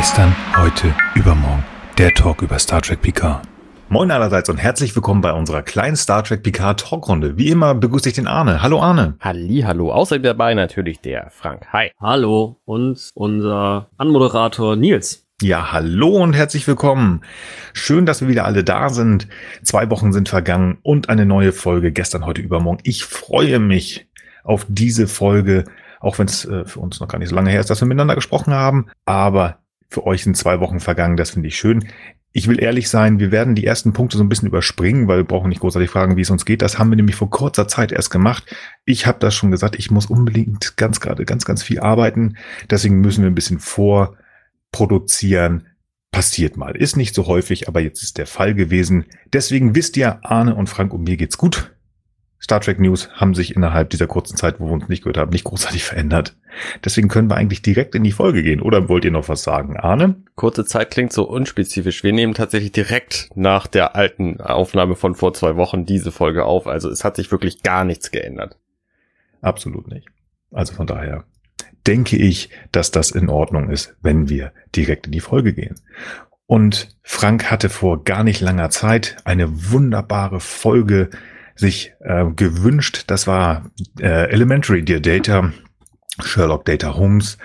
Gestern, 0.00 0.34
heute, 0.56 0.94
übermorgen. 1.14 1.62
Der 1.98 2.14
Talk 2.14 2.40
über 2.40 2.58
Star 2.58 2.80
Trek 2.80 3.02
Picard. 3.02 3.46
Moin 3.90 4.10
allerseits 4.10 4.48
und 4.48 4.56
herzlich 4.56 4.96
willkommen 4.96 5.20
bei 5.20 5.30
unserer 5.30 5.60
kleinen 5.60 5.94
Star 5.94 6.24
Trek 6.24 6.42
Picard 6.42 6.80
Talkrunde. 6.80 7.36
Wie 7.36 7.50
immer 7.50 7.74
begrüße 7.74 8.08
ich 8.08 8.14
den 8.14 8.26
Arne. 8.26 8.62
Hallo 8.62 8.80
Arne. 8.80 9.16
Halli, 9.20 9.60
hallo. 9.60 9.92
Außerdem 9.92 10.22
dabei 10.22 10.54
natürlich 10.54 11.00
der 11.00 11.28
Frank. 11.30 11.66
Hi. 11.74 11.90
Hallo 12.00 12.56
und 12.64 13.10
unser 13.12 13.90
Anmoderator 13.98 14.74
Nils. 14.74 15.26
Ja, 15.42 15.70
hallo 15.70 16.16
und 16.22 16.32
herzlich 16.32 16.66
willkommen. 16.66 17.20
Schön, 17.74 18.06
dass 18.06 18.22
wir 18.22 18.28
wieder 18.28 18.46
alle 18.46 18.64
da 18.64 18.88
sind. 18.88 19.28
Zwei 19.62 19.90
Wochen 19.90 20.14
sind 20.14 20.30
vergangen 20.30 20.78
und 20.80 21.10
eine 21.10 21.26
neue 21.26 21.52
Folge 21.52 21.92
gestern, 21.92 22.24
heute, 22.24 22.40
übermorgen. 22.40 22.80
Ich 22.84 23.04
freue 23.04 23.58
mich 23.58 24.08
auf 24.44 24.64
diese 24.66 25.06
Folge, 25.06 25.66
auch 26.00 26.18
wenn 26.18 26.26
es 26.26 26.46
äh, 26.46 26.64
für 26.64 26.80
uns 26.80 27.00
noch 27.00 27.08
gar 27.08 27.18
nicht 27.18 27.28
so 27.28 27.34
lange 27.34 27.50
her 27.50 27.60
ist, 27.60 27.68
dass 27.68 27.82
wir 27.82 27.86
miteinander 27.86 28.14
gesprochen 28.14 28.54
haben. 28.54 28.86
Aber 29.04 29.58
für 29.90 30.06
euch 30.06 30.22
sind 30.22 30.36
zwei 30.36 30.60
Wochen 30.60 30.80
vergangen, 30.80 31.16
das 31.16 31.30
finde 31.30 31.48
ich 31.48 31.56
schön. 31.56 31.88
Ich 32.32 32.46
will 32.46 32.62
ehrlich 32.62 32.88
sein, 32.88 33.18
wir 33.18 33.32
werden 33.32 33.56
die 33.56 33.66
ersten 33.66 33.92
Punkte 33.92 34.16
so 34.16 34.22
ein 34.22 34.28
bisschen 34.28 34.46
überspringen, 34.46 35.08
weil 35.08 35.18
wir 35.18 35.24
brauchen 35.24 35.48
nicht 35.48 35.60
großartig 35.60 35.90
fragen, 35.90 36.16
wie 36.16 36.20
es 36.20 36.30
uns 36.30 36.44
geht. 36.44 36.62
Das 36.62 36.78
haben 36.78 36.90
wir 36.90 36.96
nämlich 36.96 37.16
vor 37.16 37.28
kurzer 37.28 37.66
Zeit 37.66 37.90
erst 37.90 38.10
gemacht. 38.10 38.44
Ich 38.84 39.06
habe 39.06 39.18
das 39.18 39.34
schon 39.34 39.50
gesagt, 39.50 39.76
ich 39.76 39.90
muss 39.90 40.06
unbedingt 40.06 40.76
ganz 40.76 41.00
gerade 41.00 41.24
ganz, 41.24 41.44
ganz 41.44 41.64
viel 41.64 41.80
arbeiten. 41.80 42.36
Deswegen 42.70 43.00
müssen 43.00 43.24
wir 43.24 43.30
ein 43.30 43.34
bisschen 43.34 43.58
vorproduzieren. 43.58 45.66
Passiert 46.12 46.56
mal. 46.56 46.76
Ist 46.76 46.96
nicht 46.96 47.16
so 47.16 47.26
häufig, 47.26 47.66
aber 47.66 47.80
jetzt 47.80 48.04
ist 48.04 48.16
der 48.16 48.26
Fall 48.26 48.54
gewesen. 48.54 49.06
Deswegen 49.32 49.74
wisst 49.74 49.96
ihr, 49.96 50.24
Arne 50.24 50.54
und 50.54 50.68
Frank 50.68 50.94
und 50.94 51.02
mir 51.02 51.16
geht's 51.16 51.36
gut. 51.36 51.74
Star 52.42 52.60
Trek 52.60 52.80
News 52.80 53.10
haben 53.12 53.34
sich 53.34 53.54
innerhalb 53.54 53.90
dieser 53.90 54.06
kurzen 54.06 54.36
Zeit, 54.36 54.60
wo 54.60 54.66
wir 54.66 54.72
uns 54.72 54.88
nicht 54.88 55.02
gehört 55.02 55.18
haben, 55.18 55.30
nicht 55.30 55.44
großartig 55.44 55.84
verändert. 55.84 56.36
Deswegen 56.84 57.08
können 57.08 57.30
wir 57.30 57.36
eigentlich 57.36 57.62
direkt 57.62 57.94
in 57.94 58.02
die 58.02 58.12
Folge 58.12 58.42
gehen. 58.42 58.62
Oder 58.62 58.88
wollt 58.88 59.04
ihr 59.04 59.10
noch 59.10 59.28
was 59.28 59.42
sagen, 59.42 59.76
Arne? 59.76 60.16
Kurze 60.34 60.64
Zeit 60.64 60.90
klingt 60.90 61.12
so 61.12 61.28
unspezifisch. 61.28 62.02
Wir 62.02 62.12
nehmen 62.12 62.34
tatsächlich 62.34 62.72
direkt 62.72 63.28
nach 63.34 63.66
der 63.66 63.94
alten 63.94 64.40
Aufnahme 64.40 64.96
von 64.96 65.14
vor 65.14 65.34
zwei 65.34 65.56
Wochen 65.56 65.84
diese 65.84 66.12
Folge 66.12 66.44
auf. 66.44 66.66
Also 66.66 66.88
es 66.88 67.04
hat 67.04 67.16
sich 67.16 67.30
wirklich 67.30 67.62
gar 67.62 67.84
nichts 67.84 68.10
geändert. 68.10 68.58
Absolut 69.42 69.88
nicht. 69.88 70.08
Also 70.50 70.74
von 70.74 70.86
daher 70.86 71.24
denke 71.86 72.16
ich, 72.16 72.50
dass 72.72 72.90
das 72.90 73.10
in 73.10 73.28
Ordnung 73.28 73.70
ist, 73.70 73.96
wenn 74.02 74.28
wir 74.28 74.52
direkt 74.74 75.06
in 75.06 75.12
die 75.12 75.20
Folge 75.20 75.52
gehen. 75.52 75.76
Und 76.46 76.96
Frank 77.02 77.50
hatte 77.50 77.68
vor 77.68 78.02
gar 78.02 78.24
nicht 78.24 78.40
langer 78.40 78.70
Zeit 78.70 79.16
eine 79.24 79.70
wunderbare 79.70 80.40
Folge 80.40 81.10
sich 81.60 81.92
äh, 82.00 82.24
gewünscht. 82.34 83.04
Das 83.06 83.26
war 83.26 83.70
äh, 84.00 84.30
Elementary 84.30 84.82
Dear 84.82 85.00
Data, 85.00 85.52
Sherlock 86.24 86.64
Data 86.64 86.94
Holmes. 86.94 87.38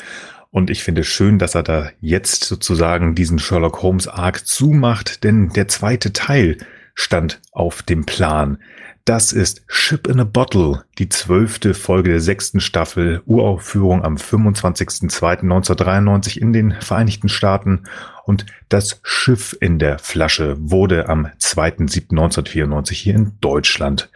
Und 0.50 0.70
ich 0.70 0.84
finde 0.84 1.04
schön, 1.04 1.38
dass 1.38 1.54
er 1.54 1.64
da 1.64 1.90
jetzt 2.00 2.46
sozusagen 2.46 3.14
diesen 3.14 3.40
Sherlock 3.40 3.82
Holmes 3.84 4.08
Arc 4.08 4.48
zumacht, 4.48 5.24
denn 5.26 5.50
der 5.50 5.68
zweite 5.68 6.14
Teil 6.14 6.58
stand 6.94 7.42
auf 7.52 7.84
dem 7.84 8.06
Plan. 8.06 8.58
Das 9.06 9.32
ist 9.34 9.64
Ship 9.68 10.08
in 10.08 10.20
a 10.20 10.24
Bottle, 10.24 10.84
die 10.98 11.10
zwölfte 11.10 11.76
Folge 11.76 12.10
der 12.10 12.20
sechsten 12.20 12.60
Staffel, 12.60 13.22
Uraufführung 13.28 14.04
am 14.04 14.16
25.02.1993 14.16 16.40
in 16.40 16.54
den 16.54 16.72
Vereinigten 16.72 17.30
Staaten 17.30 17.84
und 18.26 18.48
das 18.68 19.00
Schiff 19.04 19.56
in 19.62 19.78
der 19.78 20.00
Flasche 20.00 20.56
wurde 20.58 21.08
am 21.08 21.28
2.07.1994 21.40 22.94
hier 22.94 23.14
in 23.14 23.34
Deutschland 23.42 24.10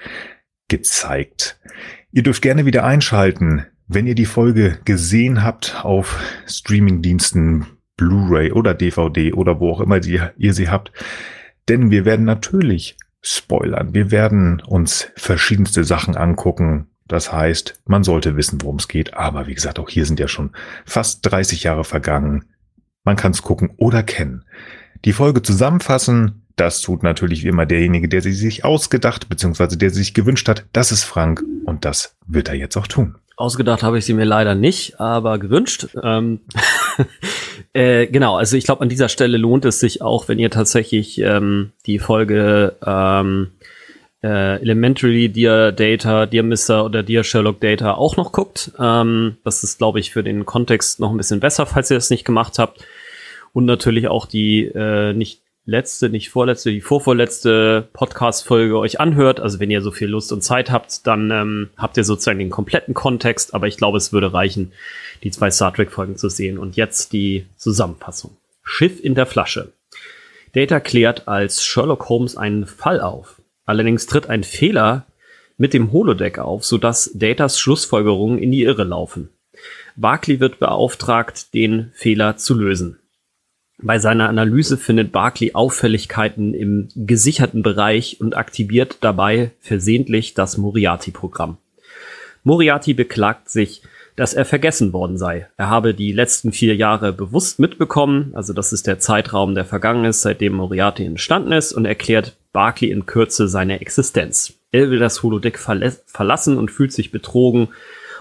gezeigt. 0.70 1.60
Ihr 2.12 2.24
dürft 2.24 2.42
gerne 2.42 2.66
wieder 2.66 2.84
einschalten, 2.84 3.68
wenn 3.88 4.08
ihr 4.08 4.16
die 4.16 4.26
Folge 4.26 4.80
gesehen 4.86 5.44
habt 5.44 5.86
auf 5.86 6.20
Streamingdiensten, 6.48 7.68
Blu-ray 7.96 8.54
oder 8.54 8.74
DVD 8.74 9.34
oder 9.34 9.60
wo 9.60 9.72
auch 9.72 9.82
immer 9.82 10.04
ihr 10.04 10.54
sie 10.56 10.70
habt. 10.70 10.92
Denn 11.68 11.92
wir 11.92 12.06
werden 12.06 12.26
natürlich 12.26 12.98
spoilern. 13.22 13.94
Wir 13.94 14.12
werden 14.12 14.62
uns 14.62 15.10
verschiedenste 15.16 15.84
Sachen 15.84 16.16
angucken. 16.16 16.88
Das 17.08 17.32
heißt, 17.32 17.82
man 17.86 18.04
sollte 18.04 18.38
wissen, 18.38 18.62
worum 18.62 18.78
es 18.78 18.88
geht. 18.88 19.14
Aber 19.16 19.48
wie 19.48 19.56
gesagt, 19.56 19.80
auch 19.80 19.90
hier 19.90 20.06
sind 20.06 20.20
ja 20.20 20.28
schon 20.28 20.52
fast 20.86 21.26
30 21.30 21.64
Jahre 21.64 21.84
vergangen. 21.84 22.46
Man 23.04 23.16
kann 23.16 23.32
es 23.32 23.42
gucken 23.42 23.72
oder 23.78 24.04
kennen. 24.04 24.46
Die 25.06 25.14
Folge 25.14 25.42
zusammenfassen, 25.42 26.46
das 26.56 26.82
tut 26.82 27.04
natürlich 27.04 27.44
wie 27.44 27.48
immer 27.48 27.66
derjenige, 27.66 28.10
der 28.10 28.22
sie 28.22 28.34
sich 28.34 28.66
ausgedacht 28.66 29.30
bzw. 29.30 29.78
der 29.78 29.90
sie 29.90 30.00
sich 30.00 30.14
gewünscht 30.14 30.48
hat. 30.50 30.66
Das 30.74 30.92
ist 30.92 31.04
Frank 31.04 31.44
und 31.66 31.86
das 31.86 32.18
wird 32.28 32.50
er 32.50 32.56
jetzt 32.56 32.78
auch 32.78 32.88
tun. 32.88 33.16
Ausgedacht 33.40 33.84
habe 33.84 33.98
ich 33.98 34.06
sie 34.06 34.14
mir 34.14 34.26
leider 34.26 34.54
nicht, 34.54 35.00
aber 35.00 35.40
gewünscht. 35.40 35.88
Ähm 36.04 36.42
äh, 37.74 38.06
genau, 38.08 38.36
also 38.36 38.58
ich 38.58 38.66
glaube, 38.66 38.82
an 38.82 38.90
dieser 38.90 39.08
Stelle 39.08 39.38
lohnt 39.38 39.64
es 39.64 39.80
sich 39.80 40.02
auch, 40.02 40.28
wenn 40.28 40.40
ihr 40.40 40.52
tatsächlich 40.52 41.20
ähm, 41.22 41.72
die 41.86 42.00
Folge 42.00 42.76
ähm, 42.86 43.52
äh, 44.22 44.60
Elementary, 44.62 45.30
Dear 45.30 45.72
Data, 45.72 46.26
Dear 46.26 46.44
Mister 46.44 46.84
oder 46.84 47.02
Dear 47.02 47.24
Sherlock 47.24 47.62
Data 47.62 47.94
auch 47.94 48.18
noch 48.18 48.34
guckt. 48.34 48.74
Ähm, 48.78 49.38
das 49.46 49.64
ist, 49.64 49.78
glaube 49.78 50.02
ich, 50.02 50.12
für 50.12 50.22
den 50.22 50.46
Kontext 50.46 51.00
noch 51.00 51.12
ein 51.12 51.18
bisschen 51.18 51.40
besser, 51.40 51.66
falls 51.66 51.90
ihr 51.90 51.96
das 51.98 52.10
nicht 52.10 52.26
gemacht 52.26 52.60
habt. 52.60 52.86
Und 53.54 53.64
natürlich 53.64 54.10
auch 54.10 54.26
die 54.26 54.66
äh, 54.66 55.14
nicht 55.14 55.40
letzte, 55.70 56.10
nicht 56.10 56.30
vorletzte, 56.30 56.72
die 56.72 56.82
vorvorletzte 56.82 57.88
Podcast-Folge 57.94 58.78
euch 58.78 59.00
anhört. 59.00 59.40
Also 59.40 59.60
wenn 59.60 59.72
ihr 59.72 59.82
so 59.82 59.92
viel 59.92 60.08
Lust 60.08 60.34
und 60.34 60.42
Zeit 60.42 60.72
habt, 60.72 61.06
dann 61.08 61.32
ähm, 61.32 61.70
habt 61.78 61.96
ihr 61.98 62.04
sozusagen 62.04 62.40
den 62.40 62.50
kompletten 62.50 62.94
Kontext. 62.94 63.54
Aber 63.54 63.68
ich 63.68 63.78
glaube, 63.78 63.98
es 63.98 64.12
würde 64.12 64.34
reichen, 64.34 64.74
die 65.24 65.32
zwei 65.32 65.52
Star 65.52 65.74
Trek-Folgen 65.74 66.18
zu 66.18 66.30
sehen. 66.30 66.58
Und 66.58 66.76
jetzt 66.76 67.14
die 67.14 67.46
Zusammenfassung. 67.56 68.36
Schiff 68.64 69.00
in 69.04 69.16
der 69.16 69.26
Flasche. 69.26 69.72
Data 70.54 70.80
klärt 70.80 71.28
als 71.28 71.64
Sherlock 71.64 72.10
Holmes 72.10 72.36
einen 72.36 72.66
Fall 72.66 73.00
auf. 73.02 73.42
Allerdings 73.66 74.08
tritt 74.08 74.30
ein 74.30 74.44
Fehler 74.44 75.06
mit 75.58 75.74
dem 75.74 75.92
Holodeck 75.92 76.40
auf, 76.40 76.66
sodass 76.66 77.12
Datas 77.14 77.60
Schlussfolgerungen 77.60 78.40
in 78.40 78.52
die 78.52 78.64
Irre 78.64 78.84
laufen. 78.84 79.30
Barclay 79.96 80.40
wird 80.40 80.60
beauftragt, 80.60 81.54
den 81.54 81.92
Fehler 81.94 82.38
zu 82.38 82.56
lösen. 82.56 82.99
Bei 83.82 83.98
seiner 83.98 84.28
Analyse 84.28 84.78
findet 84.78 85.14
Barclay 85.14 85.54
Auffälligkeiten 85.54 86.54
im 86.54 86.90
gesicherten 86.96 87.64
Bereich 87.64 88.20
und 88.20 88.36
aktiviert 88.36 88.98
dabei 89.02 89.52
versehentlich 89.62 90.34
das 90.34 90.58
Moriarty-Programm. 90.58 91.58
Moriarty 92.44 92.94
beklagt 92.94 93.50
sich, 93.50 93.82
dass 94.18 94.34
er 94.34 94.44
vergessen 94.44 94.92
worden 94.92 95.18
sei. 95.18 95.48
Er 95.56 95.70
habe 95.70 95.94
die 95.94 96.12
letzten 96.12 96.52
vier 96.52 96.76
Jahre 96.76 97.14
bewusst 97.14 97.58
mitbekommen, 97.60 98.32
also 98.34 98.52
das 98.52 98.74
ist 98.74 98.86
der 98.86 99.00
Zeitraum, 99.00 99.56
der 99.56 99.64
vergangen 99.64 100.04
ist, 100.04 100.24
seitdem 100.24 100.54
Moriarty 100.54 101.06
entstanden 101.06 101.54
ist, 101.54 101.72
und 101.72 101.86
erklärt 101.86 102.36
Barclay 102.52 102.92
in 102.92 103.06
Kürze 103.06 103.48
seine 103.48 103.80
Existenz. 103.80 104.56
Er 104.74 104.92
will 104.92 105.00
das 105.00 105.24
Holodeck 105.24 105.58
verlassen 105.58 106.58
und 106.58 106.70
fühlt 106.70 106.92
sich 106.92 107.12
betrogen 107.12 107.70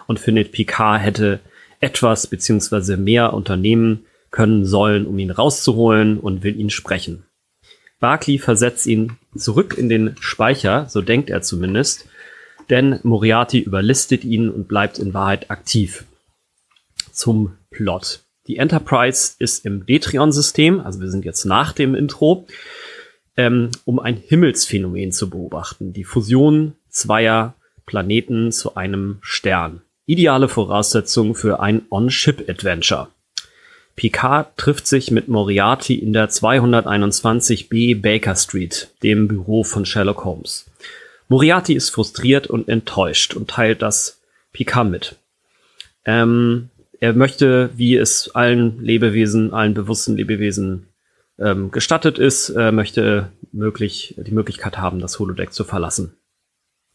und 0.06 0.20
findet 0.20 0.52
Picard 0.52 1.02
hätte 1.02 1.41
etwas 1.80 2.28
bzw. 2.28 2.97
mehr 2.97 3.34
unternehmen 3.34 4.04
können 4.31 4.65
sollen, 4.65 5.06
um 5.06 5.19
ihn 5.19 5.31
rauszuholen 5.31 6.19
und 6.19 6.43
will 6.43 6.59
ihn 6.59 6.71
sprechen. 6.71 7.25
Barclay 8.00 8.39
versetzt 8.39 8.87
ihn 8.87 9.16
zurück 9.37 9.77
in 9.77 9.89
den 9.89 10.15
Speicher, 10.21 10.87
so 10.89 11.03
denkt 11.03 11.31
er 11.31 11.43
zumindest, 11.43 12.09
denn 12.71 13.00
Moriarty 13.03 13.59
überlistet 13.59 14.25
ihn 14.25 14.50
und 14.50 14.69
bleibt 14.69 14.99
in 14.99 15.15
Wahrheit 15.15 15.50
aktiv. 15.50 16.05
Zum 17.12 17.56
Plot. 17.71 18.21
Die 18.47 18.56
Enterprise 18.56 19.34
ist 19.39 19.66
im 19.66 19.84
Detrion-System, 19.84 20.81
also 20.81 21.00
wir 21.00 21.10
sind 21.10 21.25
jetzt 21.25 21.45
nach 21.45 21.72
dem 21.72 21.95
Intro, 21.95 22.47
ähm, 23.37 23.71
um 23.84 23.99
ein 23.99 24.16
Himmelsphänomen 24.16 25.12
zu 25.12 25.28
beobachten. 25.28 25.93
Die 25.93 26.05
Fusion 26.05 26.75
zweier 26.89 27.55
Planeten 27.84 28.53
zu 28.53 28.74
einem 28.74 29.19
Stern. 29.21 29.83
Ideale 30.07 30.48
Voraussetzung 30.48 31.34
für 31.34 31.60
ein 31.60 31.83
On-Ship-Adventure. 31.91 33.09
Picard 33.98 34.56
trifft 34.56 34.86
sich 34.86 35.10
mit 35.10 35.27
Moriarty 35.27 35.97
in 35.97 36.12
der 36.12 36.30
221b 36.30 38.00
Baker 38.00 38.36
Street, 38.36 38.95
dem 39.03 39.27
Büro 39.27 39.65
von 39.65 39.84
Sherlock 39.84 40.24
Holmes. 40.24 40.71
Moriarty 41.27 41.74
ist 41.74 41.91
frustriert 41.91 42.47
und 42.47 42.68
enttäuscht 42.68 43.34
und 43.34 43.50
teilt 43.50 43.83
das 43.83 44.21
Picard 44.53 44.89
mit. 44.89 45.16
Ähm, 46.04 46.71
er 47.00 47.12
möchte, 47.12 47.71
wie 47.74 47.97
es 47.97 48.30
allen 48.36 48.80
Lebewesen, 48.80 49.53
allen 49.53 49.74
bewussten 49.74 50.16
Lebewesen 50.16 50.86
ähm, 51.41 51.72
gestattet 51.72 52.21
ist, 52.21 52.50
äh, 52.50 52.71
möchte 52.71 53.33
möglich, 53.50 54.15
die 54.16 54.30
Möglichkeit 54.30 54.78
haben, 54.78 55.00
das 55.00 55.18
Holodeck 55.18 55.53
zu 55.53 55.65
verlassen. 55.65 56.15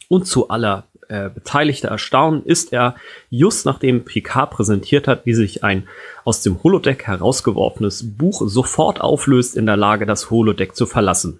Und 0.07 0.25
zu 0.25 0.47
aller 0.47 0.87
äh, 1.13 1.29
Beteiligte 1.29 1.87
erstaunen, 1.87 2.43
ist 2.43 2.73
er 2.73 2.95
just 3.29 3.67
nachdem 3.67 4.03
Picard 4.03 4.49
präsentiert 4.49 5.07
hat, 5.07 5.27
wie 5.27 5.35
sich 5.35 5.63
ein 5.63 5.87
aus 6.25 6.41
dem 6.41 6.63
Holodeck 6.63 7.05
herausgeworfenes 7.05 8.17
Buch 8.17 8.41
sofort 8.43 8.99
auflöst, 8.99 9.55
in 9.55 9.67
der 9.67 9.77
Lage, 9.77 10.07
das 10.07 10.31
Holodeck 10.31 10.75
zu 10.75 10.87
verlassen. 10.87 11.39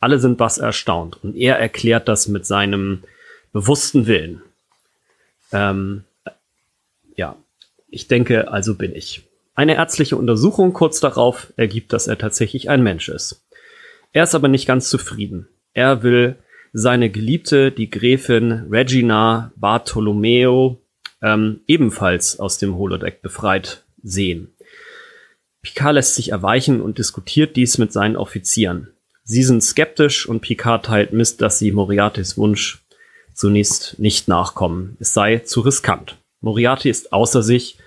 Alle 0.00 0.18
sind 0.18 0.40
was 0.40 0.58
erstaunt 0.58 1.22
und 1.22 1.36
er 1.36 1.56
erklärt 1.56 2.08
das 2.08 2.26
mit 2.26 2.46
seinem 2.46 3.04
bewussten 3.52 4.08
Willen. 4.08 4.42
Ähm, 5.52 6.02
ja, 7.14 7.36
ich 7.88 8.08
denke, 8.08 8.50
also 8.50 8.74
bin 8.74 8.92
ich. 8.92 9.22
Eine 9.54 9.76
ärztliche 9.76 10.16
Untersuchung 10.16 10.72
kurz 10.72 10.98
darauf 10.98 11.52
ergibt, 11.56 11.92
dass 11.92 12.08
er 12.08 12.18
tatsächlich 12.18 12.70
ein 12.70 12.82
Mensch 12.82 13.08
ist. 13.08 13.40
Er 14.12 14.24
ist 14.24 14.34
aber 14.34 14.48
nicht 14.48 14.66
ganz 14.66 14.90
zufrieden. 14.90 15.46
Er 15.74 16.02
will 16.02 16.36
seine 16.78 17.08
Geliebte, 17.08 17.72
die 17.72 17.88
Gräfin 17.88 18.66
Regina 18.70 19.50
Bartolomeo, 19.56 20.78
ähm, 21.22 21.60
ebenfalls 21.66 22.38
aus 22.38 22.58
dem 22.58 22.76
Holodeck 22.76 23.22
befreit 23.22 23.82
sehen. 24.02 24.52
Picard 25.62 25.94
lässt 25.94 26.16
sich 26.16 26.32
erweichen 26.32 26.82
und 26.82 26.98
diskutiert 26.98 27.56
dies 27.56 27.78
mit 27.78 27.94
seinen 27.94 28.14
Offizieren. 28.14 28.88
Sie 29.24 29.42
sind 29.42 29.64
skeptisch 29.64 30.28
und 30.28 30.40
Picard 30.40 30.84
teilt 30.84 31.14
Mist, 31.14 31.40
dass 31.40 31.58
sie 31.58 31.72
Moriartys 31.72 32.36
Wunsch 32.36 32.84
zunächst 33.32 33.98
nicht 33.98 34.28
nachkommen. 34.28 34.98
Es 35.00 35.14
sei 35.14 35.38
zu 35.38 35.62
riskant. 35.62 36.18
Moriarty 36.42 36.90
ist 36.90 37.10
außer 37.10 37.42
sich 37.42 37.78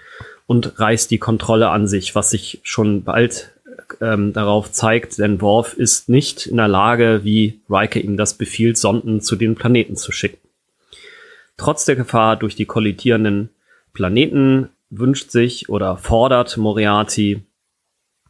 und 0.48 0.80
reißt 0.80 1.12
die 1.12 1.20
Kontrolle 1.20 1.70
an 1.70 1.88
sich, 1.88 2.16
was 2.16 2.32
sich 2.32 2.60
schon 2.64 3.04
bald 3.04 3.52
ähm, 4.02 4.34
darauf 4.34 4.72
zeigt, 4.72 5.18
denn 5.18 5.42
Worf 5.42 5.74
ist 5.74 6.10
nicht 6.10 6.48
in 6.48 6.58
der 6.58 6.68
Lage, 6.68 7.22
wie 7.24 7.60
Riker 7.70 8.00
ihm 8.02 8.18
das 8.18 8.36
befiehlt, 8.36 8.78
Sonden 8.78 9.22
zu 9.22 9.36
den 9.36 9.56
Planeten 9.56 9.96
zu 9.96 10.12
schicken. 10.12 10.48
Trotz 11.58 11.86
der 11.86 11.96
Gefahr 11.96 12.38
durch 12.38 12.56
die 12.56 12.66
kollidierenden 12.66 13.50
Planeten 13.94 14.70
wünscht 14.90 15.32
sich 15.32 15.70
oder 15.70 15.98
fordert 15.98 16.58
Moriarty 16.58 17.42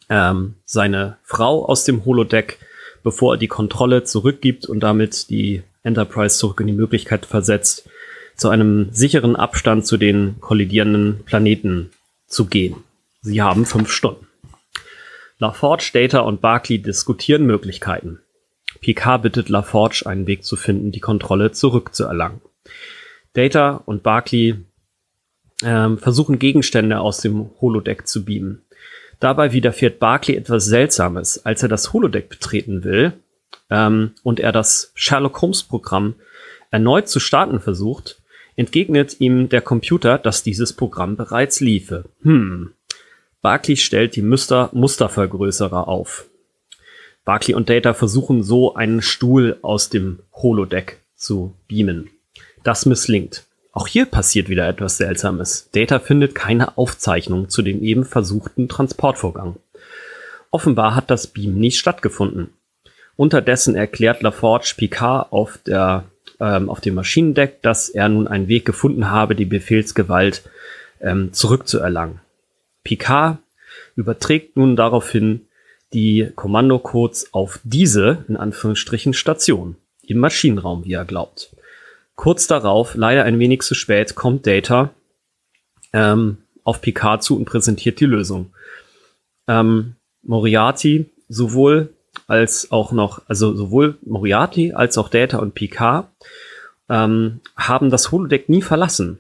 ähm, 0.10 0.56
seine 0.66 1.18
Frau 1.24 1.66
aus 1.66 1.84
dem 1.84 2.06
Holodeck, 2.06 2.58
bevor 3.04 3.36
er 3.36 3.38
die 3.38 3.48
Kontrolle 3.48 4.04
zurückgibt 4.04 4.66
und 4.66 4.80
damit 4.82 5.30
die 5.30 5.64
Enterprise 5.84 6.38
zurück 6.38 6.60
in 6.60 6.68
die 6.68 6.74
Möglichkeit 6.74 7.26
versetzt, 7.26 7.88
zu 8.36 8.50
einem 8.50 8.90
sicheren 8.92 9.36
Abstand 9.36 9.86
zu 9.86 9.98
den 9.98 10.40
kollidierenden 10.40 11.24
Planeten 11.26 11.92
zu 12.28 12.46
gehen. 12.46 12.78
Sie 13.22 13.42
haben 13.42 13.66
fünf 13.66 13.92
Stunden. 13.92 14.29
LaForge, 15.40 15.92
Data 15.94 16.20
und 16.20 16.42
Barclay 16.42 16.80
diskutieren 16.80 17.46
Möglichkeiten. 17.46 18.20
Picard 18.82 19.24
bittet 19.24 19.48
LaForge, 19.48 20.04
einen 20.06 20.28
Weg 20.28 20.44
zu 20.44 20.58
finden, 20.58 20.92
die 20.92 21.00
Kontrolle 21.00 21.52
zurückzuerlangen. 21.52 22.42
Data 23.34 23.82
und 23.86 24.04
Barclay 24.04 24.56
ähm, 25.64 25.98
versuchen 25.98 26.40
Gegenstände 26.40 27.00
aus 27.00 27.22
dem 27.22 27.52
Holodeck 27.62 28.06
zu 28.06 28.26
beamen. 28.26 28.64
Dabei 29.22 29.54
widerfährt 29.54 30.00
Barclay 30.00 30.36
etwas 30.36 30.66
Seltsames. 30.66 31.46
Als 31.46 31.64
er 31.64 31.70
das 31.70 31.94
Holodeck 31.94 32.30
betreten 32.30 32.84
will 32.84 33.14
ähm, 33.70 34.12
und 34.24 34.42
er 34.42 34.52
das 34.52 34.92
Sherlock 34.96 35.42
Holmes 35.42 35.64
Programm 35.64 36.16
erneut 36.70 37.08
zu 37.08 37.22
starten 37.22 37.62
versucht, 37.62 38.22
entgegnet 38.58 39.22
ihm 39.22 39.48
der 39.48 39.62
Computer, 39.62 40.18
dass 40.18 40.44
dieses 40.44 40.74
Programm 40.74 41.16
bereits 41.16 41.62
liefe. 41.62 42.10
Hm. 42.24 42.74
Barclay 43.42 43.78
stellt 43.78 44.16
die 44.16 44.22
Muster 44.22 44.70
Mustervergrößerer 44.74 45.88
auf. 45.88 46.26
Barclay 47.24 47.54
und 47.54 47.70
Data 47.70 47.94
versuchen 47.94 48.44
so 48.44 48.76
einen 48.76 49.02
Stuhl 49.02 49.58
aus 49.62 49.90
dem 49.90 50.20
Holodeck 50.34 51.00
zu 51.16 51.54
beamen. 51.68 52.10
Das 52.64 52.86
misslingt. 52.86 53.46
Auch 53.72 53.88
hier 53.88 54.06
passiert 54.06 54.50
wieder 54.50 54.68
etwas 54.68 54.98
Seltsames. 54.98 55.70
Data 55.72 56.00
findet 56.00 56.36
keine 56.36 56.78
Aufzeichnung 56.78 57.50
zu 57.50 57.62
dem 57.62 57.82
eben 57.82 58.04
versuchten 58.04 58.68
Transportvorgang. 58.68 59.56
Offenbar 60.52 60.96
hat 60.96 61.10
das 61.10 61.28
Beam 61.28 61.58
nicht 61.60 61.78
stattgefunden. 61.78 62.50
Unterdessen 63.16 63.76
erklärt 63.76 64.22
LaForge 64.22 64.74
Picard 64.76 65.32
auf, 65.32 65.60
der, 65.66 66.06
ähm, 66.40 66.70
auf 66.70 66.82
dem 66.82 66.96
Maschinendeck, 66.96 67.62
dass 67.62 67.90
er 67.90 68.10
nun 68.10 68.28
einen 68.28 68.48
Weg 68.48 68.66
gefunden 68.66 69.12
habe, 69.12 69.36
die 69.36 69.46
Befehlsgewalt 69.46 70.44
ähm, 71.00 71.32
zurückzuerlangen. 71.32 72.20
Picard 72.90 73.38
überträgt 73.96 74.58
nun 74.58 74.76
daraufhin 74.76 75.46
die 75.94 76.32
Kommandocodes 76.36 77.36
auf 77.36 77.60
diese, 77.64 78.26
in 78.28 78.36
Anführungsstrichen, 78.36 79.14
Station 79.14 79.76
im 80.02 80.18
Maschinenraum, 80.18 80.86
wie 80.86 80.94
er 80.94 81.06
glaubt. 81.06 81.56
Kurz 82.16 82.48
darauf, 82.48 82.96
leider 82.96 83.26
ein 83.26 83.38
wenig 83.38 83.62
zu 83.62 83.76
spät, 83.76 84.16
kommt 84.16 84.48
Data 84.48 84.90
ähm, 85.94 86.40
auf 86.64 86.82
Picard 86.82 87.22
zu 87.22 87.38
und 87.38 87.46
präsentiert 87.46 88.00
die 88.00 88.08
Lösung. 88.08 88.56
Ähm, 89.48 89.94
Moriarty 90.24 91.12
sowohl 91.28 91.94
als 92.26 92.72
auch 92.72 92.92
noch, 92.92 93.22
also 93.28 93.56
sowohl 93.56 94.00
Moriarty 94.02 94.74
als 94.74 94.98
auch 94.98 95.10
Data 95.10 95.38
und 95.38 95.54
Picard 95.54 96.08
ähm, 96.90 97.42
haben 97.56 97.92
das 97.92 98.12
Holodeck 98.12 98.50
nie 98.50 98.64
verlassen. 98.64 99.20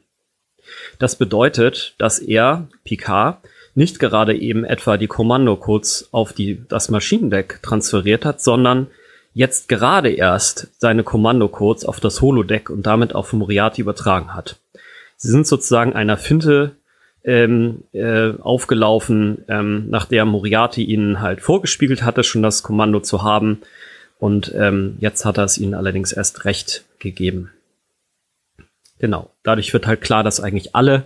Das 0.97 1.15
bedeutet, 1.15 1.93
dass 1.99 2.17
er, 2.17 2.67
Picard, 2.83 3.37
nicht 3.79 3.97
gerade 3.97 4.35
eben 4.35 4.65
etwa 4.65 4.97
die 4.97 5.07
Kommandocodes 5.07 6.09
auf 6.11 6.33
die, 6.33 6.61
das 6.67 6.89
Maschinendeck 6.89 7.61
transferiert 7.63 8.25
hat, 8.25 8.41
sondern 8.41 8.87
jetzt 9.33 9.69
gerade 9.69 10.09
erst 10.11 10.67
seine 10.79 11.03
Kommandocodes 11.03 11.85
auf 11.85 12.01
das 12.01 12.21
Holodeck 12.21 12.69
und 12.69 12.85
damit 12.85 13.15
auf 13.15 13.31
Moriarty 13.31 13.81
übertragen 13.81 14.35
hat. 14.35 14.57
Sie 15.15 15.29
sind 15.29 15.47
sozusagen 15.47 15.93
einer 15.93 16.17
Finte 16.17 16.75
ähm, 17.23 17.85
äh, 17.93 18.31
aufgelaufen, 18.41 19.45
ähm, 19.47 19.89
nach 19.89 20.05
der 20.05 20.25
Moriarty 20.25 20.83
ihnen 20.83 21.21
halt 21.21 21.39
vorgespiegelt 21.39 22.03
hatte, 22.03 22.25
schon 22.25 22.43
das 22.43 22.63
Kommando 22.63 22.99
zu 22.99 23.23
haben. 23.23 23.61
Und 24.19 24.53
ähm, 24.57 24.97
jetzt 24.99 25.23
hat 25.23 25.37
er 25.37 25.45
es 25.45 25.57
ihnen 25.57 25.73
allerdings 25.73 26.11
erst 26.11 26.43
recht 26.43 26.83
gegeben. 26.99 27.49
Genau. 28.99 29.31
Dadurch 29.43 29.73
wird 29.73 29.87
halt 29.87 30.01
klar, 30.01 30.23
dass 30.23 30.41
eigentlich 30.41 30.75
alle, 30.75 31.05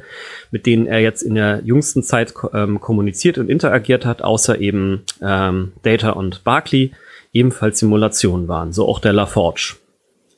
mit 0.51 0.65
denen 0.65 0.87
er 0.87 0.99
jetzt 0.99 1.21
in 1.21 1.35
der 1.35 1.61
jüngsten 1.63 2.03
Zeit 2.03 2.33
ähm, 2.53 2.79
kommuniziert 2.81 3.37
und 3.37 3.49
interagiert 3.49 4.05
hat, 4.05 4.23
außer 4.23 4.59
eben 4.59 5.03
ähm, 5.21 5.73
Data 5.83 6.11
und 6.11 6.43
Barclay, 6.43 6.91
ebenfalls 7.33 7.79
Simulationen 7.79 8.47
waren, 8.47 8.73
so 8.73 8.87
auch 8.87 8.99
der 8.99 9.13
LaForge 9.13 9.75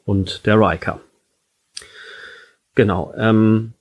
und 0.06 0.46
der 0.46 0.56
Riker. 0.60 1.00
Genau. 2.76 3.14
Ähm, 3.18 3.74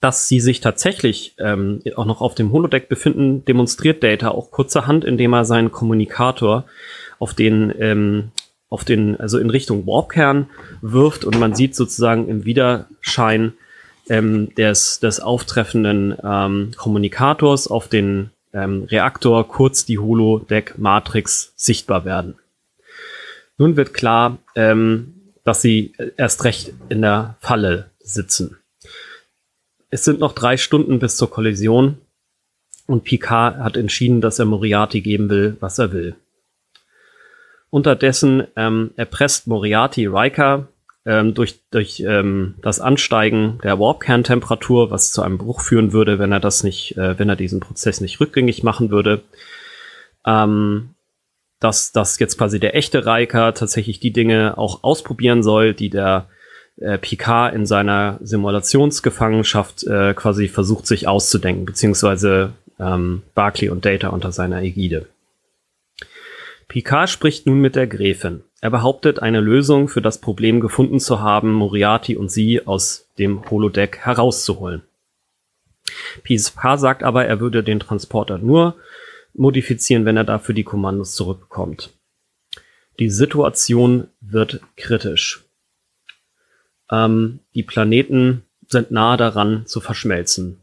dass 0.00 0.28
sie 0.28 0.38
sich 0.38 0.60
tatsächlich 0.60 1.34
ähm, 1.38 1.82
auch 1.96 2.04
noch 2.04 2.20
auf 2.20 2.34
dem 2.34 2.52
Holodeck 2.52 2.88
befinden, 2.88 3.44
demonstriert 3.44 4.02
Data 4.02 4.28
auch 4.28 4.50
kurzerhand, 4.50 5.04
indem 5.04 5.32
er 5.32 5.44
seinen 5.44 5.72
Kommunikator 5.72 6.66
auf 7.18 7.34
den, 7.34 7.74
ähm, 7.80 8.30
auf 8.70 8.84
den, 8.84 9.18
also 9.18 9.38
in 9.38 9.50
Richtung 9.50 9.86
Warpkern 9.86 10.48
wirft 10.82 11.24
und 11.24 11.38
man 11.38 11.54
sieht 11.54 11.74
sozusagen 11.74 12.28
im 12.28 12.44
Widerschein 12.44 13.54
ähm, 14.08 14.54
des, 14.54 15.00
des 15.00 15.20
auftreffenden 15.20 16.16
ähm, 16.22 16.72
Kommunikators 16.76 17.68
auf 17.68 17.88
den 17.88 18.30
ähm, 18.52 18.84
Reaktor 18.84 19.48
kurz 19.48 19.84
die 19.84 19.98
Holodeck-Matrix 19.98 21.52
sichtbar 21.56 22.04
werden. 22.04 22.36
Nun 23.56 23.76
wird 23.76 23.94
klar, 23.94 24.38
ähm, 24.54 25.14
dass 25.44 25.62
sie 25.62 25.94
erst 26.16 26.44
recht 26.44 26.72
in 26.88 27.02
der 27.02 27.36
Falle 27.40 27.90
sitzen. 28.00 28.58
Es 29.90 30.04
sind 30.04 30.20
noch 30.20 30.32
drei 30.32 30.56
Stunden 30.58 30.98
bis 30.98 31.16
zur 31.16 31.30
Kollision 31.30 31.98
und 32.86 33.04
Picard 33.04 33.56
hat 33.58 33.76
entschieden, 33.76 34.20
dass 34.20 34.38
er 34.38 34.44
Moriarty 34.44 35.00
geben 35.00 35.30
will, 35.30 35.56
was 35.60 35.78
er 35.78 35.92
will. 35.92 36.16
Unterdessen 37.70 38.46
ähm, 38.56 38.92
erpresst 38.96 39.46
Moriarty 39.46 40.06
Riker 40.06 40.68
ähm, 41.04 41.34
durch, 41.34 41.60
durch 41.70 42.00
ähm, 42.00 42.54
das 42.62 42.80
Ansteigen 42.80 43.58
der 43.62 43.78
Warp-Kerntemperatur, 43.78 44.90
was 44.90 45.12
zu 45.12 45.22
einem 45.22 45.38
Bruch 45.38 45.60
führen 45.60 45.92
würde, 45.92 46.18
wenn 46.18 46.32
er 46.32 46.40
das 46.40 46.64
nicht, 46.64 46.96
äh, 46.96 47.18
wenn 47.18 47.28
er 47.28 47.36
diesen 47.36 47.60
Prozess 47.60 48.00
nicht 48.00 48.20
rückgängig 48.20 48.62
machen 48.62 48.90
würde. 48.90 49.22
Ähm, 50.26 50.90
dass, 51.60 51.92
dass 51.92 52.18
jetzt 52.18 52.38
quasi 52.38 52.60
der 52.60 52.76
echte 52.76 53.04
Riker 53.04 53.52
tatsächlich 53.52 54.00
die 54.00 54.12
Dinge 54.12 54.56
auch 54.56 54.84
ausprobieren 54.84 55.42
soll, 55.42 55.74
die 55.74 55.90
der 55.90 56.28
äh, 56.76 56.98
Picard 56.98 57.54
in 57.54 57.66
seiner 57.66 58.18
Simulationsgefangenschaft 58.22 59.84
äh, 59.84 60.14
quasi 60.14 60.48
versucht 60.48 60.86
sich 60.86 61.08
auszudenken, 61.08 61.66
beziehungsweise 61.66 62.52
ähm, 62.78 63.22
Barclay 63.34 63.70
und 63.70 63.84
Data 63.84 64.08
unter 64.08 64.30
seiner 64.30 64.62
Ägide. 64.62 65.06
Picard 66.68 67.08
spricht 67.08 67.46
nun 67.46 67.60
mit 67.60 67.76
der 67.76 67.86
Gräfin. 67.86 68.44
Er 68.60 68.70
behauptet, 68.70 69.20
eine 69.20 69.40
Lösung 69.40 69.88
für 69.88 70.02
das 70.02 70.20
Problem 70.20 70.60
gefunden 70.60 71.00
zu 71.00 71.20
haben, 71.20 71.52
Moriarty 71.52 72.16
und 72.16 72.30
sie 72.30 72.66
aus 72.66 73.08
dem 73.18 73.48
Holodeck 73.50 73.98
herauszuholen. 73.98 74.82
Picard 76.22 76.78
sagt 76.78 77.02
aber, 77.02 77.24
er 77.24 77.40
würde 77.40 77.64
den 77.64 77.80
Transporter 77.80 78.38
nur 78.38 78.76
modifizieren, 79.32 80.04
wenn 80.04 80.16
er 80.16 80.24
dafür 80.24 80.54
die 80.54 80.64
Kommandos 80.64 81.14
zurückbekommt. 81.14 81.94
Die 82.98 83.10
Situation 83.10 84.08
wird 84.20 84.60
kritisch. 84.76 85.44
Ähm, 86.90 87.40
die 87.54 87.62
Planeten 87.62 88.42
sind 88.66 88.90
nahe 88.90 89.16
daran 89.16 89.66
zu 89.66 89.80
verschmelzen. 89.80 90.60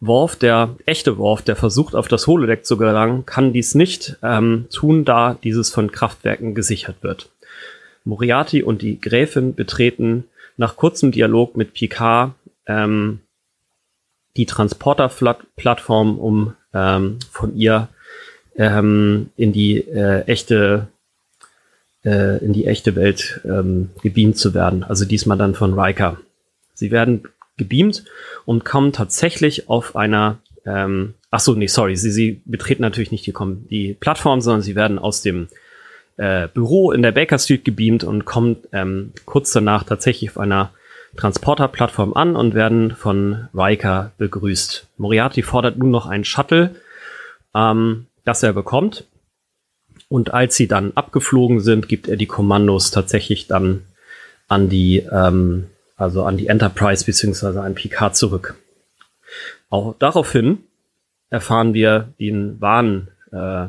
Worf, 0.00 0.36
der 0.36 0.76
echte 0.86 1.18
Worf, 1.18 1.42
der 1.42 1.56
versucht 1.56 1.94
auf 1.94 2.08
das 2.08 2.26
Holodeck 2.26 2.64
zu 2.64 2.78
gelangen, 2.78 3.26
kann 3.26 3.52
dies 3.52 3.74
nicht 3.74 4.16
ähm, 4.22 4.66
tun, 4.72 5.04
da 5.04 5.34
dieses 5.34 5.70
von 5.70 5.92
Kraftwerken 5.92 6.54
gesichert 6.54 6.96
wird. 7.02 7.30
Moriarty 8.04 8.62
und 8.62 8.80
die 8.80 8.98
Gräfin 8.98 9.54
betreten 9.54 10.24
nach 10.56 10.76
kurzem 10.76 11.12
Dialog 11.12 11.56
mit 11.56 11.74
Picard 11.74 12.32
ähm, 12.66 13.20
die 14.36 14.46
Transporterplattform, 14.46 16.18
um 16.18 16.54
ähm, 16.72 17.18
von 17.30 17.56
ihr 17.56 17.88
ähm, 18.56 19.30
in 19.36 19.52
die 19.52 19.78
äh, 19.78 20.22
echte 20.22 20.88
äh, 22.04 22.42
in 22.42 22.52
die 22.52 22.66
echte 22.66 22.96
Welt 22.96 23.40
ähm, 23.44 23.90
gebeamt 24.02 24.38
zu 24.38 24.54
werden. 24.54 24.82
Also 24.82 25.04
diesmal 25.04 25.36
dann 25.36 25.54
von 25.54 25.78
Riker. 25.78 26.18
Sie 26.72 26.90
werden 26.90 27.24
gebeamt 27.60 28.04
und 28.44 28.64
kommen 28.64 28.92
tatsächlich 28.92 29.68
auf 29.68 29.94
einer 29.94 30.38
ähm, 30.66 31.14
ach 31.30 31.40
so, 31.40 31.54
nee, 31.54 31.66
sorry, 31.66 31.96
sie, 31.96 32.10
sie 32.10 32.42
betreten 32.44 32.82
natürlich 32.82 33.12
nicht 33.12 33.26
die, 33.26 33.34
die 33.70 33.94
Plattform, 33.94 34.40
sondern 34.40 34.62
sie 34.62 34.74
werden 34.74 34.98
aus 34.98 35.22
dem 35.22 35.48
äh, 36.16 36.48
Büro 36.48 36.92
in 36.92 37.02
der 37.02 37.12
Baker 37.12 37.38
Street 37.38 37.64
gebeamt 37.64 38.04
und 38.04 38.24
kommen 38.24 38.56
ähm, 38.72 39.12
kurz 39.24 39.52
danach 39.52 39.84
tatsächlich 39.84 40.30
auf 40.30 40.38
einer 40.38 40.72
Transporterplattform 41.16 42.14
an 42.14 42.36
und 42.36 42.54
werden 42.54 42.94
von 42.94 43.48
Riker 43.54 44.12
begrüßt. 44.18 44.86
Moriarty 44.96 45.42
fordert 45.42 45.76
nun 45.76 45.90
noch 45.90 46.06
einen 46.06 46.24
Shuttle, 46.24 46.76
ähm, 47.54 48.06
das 48.24 48.42
er 48.42 48.52
bekommt. 48.52 49.06
Und 50.08 50.34
als 50.34 50.56
sie 50.56 50.66
dann 50.66 50.92
abgeflogen 50.94 51.60
sind, 51.60 51.88
gibt 51.88 52.08
er 52.08 52.16
die 52.16 52.26
Kommandos 52.26 52.90
tatsächlich 52.90 53.46
dann 53.46 53.82
an 54.48 54.68
die, 54.68 55.06
ähm, 55.10 55.66
also 56.00 56.24
an 56.24 56.36
die 56.36 56.46
Enterprise 56.46 57.04
beziehungsweise 57.04 57.60
an 57.60 57.74
Picard 57.74 58.16
zurück. 58.16 58.56
Auch 59.68 59.94
daraufhin 59.98 60.58
erfahren 61.28 61.74
wir 61.74 62.12
den 62.18 62.60
wahren 62.60 63.08
äh, 63.32 63.68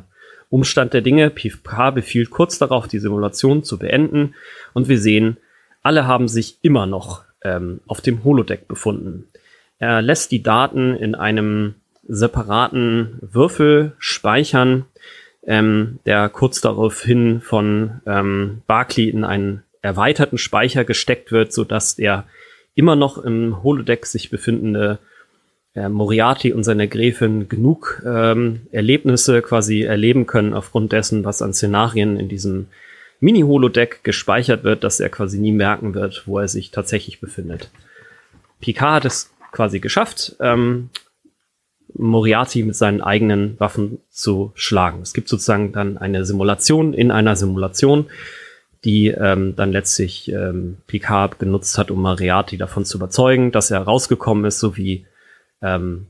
Umstand 0.50 0.94
der 0.94 1.02
Dinge. 1.02 1.30
Picard 1.30 1.96
befiehlt 1.96 2.30
kurz 2.32 2.58
darauf, 2.58 2.88
die 2.88 3.00
Simulation 3.00 3.64
zu 3.64 3.78
beenden 3.78 4.34
und 4.74 4.88
wir 4.88 5.00
sehen, 5.00 5.38
alle 5.84 6.08
haben 6.08 6.28
sich 6.28 6.58
immer 6.62 6.86
noch 6.86 7.24
ähm, 7.44 7.82
auf 7.88 8.02
dem 8.02 8.24
Holodeck 8.24 8.68
befunden. 8.68 9.28
Er 9.80 10.02
lässt 10.02 10.32
die 10.32 10.44
Daten 10.44 10.96
in 10.96 11.16
einem 11.16 11.76
separaten 12.08 13.18
Würfel 13.22 13.94
speichern, 13.98 14.86
ähm, 15.44 16.00
der 16.06 16.30
kurz 16.30 16.62
daraufhin 16.62 17.42
von 17.42 18.02
ähm, 18.06 18.62
Barclay 18.68 19.10
in 19.10 19.24
einen 19.24 19.64
erweiterten 19.82 20.38
Speicher 20.38 20.84
gesteckt 20.84 21.32
wird, 21.32 21.54
so 21.54 21.64
dass 21.64 21.96
der 21.96 22.26
immer 22.76 22.96
noch 22.96 23.18
im 23.18 23.64
Holodeck 23.64 24.06
sich 24.06 24.30
befindende 24.30 25.00
äh, 25.76 25.90
Moriarty 25.90 26.54
und 26.54 26.64
seine 26.64 26.88
Gräfin 26.88 27.50
genug 27.50 28.02
ähm, 28.06 28.62
Erlebnisse 28.72 29.42
quasi 29.42 29.82
erleben 29.82 30.28
können 30.28 30.54
aufgrund 30.54 30.92
dessen, 30.92 31.24
was 31.26 31.42
an 31.42 31.54
Szenarien 31.54 32.18
in 32.18 32.30
diesem 32.30 32.68
Mini-Holodeck 33.20 34.04
gespeichert 34.04 34.64
wird, 34.64 34.84
dass 34.84 35.00
er 35.00 35.10
quasi 35.10 35.40
nie 35.40 35.52
merken 35.52 35.94
wird, 35.94 36.24
wo 36.26 36.40
er 36.40 36.48
sich 36.48 36.72
tatsächlich 36.72 37.22
befindet. 37.22 37.70
Picard 38.60 38.96
hat 38.96 39.06
es 39.06 39.32
quasi 39.52 39.80
geschafft, 39.80 40.36
ähm, 40.40 40.90
Moriarty 41.94 42.64
mit 42.64 42.76
seinen 42.76 43.02
eigenen 43.02 43.60
Waffen 43.60 44.00
zu 44.10 44.52
schlagen. 44.56 45.02
Es 45.02 45.14
gibt 45.14 45.28
sozusagen 45.28 45.72
dann 45.72 45.98
eine 45.98 46.26
Simulation 46.26 46.94
in 46.94 47.12
einer 47.12 47.36
Simulation, 47.36 48.08
die 48.84 49.08
ähm, 49.10 49.56
dann 49.56 49.72
letztlich 49.72 50.32
ähm, 50.32 50.78
Picard 50.88 51.40
genutzt 51.40 51.78
hat, 51.78 51.92
um 51.92 52.02
Moriarty 52.02 52.58
davon 52.58 52.86
zu 52.86 52.98
überzeugen, 52.98 53.52
dass 53.52 53.72
er 53.72 53.82
rausgekommen 53.82 54.46
ist, 54.46 54.60
so 54.60 54.76
wie 54.76 55.06
ähm, 55.62 56.08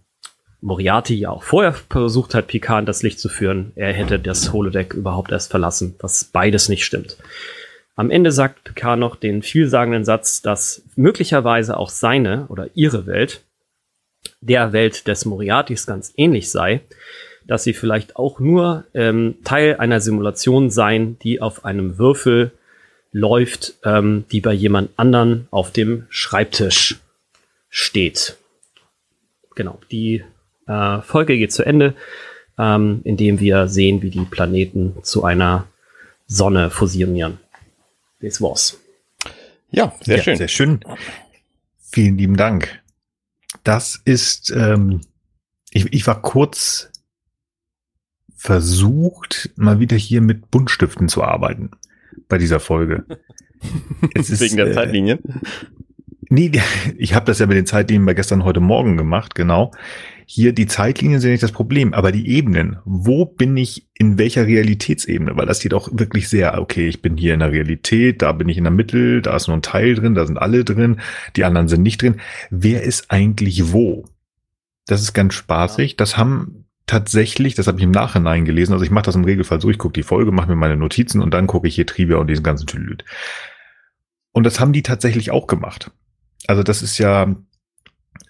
Moriarty 0.61 1.15
ja 1.15 1.31
auch 1.31 1.43
vorher 1.43 1.73
versucht 1.73 2.33
hat, 2.33 2.47
Picard 2.47 2.81
in 2.81 2.85
das 2.85 3.03
Licht 3.03 3.19
zu 3.19 3.29
führen, 3.29 3.71
er 3.75 3.91
hätte 3.93 4.19
das 4.19 4.53
Holodeck 4.53 4.93
überhaupt 4.93 5.31
erst 5.31 5.51
verlassen, 5.51 5.95
was 5.99 6.23
beides 6.23 6.69
nicht 6.69 6.85
stimmt. 6.85 7.17
Am 7.95 8.09
Ende 8.09 8.31
sagt 8.31 8.63
Picard 8.63 8.99
noch 8.99 9.15
den 9.15 9.41
vielsagenden 9.41 10.05
Satz, 10.05 10.41
dass 10.41 10.83
möglicherweise 10.95 11.77
auch 11.77 11.89
seine 11.89 12.45
oder 12.47 12.69
ihre 12.73 13.05
Welt 13.05 13.43
der 14.39 14.71
Welt 14.71 15.07
des 15.07 15.25
Moriartys 15.25 15.87
ganz 15.87 16.13
ähnlich 16.15 16.51
sei, 16.51 16.81
dass 17.47 17.63
sie 17.63 17.73
vielleicht 17.73 18.15
auch 18.15 18.39
nur 18.39 18.85
ähm, 18.93 19.35
Teil 19.43 19.77
einer 19.77 19.99
Simulation 19.99 20.69
seien, 20.69 21.17
die 21.19 21.41
auf 21.41 21.65
einem 21.65 21.97
Würfel 21.97 22.51
läuft, 23.11 23.75
ähm, 23.83 24.25
die 24.31 24.41
bei 24.41 24.53
jemand 24.53 24.91
anderen 24.97 25.47
auf 25.51 25.71
dem 25.71 26.05
Schreibtisch 26.09 26.99
steht. 27.69 28.37
Genau, 29.55 29.79
die 29.91 30.23
äh, 30.67 31.01
Folge 31.01 31.37
geht 31.37 31.51
zu 31.51 31.63
Ende, 31.63 31.95
ähm, 32.57 33.01
indem 33.03 33.39
wir 33.39 33.67
sehen, 33.67 34.01
wie 34.01 34.09
die 34.09 34.25
Planeten 34.25 34.95
zu 35.03 35.23
einer 35.23 35.67
Sonne 36.27 36.69
fusionieren. 36.69 37.39
Das 38.21 38.41
war's. 38.41 38.79
Ja, 39.71 39.93
sehr 40.01 40.17
ja, 40.17 40.23
schön. 40.23 40.37
Sehr 40.37 40.47
schön. 40.47 40.79
Vielen 41.79 42.17
lieben 42.17 42.37
Dank. 42.37 42.81
Das 43.63 44.01
ist, 44.05 44.51
ähm, 44.51 45.01
ich, 45.71 45.91
ich 45.91 46.07
war 46.07 46.21
kurz 46.21 46.89
versucht, 48.35 49.51
mal 49.55 49.79
wieder 49.79 49.97
hier 49.97 50.21
mit 50.21 50.49
Buntstiften 50.49 51.09
zu 51.09 51.23
arbeiten 51.23 51.71
bei 52.27 52.37
dieser 52.37 52.59
Folge. 52.59 53.05
Wegen 54.13 54.57
der 54.57 54.67
äh, 54.67 54.73
Zeitlinie? 54.73 55.19
Nee, 56.31 56.51
ich 56.97 57.13
habe 57.13 57.25
das 57.25 57.39
ja 57.39 57.45
mit 57.45 57.57
den 57.57 57.65
Zeitlinien 57.65 58.05
bei 58.05 58.13
gestern 58.13 58.43
heute 58.43 58.61
Morgen 58.61 58.97
gemacht, 58.97 59.35
genau. 59.35 59.71
Hier 60.25 60.53
die 60.53 60.65
Zeitlinien 60.65 61.19
sind 61.19 61.31
nicht 61.31 61.43
das 61.43 61.51
Problem, 61.51 61.93
aber 61.93 62.13
die 62.13 62.29
Ebenen. 62.29 62.77
Wo 62.85 63.25
bin 63.25 63.57
ich 63.57 63.89
in 63.95 64.17
welcher 64.17 64.47
Realitätsebene? 64.47 65.35
Weil 65.35 65.45
das 65.45 65.57
steht 65.57 65.73
auch 65.73 65.89
wirklich 65.91 66.29
sehr, 66.29 66.57
okay, 66.57 66.87
ich 66.87 67.01
bin 67.01 67.17
hier 67.17 67.33
in 67.33 67.41
der 67.41 67.51
Realität, 67.51 68.21
da 68.21 68.31
bin 68.31 68.47
ich 68.47 68.57
in 68.57 68.63
der 68.63 68.71
Mitte, 68.71 69.21
da 69.21 69.35
ist 69.35 69.49
nur 69.49 69.57
ein 69.57 69.61
Teil 69.61 69.95
drin, 69.95 70.15
da 70.15 70.25
sind 70.25 70.37
alle 70.37 70.63
drin, 70.63 71.01
die 71.35 71.43
anderen 71.43 71.67
sind 71.67 71.83
nicht 71.83 72.01
drin. 72.01 72.21
Wer 72.49 72.83
ist 72.83 73.11
eigentlich 73.11 73.73
wo? 73.73 74.05
Das 74.87 75.01
ist 75.01 75.11
ganz 75.11 75.33
spaßig. 75.33 75.97
Das 75.97 76.15
haben 76.17 76.65
tatsächlich, 76.91 77.55
das 77.55 77.67
habe 77.67 77.77
ich 77.77 77.83
im 77.83 77.91
Nachhinein 77.91 78.45
gelesen, 78.45 78.74
also 78.74 78.83
ich 78.83 78.91
mache 78.91 79.05
das 79.05 79.15
im 79.15 79.24
Regelfall 79.24 79.62
so, 79.62 79.69
ich 79.69 79.77
gucke 79.77 79.93
die 79.93 80.03
Folge, 80.03 80.31
mache 80.31 80.50
mir 80.50 80.55
meine 80.55 80.77
Notizen 80.77 81.21
und 81.21 81.33
dann 81.33 81.48
gucke 81.48 81.67
ich 81.67 81.75
hier 81.75 81.86
Trivia 81.86 82.17
und 82.17 82.27
diesen 82.27 82.43
ganzen 82.43 82.67
Tülüt. 82.67 83.05
Und 84.31 84.45
das 84.45 84.60
haben 84.60 84.74
die 84.74 84.83
tatsächlich 84.83 85.31
auch 85.31 85.48
gemacht 85.48 85.91
also 86.48 86.63
das 86.63 86.81
ist 86.81 86.98
ja, 86.98 87.36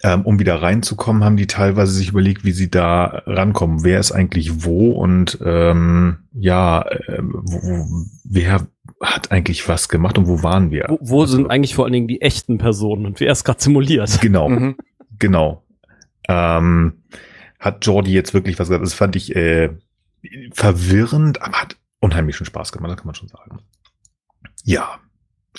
ähm, 0.02 0.22
um 0.22 0.38
wieder 0.38 0.60
reinzukommen, 0.62 1.24
haben 1.24 1.36
die 1.36 1.46
teilweise 1.46 1.92
sich 1.92 2.08
überlegt, 2.08 2.44
wie 2.44 2.52
sie 2.52 2.70
da 2.70 3.22
rankommen. 3.26 3.84
Wer 3.84 4.00
ist 4.00 4.12
eigentlich 4.12 4.64
wo 4.64 4.92
und 4.92 5.38
ähm, 5.44 6.18
ja, 6.32 6.82
äh, 6.82 7.18
wo, 7.22 7.86
wer 8.24 8.66
hat 9.00 9.32
eigentlich 9.32 9.68
was 9.68 9.88
gemacht 9.88 10.18
und 10.18 10.28
wo 10.28 10.42
waren 10.42 10.70
wir? 10.70 10.86
Wo, 10.88 10.98
wo 11.00 11.20
also, 11.22 11.36
sind 11.36 11.50
eigentlich 11.50 11.74
vor 11.74 11.84
allen 11.84 11.92
Dingen 11.92 12.08
die 12.08 12.20
echten 12.20 12.58
Personen 12.58 13.06
und 13.06 13.20
wer 13.20 13.32
ist 13.32 13.44
gerade 13.44 13.62
simuliert? 13.62 14.20
Genau, 14.20 14.48
mhm. 14.48 14.76
genau. 15.18 15.64
Ähm, 16.28 17.02
hat 17.62 17.86
Jordi 17.86 18.12
jetzt 18.12 18.34
wirklich 18.34 18.58
was 18.58 18.68
gesagt? 18.68 18.84
Das 18.84 18.92
fand 18.92 19.16
ich 19.16 19.34
äh, 19.34 19.70
verwirrend, 20.52 21.40
aber 21.40 21.62
hat 21.62 21.76
unheimlich 22.00 22.36
schon 22.36 22.44
Spaß 22.44 22.72
gemacht, 22.72 22.90
das 22.90 22.98
kann 22.98 23.06
man 23.06 23.14
schon 23.14 23.28
sagen. 23.28 23.60
Ja, 24.64 25.00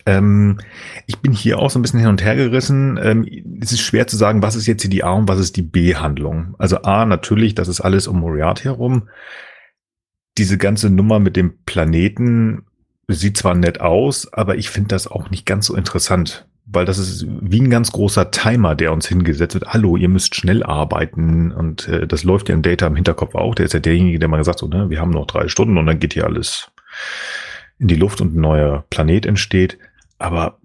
ähm, 0.05 0.59
ich 1.07 1.19
bin 1.19 1.31
hier 1.31 1.59
auch 1.59 1.69
so 1.69 1.79
ein 1.79 1.81
bisschen 1.81 1.99
hin 1.99 2.09
und 2.09 2.23
her 2.23 2.35
gerissen. 2.35 2.99
Ähm, 3.01 3.25
es 3.61 3.71
ist 3.71 3.81
schwer 3.81 4.05
zu 4.05 4.17
sagen, 4.17 4.41
was 4.41 4.55
ist 4.55 4.67
jetzt 4.67 4.81
hier 4.81 4.91
die 4.91 5.03
A 5.03 5.11
und 5.11 5.27
was 5.27 5.39
ist 5.39 5.55
die 5.55 5.61
B-Handlung. 5.61 6.55
Also 6.57 6.81
A, 6.81 7.05
natürlich, 7.05 7.55
das 7.55 7.67
ist 7.67 7.81
alles 7.81 8.07
um 8.07 8.19
Moriarty 8.19 8.63
herum. 8.63 9.09
Diese 10.37 10.57
ganze 10.57 10.89
Nummer 10.89 11.19
mit 11.19 11.35
dem 11.37 11.63
Planeten 11.65 12.65
sieht 13.07 13.37
zwar 13.37 13.55
nett 13.55 13.81
aus, 13.81 14.31
aber 14.33 14.57
ich 14.57 14.69
finde 14.69 14.89
das 14.89 15.07
auch 15.07 15.29
nicht 15.29 15.45
ganz 15.45 15.67
so 15.67 15.75
interessant, 15.75 16.47
weil 16.73 16.85
das 16.85 16.97
ist 16.97 17.25
wie 17.27 17.61
ein 17.61 17.69
ganz 17.69 17.91
großer 17.91 18.31
Timer, 18.31 18.75
der 18.75 18.91
uns 18.91 19.07
hingesetzt 19.07 19.53
wird. 19.53 19.67
Hallo, 19.67 19.95
ihr 19.95 20.09
müsst 20.09 20.35
schnell 20.35 20.63
arbeiten 20.63 21.51
und 21.51 21.87
äh, 21.87 22.07
das 22.07 22.23
läuft 22.23 22.49
ja 22.49 22.55
im 22.55 22.61
Data 22.61 22.87
im 22.87 22.95
Hinterkopf 22.95 23.35
auch. 23.35 23.55
Der 23.55 23.65
ist 23.65 23.73
ja 23.73 23.79
derjenige, 23.79 24.19
der 24.19 24.27
mal 24.27 24.37
gesagt 24.37 24.59
so, 24.59 24.67
ne, 24.67 24.89
wir 24.89 24.99
haben 24.99 25.11
noch 25.11 25.27
drei 25.27 25.47
Stunden 25.47 25.77
und 25.77 25.85
dann 25.85 25.99
geht 25.99 26.13
hier 26.13 26.25
alles 26.25 26.71
in 27.79 27.87
die 27.87 27.95
Luft 27.95 28.21
und 28.21 28.35
ein 28.35 28.41
neuer 28.41 28.85
Planet 28.89 29.25
entsteht. 29.25 29.77
Aber 30.17 30.57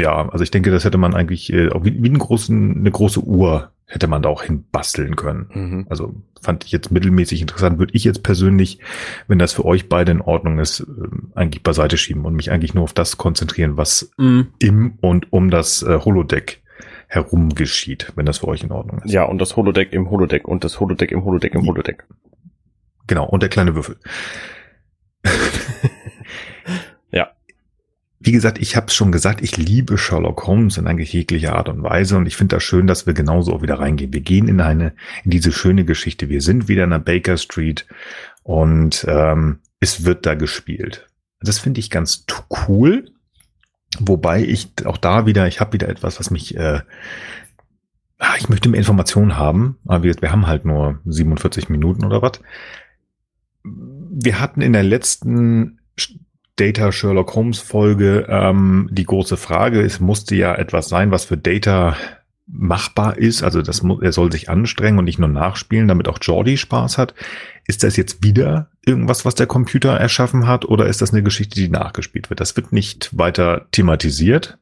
ja, 0.00 0.28
also 0.28 0.42
ich 0.42 0.50
denke, 0.50 0.70
das 0.70 0.84
hätte 0.84 0.98
man 0.98 1.14
eigentlich 1.14 1.52
äh, 1.52 1.70
wie, 1.82 2.02
wie 2.02 2.08
einen 2.08 2.18
großen, 2.18 2.78
eine 2.78 2.90
große 2.90 3.20
Uhr 3.20 3.70
hätte 3.86 4.06
man 4.06 4.22
da 4.22 4.28
auch 4.28 4.44
hinbasteln 4.44 5.16
können. 5.16 5.50
Mhm. 5.52 5.86
Also 5.90 6.14
fand 6.40 6.64
ich 6.64 6.70
jetzt 6.70 6.92
mittelmäßig 6.92 7.40
interessant. 7.40 7.78
Würde 7.78 7.92
ich 7.94 8.04
jetzt 8.04 8.22
persönlich, 8.22 8.78
wenn 9.26 9.40
das 9.40 9.52
für 9.52 9.64
euch 9.64 9.88
beide 9.88 10.12
in 10.12 10.20
Ordnung 10.20 10.58
ist, 10.60 10.80
äh, 10.80 10.84
eigentlich 11.34 11.62
beiseite 11.62 11.98
schieben 11.98 12.24
und 12.24 12.34
mich 12.34 12.50
eigentlich 12.50 12.72
nur 12.72 12.84
auf 12.84 12.92
das 12.92 13.18
konzentrieren, 13.18 13.76
was 13.76 14.12
mhm. 14.16 14.48
im 14.58 14.98
und 15.00 15.32
um 15.32 15.50
das 15.50 15.82
äh, 15.82 15.98
Holodeck 15.98 16.62
herum 17.08 17.54
geschieht, 17.54 18.12
wenn 18.14 18.26
das 18.26 18.38
für 18.38 18.48
euch 18.48 18.62
in 18.62 18.70
Ordnung 18.70 19.02
ist. 19.02 19.12
Ja, 19.12 19.24
und 19.24 19.38
das 19.38 19.56
Holodeck 19.56 19.92
im 19.92 20.08
Holodeck 20.10 20.46
und 20.46 20.62
das 20.62 20.78
Holodeck 20.78 21.10
im 21.10 21.24
Holodeck 21.24 21.54
im 21.54 21.66
Holodeck. 21.66 22.06
Genau, 23.08 23.26
und 23.26 23.42
der 23.42 23.48
kleine 23.48 23.74
Würfel. 23.74 23.96
wie 28.22 28.32
gesagt, 28.32 28.58
ich 28.58 28.76
habe 28.76 28.88
es 28.88 28.94
schon 28.94 29.12
gesagt, 29.12 29.40
ich 29.40 29.56
liebe 29.56 29.96
Sherlock 29.96 30.46
Holmes 30.46 30.76
in 30.76 30.86
eigentlich 30.86 31.14
jeglicher 31.14 31.56
Art 31.56 31.70
und 31.70 31.82
Weise 31.82 32.18
und 32.18 32.26
ich 32.26 32.36
finde 32.36 32.56
das 32.56 32.62
schön, 32.62 32.86
dass 32.86 33.06
wir 33.06 33.14
genauso 33.14 33.54
auch 33.54 33.62
wieder 33.62 33.78
reingehen. 33.78 34.12
Wir 34.12 34.20
gehen 34.20 34.46
in 34.46 34.60
eine, 34.60 34.92
in 35.24 35.30
diese 35.30 35.52
schöne 35.52 35.86
Geschichte. 35.86 36.28
Wir 36.28 36.42
sind 36.42 36.68
wieder 36.68 36.84
in 36.84 36.90
der 36.90 36.98
Baker 36.98 37.38
Street 37.38 37.86
und 38.42 39.06
ähm, 39.08 39.60
es 39.80 40.04
wird 40.04 40.26
da 40.26 40.34
gespielt. 40.34 41.08
Das 41.40 41.58
finde 41.58 41.80
ich 41.80 41.88
ganz 41.88 42.26
cool. 42.68 43.10
Wobei 43.98 44.44
ich 44.44 44.70
auch 44.84 44.98
da 44.98 45.24
wieder, 45.24 45.48
ich 45.48 45.58
habe 45.58 45.72
wieder 45.72 45.88
etwas, 45.88 46.20
was 46.20 46.30
mich 46.30 46.54
äh, 46.56 46.80
ah, 48.20 48.34
ich 48.38 48.48
möchte 48.48 48.68
mehr 48.68 48.78
Informationen 48.78 49.36
haben, 49.36 49.78
aber 49.86 50.04
wir, 50.04 50.14
wir 50.20 50.30
haben 50.30 50.46
halt 50.46 50.64
nur 50.64 51.00
47 51.06 51.68
Minuten 51.70 52.04
oder 52.04 52.22
was. 52.22 52.40
Wir 53.64 54.38
hatten 54.38 54.60
in 54.60 54.74
der 54.74 54.84
letzten 54.84 55.80
Data 56.60 56.92
Sherlock 56.92 57.34
Holmes 57.34 57.58
Folge 57.58 58.26
ähm, 58.28 58.88
die 58.92 59.04
große 59.04 59.38
Frage, 59.38 59.80
es 59.80 59.98
musste 59.98 60.34
ja 60.34 60.54
etwas 60.54 60.90
sein, 60.90 61.10
was 61.10 61.24
für 61.24 61.38
Data 61.38 61.96
machbar 62.46 63.16
ist. 63.16 63.42
Also 63.42 63.62
das 63.62 63.82
muss, 63.82 64.02
er 64.02 64.12
soll 64.12 64.30
sich 64.30 64.50
anstrengen 64.50 64.98
und 64.98 65.06
nicht 65.06 65.18
nur 65.18 65.28
nachspielen, 65.28 65.88
damit 65.88 66.06
auch 66.06 66.18
Jordi 66.20 66.58
Spaß 66.58 66.98
hat. 66.98 67.14
Ist 67.66 67.82
das 67.82 67.96
jetzt 67.96 68.22
wieder 68.22 68.68
irgendwas, 68.84 69.24
was 69.24 69.34
der 69.34 69.46
Computer 69.46 69.96
erschaffen 69.96 70.46
hat, 70.46 70.66
oder 70.66 70.86
ist 70.86 71.00
das 71.00 71.12
eine 71.12 71.22
Geschichte, 71.22 71.54
die 71.54 71.70
nachgespielt 71.70 72.28
wird? 72.28 72.40
Das 72.40 72.54
wird 72.56 72.72
nicht 72.72 73.16
weiter 73.16 73.66
thematisiert. 73.70 74.58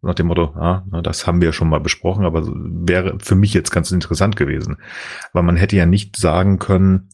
Nach 0.00 0.14
dem 0.14 0.28
Motto, 0.28 0.54
ah, 0.56 0.84
das 1.02 1.26
haben 1.26 1.42
wir 1.42 1.52
schon 1.52 1.68
mal 1.68 1.80
besprochen, 1.80 2.24
aber 2.24 2.44
wäre 2.46 3.18
für 3.20 3.34
mich 3.34 3.52
jetzt 3.52 3.70
ganz 3.70 3.90
interessant 3.92 4.36
gewesen. 4.36 4.78
Weil 5.34 5.42
man 5.42 5.56
hätte 5.56 5.76
ja 5.76 5.84
nicht 5.84 6.16
sagen 6.16 6.58
können, 6.58 7.10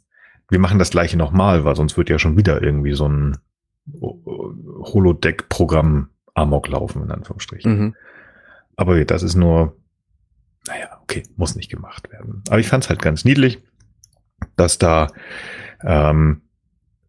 wir 0.48 0.60
machen 0.60 0.78
das 0.78 0.90
gleiche 0.90 1.18
nochmal, 1.18 1.64
weil 1.64 1.74
sonst 1.74 1.96
wird 1.96 2.08
ja 2.08 2.18
schon 2.20 2.38
wieder 2.38 2.62
irgendwie 2.62 2.94
so 2.94 3.08
ein 3.08 3.36
Holodeck-Programm 4.00 6.10
Amok 6.34 6.68
laufen, 6.68 7.02
in 7.02 7.10
Anführungsstrichen. 7.10 7.78
Mhm. 7.78 7.96
Aber 8.76 9.04
das 9.04 9.22
ist 9.22 9.34
nur, 9.34 9.76
naja, 10.66 10.98
okay, 11.02 11.24
muss 11.36 11.56
nicht 11.56 11.70
gemacht 11.70 12.10
werden. 12.12 12.42
Aber 12.48 12.60
ich 12.60 12.68
fand 12.68 12.84
es 12.84 12.90
halt 12.90 13.02
ganz 13.02 13.24
niedlich, 13.24 13.60
dass 14.56 14.78
da 14.78 15.08
ähm, 15.82 16.42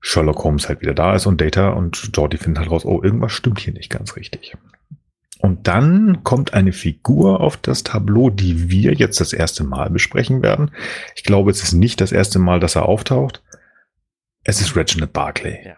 Sherlock 0.02 0.44
Holmes 0.44 0.68
halt 0.68 0.82
wieder 0.82 0.94
da 0.94 1.14
ist 1.14 1.28
und 1.28 1.42
Data 1.42 1.70
und 1.70 2.12
Jordi 2.14 2.38
finden 2.38 2.60
halt 2.60 2.72
raus, 2.72 2.86
oh, 2.86 3.04
irgendwas 3.04 3.34
stimmt 3.34 3.60
hier 3.60 3.74
nicht 3.74 3.90
ganz 3.90 4.16
richtig. 4.16 4.58
Und 5.42 5.68
dann 5.68 6.24
kommt 6.24 6.54
eine 6.54 6.74
Figur 6.74 7.40
auf 7.40 7.56
das 7.56 7.84
Tableau, 7.84 8.30
die 8.30 8.70
wir 8.70 8.94
jetzt 8.94 9.22
das 9.22 9.32
erste 9.32 9.64
Mal 9.64 9.90
besprechen 9.90 10.42
werden. 10.42 10.72
Ich 11.16 11.24
glaube, 11.24 11.52
es 11.52 11.64
ist 11.64 11.74
nicht 11.74 12.02
das 12.02 12.12
erste 12.12 12.40
Mal, 12.40 12.60
dass 12.60 12.76
er 12.76 12.86
auftaucht. 12.86 13.44
Es 14.44 14.60
ist 14.60 14.76
Reginald 14.76 15.14
Barclay. 15.14 15.66
Ja 15.66 15.78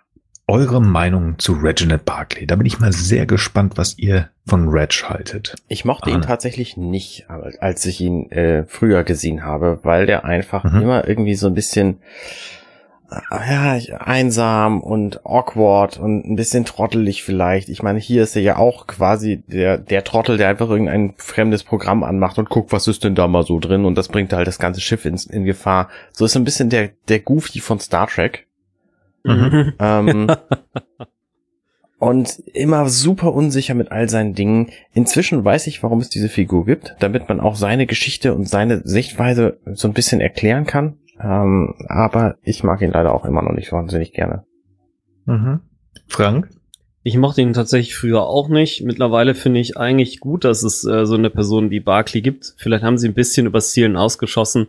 eure 0.51 0.81
Meinung 0.81 1.39
zu 1.39 1.53
Reginald 1.53 2.03
Barclay. 2.03 2.46
Da 2.46 2.58
bin 2.58 2.65
ich 2.65 2.77
mal 2.77 2.91
sehr 2.91 3.25
gespannt, 3.25 3.77
was 3.77 3.98
ihr 3.98 4.29
von 4.46 4.67
Reg 4.67 4.91
haltet. 5.08 5.55
Ich 5.70 5.86
mochte 5.86 6.08
Arne. 6.08 6.17
ihn 6.17 6.27
tatsächlich 6.27 6.75
nicht, 6.75 7.27
als 7.29 7.86
ich 7.86 8.01
ihn 8.01 8.29
äh, 8.31 8.65
früher 8.67 9.05
gesehen 9.05 9.46
habe, 9.46 9.79
weil 9.84 10.05
der 10.08 10.25
einfach 10.25 10.65
mhm. 10.65 10.81
immer 10.81 11.08
irgendwie 11.08 11.36
so 11.36 11.48
ein 11.48 11.53
bisschen 11.53 12.00
äh, 13.10 13.50
ja, 13.50 14.00
einsam 14.00 14.81
und 14.81 15.25
awkward 15.25 15.98
und 15.98 16.25
ein 16.25 16.36
bisschen 16.36 16.65
trottelig 16.65 17.24
vielleicht. 17.24 17.70
Ich 17.70 17.81
meine, 17.81 18.00
hier 18.00 18.24
ist 18.24 18.36
er 18.36 18.41
ja 18.41 18.58
auch 18.58 18.88
quasi 18.88 19.43
der, 19.48 19.77
der 19.77 20.03
Trottel, 20.03 20.36
der 20.36 20.50
einfach 20.50 20.70
irgendein 20.70 21.13
fremdes 21.15 21.63
Programm 21.63 22.03
anmacht 22.03 22.38
und 22.38 22.50
guckt, 22.50 22.74
was 22.74 22.89
ist 22.89 23.05
denn 23.05 23.15
da 23.15 23.29
mal 23.29 23.43
so 23.43 23.58
drin 23.58 23.86
und 23.86 23.98
das 23.98 24.10
bringt 24.10 24.34
halt 24.34 24.48
das 24.48 24.60
ganze 24.60 24.81
Schiff 24.81 25.05
in, 25.05 25.17
in 25.29 25.46
Gefahr. 25.46 25.88
So 26.12 26.25
ist 26.25 26.36
ein 26.36 26.43
bisschen 26.43 26.70
der, 26.70 26.89
der 27.08 27.22
Goofy 27.22 27.62
von 27.62 27.79
Star 27.79 28.08
Trek. 28.08 28.48
Mhm. 29.24 29.74
Ähm, 29.80 30.28
und 32.00 32.40
immer 32.54 32.90
super 32.90 33.32
unsicher 33.32 33.75
mit 33.75 33.92
all 33.92 34.10
seinen 34.10 34.34
Dingen. 34.34 34.72
Inzwischen 34.94 35.46
weiß 35.46 35.68
ich, 35.68 35.84
warum 35.84 36.00
es 36.00 36.10
diese 36.10 36.30
Figur 36.30 36.66
gibt, 36.66 36.96
damit 37.00 37.30
man 37.30 37.40
auch 37.40 37.56
seine 37.56 37.86
Geschichte 37.86 38.34
und 38.34 38.50
seine 38.50 38.82
Sichtweise 38.84 39.60
so 39.74 39.88
ein 39.88 39.94
bisschen 39.94 40.20
erklären 40.20 40.66
kann. 40.66 40.98
Ähm, 41.22 41.75
aber 41.88 42.38
ich 42.42 42.63
mag 42.63 42.82
ihn 42.82 42.92
leider 42.92 43.13
auch 43.13 43.25
immer 43.25 43.44
noch 43.44 43.54
nicht 43.54 43.72
wahnsinnig 43.72 44.13
gerne. 44.13 44.46
Mhm. 45.25 45.60
Frank? 46.08 46.50
Ich 47.04 47.18
mochte 47.18 47.42
ihn 47.42 47.54
tatsächlich 47.54 47.96
früher 47.96 48.24
auch 48.24 48.48
nicht. 48.48 48.84
Mittlerweile 48.84 49.34
finde 49.34 49.60
ich 49.60 49.78
eigentlich 49.78 50.20
gut, 50.20 50.44
dass 50.44 50.62
es 50.62 50.86
äh, 50.86 51.06
so 51.06 51.16
eine 51.16 51.32
Person 51.32 51.72
wie 51.72 51.80
Barkley 51.80 52.22
gibt. 52.22 52.54
Vielleicht 52.58 52.84
haben 52.84 52.98
sie 52.98 53.08
ein 53.08 53.15
bisschen 53.15 53.48
übers 53.48 53.72
Zielen 53.72 53.98
ausgeschossen. 53.98 54.67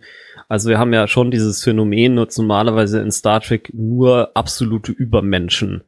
Also 0.52 0.68
wir 0.68 0.78
haben 0.78 0.92
ja 0.92 1.08
schon 1.08 1.30
dieses 1.30 1.64
Phänomen, 1.64 2.14
nur 2.14 2.28
normalerweise 2.36 3.00
in 3.00 3.10
Star 3.10 3.40
Trek 3.40 3.70
nur 3.72 4.32
absolute 4.34 4.92
Übermenschen 4.92 5.82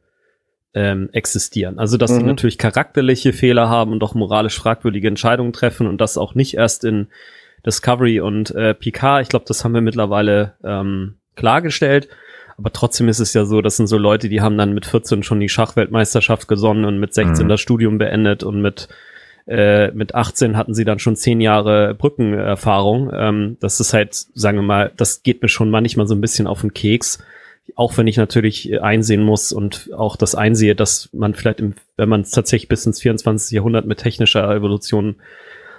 ähm, 0.73 1.07
existieren. 1.11 1.77
Also 1.77 1.97
dass 1.97 2.09
mhm. 2.09 2.15
sie 2.15 2.23
natürlich 2.23 2.57
charakterliche 2.57 3.31
Fehler 3.31 3.69
haben 3.69 3.91
und 3.91 4.03
auch 4.03 4.15
moralisch 4.15 4.57
fragwürdige 4.57 5.07
Entscheidungen 5.07 5.53
treffen 5.53 5.85
und 5.85 6.01
das 6.01 6.17
auch 6.17 6.33
nicht 6.33 6.55
erst 6.55 6.83
in 6.83 7.09
Discovery 7.63 8.21
und 8.21 8.55
äh, 8.55 8.73
Picard. 8.73 9.21
Ich 9.21 9.29
glaube, 9.29 9.45
das 9.47 9.63
haben 9.63 9.75
wir 9.75 9.81
mittlerweile 9.81 10.53
ähm, 10.63 11.17
klargestellt. 11.35 12.07
Aber 12.57 12.73
trotzdem 12.73 13.07
ist 13.07 13.19
es 13.19 13.35
ja 13.35 13.45
so, 13.45 13.61
das 13.61 13.77
sind 13.77 13.85
so 13.85 13.99
Leute, 13.99 14.29
die 14.29 14.41
haben 14.41 14.57
dann 14.57 14.73
mit 14.73 14.87
14 14.87 15.21
schon 15.21 15.39
die 15.39 15.49
Schachweltmeisterschaft 15.49 16.47
gesonnen 16.47 16.85
und 16.85 16.99
mit 16.99 17.13
16 17.13 17.45
mhm. 17.45 17.49
das 17.49 17.61
Studium 17.61 17.99
beendet 17.99 18.41
und 18.41 18.63
mit 18.63 18.87
äh, 19.47 19.91
mit 19.91 20.15
18 20.15 20.57
hatten 20.57 20.73
sie 20.73 20.85
dann 20.85 20.99
schon 20.99 21.15
zehn 21.15 21.39
Jahre 21.39 21.93
Brückenerfahrung. 21.93 23.11
Ähm, 23.13 23.57
das 23.59 23.79
ist 23.79 23.93
halt, 23.93 24.15
sagen 24.33 24.57
wir 24.57 24.63
mal, 24.63 24.91
das 24.97 25.21
geht 25.23 25.41
mir 25.41 25.49
schon 25.49 25.69
manchmal 25.69 26.07
so 26.07 26.15
ein 26.15 26.21
bisschen 26.21 26.47
auf 26.47 26.61
den 26.61 26.73
Keks. 26.73 27.23
Auch 27.75 27.97
wenn 27.97 28.07
ich 28.07 28.17
natürlich 28.17 28.81
einsehen 28.81 29.23
muss 29.23 29.51
und 29.51 29.89
auch 29.95 30.17
das 30.17 30.35
einsehe, 30.35 30.75
dass 30.75 31.09
man 31.13 31.33
vielleicht, 31.33 31.59
im, 31.59 31.73
wenn 31.97 32.09
man 32.09 32.21
es 32.21 32.31
tatsächlich 32.31 32.69
bis 32.69 32.85
ins 32.85 33.01
24. 33.01 33.51
Jahrhundert 33.51 33.85
mit 33.85 33.99
technischer 33.99 34.53
Evolution 34.53 35.15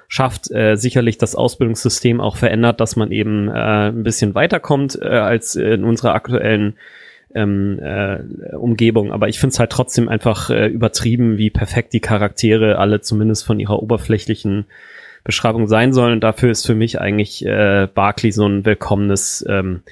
schafft, 0.09 0.51
äh, 0.53 0.77
sicherlich 0.77 1.19
das 1.19 1.35
Ausbildungssystem 1.35 2.21
auch 2.21 2.37
verändert, 2.37 2.81
dass 2.81 2.97
man 2.97 3.11
eben 3.11 3.49
äh, 3.49 3.89
ein 3.89 4.03
bisschen 4.03 4.35
weiterkommt 4.35 4.99
äh, 5.01 5.07
als 5.07 5.57
in 5.57 5.85
unserer 5.85 6.15
aktuellen 6.15 6.77
ähm, 7.35 7.79
äh, 7.81 8.19
Umgebung. 8.57 9.12
Aber 9.12 9.29
ich 9.29 9.39
finde 9.39 9.53
es 9.53 9.59
halt 9.59 9.71
trotzdem 9.71 10.09
einfach 10.09 10.51
äh, 10.51 10.67
übertrieben, 10.67 11.39
wie 11.39 11.51
perfekt 11.51 11.93
die 11.93 12.01
Charaktere 12.01 12.79
alle 12.79 13.01
zumindest 13.01 13.45
von 13.45 13.61
ihrer 13.61 13.83
oberflächlichen 13.83 14.67
Beschreibung 15.25 15.67
sein 15.67 15.93
sollen. 15.93 16.12
Und 16.12 16.21
dafür 16.21 16.51
ist 16.51 16.67
für 16.67 16.75
mich 16.75 17.01
eigentlich 17.01 17.45
äh, 17.45 17.89
Barclay 17.93 18.31
so 18.31 18.47
ein 18.47 18.65
willkommenes, 18.65 19.45
ähm, 19.49 19.83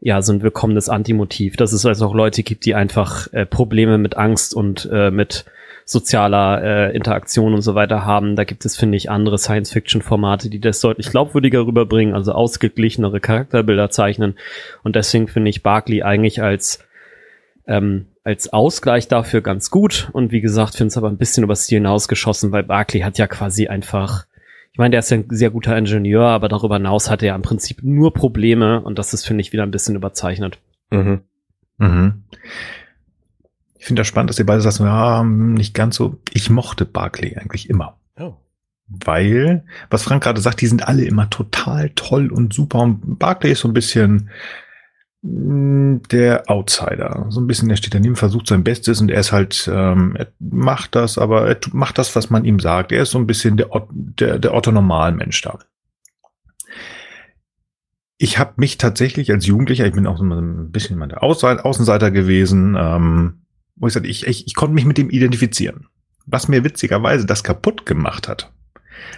ja, 0.00 0.22
so 0.22 0.32
ein 0.32 0.42
willkommenes 0.42 0.88
Antimotiv, 0.88 1.56
dass 1.56 1.72
es 1.72 1.84
also 1.84 2.06
auch 2.06 2.14
Leute 2.14 2.42
gibt, 2.42 2.64
die 2.64 2.74
einfach 2.74 3.32
äh, 3.32 3.44
Probleme 3.44 3.98
mit 3.98 4.16
Angst 4.16 4.54
und 4.54 4.88
äh, 4.90 5.10
mit 5.10 5.44
sozialer 5.84 6.62
äh, 6.62 6.96
Interaktion 6.96 7.54
und 7.54 7.62
so 7.62 7.74
weiter 7.74 8.04
haben. 8.04 8.36
Da 8.36 8.44
gibt 8.44 8.64
es, 8.64 8.76
finde 8.76 8.96
ich, 8.96 9.10
andere 9.10 9.38
Science-Fiction-Formate, 9.38 10.50
die 10.50 10.60
das 10.60 10.80
deutlich 10.80 11.10
glaubwürdiger 11.10 11.66
rüberbringen, 11.66 12.14
also 12.14 12.32
ausgeglichenere 12.32 13.20
Charakterbilder 13.20 13.90
zeichnen. 13.90 14.36
Und 14.82 14.96
deswegen 14.96 15.28
finde 15.28 15.50
ich 15.50 15.62
Barkley 15.62 16.02
eigentlich 16.02 16.42
als 16.42 16.84
ähm, 17.66 18.06
als 18.22 18.52
Ausgleich 18.52 19.08
dafür 19.08 19.40
ganz 19.40 19.70
gut. 19.70 20.10
Und 20.12 20.30
wie 20.30 20.40
gesagt, 20.40 20.74
finde 20.74 20.88
es 20.88 20.96
aber 20.96 21.08
ein 21.08 21.16
bisschen 21.16 21.44
übers 21.44 21.66
Ziel 21.66 21.78
hinausgeschossen, 21.78 22.52
weil 22.52 22.64
Barkley 22.64 23.00
hat 23.00 23.18
ja 23.18 23.26
quasi 23.26 23.68
einfach 23.68 24.26
ich 24.72 24.78
meine, 24.78 24.92
der 24.92 25.00
ist 25.00 25.10
ja 25.10 25.18
ein 25.18 25.26
sehr 25.30 25.50
guter 25.50 25.76
Ingenieur, 25.76 26.26
aber 26.26 26.48
darüber 26.48 26.76
hinaus 26.76 27.10
hat 27.10 27.22
er 27.22 27.28
ja 27.28 27.34
im 27.34 27.42
Prinzip 27.42 27.82
nur 27.82 28.14
Probleme 28.14 28.80
und 28.80 28.98
das 28.98 29.12
ist, 29.12 29.26
finde 29.26 29.42
ich, 29.42 29.52
wieder 29.52 29.64
ein 29.64 29.72
bisschen 29.72 29.96
überzeichnet. 29.96 30.58
Mhm. 30.90 31.22
Mhm. 31.78 32.24
Ich 33.80 33.86
finde 33.86 34.00
das 34.00 34.08
spannend, 34.08 34.28
dass 34.28 34.38
ihr 34.38 34.44
beide 34.44 34.60
sagt, 34.60 34.78
ja, 34.78 35.24
nicht 35.24 35.72
ganz 35.72 35.96
so. 35.96 36.20
Ich 36.34 36.50
mochte 36.50 36.84
Barclay 36.84 37.36
eigentlich 37.36 37.70
immer. 37.70 37.96
Oh. 38.18 38.34
Weil, 38.86 39.64
was 39.88 40.02
Frank 40.02 40.22
gerade 40.22 40.42
sagt, 40.42 40.60
die 40.60 40.66
sind 40.66 40.86
alle 40.86 41.04
immer 41.04 41.30
total 41.30 41.88
toll 41.94 42.30
und 42.30 42.52
super. 42.52 42.80
Und 42.80 43.18
Barclay 43.18 43.52
ist 43.52 43.60
so 43.60 43.68
ein 43.68 43.72
bisschen 43.72 44.28
mm, 45.22 46.02
der 46.10 46.50
Outsider. 46.50 47.24
So 47.30 47.40
ein 47.40 47.46
bisschen, 47.46 47.70
der 47.70 47.76
steht 47.76 47.94
daneben, 47.94 48.16
versucht 48.16 48.48
sein 48.48 48.64
Bestes 48.64 49.00
und 49.00 49.10
er 49.10 49.20
ist 49.20 49.32
halt, 49.32 49.66
ähm, 49.72 50.14
er 50.14 50.26
macht 50.40 50.94
das, 50.94 51.16
aber 51.16 51.48
er 51.48 51.56
macht 51.72 51.96
das, 51.96 52.14
was 52.14 52.28
man 52.28 52.44
ihm 52.44 52.60
sagt. 52.60 52.92
Er 52.92 53.04
ist 53.04 53.12
so 53.12 53.18
ein 53.18 53.26
bisschen 53.26 53.56
der, 53.56 53.70
der, 53.92 54.38
der 54.38 54.52
Otto 54.52 54.72
Normalmensch 54.72 55.40
da. 55.40 55.58
Ich 58.18 58.38
habe 58.38 58.52
mich 58.56 58.76
tatsächlich 58.76 59.32
als 59.32 59.46
Jugendlicher, 59.46 59.86
ich 59.86 59.94
bin 59.94 60.06
auch 60.06 60.18
so 60.18 60.24
ein 60.24 60.70
bisschen 60.70 60.98
mal 60.98 61.08
der 61.08 61.22
Außenseiter 61.22 62.10
gewesen, 62.10 62.76
ähm, 62.78 63.39
wo 63.80 63.88
ich 63.88 63.92
sage, 63.92 64.08
ich, 64.08 64.26
ich, 64.26 64.46
ich 64.46 64.54
konnte 64.54 64.74
mich 64.74 64.84
mit 64.84 64.98
dem 64.98 65.10
identifizieren. 65.10 65.88
Was 66.26 66.46
mir 66.46 66.62
witzigerweise 66.62 67.26
das 67.26 67.42
kaputt 67.42 67.86
gemacht 67.86 68.28
hat, 68.28 68.52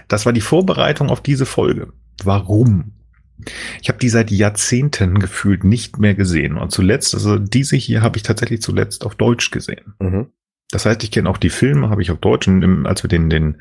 das 0.09 0.25
war 0.25 0.33
die 0.33 0.41
Vorbereitung 0.41 1.11
auf 1.11 1.21
diese 1.21 1.45
Folge. 1.45 1.93
Warum? 2.25 2.93
Ich 3.83 3.89
habe 3.89 3.99
die 3.99 4.09
seit 4.09 4.31
Jahrzehnten 4.31 5.19
gefühlt 5.19 5.65
nicht 5.65 5.99
mehr 5.99 6.15
gesehen. 6.15 6.57
Und 6.57 6.71
zuletzt, 6.71 7.15
also 7.15 7.39
diese 7.39 7.77
hier 7.77 8.01
habe 8.01 8.17
ich 8.17 8.23
tatsächlich 8.23 8.63
zuletzt 8.63 9.05
auf 9.05 9.17
Deutsch 9.17 9.51
gesehen. 9.51 9.95
Mhm. 9.99 10.29
Das 10.71 10.87
heißt, 10.87 11.03
ich 11.03 11.11
kenne 11.11 11.29
auch 11.29 11.37
die 11.37 11.51
Filme, 11.51 11.91
habe 11.91 12.01
ich 12.01 12.11
auf 12.11 12.19
Deutsch. 12.19 12.47
Und 12.49 12.63
im, 12.63 12.87
als 12.87 13.03
wir 13.03 13.09
den, 13.09 13.29
den 13.29 13.61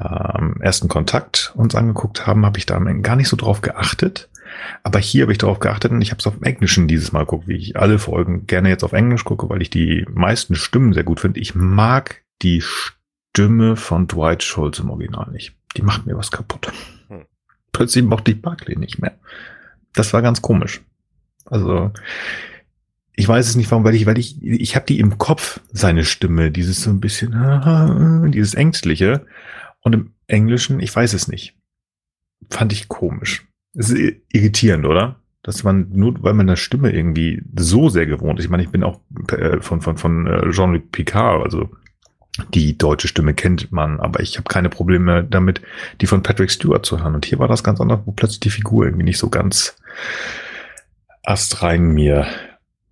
ähm, 0.00 0.56
ersten 0.60 0.88
Kontakt 0.88 1.52
uns 1.56 1.74
angeguckt 1.74 2.26
haben, 2.26 2.46
habe 2.46 2.58
ich 2.58 2.64
da 2.64 2.78
gar 2.78 3.16
nicht 3.16 3.28
so 3.28 3.36
drauf 3.36 3.60
geachtet. 3.60 4.30
Aber 4.82 4.98
hier 4.98 5.22
habe 5.22 5.32
ich 5.32 5.38
darauf 5.38 5.60
geachtet 5.60 5.92
und 5.92 6.00
ich 6.00 6.10
habe 6.10 6.18
es 6.18 6.26
auf 6.26 6.40
Englischen 6.42 6.88
dieses 6.88 7.12
Mal 7.12 7.20
geguckt, 7.20 7.48
wie 7.48 7.56
ich 7.56 7.76
alle 7.76 7.98
Folgen 7.98 8.46
gerne 8.46 8.68
jetzt 8.68 8.84
auf 8.84 8.92
Englisch 8.92 9.24
gucke, 9.24 9.48
weil 9.48 9.62
ich 9.62 9.70
die 9.70 10.06
meisten 10.10 10.54
Stimmen 10.54 10.92
sehr 10.92 11.04
gut 11.04 11.20
finde. 11.20 11.40
Ich 11.40 11.54
mag 11.54 12.22
die 12.42 12.62
Stimme 12.62 13.76
von 13.76 14.06
Dwight 14.06 14.42
Schultz 14.42 14.78
im 14.78 14.90
Original 14.90 15.30
nicht. 15.30 15.54
Die 15.76 15.82
macht 15.82 16.06
mir 16.06 16.16
was 16.16 16.30
kaputt. 16.30 16.72
Hm. 17.08 17.26
Plötzlich 17.72 18.04
mochte 18.04 18.30
ich 18.30 18.42
Barclay 18.42 18.76
nicht 18.76 19.00
mehr. 19.00 19.18
Das 19.94 20.12
war 20.12 20.22
ganz 20.22 20.42
komisch. 20.42 20.80
Also 21.44 21.92
ich 23.14 23.26
weiß 23.26 23.48
es 23.48 23.56
nicht 23.56 23.70
warum, 23.70 23.84
weil 23.84 23.94
ich, 23.94 24.06
weil 24.06 24.18
ich, 24.18 24.42
ich 24.42 24.76
habe 24.76 24.86
die 24.86 25.00
im 25.00 25.18
Kopf, 25.18 25.60
seine 25.72 26.04
Stimme, 26.04 26.50
dieses 26.50 26.82
so 26.82 26.90
ein 26.90 27.00
bisschen, 27.00 28.30
dieses 28.32 28.54
Ängstliche. 28.54 29.26
Und 29.80 29.94
im 29.94 30.12
Englischen, 30.26 30.80
ich 30.80 30.94
weiß 30.94 31.14
es 31.14 31.28
nicht 31.28 31.54
fand 32.50 32.72
ich 32.72 32.88
komisch. 32.88 33.46
Es 33.74 33.90
ist 33.90 34.16
irritierend, 34.32 34.86
oder? 34.86 35.16
Dass 35.42 35.64
man 35.64 35.88
nur, 35.90 36.22
weil 36.22 36.34
man 36.34 36.46
der 36.46 36.56
Stimme 36.56 36.92
irgendwie 36.92 37.42
so 37.56 37.88
sehr 37.88 38.06
gewohnt 38.06 38.38
ist. 38.38 38.46
Ich 38.46 38.50
meine, 38.50 38.62
ich 38.62 38.70
bin 38.70 38.82
auch 38.82 39.00
äh, 39.30 39.60
von, 39.60 39.80
von, 39.80 39.96
von 39.96 40.26
äh, 40.26 40.50
Jean-Luc 40.50 40.90
Picard, 40.92 41.44
also 41.44 41.70
die 42.54 42.78
deutsche 42.78 43.08
Stimme 43.08 43.34
kennt 43.34 43.72
man, 43.72 44.00
aber 44.00 44.20
ich 44.20 44.36
habe 44.36 44.48
keine 44.48 44.68
Probleme 44.68 45.24
damit, 45.24 45.60
die 46.00 46.06
von 46.06 46.22
Patrick 46.22 46.50
Stewart 46.50 46.86
zu 46.86 47.00
hören. 47.00 47.14
Und 47.14 47.26
hier 47.26 47.38
war 47.38 47.48
das 47.48 47.64
ganz 47.64 47.80
anders, 47.80 48.00
wo 48.04 48.12
plötzlich 48.12 48.40
die 48.40 48.50
Figur 48.50 48.84
irgendwie 48.84 49.04
nicht 49.04 49.18
so 49.18 49.28
ganz 49.28 49.76
astrein 51.24 51.92
mir 51.92 52.26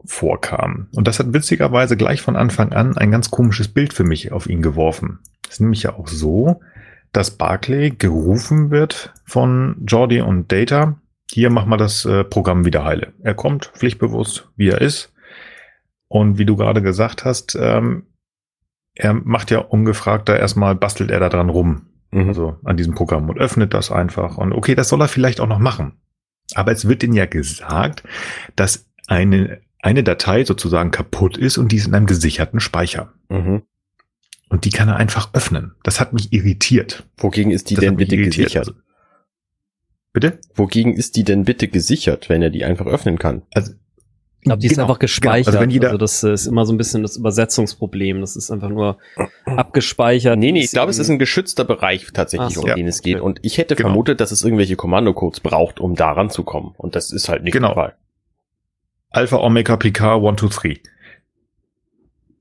vorkam. 0.05 0.89
Und 0.95 1.09
das 1.09 1.19
hat 1.19 1.33
witzigerweise 1.33 1.97
gleich 1.97 2.23
von 2.23 2.37
Anfang 2.37 2.73
an 2.73 2.97
ein 2.97 3.11
ganz 3.11 3.31
komisches 3.31 3.69
Bild 3.69 3.93
für 3.93 4.05
mich 4.05 4.33
auf 4.33 4.49
ihn 4.49 4.63
geworfen. 4.63 5.21
Es 5.45 5.55
ist 5.55 5.61
nämlich 5.61 5.83
ja 5.85 5.95
auch 5.95 6.09
so, 6.09 6.61
dass 7.17 7.31
Barclay 7.31 7.91
gerufen 7.91 8.71
wird 8.71 9.15
von 9.25 9.77
Jordi 9.87 10.21
und 10.21 10.53
Data. 10.53 11.01
Hier 11.31 11.49
machen 11.49 11.71
wir 11.71 11.79
das 11.79 12.05
äh, 12.05 12.25
Programm 12.25 12.67
wieder 12.67 12.85
heile. 12.85 13.15
Er 13.23 13.33
kommt 13.33 13.73
pflichtbewusst, 13.75 14.51
wie 14.57 14.69
er 14.69 14.83
ist. 14.83 15.15
Und 16.09 16.37
wie 16.37 16.45
du 16.45 16.57
gerade 16.57 16.83
gesagt 16.83 17.25
hast, 17.25 17.57
ähm, 17.59 18.05
er 18.95 19.15
macht 19.15 19.51
ja 19.51 19.61
ungefragt 19.61 20.29
da 20.29 20.37
erstmal, 20.37 20.75
bastelt 20.75 21.11
er 21.11 21.19
da 21.19 21.31
dran 21.31 21.49
rum. 21.49 21.87
Mhm. 22.11 22.29
Also 22.29 22.59
an 22.65 22.77
diesem 22.77 22.95
Programm 22.95 23.31
und 23.31 23.39
öffnet 23.39 23.73
das 23.73 23.91
einfach. 23.91 24.37
Und 24.37 24.53
okay, 24.53 24.75
das 24.75 24.91
soll 24.91 25.01
er 25.01 25.09
vielleicht 25.09 25.41
auch 25.41 25.49
noch 25.49 25.59
machen. 25.59 25.95
Aber 26.55 26.71
es 26.71 26.87
wird 26.87 27.03
ihnen 27.03 27.15
ja 27.15 27.25
gesagt, 27.25 28.05
dass 28.57 28.91
eine, 29.07 29.63
eine 29.81 30.05
Datei 30.05 30.45
sozusagen 30.45 30.91
kaputt 30.91 31.39
ist 31.39 31.57
und 31.57 31.73
die 31.73 31.77
ist 31.77 31.87
in 31.87 31.95
einem 31.95 32.07
gesicherten 32.07 32.61
Speicher. 32.61 33.15
Mhm. 33.31 33.63
Und 34.49 34.65
die 34.65 34.71
kann 34.71 34.89
er 34.89 34.97
einfach 34.97 35.35
öffnen. 35.35 35.75
Das 35.83 36.01
hat 36.01 36.13
mich 36.13 36.33
irritiert. 36.33 37.05
Wogegen 37.17 37.51
ist 37.51 37.71
die 37.71 37.75
das 37.75 37.85
denn 37.85 37.97
bitte 37.97 38.17
gesichert? 38.17 38.69
Also, 38.69 38.73
bitte? 40.13 40.39
Wogegen 40.55 40.95
ist 40.95 41.17
die 41.17 41.25
denn 41.25 41.45
bitte 41.45 41.69
gesichert, 41.69 42.29
wenn 42.29 42.43
er 42.43 42.51
die 42.51 42.65
einfach 42.65 42.87
öffnen 42.87 43.19
kann? 43.19 43.43
Also 43.53 43.73
ich 44.47 44.49
glaube, 44.49 44.61
die 44.61 44.69
genau, 44.69 44.83
ist 44.83 44.89
einfach 44.89 44.99
gespeichert. 45.01 45.47
Genau. 45.47 45.57
Also, 45.57 45.61
wenn 45.61 45.71
jeder 45.71 45.89
also 45.89 45.99
das 45.99 46.23
ist 46.23 46.47
immer 46.47 46.65
so 46.65 46.73
ein 46.73 46.79
bisschen 46.79 47.03
das 47.03 47.17
Übersetzungsproblem. 47.17 48.21
Das 48.21 48.37
ist 48.37 48.53
einfach 48.53 48.69
nur 48.69 48.99
abgespeichert. 49.45 50.39
Nee, 50.39 50.53
nee, 50.53 50.61
ich 50.61 50.71
glaube, 50.71 50.93
es 50.93 50.99
ist 50.99 51.11
ein 51.11 51.19
geschützter 51.19 51.65
Bereich 51.65 52.07
tatsächlich, 52.13 52.55
so. 52.55 52.63
um 52.63 52.69
ja. 52.69 52.77
den 52.77 52.87
es 52.87 53.03
geht. 53.03 53.21
Und 53.21 53.41
ich 53.43 53.59
hätte 53.59 53.75
genau. 53.75 53.89
vermutet, 53.89 54.21
dass 54.21 54.31
es 54.31 54.45
irgendwelche 54.45 54.77
Kommandocodes 54.77 55.41
braucht, 55.41 55.81
um 55.81 55.97
daran 55.97 56.31
zu 56.31 56.45
kommen. 56.45 56.75
Und 56.77 56.95
das 56.95 57.11
ist 57.11 57.29
halt 57.29 57.43
nicht 57.43 57.55
genau. 57.55 57.69
der 57.69 57.75
Fall. 57.75 57.97
Alpha 59.11 59.39
Omega 59.39 59.77
PK 59.77 60.17
1, 60.17 60.41
2, 60.41 60.49
3. 60.49 60.81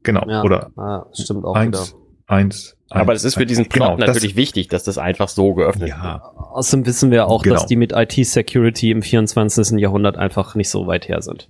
Genau. 0.05 0.25
Ja. 0.29 0.43
Oder 0.43 0.71
ah, 0.77 1.05
stimmt 1.13 1.43
auch 1.43 1.55
eins, 1.55 1.91
wieder. 1.91 2.01
Eins, 2.27 2.77
aber 2.89 3.13
es 3.13 3.23
ist 3.23 3.35
für 3.35 3.45
diesen 3.45 3.67
Plot 3.67 3.97
genau, 3.97 4.07
natürlich 4.07 4.35
wichtig, 4.35 4.67
dass 4.67 4.83
das 4.83 4.97
einfach 4.97 5.27
so 5.27 5.53
geöffnet 5.53 5.89
ja. 5.89 6.03
wird. 6.03 6.21
Außerdem 6.37 6.85
wissen 6.85 7.11
wir 7.11 7.27
auch, 7.27 7.43
genau. 7.43 7.55
dass 7.55 7.65
die 7.65 7.75
mit 7.75 7.91
IT-Security 7.91 8.91
im 8.91 9.01
24. 9.01 9.79
Jahrhundert 9.79 10.17
einfach 10.17 10.55
nicht 10.55 10.69
so 10.69 10.87
weit 10.87 11.07
her 11.09 11.21
sind. 11.21 11.49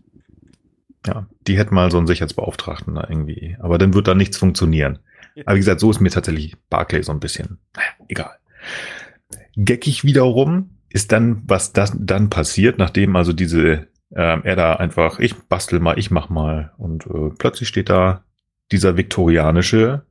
Ja, 1.05 1.27
die 1.45 1.57
hätten 1.57 1.75
mal 1.75 1.91
so 1.91 1.97
einen 1.97 2.07
Sicherheitsbeauftragten 2.07 2.95
da 2.95 3.05
irgendwie. 3.07 3.57
Aber 3.59 3.77
dann 3.77 3.93
wird 3.93 4.07
da 4.07 4.15
nichts 4.15 4.37
funktionieren. 4.37 4.99
Aber 5.45 5.55
wie 5.55 5.59
gesagt, 5.59 5.81
so 5.81 5.91
ist 5.91 5.99
mir 5.99 6.09
tatsächlich 6.09 6.55
Barclay 6.69 7.03
so 7.03 7.11
ein 7.11 7.19
bisschen. 7.19 7.59
Naja, 7.75 7.87
egal. 8.07 8.31
Geckig 9.55 10.03
wiederum 10.03 10.71
ist 10.89 11.11
dann, 11.11 11.43
was 11.45 11.73
das 11.73 11.93
dann 11.99 12.29
passiert, 12.29 12.77
nachdem 12.79 13.15
also 13.17 13.33
diese, 13.33 13.87
ähm, 14.15 14.41
er 14.43 14.55
da 14.55 14.73
einfach, 14.75 15.19
ich 15.19 15.35
bastel 15.35 15.79
mal, 15.79 15.99
ich 15.99 16.09
mach 16.09 16.29
mal. 16.29 16.71
Und 16.77 17.05
äh, 17.07 17.31
plötzlich 17.37 17.67
steht 17.67 17.89
da 17.89 18.23
dieser 18.71 18.97
viktorianische, 18.97 20.05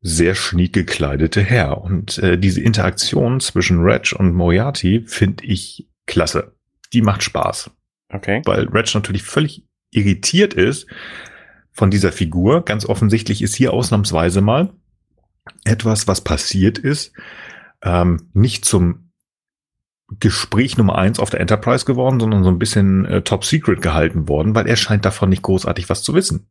sehr 0.00 0.34
schniek 0.34 0.72
gekleidete 0.72 1.40
Herr. 1.40 1.80
Und 1.80 2.18
äh, 2.18 2.36
diese 2.36 2.60
Interaktion 2.60 3.40
zwischen 3.40 3.80
Reg 3.80 4.12
und 4.18 4.34
Moriarty 4.34 5.04
finde 5.06 5.44
ich 5.44 5.88
klasse. 6.06 6.54
Die 6.92 7.02
macht 7.02 7.22
Spaß. 7.22 7.70
Okay. 8.08 8.42
Weil 8.44 8.68
Reg 8.68 8.92
natürlich 8.94 9.22
völlig 9.22 9.64
irritiert 9.90 10.54
ist 10.54 10.86
von 11.70 11.90
dieser 11.90 12.12
Figur. 12.12 12.64
Ganz 12.64 12.84
offensichtlich 12.84 13.42
ist 13.42 13.54
hier 13.54 13.72
ausnahmsweise 13.72 14.40
mal 14.40 14.72
etwas, 15.64 16.06
was 16.06 16.20
passiert 16.20 16.78
ist, 16.78 17.12
ähm, 17.82 18.28
nicht 18.32 18.64
zum 18.64 19.01
Gespräch 20.20 20.76
Nummer 20.76 20.96
eins 20.96 21.18
auf 21.18 21.30
der 21.30 21.40
Enterprise 21.40 21.84
geworden, 21.84 22.20
sondern 22.20 22.44
so 22.44 22.50
ein 22.50 22.58
bisschen 22.58 23.04
äh, 23.04 23.22
top 23.22 23.44
secret 23.44 23.82
gehalten 23.82 24.28
worden, 24.28 24.54
weil 24.54 24.66
er 24.66 24.76
scheint 24.76 25.04
davon 25.04 25.28
nicht 25.28 25.42
großartig 25.42 25.88
was 25.88 26.02
zu 26.02 26.14
wissen. 26.14 26.48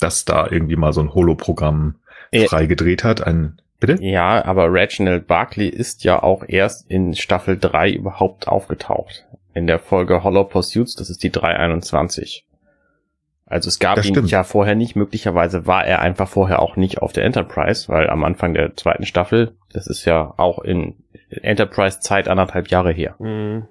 Dass 0.00 0.24
da 0.24 0.46
irgendwie 0.48 0.76
mal 0.76 0.92
so 0.92 1.00
ein 1.00 1.12
Holo-Programm 1.12 1.96
äh, 2.30 2.46
freigedreht 2.46 3.04
hat. 3.04 3.26
Ein, 3.26 3.60
bitte? 3.80 4.02
Ja, 4.02 4.44
aber 4.44 4.72
Reginald 4.72 5.26
Barkley 5.26 5.68
ist 5.68 6.04
ja 6.04 6.22
auch 6.22 6.44
erst 6.46 6.88
in 6.90 7.14
Staffel 7.14 7.58
3 7.58 7.92
überhaupt 7.92 8.48
aufgetaucht 8.48 9.24
in 9.58 9.66
der 9.66 9.78
Folge 9.78 10.22
Hollow 10.22 10.44
Pursuits, 10.44 10.94
das 10.94 11.10
ist 11.10 11.22
die 11.22 11.30
321. 11.30 12.46
Also 13.46 13.68
es 13.68 13.78
gab 13.78 13.96
das 13.96 14.06
ihn 14.06 14.14
stimmt. 14.14 14.30
ja 14.30 14.44
vorher 14.44 14.74
nicht, 14.74 14.94
möglicherweise 14.94 15.66
war 15.66 15.84
er 15.84 16.00
einfach 16.00 16.28
vorher 16.28 16.60
auch 16.60 16.76
nicht 16.76 17.02
auf 17.02 17.12
der 17.12 17.24
Enterprise, 17.24 17.88
weil 17.88 18.08
am 18.08 18.24
Anfang 18.24 18.54
der 18.54 18.76
zweiten 18.76 19.04
Staffel, 19.04 19.56
das 19.72 19.86
ist 19.86 20.04
ja 20.04 20.34
auch 20.36 20.60
in 20.60 20.94
Enterprise-Zeit 21.30 22.28
anderthalb 22.28 22.68
Jahre 22.68 22.92
her. 22.92 23.16
Mhm. 23.18 23.66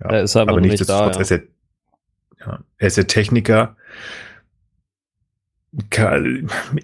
Ja, 0.00 0.10
er 0.10 0.22
ist 0.22 0.36
aber, 0.36 0.52
aber 0.52 0.60
nicht 0.60 0.88
da. 0.88 1.10
Ja. 1.10 1.20
Ist 1.20 1.30
er, 1.30 1.42
ja, 2.40 2.58
er 2.78 2.86
ist 2.86 2.96
der 2.96 3.06
Techniker. 3.06 3.76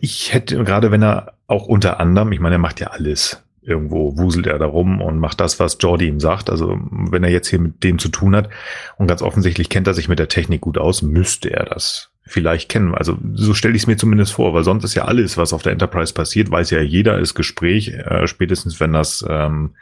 Ich 0.00 0.34
hätte, 0.34 0.62
gerade 0.64 0.90
wenn 0.90 1.02
er 1.02 1.34
auch 1.46 1.66
unter 1.66 1.98
anderem, 1.98 2.32
ich 2.32 2.40
meine, 2.40 2.56
er 2.56 2.60
macht 2.60 2.80
ja 2.80 2.88
alles 2.88 3.42
irgendwo 3.62 4.18
wuselt 4.18 4.46
er 4.46 4.58
da 4.58 4.66
rum 4.66 5.00
und 5.00 5.18
macht 5.18 5.40
das, 5.40 5.60
was 5.60 5.78
Jordi 5.80 6.08
ihm 6.08 6.20
sagt. 6.20 6.50
Also 6.50 6.78
wenn 6.90 7.24
er 7.24 7.30
jetzt 7.30 7.48
hier 7.48 7.60
mit 7.60 7.84
dem 7.84 7.98
zu 7.98 8.08
tun 8.08 8.34
hat 8.34 8.50
und 8.98 9.06
ganz 9.06 9.22
offensichtlich 9.22 9.68
kennt 9.68 9.86
er 9.86 9.94
sich 9.94 10.08
mit 10.08 10.18
der 10.18 10.28
Technik 10.28 10.60
gut 10.60 10.78
aus, 10.78 11.02
müsste 11.02 11.50
er 11.50 11.64
das 11.64 12.10
vielleicht 12.24 12.68
kennen. 12.68 12.94
Also 12.94 13.18
so 13.34 13.54
stelle 13.54 13.74
ich 13.74 13.82
es 13.82 13.86
mir 13.86 13.96
zumindest 13.96 14.32
vor, 14.32 14.54
weil 14.54 14.64
sonst 14.64 14.84
ist 14.84 14.94
ja 14.94 15.04
alles, 15.04 15.36
was 15.36 15.52
auf 15.52 15.62
der 15.62 15.72
Enterprise 15.72 16.14
passiert, 16.14 16.50
weiß 16.50 16.70
ja 16.70 16.80
jeder, 16.80 17.18
ist 17.18 17.34
Gespräch. 17.34 17.88
Äh, 17.88 18.26
spätestens 18.26 18.80
wenn 18.80 18.92
das 18.92 19.24
ähm, 19.28 19.74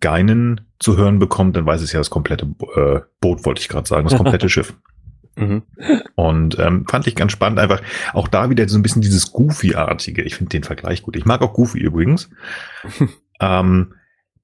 Geinen 0.00 0.60
zu 0.78 0.96
hören 0.96 1.18
bekommt, 1.18 1.56
dann 1.56 1.66
weiß 1.66 1.80
es 1.82 1.92
ja 1.92 2.00
das 2.00 2.10
komplette 2.10 2.46
äh, 2.76 3.00
Boot, 3.20 3.44
wollte 3.44 3.60
ich 3.60 3.68
gerade 3.68 3.88
sagen, 3.88 4.08
das 4.08 4.16
komplette 4.16 4.48
Schiff. 4.50 4.74
Mhm. 5.36 5.62
Und 6.14 6.58
ähm, 6.58 6.86
fand 6.88 7.06
ich 7.06 7.14
ganz 7.14 7.32
spannend, 7.32 7.58
einfach 7.58 7.82
auch 8.12 8.28
da 8.28 8.50
wieder 8.50 8.68
so 8.68 8.78
ein 8.78 8.82
bisschen 8.82 9.02
dieses 9.02 9.32
Goofy-artige. 9.32 10.22
Ich 10.22 10.34
finde 10.34 10.50
den 10.50 10.64
Vergleich 10.64 11.02
gut. 11.02 11.16
Ich 11.16 11.26
mag 11.26 11.42
auch 11.42 11.52
Goofy 11.52 11.78
übrigens. 11.78 12.30
ähm, 13.40 13.94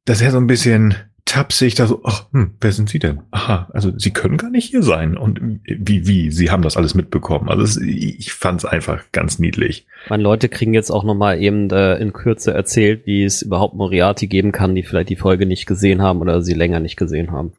dass 0.04 0.20
er 0.20 0.30
so 0.32 0.38
ein 0.38 0.46
bisschen 0.46 0.96
tapsig 1.24 1.74
da 1.74 1.86
so, 1.86 2.00
ach, 2.04 2.26
hm, 2.32 2.52
wer 2.60 2.72
sind 2.72 2.88
Sie 2.88 2.98
denn? 2.98 3.22
Aha, 3.30 3.68
also 3.72 3.96
Sie 3.96 4.10
können 4.10 4.36
gar 4.36 4.50
nicht 4.50 4.70
hier 4.70 4.82
sein. 4.82 5.16
Und 5.16 5.60
wie, 5.64 6.06
wie, 6.06 6.30
Sie 6.30 6.50
haben 6.50 6.62
das 6.62 6.76
alles 6.76 6.94
mitbekommen. 6.94 7.48
Also 7.48 7.62
es, 7.62 7.76
ich 7.78 8.32
fand 8.32 8.60
es 8.60 8.64
einfach 8.64 9.04
ganz 9.12 9.38
niedlich. 9.38 9.86
Meine 10.08 10.22
Leute 10.22 10.48
kriegen 10.48 10.74
jetzt 10.74 10.90
auch 10.90 11.04
nochmal 11.04 11.40
eben 11.40 11.70
äh, 11.70 11.96
in 11.96 12.12
Kürze 12.12 12.52
erzählt, 12.52 13.06
wie 13.06 13.24
es 13.24 13.42
überhaupt 13.42 13.74
Moriarty 13.74 14.26
geben 14.26 14.52
kann, 14.52 14.74
die 14.74 14.82
vielleicht 14.82 15.08
die 15.08 15.16
Folge 15.16 15.46
nicht 15.46 15.66
gesehen 15.66 16.02
haben 16.02 16.20
oder 16.20 16.42
sie 16.42 16.54
länger 16.54 16.80
nicht 16.80 16.96
gesehen 16.96 17.30
haben. 17.30 17.52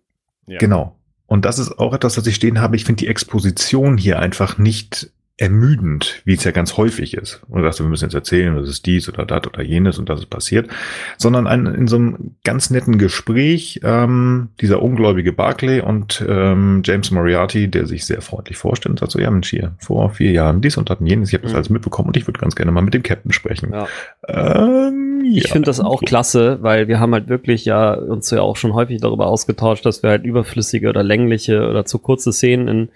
Ja. 0.45 0.57
Genau. 0.59 0.95
Und 1.25 1.45
das 1.45 1.57
ist 1.57 1.79
auch 1.79 1.93
etwas, 1.93 2.17
was 2.17 2.27
ich 2.27 2.35
stehen 2.35 2.61
habe. 2.61 2.75
Ich 2.75 2.85
finde 2.85 2.99
die 2.99 3.07
Exposition 3.07 3.97
hier 3.97 4.19
einfach 4.19 4.57
nicht 4.57 5.09
ermüdend, 5.43 6.21
wie 6.23 6.35
es 6.35 6.45
ja 6.45 6.51
ganz 6.51 6.77
häufig 6.77 7.15
ist. 7.15 7.41
Und 7.49 7.63
sagst, 7.63 7.81
wir 7.81 7.85
müssen 7.85 8.05
jetzt 8.05 8.13
erzählen, 8.13 8.55
das 8.55 8.69
ist 8.69 8.85
dies 8.85 9.09
oder 9.09 9.25
das 9.25 9.45
oder 9.45 9.61
jenes 9.61 9.99
und 9.99 10.07
das 10.07 10.21
ist 10.21 10.29
passiert, 10.29 10.69
sondern 11.17 11.47
ein, 11.47 11.65
in 11.65 11.89
so 11.89 11.97
einem 11.97 12.35
ganz 12.45 12.69
netten 12.69 12.97
Gespräch 12.97 13.81
ähm, 13.83 14.51
dieser 14.61 14.81
ungläubige 14.81 15.33
Barclay 15.33 15.81
und 15.81 16.23
ähm, 16.29 16.81
James 16.85 17.11
Moriarty, 17.11 17.67
der 17.67 17.87
sich 17.87 18.05
sehr 18.05 18.21
freundlich 18.21 18.57
vorstellt 18.57 18.91
und 18.91 18.99
sagt 18.99 19.11
so, 19.11 19.19
ja 19.19 19.29
Mensch, 19.29 19.49
hier, 19.49 19.73
vor 19.79 20.11
vier 20.11 20.31
Jahren 20.31 20.61
dies 20.61 20.77
und 20.77 20.89
das 20.89 21.01
und 21.01 21.07
jenes, 21.07 21.27
ich 21.27 21.33
habe 21.33 21.43
das 21.43 21.51
mhm. 21.51 21.57
alles 21.57 21.69
mitbekommen 21.69 22.07
und 22.07 22.15
ich 22.15 22.25
würde 22.25 22.39
ganz 22.39 22.55
gerne 22.55 22.71
mal 22.71 22.81
mit 22.81 22.93
dem 22.93 23.03
Captain 23.03 23.33
sprechen. 23.33 23.73
Ja. 23.73 23.87
Ähm, 24.29 25.25
ich 25.29 25.43
ja, 25.43 25.51
finde 25.51 25.65
das 25.65 25.81
auch 25.81 26.01
klasse, 26.03 26.59
weil 26.61 26.87
wir 26.87 27.01
haben 27.01 27.11
halt 27.11 27.27
wirklich 27.27 27.65
ja 27.65 27.95
uns 27.95 28.31
ja 28.31 28.39
auch 28.39 28.55
schon 28.55 28.73
häufig 28.73 29.01
darüber 29.01 29.27
ausgetauscht, 29.27 29.85
dass 29.85 30.03
wir 30.03 30.09
halt 30.09 30.23
überflüssige 30.23 30.87
oder 30.87 31.03
längliche 31.03 31.67
oder 31.67 31.83
zu 31.83 31.99
kurze 31.99 32.31
Szenen 32.31 32.69
in 32.69 32.89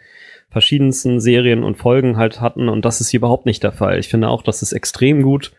verschiedensten 0.50 1.20
Serien 1.20 1.64
und 1.64 1.78
Folgen 1.78 2.18
halt 2.18 2.42
hatten 2.42 2.70
und 2.70 2.86
das 2.86 3.02
ist 3.02 3.10
hier 3.10 3.20
überhaupt 3.20 3.46
nicht 3.46 3.64
der 3.64 3.72
Fall. 3.72 4.00
Ich 4.00 4.08
finde 4.08 4.30
auch, 4.30 4.42
das 4.44 4.62
ist 4.62 4.74
extrem 4.74 5.22
gut 5.22 5.52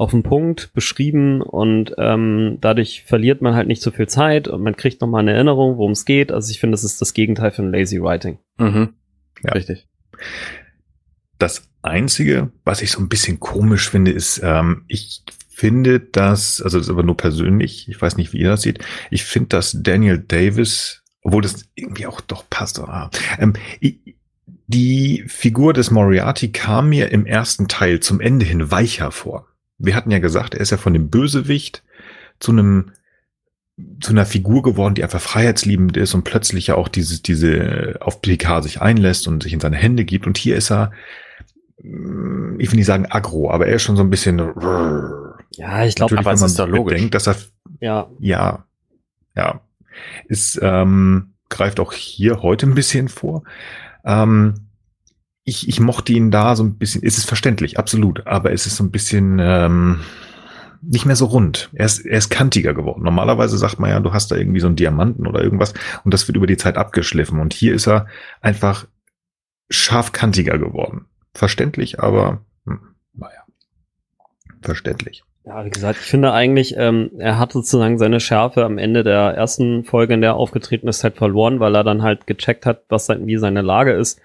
auf 0.00 0.12
den 0.12 0.22
Punkt 0.22 0.72
beschrieben 0.72 1.42
und 1.42 1.94
ähm, 1.98 2.56
dadurch 2.62 3.04
verliert 3.06 3.42
man 3.42 3.54
halt 3.54 3.68
nicht 3.68 3.82
so 3.82 3.90
viel 3.90 4.08
Zeit 4.08 4.48
und 4.48 4.62
man 4.62 4.74
kriegt 4.74 5.02
nochmal 5.02 5.20
eine 5.20 5.32
Erinnerung, 5.32 5.76
worum 5.76 5.92
es 5.92 6.06
geht. 6.06 6.32
Also 6.32 6.50
ich 6.50 6.58
finde, 6.58 6.72
das 6.72 6.84
ist 6.84 7.02
das 7.02 7.12
Gegenteil 7.12 7.50
von 7.50 7.70
Lazy 7.70 8.00
Writing. 8.02 8.38
Mhm. 8.56 8.94
Ja. 9.44 9.52
Richtig. 9.52 9.86
Das 11.38 11.68
Einzige, 11.82 12.50
was 12.64 12.80
ich 12.80 12.90
so 12.90 13.00
ein 13.00 13.10
bisschen 13.10 13.40
komisch 13.40 13.90
finde, 13.90 14.10
ist, 14.10 14.40
ähm, 14.42 14.84
ich 14.88 15.22
finde, 15.50 16.00
dass, 16.00 16.62
also 16.62 16.78
das 16.78 16.86
ist 16.86 16.90
aber 16.90 17.02
nur 17.02 17.18
persönlich, 17.18 17.86
ich 17.86 18.00
weiß 18.00 18.16
nicht, 18.16 18.32
wie 18.32 18.38
ihr 18.38 18.48
das 18.48 18.62
seht, 18.62 18.78
ich 19.10 19.24
finde, 19.24 19.50
dass 19.50 19.76
Daniel 19.82 20.18
Davis, 20.18 21.02
obwohl 21.22 21.42
das 21.42 21.66
irgendwie 21.74 22.06
auch 22.06 22.22
doch 22.22 22.48
passt, 22.48 22.78
ah, 22.80 23.10
ähm, 23.38 23.52
ich, 23.80 23.99
die 24.70 25.24
Figur 25.26 25.72
des 25.72 25.90
Moriarty 25.90 26.52
kam 26.52 26.90
mir 26.90 27.10
im 27.10 27.26
ersten 27.26 27.66
Teil 27.66 27.98
zum 27.98 28.20
Ende 28.20 28.46
hin 28.46 28.70
weicher 28.70 29.10
vor. 29.10 29.48
Wir 29.78 29.96
hatten 29.96 30.12
ja 30.12 30.20
gesagt, 30.20 30.54
er 30.54 30.60
ist 30.60 30.70
ja 30.70 30.76
von 30.76 30.92
dem 30.92 31.10
Bösewicht 31.10 31.82
zu 32.38 32.52
einem 32.52 32.92
zu 34.00 34.12
einer 34.12 34.26
Figur 34.26 34.62
geworden, 34.62 34.94
die 34.94 35.02
einfach 35.02 35.20
freiheitsliebend 35.20 35.96
ist 35.96 36.12
und 36.14 36.22
plötzlich 36.22 36.66
ja 36.66 36.74
auch 36.74 36.88
diese, 36.88 37.22
diese 37.22 37.96
auf 38.00 38.20
Picard 38.20 38.62
sich 38.62 38.80
einlässt 38.82 39.26
und 39.26 39.42
sich 39.42 39.54
in 39.54 39.60
seine 39.60 39.76
Hände 39.76 40.04
gibt. 40.04 40.26
Und 40.26 40.36
hier 40.36 40.54
ist 40.54 40.70
er, 40.70 40.92
mm, 41.82 42.60
ich 42.60 42.70
will 42.70 42.76
nicht 42.76 42.86
sagen 42.86 43.06
aggro, 43.06 43.50
aber 43.50 43.66
er 43.66 43.76
ist 43.76 43.82
schon 43.82 43.96
so 43.96 44.02
ein 44.02 44.10
bisschen. 44.10 44.38
Ja, 45.56 45.84
ich 45.84 45.94
glaube, 45.94 46.18
aber 46.18 46.32
es 46.32 46.42
ist 46.42 46.58
doch 46.58 46.68
logisch. 46.68 46.94
Bedenkt, 46.94 47.14
dass 47.14 47.26
er, 47.26 47.36
ja, 47.80 48.10
ja, 48.18 48.66
ja, 49.34 49.62
ist 50.28 50.60
ähm, 50.62 51.32
greift 51.48 51.80
auch 51.80 51.94
hier 51.94 52.42
heute 52.42 52.66
ein 52.66 52.74
bisschen 52.74 53.08
vor. 53.08 53.44
Ähm, 54.04 54.54
ich, 55.44 55.68
ich 55.68 55.80
mochte 55.80 56.12
ihn 56.12 56.30
da 56.30 56.54
so 56.54 56.62
ein 56.62 56.78
bisschen, 56.78 57.02
ist 57.02 57.18
es 57.18 57.24
verständlich, 57.24 57.78
absolut, 57.78 58.26
aber 58.26 58.52
es 58.52 58.66
ist 58.66 58.76
so 58.76 58.84
ein 58.84 58.90
bisschen 58.90 59.38
ähm, 59.40 60.00
nicht 60.82 61.06
mehr 61.06 61.16
so 61.16 61.26
rund. 61.26 61.70
Er 61.72 61.86
ist, 61.86 62.06
er 62.06 62.18
ist 62.18 62.30
kantiger 62.30 62.74
geworden. 62.74 63.02
Normalerweise 63.02 63.58
sagt 63.58 63.78
man 63.78 63.90
ja, 63.90 64.00
du 64.00 64.12
hast 64.12 64.30
da 64.30 64.36
irgendwie 64.36 64.60
so 64.60 64.66
einen 64.66 64.76
Diamanten 64.76 65.26
oder 65.26 65.42
irgendwas 65.42 65.74
und 66.04 66.14
das 66.14 66.26
wird 66.28 66.36
über 66.36 66.46
die 66.46 66.56
Zeit 66.56 66.76
abgeschliffen. 66.76 67.40
Und 67.40 67.52
hier 67.52 67.74
ist 67.74 67.86
er 67.86 68.06
einfach 68.40 68.86
scharfkantiger 69.70 70.58
geworden. 70.58 71.06
Verständlich, 71.34 72.00
aber 72.00 72.44
hm, 72.66 72.80
naja, 73.14 73.44
verständlich. 74.62 75.22
Ja, 75.44 75.64
wie 75.64 75.70
gesagt, 75.70 75.98
ich 76.00 76.06
finde 76.06 76.32
eigentlich, 76.32 76.74
ähm, 76.76 77.10
er 77.18 77.38
hat 77.38 77.52
sozusagen 77.52 77.98
seine 77.98 78.20
Schärfe 78.20 78.64
am 78.64 78.76
Ende 78.76 79.02
der 79.02 79.34
ersten 79.34 79.84
Folge, 79.84 80.14
in 80.14 80.20
der 80.20 80.30
er 80.30 80.36
aufgetreten 80.36 80.86
ist, 80.86 81.02
halt 81.02 81.16
verloren, 81.16 81.60
weil 81.60 81.74
er 81.74 81.82
dann 81.82 82.02
halt 82.02 82.26
gecheckt 82.26 82.66
hat, 82.66 82.82
was 82.88 83.06
sein, 83.06 83.26
wie 83.26 83.36
seine 83.36 83.62
Lage 83.62 83.92
ist. 83.92 84.20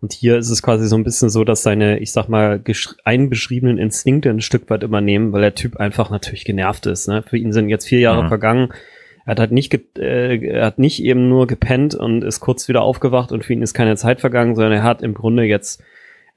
Und 0.00 0.12
hier 0.12 0.38
ist 0.38 0.50
es 0.50 0.62
quasi 0.62 0.86
so 0.86 0.96
ein 0.96 1.04
bisschen 1.04 1.28
so, 1.28 1.44
dass 1.44 1.62
seine, 1.62 1.98
ich 1.98 2.10
sag 2.10 2.28
mal, 2.28 2.60
einbeschriebenen 3.04 3.78
Instinkte 3.78 4.30
ein 4.30 4.40
Stück 4.40 4.68
weit 4.70 4.82
übernehmen, 4.82 5.32
weil 5.32 5.42
der 5.42 5.54
Typ 5.54 5.76
einfach 5.76 6.10
natürlich 6.10 6.44
genervt 6.44 6.86
ist. 6.86 7.06
Ne? 7.06 7.22
Für 7.22 7.36
ihn 7.36 7.52
sind 7.52 7.68
jetzt 7.68 7.86
vier 7.86 8.00
Jahre 8.00 8.24
mhm. 8.24 8.28
vergangen. 8.28 8.72
Er 9.26 9.32
hat 9.32 9.40
halt 9.40 9.52
nicht, 9.52 9.78
äh, 9.98 10.36
er 10.36 10.64
hat 10.64 10.78
nicht 10.78 11.04
eben 11.04 11.28
nur 11.28 11.46
gepennt 11.46 11.94
und 11.94 12.24
ist 12.24 12.40
kurz 12.40 12.66
wieder 12.66 12.82
aufgewacht 12.82 13.30
und 13.30 13.44
für 13.44 13.52
ihn 13.52 13.62
ist 13.62 13.74
keine 13.74 13.96
Zeit 13.96 14.20
vergangen, 14.20 14.54
sondern 14.56 14.72
er 14.72 14.82
hat 14.82 15.02
im 15.02 15.14
Grunde 15.14 15.44
jetzt 15.44 15.82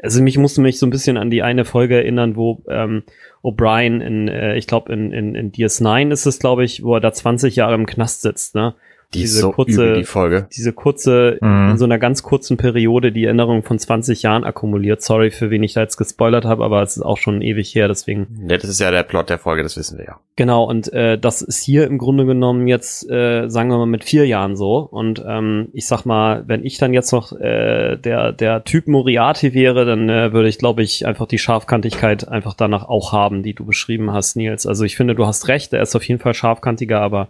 also 0.03 0.21
mich 0.21 0.37
musste 0.37 0.61
mich 0.61 0.77
so 0.77 0.85
ein 0.85 0.89
bisschen 0.89 1.17
an 1.17 1.31
die 1.31 1.43
eine 1.43 1.63
Folge 1.63 1.95
erinnern, 1.95 2.35
wo 2.35 2.61
ähm, 2.67 3.03
O'Brien 3.41 4.01
in, 4.01 4.27
äh, 4.27 4.57
ich 4.57 4.67
glaube 4.67 4.91
in, 4.91 5.13
in, 5.13 5.33
in 5.33 5.51
DS9 5.53 6.11
ist 6.11 6.25
es, 6.25 6.39
glaube 6.39 6.65
ich, 6.65 6.83
wo 6.83 6.95
er 6.95 6.99
da 6.99 7.13
20 7.13 7.55
Jahre 7.55 7.75
im 7.75 7.85
Knast 7.85 8.21
sitzt, 8.21 8.53
ne? 8.53 8.75
Die 9.13 9.19
diese 9.19 9.39
so 9.39 9.51
kurze, 9.51 9.83
übel, 9.83 9.95
die 9.95 10.03
Folge. 10.03 10.47
Diese 10.55 10.73
kurze, 10.73 11.37
mhm. 11.41 11.71
in 11.71 11.77
so 11.77 11.85
einer 11.85 11.99
ganz 11.99 12.23
kurzen 12.23 12.57
Periode 12.57 13.11
die 13.11 13.25
Erinnerung 13.25 13.63
von 13.63 13.79
20 13.79 14.21
Jahren 14.23 14.43
akkumuliert. 14.43 15.01
Sorry, 15.01 15.31
für 15.31 15.49
wen 15.49 15.63
ich 15.63 15.73
da 15.73 15.81
jetzt 15.81 15.97
gespoilert 15.97 16.45
habe, 16.45 16.63
aber 16.63 16.81
es 16.81 16.97
ist 16.97 17.03
auch 17.03 17.17
schon 17.17 17.41
ewig 17.41 17.73
her, 17.75 17.87
deswegen. 17.87 18.47
Ja, 18.47 18.57
das 18.57 18.69
ist 18.69 18.79
ja 18.79 18.91
der 18.91 19.03
Plot 19.03 19.29
der 19.29 19.39
Folge, 19.39 19.63
das 19.63 19.77
wissen 19.77 19.97
wir 19.97 20.05
ja. 20.05 20.19
Genau, 20.35 20.63
und 20.63 20.91
äh, 20.93 21.17
das 21.17 21.41
ist 21.41 21.63
hier 21.63 21.85
im 21.85 21.97
Grunde 21.99 22.25
genommen 22.25 22.67
jetzt, 22.67 23.09
äh, 23.09 23.49
sagen 23.49 23.69
wir 23.69 23.77
mal, 23.77 23.85
mit 23.85 24.03
vier 24.03 24.25
Jahren 24.25 24.55
so. 24.55 24.77
Und 24.79 25.23
ähm, 25.27 25.67
ich 25.73 25.85
sag 25.85 26.05
mal, 26.05 26.43
wenn 26.47 26.65
ich 26.65 26.77
dann 26.77 26.93
jetzt 26.93 27.11
noch 27.11 27.33
äh, 27.33 27.97
der, 27.97 28.31
der 28.31 28.63
Typ 28.63 28.87
Moriarty 28.87 29.53
wäre, 29.53 29.85
dann 29.85 30.09
äh, 30.09 30.33
würde 30.33 30.49
ich, 30.49 30.57
glaube 30.57 30.81
ich, 30.81 31.05
einfach 31.05 31.27
die 31.27 31.37
Scharfkantigkeit 31.37 32.27
einfach 32.27 32.55
danach 32.55 32.85
auch 32.89 33.11
haben, 33.11 33.43
die 33.43 33.53
du 33.53 33.65
beschrieben 33.65 34.11
hast, 34.11 34.35
Nils. 34.35 34.65
Also 34.65 34.83
ich 34.85 34.95
finde, 34.95 35.13
du 35.13 35.27
hast 35.27 35.47
recht, 35.47 35.71
er 35.73 35.83
ist 35.83 35.95
auf 35.95 36.03
jeden 36.03 36.19
Fall 36.19 36.33
scharfkantiger, 36.33 36.99
aber 36.99 37.27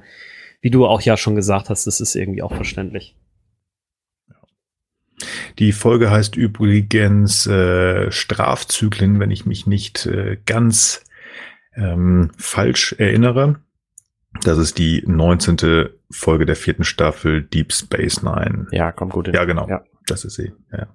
wie 0.64 0.72
du 0.72 0.88
auch 0.88 1.02
ja 1.02 1.18
schon 1.18 1.36
gesagt 1.36 1.70
hast, 1.70 1.86
das 1.86 2.00
ist 2.00 2.16
irgendwie 2.16 2.42
auch 2.42 2.56
verständlich. 2.56 3.16
Die 5.60 5.74
Folge 5.74 6.10
heißt 6.10 6.38
übrigens 6.38 7.46
äh, 7.46 8.10
Strafzyklen, 8.10 9.20
wenn 9.20 9.30
ich 9.30 9.46
mich 9.46 9.68
nicht 9.68 10.06
äh, 10.06 10.38
ganz 10.46 11.04
ähm, 11.76 12.32
falsch 12.38 12.94
erinnere. 12.98 13.60
Das 14.42 14.58
ist 14.58 14.78
die 14.78 15.04
19. 15.06 15.90
Folge 16.10 16.46
der 16.46 16.56
vierten 16.56 16.86
Staffel 16.86 17.44
Deep 17.44 17.74
Space 17.74 18.24
Nine. 18.24 18.68
Ja, 18.72 18.94
kommt 18.94 19.12
gut 19.12 19.26
hin. 19.26 19.36
Ja, 19.36 19.44
genau. 19.44 19.68
Ja. 19.68 19.84
Das 20.08 20.24
ist 20.24 20.36
sie. 20.36 20.54
Ja. 20.72 20.88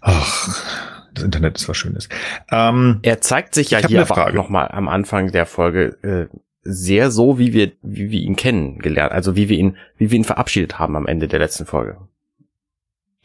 Ach, 0.00 1.08
das 1.14 1.22
Internet 1.22 1.56
ist 1.56 1.68
was 1.68 1.76
Schönes. 1.76 2.08
Ähm, 2.50 2.98
er 3.02 3.20
zeigt 3.20 3.54
sich 3.54 3.70
ja 3.70 3.78
hier 3.78 4.10
aber 4.10 4.32
nochmal 4.32 4.68
am 4.72 4.88
Anfang 4.88 5.30
der 5.30 5.46
Folge 5.46 5.96
äh, 6.02 6.36
sehr 6.62 7.10
so, 7.10 7.38
wie 7.38 7.52
wir, 7.52 7.72
wie 7.82 8.10
wir 8.10 8.20
ihn 8.20 8.36
kennengelernt, 8.36 9.12
also 9.12 9.36
wie 9.36 9.48
wir 9.48 9.58
ihn, 9.58 9.76
wie 9.96 10.10
wir 10.10 10.16
ihn 10.16 10.24
verabschiedet 10.24 10.78
haben 10.78 10.96
am 10.96 11.06
Ende 11.06 11.28
der 11.28 11.38
letzten 11.38 11.66
Folge. 11.66 11.96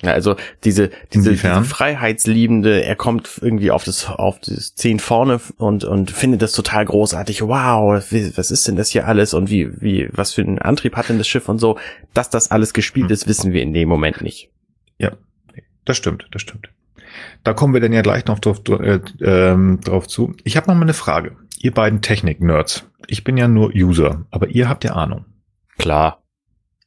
Ja, 0.01 0.11
also 0.11 0.35
diese, 0.65 0.89
diese, 1.13 1.31
diese 1.31 1.63
Freiheitsliebende, 1.63 2.83
er 2.83 2.97
kommt 2.97 3.39
irgendwie 3.41 3.71
auf 3.71 3.85
das, 3.85 4.07
auf 4.09 4.39
das 4.39 4.75
Zehn 4.75 4.99
vorne 4.99 5.39
und, 5.57 5.85
und 5.85 6.11
findet 6.11 6.41
das 6.41 6.51
total 6.51 6.83
großartig. 6.83 7.41
Wow, 7.43 8.03
was 8.35 8.51
ist 8.51 8.67
denn 8.67 8.75
das 8.75 8.89
hier 8.89 9.07
alles 9.07 9.33
und 9.33 9.49
wie, 9.49 9.81
wie, 9.81 10.09
was 10.11 10.33
für 10.33 10.41
einen 10.41 10.59
Antrieb 10.59 10.97
hat 10.97 11.07
denn 11.07 11.17
das 11.17 11.29
Schiff 11.29 11.47
und 11.47 11.59
so. 11.59 11.79
Dass 12.13 12.29
das 12.29 12.51
alles 12.51 12.73
gespielt 12.73 13.07
hm. 13.07 13.13
ist, 13.13 13.27
wissen 13.27 13.53
wir 13.53 13.61
in 13.61 13.73
dem 13.73 13.87
Moment 13.87 14.21
nicht. 14.21 14.49
Ja, 14.99 15.13
das 15.85 15.95
stimmt, 15.95 16.27
das 16.31 16.41
stimmt. 16.41 16.69
Da 17.43 17.53
kommen 17.53 17.73
wir 17.73 17.79
dann 17.79 17.93
ja 17.93 18.01
gleich 18.01 18.25
noch 18.25 18.39
drauf, 18.39 18.61
äh, 18.67 18.99
äh, 19.23 19.77
drauf 19.77 20.07
zu. 20.07 20.35
Ich 20.43 20.57
habe 20.57 20.67
noch 20.67 20.75
mal 20.75 20.81
eine 20.81 20.93
Frage. 20.93 21.37
Ihr 21.59 21.71
beiden 21.71 22.01
Technik-Nerds. 22.01 22.85
Ich 23.07 23.23
bin 23.23 23.37
ja 23.37 23.47
nur 23.47 23.71
User, 23.75 24.25
aber 24.31 24.49
ihr 24.49 24.69
habt 24.69 24.83
ja 24.83 24.93
Ahnung. 24.93 25.25
Klar. 25.77 26.23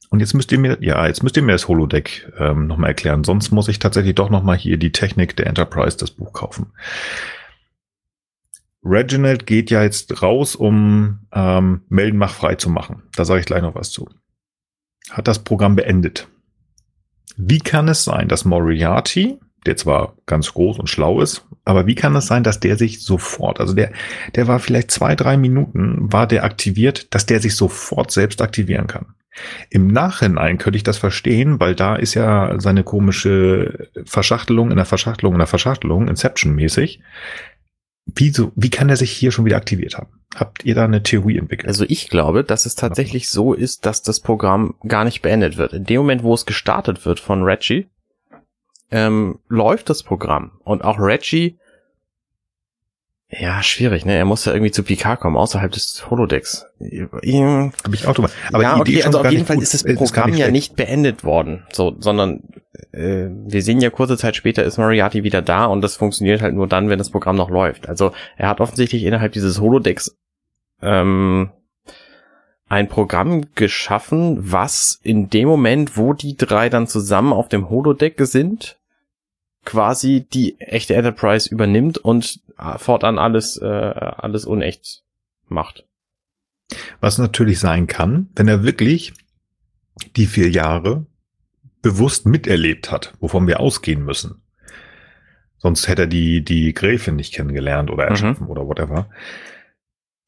Und 0.09 0.21
jetzt 0.21 0.33
müsst 0.33 0.51
ihr 0.51 0.59
mir, 0.59 0.77
ja, 0.81 1.05
jetzt 1.05 1.21
müsst 1.21 1.37
ihr 1.37 1.43
mir 1.43 1.51
das 1.51 1.67
Holodeck 1.67 2.31
ähm, 2.39 2.67
nochmal 2.67 2.89
erklären. 2.89 3.23
Sonst 3.23 3.51
muss 3.51 3.67
ich 3.67 3.79
tatsächlich 3.79 4.15
doch 4.15 4.29
nochmal 4.29 4.57
hier 4.57 4.77
die 4.77 4.91
Technik 4.91 5.35
der 5.35 5.47
Enterprise, 5.47 5.97
das 5.97 6.11
Buch 6.11 6.33
kaufen. 6.33 6.73
Reginald 8.83 9.45
geht 9.45 9.69
ja 9.69 9.83
jetzt 9.83 10.23
raus, 10.23 10.55
um 10.55 11.27
ähm, 11.31 11.81
Meldenmach 11.89 12.33
frei 12.33 12.55
zu 12.55 12.69
machen. 12.69 13.03
Da 13.15 13.25
sage 13.25 13.41
ich 13.41 13.45
gleich 13.45 13.61
noch 13.61 13.75
was 13.75 13.91
zu. 13.91 14.09
Hat 15.11 15.27
das 15.27 15.39
Programm 15.39 15.75
beendet. 15.75 16.27
Wie 17.37 17.59
kann 17.59 17.87
es 17.87 18.03
sein, 18.03 18.27
dass 18.27 18.45
Moriarty 18.45 19.39
der 19.65 19.77
zwar 19.77 20.15
ganz 20.25 20.53
groß 20.53 20.79
und 20.79 20.87
schlau 20.87 21.21
ist, 21.21 21.45
aber 21.65 21.87
wie 21.87 21.95
kann 21.95 22.15
es 22.15 22.27
sein, 22.27 22.43
dass 22.43 22.59
der 22.59 22.77
sich 22.77 23.03
sofort, 23.03 23.59
also 23.59 23.73
der, 23.73 23.91
der 24.35 24.47
war 24.47 24.59
vielleicht 24.59 24.91
zwei, 24.91 25.15
drei 25.15 25.37
Minuten, 25.37 26.11
war 26.11 26.27
der 26.27 26.43
aktiviert, 26.43 27.13
dass 27.13 27.25
der 27.25 27.39
sich 27.39 27.55
sofort 27.55 28.11
selbst 28.11 28.41
aktivieren 28.41 28.87
kann? 28.87 29.13
Im 29.69 29.87
Nachhinein 29.87 30.57
könnte 30.57 30.77
ich 30.77 30.83
das 30.83 30.97
verstehen, 30.97 31.59
weil 31.59 31.75
da 31.75 31.95
ist 31.95 32.13
ja 32.13 32.59
seine 32.59 32.83
komische 32.83 33.89
Verschachtelung 34.05 34.71
in 34.71 34.77
der 34.77 34.85
Verschachtelung 34.85 35.33
in 35.33 35.39
der 35.39 35.47
Verschachtelung, 35.47 36.07
Inception-mäßig. 36.07 37.01
Wie, 38.15 38.29
so, 38.31 38.51
wie 38.55 38.71
kann 38.71 38.89
er 38.89 38.97
sich 38.97 39.11
hier 39.11 39.31
schon 39.31 39.45
wieder 39.45 39.57
aktiviert 39.57 39.95
haben? 39.95 40.09
Habt 40.35 40.65
ihr 40.65 40.73
da 40.73 40.83
eine 40.83 41.03
Theorie 41.03 41.37
entwickelt? 41.37 41.67
Also 41.67 41.85
ich 41.87 42.09
glaube, 42.09 42.43
dass 42.43 42.65
es 42.65 42.75
tatsächlich 42.75 43.29
so 43.29 43.53
ist, 43.53 43.85
dass 43.85 44.01
das 44.01 44.19
Programm 44.19 44.75
gar 44.87 45.05
nicht 45.05 45.21
beendet 45.21 45.57
wird. 45.57 45.73
In 45.73 45.85
dem 45.85 45.99
Moment, 45.99 46.23
wo 46.23 46.33
es 46.33 46.47
gestartet 46.47 47.05
wird 47.05 47.19
von 47.19 47.43
Reggie, 47.43 47.87
ähm, 48.91 49.39
läuft 49.47 49.89
das 49.89 50.03
Programm. 50.03 50.59
Und 50.63 50.83
auch 50.83 50.99
Reggie, 50.99 51.59
ja, 53.31 53.61
schwierig, 53.61 54.05
ne? 54.05 54.15
Er 54.15 54.25
muss 54.25 54.45
ja 54.45 54.53
irgendwie 54.53 54.71
zu 54.71 54.81
Picard 54.81 55.19
kommen, 55.19 55.37
außerhalb 55.37 55.71
des 55.71 56.09
Holodecks. 56.09 56.65
Hab 57.83 57.93
ich 57.93 58.07
auch 58.07 58.15
drüber. 58.15 58.31
Aber 58.51 58.63
ja, 58.63 58.79
okay, 58.79 59.03
also 59.03 59.19
auf 59.19 59.31
jeden 59.31 59.45
Fall 59.45 59.57
gut. 59.57 59.63
ist 59.63 59.75
das 59.75 59.83
Programm 59.83 60.31
ist 60.31 60.39
ja 60.39 60.49
nicht 60.49 60.75
beendet 60.75 61.23
worden, 61.23 61.67
so, 61.71 61.95
sondern 61.99 62.41
äh, 62.91 63.27
wir 63.29 63.61
sehen 63.61 63.81
ja 63.81 63.91
kurze 63.91 64.17
Zeit 64.17 64.35
später 64.35 64.63
ist 64.63 64.79
Moriarty 64.79 65.23
wieder 65.23 65.43
da 65.43 65.65
und 65.65 65.81
das 65.81 65.95
funktioniert 65.95 66.41
halt 66.41 66.55
nur 66.55 66.67
dann, 66.67 66.89
wenn 66.89 66.97
das 66.97 67.11
Programm 67.11 67.35
noch 67.35 67.51
läuft. 67.51 67.87
Also 67.87 68.13
er 68.35 68.49
hat 68.49 68.61
offensichtlich 68.61 69.03
innerhalb 69.03 69.33
dieses 69.33 69.61
Holodecks 69.61 70.17
ähm, 70.81 71.51
ein 72.67 72.87
Programm 72.87 73.53
geschaffen, 73.53 74.37
was 74.39 74.99
in 75.03 75.29
dem 75.29 75.47
Moment, 75.47 75.97
wo 75.97 76.13
die 76.13 76.35
drei 76.35 76.69
dann 76.69 76.87
zusammen 76.87 77.33
auf 77.33 77.47
dem 77.47 77.69
Holodeck 77.69 78.15
sind, 78.25 78.78
quasi 79.65 80.27
die 80.31 80.59
echte 80.59 80.95
Enterprise 80.95 81.49
übernimmt 81.49 81.97
und 81.97 82.39
äh, 82.57 82.77
fortan 82.77 83.19
alles, 83.19 83.57
äh, 83.57 83.65
alles 83.65 84.45
unecht 84.45 85.03
macht. 85.47 85.85
Was 86.99 87.17
natürlich 87.17 87.59
sein 87.59 87.87
kann, 87.87 88.29
wenn 88.35 88.47
er 88.47 88.63
wirklich 88.63 89.13
die 90.15 90.27
vier 90.27 90.49
Jahre 90.49 91.05
bewusst 91.81 92.25
miterlebt 92.25 92.91
hat, 92.91 93.13
wovon 93.19 93.47
wir 93.47 93.59
ausgehen 93.59 94.03
müssen. 94.03 94.41
Sonst 95.57 95.87
hätte 95.87 96.03
er 96.03 96.07
die, 96.07 96.43
die 96.43 96.73
Gräfin 96.73 97.15
nicht 97.15 97.33
kennengelernt 97.33 97.89
oder 97.91 98.05
erschaffen 98.05 98.45
mhm. 98.45 98.49
oder 98.51 98.67
whatever 98.67 99.09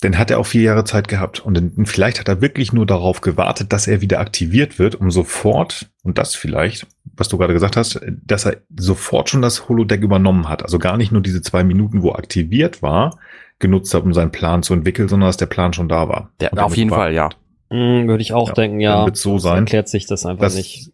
dann 0.02 0.18
hat 0.18 0.32
er 0.32 0.40
auch 0.40 0.46
vier 0.46 0.64
Jahre 0.64 0.84
Zeit 0.84 1.08
gehabt. 1.08 1.40
Und 1.40 1.54
dann, 1.56 1.86
vielleicht 1.86 2.20
hat 2.20 2.28
er 2.28 2.42
wirklich 2.42 2.74
nur 2.74 2.86
darauf 2.86 3.22
gewartet, 3.22 3.72
dass 3.72 3.88
er 3.88 4.02
wieder 4.02 4.20
aktiviert 4.20 4.80
wird, 4.80 4.96
um 4.96 5.12
sofort, 5.12 5.92
und 6.04 6.18
das 6.18 6.36
vielleicht, 6.36 6.88
was 7.16 7.28
du 7.28 7.38
gerade 7.38 7.54
gesagt 7.54 7.78
hast, 7.78 8.00
dass 8.26 8.46
er 8.46 8.58
sofort 8.76 9.30
schon 9.30 9.42
das 9.42 9.68
Holodeck 9.70 10.02
übernommen 10.02 10.50
hat. 10.50 10.64
Also 10.64 10.80
gar 10.80 10.98
nicht 10.98 11.12
nur 11.12 11.22
diese 11.22 11.42
zwei 11.42 11.64
Minuten, 11.64 12.02
wo 12.02 12.10
er 12.10 12.20
aktiviert 12.20 12.82
war, 12.82 13.20
genutzt 13.60 13.94
hat, 13.94 14.04
um 14.04 14.14
seinen 14.14 14.32
Plan 14.32 14.64
zu 14.64 14.74
entwickeln, 14.74 15.08
sondern 15.08 15.30
dass 15.30 15.38
der 15.38 15.46
Plan 15.46 15.74
schon 15.74 15.90
da 15.90 16.08
war. 16.10 16.32
Ja, 16.42 16.52
auf 16.54 16.76
jeden 16.76 16.90
Fall, 16.90 17.14
ja. 17.14 17.30
Mhm, 17.70 18.08
würde 18.08 18.22
ich 18.22 18.34
auch 18.34 18.50
ja, 18.50 18.54
denken, 18.54 18.80
ja. 18.80 19.06
Wird 19.06 19.18
so 19.18 19.40
sein. 19.40 19.60
Erklärt 19.60 19.88
sich 19.88 20.06
das 20.06 20.26
einfach 20.26 20.44
dass, 20.44 20.56
nicht. 20.56 20.92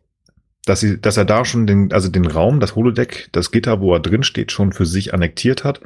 Dass, 0.65 0.81
sie, 0.81 0.99
dass 0.99 1.17
er 1.17 1.25
da 1.25 1.45
schon 1.45 1.65
den, 1.65 1.93
also 1.93 2.09
den 2.09 2.25
Raum, 2.25 2.59
das 2.59 2.75
Holodeck, 2.75 3.29
das 3.31 3.51
Gitter, 3.51 3.79
wo 3.79 3.93
er 3.93 3.99
drin 4.01 4.23
steht, 4.23 4.51
schon 4.51 4.73
für 4.73 4.85
sich 4.85 5.13
annektiert 5.13 5.63
hat. 5.63 5.79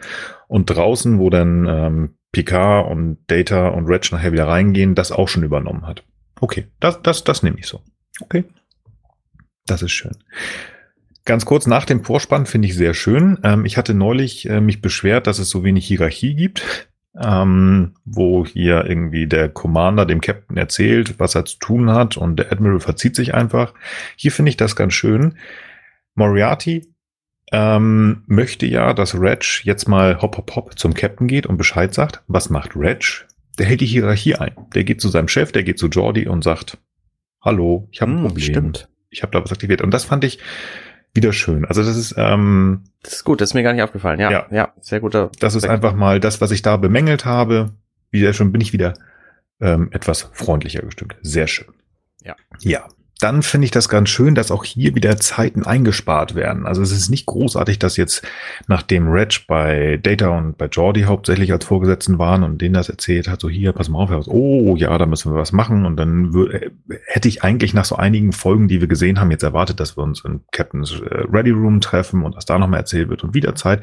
Und 0.48 0.66
draußen, 0.66 1.20
wo 1.20 1.30
dann 1.30 1.68
ähm, 1.68 2.16
Picard 2.32 2.90
und 2.90 3.20
Data 3.28 3.70
und 3.70 3.86
Reg 3.86 4.12
nachher 4.12 4.32
wieder 4.32 4.48
reingehen, 4.48 4.96
das 4.96 5.12
auch 5.12 5.28
schon 5.28 5.44
übernommen 5.44 5.86
hat. 5.86 6.04
Okay, 6.40 6.66
das, 6.80 7.02
das, 7.04 7.24
das 7.24 7.44
nehme 7.44 7.58
ich 7.60 7.68
so. 7.68 7.82
Okay. 8.22 8.44
Das 9.72 9.82
ist 9.82 9.94
schön. 9.94 10.18
Ganz 11.24 11.46
kurz 11.46 11.66
nach 11.66 11.86
dem 11.86 12.04
Vorspann 12.04 12.46
finde 12.46 12.68
ich 12.68 12.76
sehr 12.76 12.94
schön. 12.94 13.38
Ähm, 13.44 13.64
ich 13.64 13.78
hatte 13.78 13.94
neulich 13.94 14.50
äh, 14.50 14.60
mich 14.60 14.82
beschwert, 14.82 15.28
dass 15.28 15.40
es 15.40 15.50
so 15.50 15.64
wenig 15.64 15.88
Hierarchie 15.88 16.36
gibt, 16.36 16.90
ähm, 17.18 17.94
wo 18.04 18.46
hier 18.46 18.86
irgendwie 18.86 19.28
der 19.28 19.48
Commander 19.48 20.06
dem 20.06 20.20
Captain 20.20 20.58
erzählt, 20.58 21.20
was 21.20 21.36
er 21.36 21.46
zu 21.46 21.58
tun 21.60 21.90
hat 21.90 22.18
und 22.18 22.36
der 22.36 22.52
Admiral 22.52 22.82
verzieht 22.82 23.16
sich 23.16 23.34
einfach. 23.34 23.74
Hier 24.18 24.34
finde 24.34 24.50
ich 24.50 24.58
das 24.58 24.76
ganz 24.76 24.94
schön. 24.94 25.38
Moriarty 26.16 26.94
ähm, 27.54 28.24
möchte 28.28 28.66
ja, 28.66 28.94
dass 28.94 29.18
Reg 29.18 29.64
jetzt 29.64 29.88
mal 29.88 30.22
hopp 30.22 30.36
hopp 30.36 30.54
hopp 30.58 30.80
zum 30.80 30.94
Captain 30.94 31.28
geht 31.28 31.46
und 31.46 31.56
Bescheid 31.56 31.94
sagt. 31.94 32.24
Was 32.28 32.50
macht 32.50 32.76
Reg? 32.76 33.26
Der 33.58 33.68
hält 33.68 33.80
die 33.80 33.86
Hierarchie 33.86 34.36
ein. 34.36 34.56
Der 34.76 34.84
geht 34.84 35.00
zu 35.00 35.08
seinem 35.08 35.30
Chef, 35.30 35.54
der 35.54 35.64
geht 35.64 35.80
zu 35.80 35.88
Jordi 35.88 36.28
und 36.28 36.44
sagt, 36.44 36.78
hallo, 37.42 37.88
ich 37.92 38.02
habe 38.02 38.12
ein 38.12 38.18
hm, 38.18 38.28
Problem. 38.28 38.44
Stimmt. 38.44 38.91
Ich 39.12 39.22
habe 39.22 39.32
da 39.32 39.44
was 39.44 39.52
aktiviert. 39.52 39.82
Und 39.82 39.92
das 39.92 40.06
fand 40.06 40.24
ich 40.24 40.40
wieder 41.14 41.34
schön. 41.34 41.66
Also 41.66 41.84
das 41.84 41.96
ist 41.96 42.16
ähm, 42.18 42.86
das 43.04 43.14
ist 43.14 43.24
gut, 43.24 43.42
das 43.42 43.52
ist 43.52 43.54
mir 43.54 43.64
gar 43.64 43.74
nicht 43.74 43.84
aufgefallen. 43.84 44.20
Ja, 44.20 44.32
ja, 44.32 44.48
ja 44.50 44.74
sehr 44.82 45.00
guter. 45.00 45.30
Das 45.40 45.56
ist 45.56 45.68
einfach 45.68 45.94
mal 45.94 46.20
das, 46.20 46.42
was 46.42 46.52
ich 46.52 46.64
da 46.64 46.78
bemängelt 46.78 47.26
habe. 47.26 47.74
Wieder 48.10 48.34
schon 48.34 48.52
bin 48.52 48.62
ich 48.62 48.74
wieder 48.74 48.94
ähm, 49.60 49.90
etwas 49.92 50.30
freundlicher 50.34 50.82
gestimmt. 50.82 51.16
Sehr 51.22 51.48
schön. 51.48 51.68
Ja. 52.24 52.36
Ja 52.62 52.88
dann 53.22 53.44
finde 53.44 53.66
ich 53.66 53.72
das 53.72 53.88
ganz 53.88 54.10
schön, 54.10 54.34
dass 54.34 54.50
auch 54.50 54.64
hier 54.64 54.96
wieder 54.96 55.16
Zeiten 55.18 55.64
eingespart 55.64 56.34
werden. 56.34 56.66
Also 56.66 56.82
es 56.82 56.92
ist 56.92 57.10
nicht 57.10 57.28
großartig, 57.28 57.78
dass 57.78 57.96
jetzt, 57.96 58.24
nachdem 58.68 59.10
Reg 59.10 59.46
bei 59.48 60.00
Data 60.02 60.30
und 60.30 60.58
bei 60.58 60.66
Jordi 60.66 61.04
hauptsächlich 61.04 61.52
als 61.52 61.66
Vorgesetzten 61.66 62.18
waren 62.18 62.42
und 62.44 62.62
denen 62.62 62.74
das 62.74 62.90
erzählt 62.90 63.28
hat, 63.28 63.40
so 63.40 63.48
hier, 63.48 63.74
pass 63.74 63.90
mal 63.90 64.00
auf, 64.00 64.28
oh 64.28 64.76
ja, 64.76 64.98
da 64.98 65.06
müssen 65.06 65.32
wir 65.32 65.38
was 65.38 65.52
machen. 65.52 65.86
Und 65.86 65.98
dann 65.98 66.34
würde, 66.34 66.72
hätte 67.06 67.28
ich 67.28 67.44
eigentlich 67.44 67.76
nach 67.76 67.86
so 67.86 67.96
einigen 67.96 68.32
Folgen, 68.32 68.68
die 68.68 68.82
wir 68.82 68.88
gesehen 68.88 69.20
haben, 69.20 69.30
jetzt 69.30 69.44
erwartet, 69.44 69.80
dass 69.80 69.98
wir 69.98 70.04
uns 70.04 70.26
in 70.26 70.42
Captain's 70.52 70.92
äh, 70.92 71.24
Ready 71.32 71.52
Room 71.52 71.80
treffen 71.80 72.24
und 72.24 72.36
dass 72.36 72.46
da 72.46 72.58
nochmal 72.58 72.80
erzählt 72.80 73.10
wird 73.10 73.24
und 73.24 73.36
wieder 73.36 73.54
Zeit. 73.54 73.82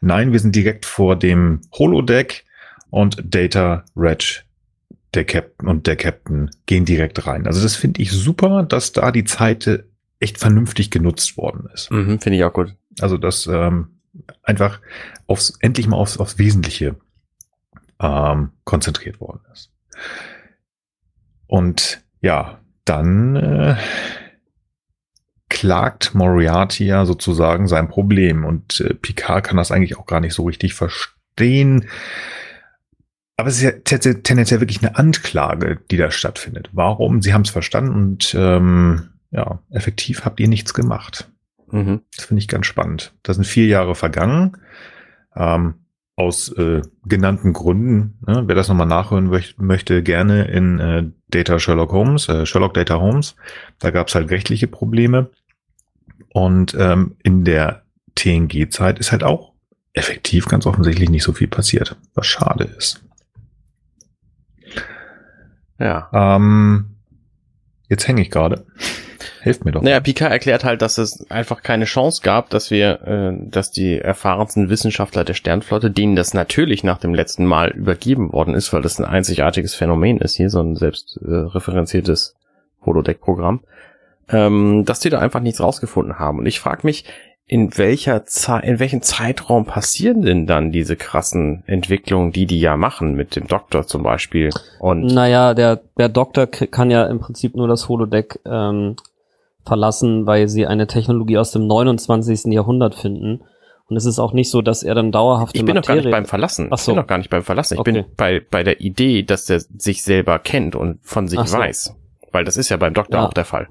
Nein, 0.00 0.32
wir 0.32 0.40
sind 0.40 0.56
direkt 0.56 0.86
vor 0.86 1.14
dem 1.14 1.60
Holodeck 1.72 2.44
und 2.90 3.22
Data, 3.24 3.84
Reg, 3.96 4.44
der 5.14 5.24
Captain 5.24 5.68
und 5.68 5.86
der 5.86 5.96
Captain 5.96 6.50
gehen 6.66 6.84
direkt 6.84 7.26
rein. 7.26 7.46
Also 7.46 7.62
das 7.62 7.76
finde 7.76 8.00
ich 8.00 8.12
super, 8.12 8.62
dass 8.62 8.92
da 8.92 9.12
die 9.12 9.24
Zeit 9.24 9.84
echt 10.20 10.38
vernünftig 10.38 10.90
genutzt 10.90 11.36
worden 11.36 11.68
ist. 11.74 11.90
Mhm, 11.90 12.20
finde 12.20 12.38
ich 12.38 12.44
auch 12.44 12.52
gut. 12.52 12.74
Also 13.00 13.16
dass 13.16 13.46
ähm, 13.46 13.98
einfach 14.42 14.80
aufs, 15.26 15.54
endlich 15.60 15.86
mal 15.86 15.96
aufs, 15.96 16.18
aufs 16.18 16.38
Wesentliche 16.38 16.96
ähm, 18.00 18.50
konzentriert 18.64 19.20
worden 19.20 19.40
ist. 19.52 19.70
Und 21.46 22.00
ja, 22.20 22.60
dann 22.84 23.36
äh, 23.36 23.76
klagt 25.48 26.14
Moriarty 26.14 26.86
ja 26.86 27.04
sozusagen 27.04 27.68
sein 27.68 27.88
Problem 27.88 28.44
und 28.44 28.80
äh, 28.80 28.94
Picard 28.94 29.44
kann 29.44 29.58
das 29.58 29.70
eigentlich 29.70 29.98
auch 29.98 30.06
gar 30.06 30.20
nicht 30.20 30.34
so 30.34 30.44
richtig 30.44 30.74
verstehen 30.74 31.88
aber 33.42 33.48
es 33.48 33.60
ist 33.60 33.90
ja 33.90 33.98
tendenziell 33.98 34.60
wirklich 34.60 34.82
eine 34.82 34.96
Anklage, 34.96 35.80
die 35.90 35.96
da 35.96 36.12
stattfindet. 36.12 36.70
Warum? 36.72 37.22
Sie 37.22 37.34
haben 37.34 37.42
es 37.42 37.50
verstanden 37.50 37.92
und 37.92 38.36
ähm, 38.38 39.08
ja, 39.32 39.58
effektiv 39.70 40.24
habt 40.24 40.38
ihr 40.38 40.46
nichts 40.46 40.74
gemacht. 40.74 41.28
Mhm. 41.72 42.02
Das 42.14 42.26
finde 42.26 42.38
ich 42.38 42.46
ganz 42.46 42.66
spannend. 42.66 43.14
Da 43.24 43.34
sind 43.34 43.44
vier 43.44 43.66
Jahre 43.66 43.96
vergangen. 43.96 44.58
Ähm, 45.34 45.74
aus 46.14 46.50
äh, 46.50 46.82
genannten 47.04 47.52
Gründen. 47.52 48.18
Ne? 48.24 48.44
Wer 48.46 48.54
das 48.54 48.68
nochmal 48.68 48.86
nachhören 48.86 49.28
möchte, 49.56 50.04
gerne 50.04 50.44
in 50.44 50.78
äh, 50.78 51.04
Data 51.28 51.58
Sherlock 51.58 51.90
Holmes, 51.90 52.28
äh, 52.28 52.46
Sherlock 52.46 52.74
Data 52.74 53.00
Holmes. 53.00 53.34
Da 53.80 53.90
gab 53.90 54.06
es 54.06 54.14
halt 54.14 54.30
rechtliche 54.30 54.68
Probleme. 54.68 55.30
Und 56.28 56.76
ähm, 56.78 57.16
in 57.24 57.42
der 57.42 57.82
TNG-Zeit 58.14 59.00
ist 59.00 59.10
halt 59.10 59.24
auch 59.24 59.52
effektiv 59.94 60.46
ganz 60.46 60.64
offensichtlich 60.64 61.10
nicht 61.10 61.24
so 61.24 61.32
viel 61.32 61.48
passiert, 61.48 61.96
was 62.14 62.26
schade 62.26 62.64
ist. 62.64 63.02
Ja. 65.78 66.08
Ähm, 66.12 66.96
jetzt 67.88 68.06
hänge 68.08 68.22
ich 68.22 68.30
gerade. 68.30 68.64
Hilft 69.42 69.64
mir 69.64 69.72
doch. 69.72 69.82
Naja, 69.82 70.00
Picard 70.00 70.30
erklärt 70.30 70.64
halt, 70.64 70.82
dass 70.82 70.98
es 70.98 71.28
einfach 71.30 71.62
keine 71.62 71.84
Chance 71.84 72.22
gab, 72.22 72.50
dass 72.50 72.70
wir, 72.70 73.02
äh, 73.02 73.32
dass 73.50 73.72
die 73.72 73.98
erfahrensten 73.98 74.68
Wissenschaftler 74.68 75.24
der 75.24 75.34
Sternflotte, 75.34 75.90
denen 75.90 76.14
das 76.14 76.34
natürlich 76.34 76.84
nach 76.84 76.98
dem 76.98 77.14
letzten 77.14 77.44
Mal 77.44 77.70
übergeben 77.70 78.32
worden 78.32 78.54
ist, 78.54 78.72
weil 78.72 78.82
das 78.82 79.00
ein 79.00 79.04
einzigartiges 79.04 79.74
Phänomen 79.74 80.18
ist 80.18 80.36
hier, 80.36 80.48
so 80.48 80.60
ein 80.60 80.76
selbst 80.76 81.18
äh, 81.22 81.34
referenziertes 81.34 82.36
Holodeck-Programm, 82.86 83.62
ähm, 84.28 84.84
dass 84.84 85.00
die 85.00 85.10
da 85.10 85.18
einfach 85.18 85.40
nichts 85.40 85.60
rausgefunden 85.60 86.18
haben. 86.18 86.38
Und 86.38 86.46
ich 86.46 86.60
frage 86.60 86.82
mich, 86.84 87.04
in 87.46 87.76
welcher 87.76 88.24
Zeit, 88.24 88.64
in 88.64 88.78
welchem 88.78 89.02
Zeitraum 89.02 89.66
passieren 89.66 90.22
denn 90.22 90.46
dann 90.46 90.72
diese 90.72 90.96
krassen 90.96 91.64
Entwicklungen, 91.66 92.32
die 92.32 92.46
die 92.46 92.60
ja 92.60 92.76
machen 92.76 93.14
mit 93.14 93.36
dem 93.36 93.46
Doktor 93.46 93.86
zum 93.86 94.02
Beispiel? 94.02 94.50
Und 94.78 95.06
naja, 95.06 95.54
der 95.54 95.80
der 95.98 96.08
Doktor 96.08 96.46
kann 96.46 96.90
ja 96.90 97.04
im 97.06 97.18
Prinzip 97.18 97.54
nur 97.54 97.68
das 97.68 97.88
Holodeck 97.88 98.40
ähm, 98.46 98.96
verlassen, 99.64 100.26
weil 100.26 100.48
sie 100.48 100.66
eine 100.66 100.86
Technologie 100.86 101.38
aus 101.38 101.50
dem 101.52 101.66
29. 101.66 102.52
Jahrhundert 102.52 102.94
finden. 102.94 103.42
Und 103.88 103.96
es 103.96 104.06
ist 104.06 104.18
auch 104.18 104.32
nicht 104.32 104.50
so, 104.50 104.62
dass 104.62 104.82
er 104.82 104.94
dann 104.94 105.12
dauerhaft. 105.12 105.54
Ich 105.54 105.64
bin 105.64 105.74
noch 105.74 105.82
gar 105.82 105.96
nicht 105.96 106.10
beim 106.10 106.24
Verlassen. 106.24 106.68
Ach 106.70 106.78
so. 106.78 106.92
Ich 106.92 106.94
bin 106.94 107.02
noch 107.02 107.06
gar 107.06 107.18
nicht 107.18 107.28
beim 107.28 107.42
Verlassen. 107.42 107.74
Ich 107.74 107.80
okay. 107.80 107.92
bin 107.92 108.04
bei, 108.16 108.40
bei 108.50 108.62
der 108.62 108.80
Idee, 108.80 109.22
dass 109.22 109.50
er 109.50 109.60
sich 109.60 110.02
selber 110.02 110.38
kennt 110.38 110.74
und 110.74 111.00
von 111.02 111.28
sich 111.28 111.38
so. 111.40 111.58
weiß. 111.58 111.94
Weil 112.30 112.44
das 112.44 112.56
ist 112.56 112.70
ja 112.70 112.78
beim 112.78 112.94
Doktor 112.94 113.18
ja. 113.18 113.26
auch 113.26 113.34
der 113.34 113.44
Fall. 113.44 113.68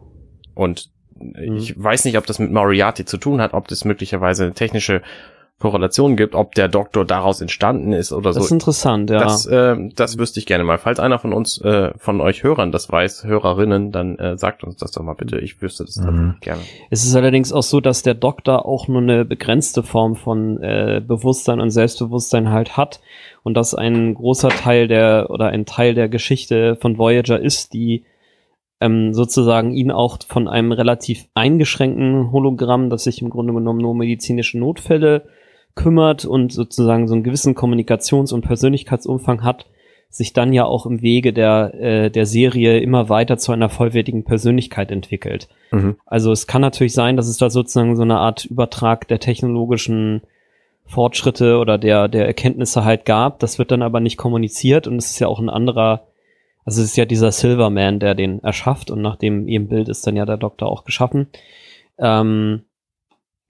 Und 0.53 0.91
Mhm. 1.21 1.57
Ich 1.57 1.81
weiß 1.81 2.05
nicht, 2.05 2.17
ob 2.17 2.25
das 2.25 2.39
mit 2.39 2.51
Moriarty 2.51 3.05
zu 3.05 3.17
tun 3.17 3.41
hat, 3.41 3.53
ob 3.53 3.67
das 3.67 3.85
möglicherweise 3.85 4.43
eine 4.43 4.53
technische 4.53 5.01
Korrelation 5.61 6.17
gibt, 6.17 6.35
ob 6.35 6.55
der 6.55 6.67
Doktor 6.67 7.05
daraus 7.05 7.39
entstanden 7.39 7.93
ist 7.93 8.11
oder 8.11 8.29
das 8.29 8.35
so. 8.35 8.39
Das 8.39 8.45
ist 8.47 8.51
interessant, 8.51 9.09
ja. 9.09 9.19
Das, 9.19 9.45
äh, 9.45 9.77
das 9.95 10.17
wüsste 10.17 10.39
ich 10.39 10.45
gerne 10.45 10.63
mal. 10.63 10.79
Falls 10.79 10.99
einer 10.99 11.19
von 11.19 11.33
uns, 11.33 11.61
äh, 11.61 11.91
von 11.97 12.19
euch 12.19 12.43
Hörern 12.43 12.71
das 12.71 12.91
weiß, 12.91 13.23
Hörerinnen, 13.23 13.91
dann 13.91 14.17
äh, 14.17 14.37
sagt 14.37 14.63
uns 14.63 14.77
das 14.77 14.91
doch 14.91 15.03
mal 15.03 15.13
bitte. 15.13 15.39
Ich 15.39 15.61
wüsste 15.61 15.85
das 15.85 15.97
mhm. 15.97 16.35
gerne. 16.41 16.61
Es 16.89 17.05
ist 17.05 17.15
allerdings 17.15 17.53
auch 17.53 17.63
so, 17.63 17.79
dass 17.79 18.01
der 18.01 18.15
Doktor 18.15 18.65
auch 18.65 18.87
nur 18.87 19.01
eine 19.01 19.23
begrenzte 19.23 19.83
Form 19.83 20.15
von 20.15 20.61
äh, 20.61 21.01
Bewusstsein 21.05 21.61
und 21.61 21.69
Selbstbewusstsein 21.69 22.49
halt 22.49 22.75
hat 22.75 22.99
und 23.43 23.53
dass 23.53 23.75
ein 23.75 24.15
großer 24.15 24.49
Teil 24.49 24.87
der 24.87 25.27
oder 25.29 25.47
ein 25.47 25.65
Teil 25.65 25.93
der 25.93 26.09
Geschichte 26.09 26.75
von 26.75 26.97
Voyager 26.97 27.39
ist, 27.39 27.73
die 27.73 28.03
ähm, 28.81 29.13
sozusagen 29.13 29.71
ihn 29.71 29.91
auch 29.91 30.17
von 30.27 30.47
einem 30.47 30.71
relativ 30.71 31.27
eingeschränkten 31.35 32.31
Hologramm, 32.31 32.89
das 32.89 33.03
sich 33.05 33.21
im 33.21 33.29
Grunde 33.29 33.53
genommen 33.53 33.79
nur 33.79 33.91
um 33.91 33.97
medizinische 33.97 34.57
Notfälle 34.57 35.23
kümmert 35.75 36.25
und 36.25 36.51
sozusagen 36.51 37.07
so 37.07 37.13
einen 37.13 37.23
gewissen 37.23 37.55
Kommunikations- 37.55 38.33
und 38.33 38.41
Persönlichkeitsumfang 38.41 39.43
hat, 39.43 39.67
sich 40.09 40.33
dann 40.33 40.51
ja 40.51 40.65
auch 40.65 40.85
im 40.85 41.01
Wege 41.01 41.31
der, 41.31 41.73
äh, 41.75 42.11
der 42.11 42.25
Serie 42.25 42.79
immer 42.79 43.07
weiter 43.07 43.37
zu 43.37 43.53
einer 43.53 43.69
vollwertigen 43.69 44.25
Persönlichkeit 44.25 44.91
entwickelt. 44.91 45.47
Mhm. 45.71 45.95
Also 46.05 46.31
es 46.31 46.47
kann 46.47 46.61
natürlich 46.61 46.93
sein, 46.93 47.15
dass 47.15 47.29
es 47.29 47.37
da 47.37 47.49
sozusagen 47.49 47.95
so 47.95 48.01
eine 48.01 48.17
Art 48.17 48.45
Übertrag 48.45 49.07
der 49.07 49.19
technologischen 49.19 50.21
Fortschritte 50.85 51.59
oder 51.59 51.77
der, 51.77 52.09
der 52.09 52.25
Erkenntnisse 52.25 52.83
halt 52.83 53.05
gab. 53.05 53.39
Das 53.39 53.57
wird 53.57 53.71
dann 53.71 53.83
aber 53.83 54.01
nicht 54.01 54.17
kommuniziert 54.17 54.87
und 54.87 54.97
es 54.97 55.11
ist 55.11 55.19
ja 55.19 55.27
auch 55.27 55.39
ein 55.39 55.49
anderer 55.49 56.03
also 56.65 56.81
es 56.81 56.89
ist 56.89 56.97
ja 56.97 57.05
dieser 57.05 57.31
Silverman, 57.31 57.99
der 57.99 58.15
den 58.15 58.43
erschafft 58.43 58.91
und 58.91 59.01
nach 59.01 59.15
dem 59.15 59.47
ihrem 59.47 59.67
Bild 59.67 59.89
ist 59.89 60.05
dann 60.05 60.15
ja 60.15 60.25
der 60.25 60.37
Doktor 60.37 60.69
auch 60.69 60.83
geschaffen. 60.83 61.27
Ähm, 61.97 62.63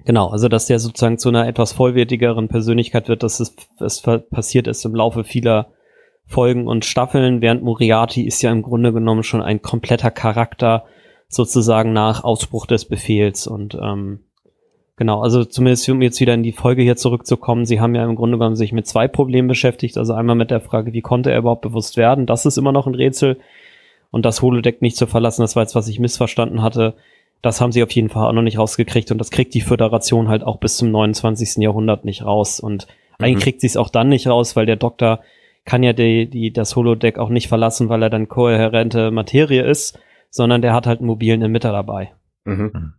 genau, 0.06 0.30
also 0.30 0.48
dass 0.48 0.68
der 0.68 0.80
sozusagen 0.80 1.18
zu 1.18 1.30
einer 1.30 1.48
etwas 1.48 1.74
vollwertigeren 1.74 2.48
Persönlichkeit 2.48 3.08
wird, 3.10 3.24
dass 3.24 3.40
es, 3.40 3.56
es 3.80 4.02
passiert 4.02 4.68
ist 4.68 4.86
im 4.86 4.96
Laufe 4.96 5.24
vieler 5.24 5.74
Folgen 6.26 6.68
und 6.68 6.86
Staffeln, 6.86 7.42
während 7.42 7.64
Moriarty 7.64 8.26
ist 8.26 8.42
ja 8.42 8.52
im 8.52 8.62
Grunde 8.62 8.94
genommen 8.94 9.24
schon 9.24 9.42
ein 9.42 9.62
kompletter 9.62 10.12
Charakter 10.12 10.86
sozusagen 11.28 11.92
nach 11.92 12.24
Ausbruch 12.24 12.66
des 12.66 12.86
Befehls 12.86 13.48
und 13.48 13.76
ähm, 13.76 14.26
Genau, 14.98 15.22
also 15.22 15.46
zumindest 15.46 15.88
um 15.90 16.02
jetzt 16.02 16.20
wieder 16.20 16.34
in 16.34 16.44
die 16.44 16.52
Folge 16.52 16.84
hier 16.84 16.96
zurückzukommen, 16.96 17.66
Sie 17.66 17.80
haben 17.80 17.96
ja 17.96 18.04
im 18.04 18.16
Grunde 18.16 18.38
genommen 18.38 18.56
sich 18.56 18.72
mit 18.72 18.86
zwei 18.86 19.08
Problemen 19.08 19.48
beschäftigt. 19.48 19.98
Also 19.98 20.14
einmal 20.14 20.36
mit 20.36 20.52
der 20.52 20.62
Frage, 20.62 20.94
wie 20.94 21.02
konnte 21.02 21.32
er 21.32 21.40
überhaupt 21.40 21.62
bewusst 21.62 21.98
werden? 21.98 22.26
Das 22.26 22.46
ist 22.46 22.58
immer 22.58 22.72
noch 22.72 22.88
ein 22.88 22.96
Rätsel. 22.96 23.40
Und 24.12 24.26
das 24.26 24.42
Holodeck 24.42 24.82
nicht 24.82 24.98
zu 24.98 25.08
verlassen, 25.08 25.42
das 25.42 25.56
war 25.56 25.64
jetzt, 25.64 25.76
was 25.76 25.88
ich 25.88 26.00
missverstanden 26.00 26.62
hatte. 26.62 26.96
Das 27.42 27.62
haben 27.62 27.72
sie 27.72 27.82
auf 27.82 27.92
jeden 27.92 28.10
Fall 28.10 28.28
auch 28.28 28.34
noch 28.34 28.42
nicht 28.42 28.60
rausgekriegt 28.60 29.12
und 29.12 29.18
das 29.18 29.32
kriegt 29.32 29.54
die 29.54 29.62
Föderation 29.62 30.28
halt 30.28 30.44
auch 30.44 30.58
bis 30.58 30.78
zum 30.78 30.92
29. 30.92 31.64
Jahrhundert 31.64 32.06
nicht 32.06 32.24
raus. 32.24 32.60
Und 32.60 32.88
mhm. 33.18 33.26
eigentlich 33.26 33.44
kriegt 33.44 33.62
sie 33.62 33.68
es 33.68 33.78
auch 33.78 33.90
dann 33.90 34.10
nicht 34.10 34.28
raus, 34.28 34.56
weil 34.56 34.66
der 34.66 34.76
Doktor 34.76 35.22
kann 35.66 35.84
ja 35.84 35.94
die, 35.94 36.30
die, 36.30 36.52
das 36.52 36.76
Holodeck 36.76 37.18
auch 37.18 37.30
nicht 37.30 37.48
verlassen, 37.48 37.90
weil 37.90 38.04
er 38.04 38.10
dann 38.10 38.28
kohärente 38.28 39.12
Materie 39.12 39.64
ist, 39.64 39.98
sondern 40.30 40.62
der 40.62 40.74
hat 40.74 40.88
halt 40.88 41.00
einen 41.00 41.08
mobilen 41.08 41.42
Emitter 41.42 41.72
dabei. 41.72 42.12
Mhm. 42.46 42.94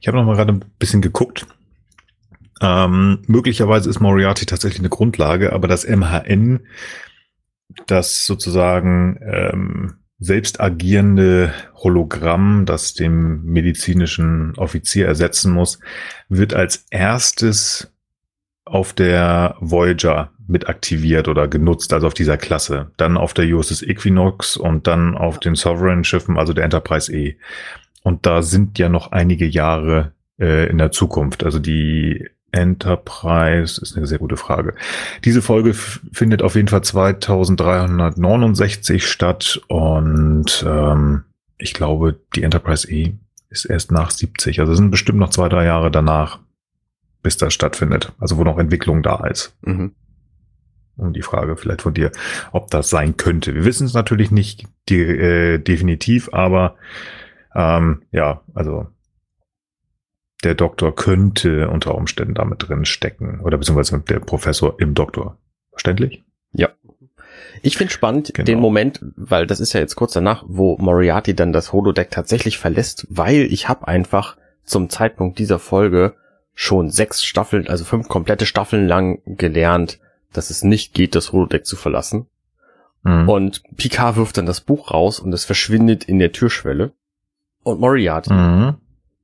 Ich 0.00 0.08
habe 0.08 0.16
noch 0.16 0.24
mal 0.24 0.36
gerade 0.36 0.52
ein 0.52 0.64
bisschen 0.78 1.02
geguckt. 1.02 1.46
Ähm, 2.60 3.22
möglicherweise 3.26 3.90
ist 3.90 4.00
Moriarty 4.00 4.46
tatsächlich 4.46 4.80
eine 4.80 4.88
Grundlage, 4.88 5.52
aber 5.52 5.68
das 5.68 5.86
MHN, 5.86 6.60
das 7.86 8.24
sozusagen 8.24 9.18
ähm, 9.22 9.94
selbst 10.18 10.60
agierende 10.60 11.52
Hologramm, 11.74 12.64
das 12.64 12.94
dem 12.94 13.44
medizinischen 13.44 14.54
Offizier 14.56 15.06
ersetzen 15.06 15.52
muss, 15.52 15.78
wird 16.28 16.54
als 16.54 16.86
erstes 16.90 17.92
auf 18.64 18.94
der 18.94 19.56
Voyager 19.60 20.32
mit 20.48 20.68
aktiviert 20.68 21.28
oder 21.28 21.48
genutzt, 21.48 21.92
also 21.92 22.06
auf 22.06 22.14
dieser 22.14 22.36
Klasse. 22.36 22.90
Dann 22.96 23.16
auf 23.16 23.34
der 23.34 23.46
USS 23.46 23.82
Equinox 23.82 24.56
und 24.56 24.86
dann 24.86 25.16
auf 25.16 25.38
den 25.40 25.54
Sovereign-Schiffen, 25.54 26.38
also 26.38 26.52
der 26.52 26.64
Enterprise 26.64 27.12
E. 27.14 27.36
Und 28.06 28.24
da 28.24 28.40
sind 28.42 28.78
ja 28.78 28.88
noch 28.88 29.10
einige 29.10 29.46
Jahre 29.46 30.12
äh, 30.38 30.70
in 30.70 30.78
der 30.78 30.92
Zukunft. 30.92 31.42
Also 31.42 31.58
die 31.58 32.30
Enterprise 32.52 33.82
ist 33.82 33.96
eine 33.96 34.06
sehr 34.06 34.18
gute 34.18 34.36
Frage. 34.36 34.76
Diese 35.24 35.42
Folge 35.42 35.74
findet 35.74 36.40
auf 36.40 36.54
jeden 36.54 36.68
Fall 36.68 36.82
2369 36.82 39.04
statt 39.04 39.60
und 39.66 40.64
ähm, 40.64 41.24
ich 41.58 41.74
glaube, 41.74 42.20
die 42.36 42.44
Enterprise 42.44 42.88
E 42.88 43.14
ist 43.48 43.64
erst 43.64 43.90
nach 43.90 44.12
70. 44.12 44.60
Also 44.60 44.76
sind 44.76 44.92
bestimmt 44.92 45.18
noch 45.18 45.30
zwei, 45.30 45.48
drei 45.48 45.64
Jahre 45.64 45.90
danach, 45.90 46.38
bis 47.24 47.38
das 47.38 47.54
stattfindet. 47.54 48.12
Also 48.20 48.36
wo 48.36 48.44
noch 48.44 48.58
Entwicklung 48.58 49.02
da 49.02 49.26
ist. 49.26 49.56
Mhm. 49.62 49.96
Und 50.94 51.14
die 51.14 51.22
Frage 51.22 51.56
vielleicht 51.56 51.82
von 51.82 51.94
dir, 51.94 52.12
ob 52.52 52.70
das 52.70 52.88
sein 52.88 53.16
könnte. 53.16 53.56
Wir 53.56 53.64
wissen 53.64 53.84
es 53.84 53.94
natürlich 53.94 54.30
nicht 54.30 54.62
die, 54.88 55.00
äh, 55.00 55.58
definitiv, 55.58 56.32
aber 56.32 56.76
ähm, 57.56 58.02
ja, 58.12 58.42
also 58.54 58.86
der 60.44 60.54
Doktor 60.54 60.94
könnte 60.94 61.68
unter 61.68 61.94
Umständen 61.94 62.34
damit 62.34 62.68
drin 62.68 62.84
stecken 62.84 63.40
oder 63.40 63.56
beziehungsweise 63.56 63.98
der 64.00 64.20
Professor 64.20 64.78
im 64.78 64.94
Doktor. 64.94 65.38
Verständlich? 65.70 66.24
Ja. 66.52 66.68
Ich 67.62 67.76
finde 67.76 67.92
spannend 67.92 68.32
genau. 68.34 68.44
den 68.44 68.60
Moment, 68.60 69.00
weil 69.16 69.46
das 69.46 69.60
ist 69.60 69.72
ja 69.72 69.80
jetzt 69.80 69.96
kurz 69.96 70.12
danach, 70.12 70.44
wo 70.46 70.76
Moriarty 70.78 71.34
dann 71.34 71.52
das 71.52 71.72
Holodeck 71.72 72.10
tatsächlich 72.10 72.58
verlässt, 72.58 73.06
weil 73.10 73.48
ich 73.50 73.68
habe 73.68 73.88
einfach 73.88 74.36
zum 74.64 74.90
Zeitpunkt 74.90 75.38
dieser 75.38 75.58
Folge 75.58 76.14
schon 76.54 76.90
sechs 76.90 77.24
Staffeln, 77.24 77.68
also 77.68 77.84
fünf 77.84 78.08
komplette 78.08 78.46
Staffeln 78.46 78.86
lang 78.86 79.20
gelernt, 79.26 79.98
dass 80.32 80.50
es 80.50 80.62
nicht 80.62 80.92
geht, 80.94 81.14
das 81.14 81.32
Holodeck 81.32 81.64
zu 81.66 81.76
verlassen. 81.76 82.26
Mhm. 83.02 83.28
Und 83.28 83.62
Picard 83.76 84.16
wirft 84.16 84.36
dann 84.36 84.46
das 84.46 84.60
Buch 84.60 84.90
raus 84.90 85.20
und 85.20 85.32
es 85.32 85.44
verschwindet 85.44 86.04
in 86.04 86.18
der 86.18 86.32
Türschwelle. 86.32 86.92
Und 87.66 87.80
Moriarty 87.80 88.32
mhm 88.32 88.76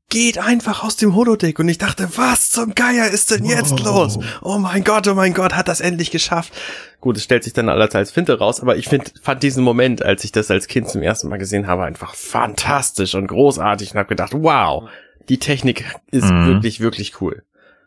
geht 0.09 0.37
einfach 0.37 0.85
aus 0.85 0.97
dem 0.97 1.15
Holodeck 1.15 1.59
und 1.59 1.71
ich 1.71 1.79
dachte, 1.79 2.07
was 2.17 2.51
zum 2.51 2.75
Geier 2.75 3.09
ist 3.09 3.31
denn 3.31 3.47
jetzt 3.47 3.73
oh. 3.73 3.83
los? 3.83 4.19
Oh 4.43 4.59
mein 4.59 4.85
Gott, 4.85 5.09
oh 5.09 5.15
mein 5.15 5.33
Gott, 5.33 5.55
hat 5.55 5.69
das 5.69 5.81
endlich 5.81 6.11
geschafft. 6.11 6.53
Gut, 7.01 7.17
es 7.17 7.25
stellt 7.25 7.45
sich 7.45 7.55
dann 7.55 7.71
alles 7.71 7.95
als 7.95 8.11
Finte 8.11 8.39
raus, 8.39 8.61
aber 8.61 8.77
ich 8.77 8.89
find, 8.89 9.15
fand 9.23 9.43
diesen 9.43 9.65
Moment, 9.65 10.03
als 10.03 10.23
ich 10.25 10.31
das 10.31 10.51
als 10.51 10.67
Kind 10.67 10.91
zum 10.91 11.01
ersten 11.01 11.31
Mal 11.31 11.39
gesehen 11.39 11.67
habe, 11.67 11.85
einfach 11.85 12.15
fantastisch 12.15 13.15
und 13.15 13.27
großartig 13.27 13.93
und 13.93 13.99
habe 13.99 14.11
gedacht, 14.11 14.35
wow, 14.35 14.87
die 15.31 15.39
Technik 15.39 15.87
ist 16.11 16.31
mhm. 16.31 16.47
wirklich, 16.47 16.81
wirklich 16.81 17.23
cool. 17.23 17.45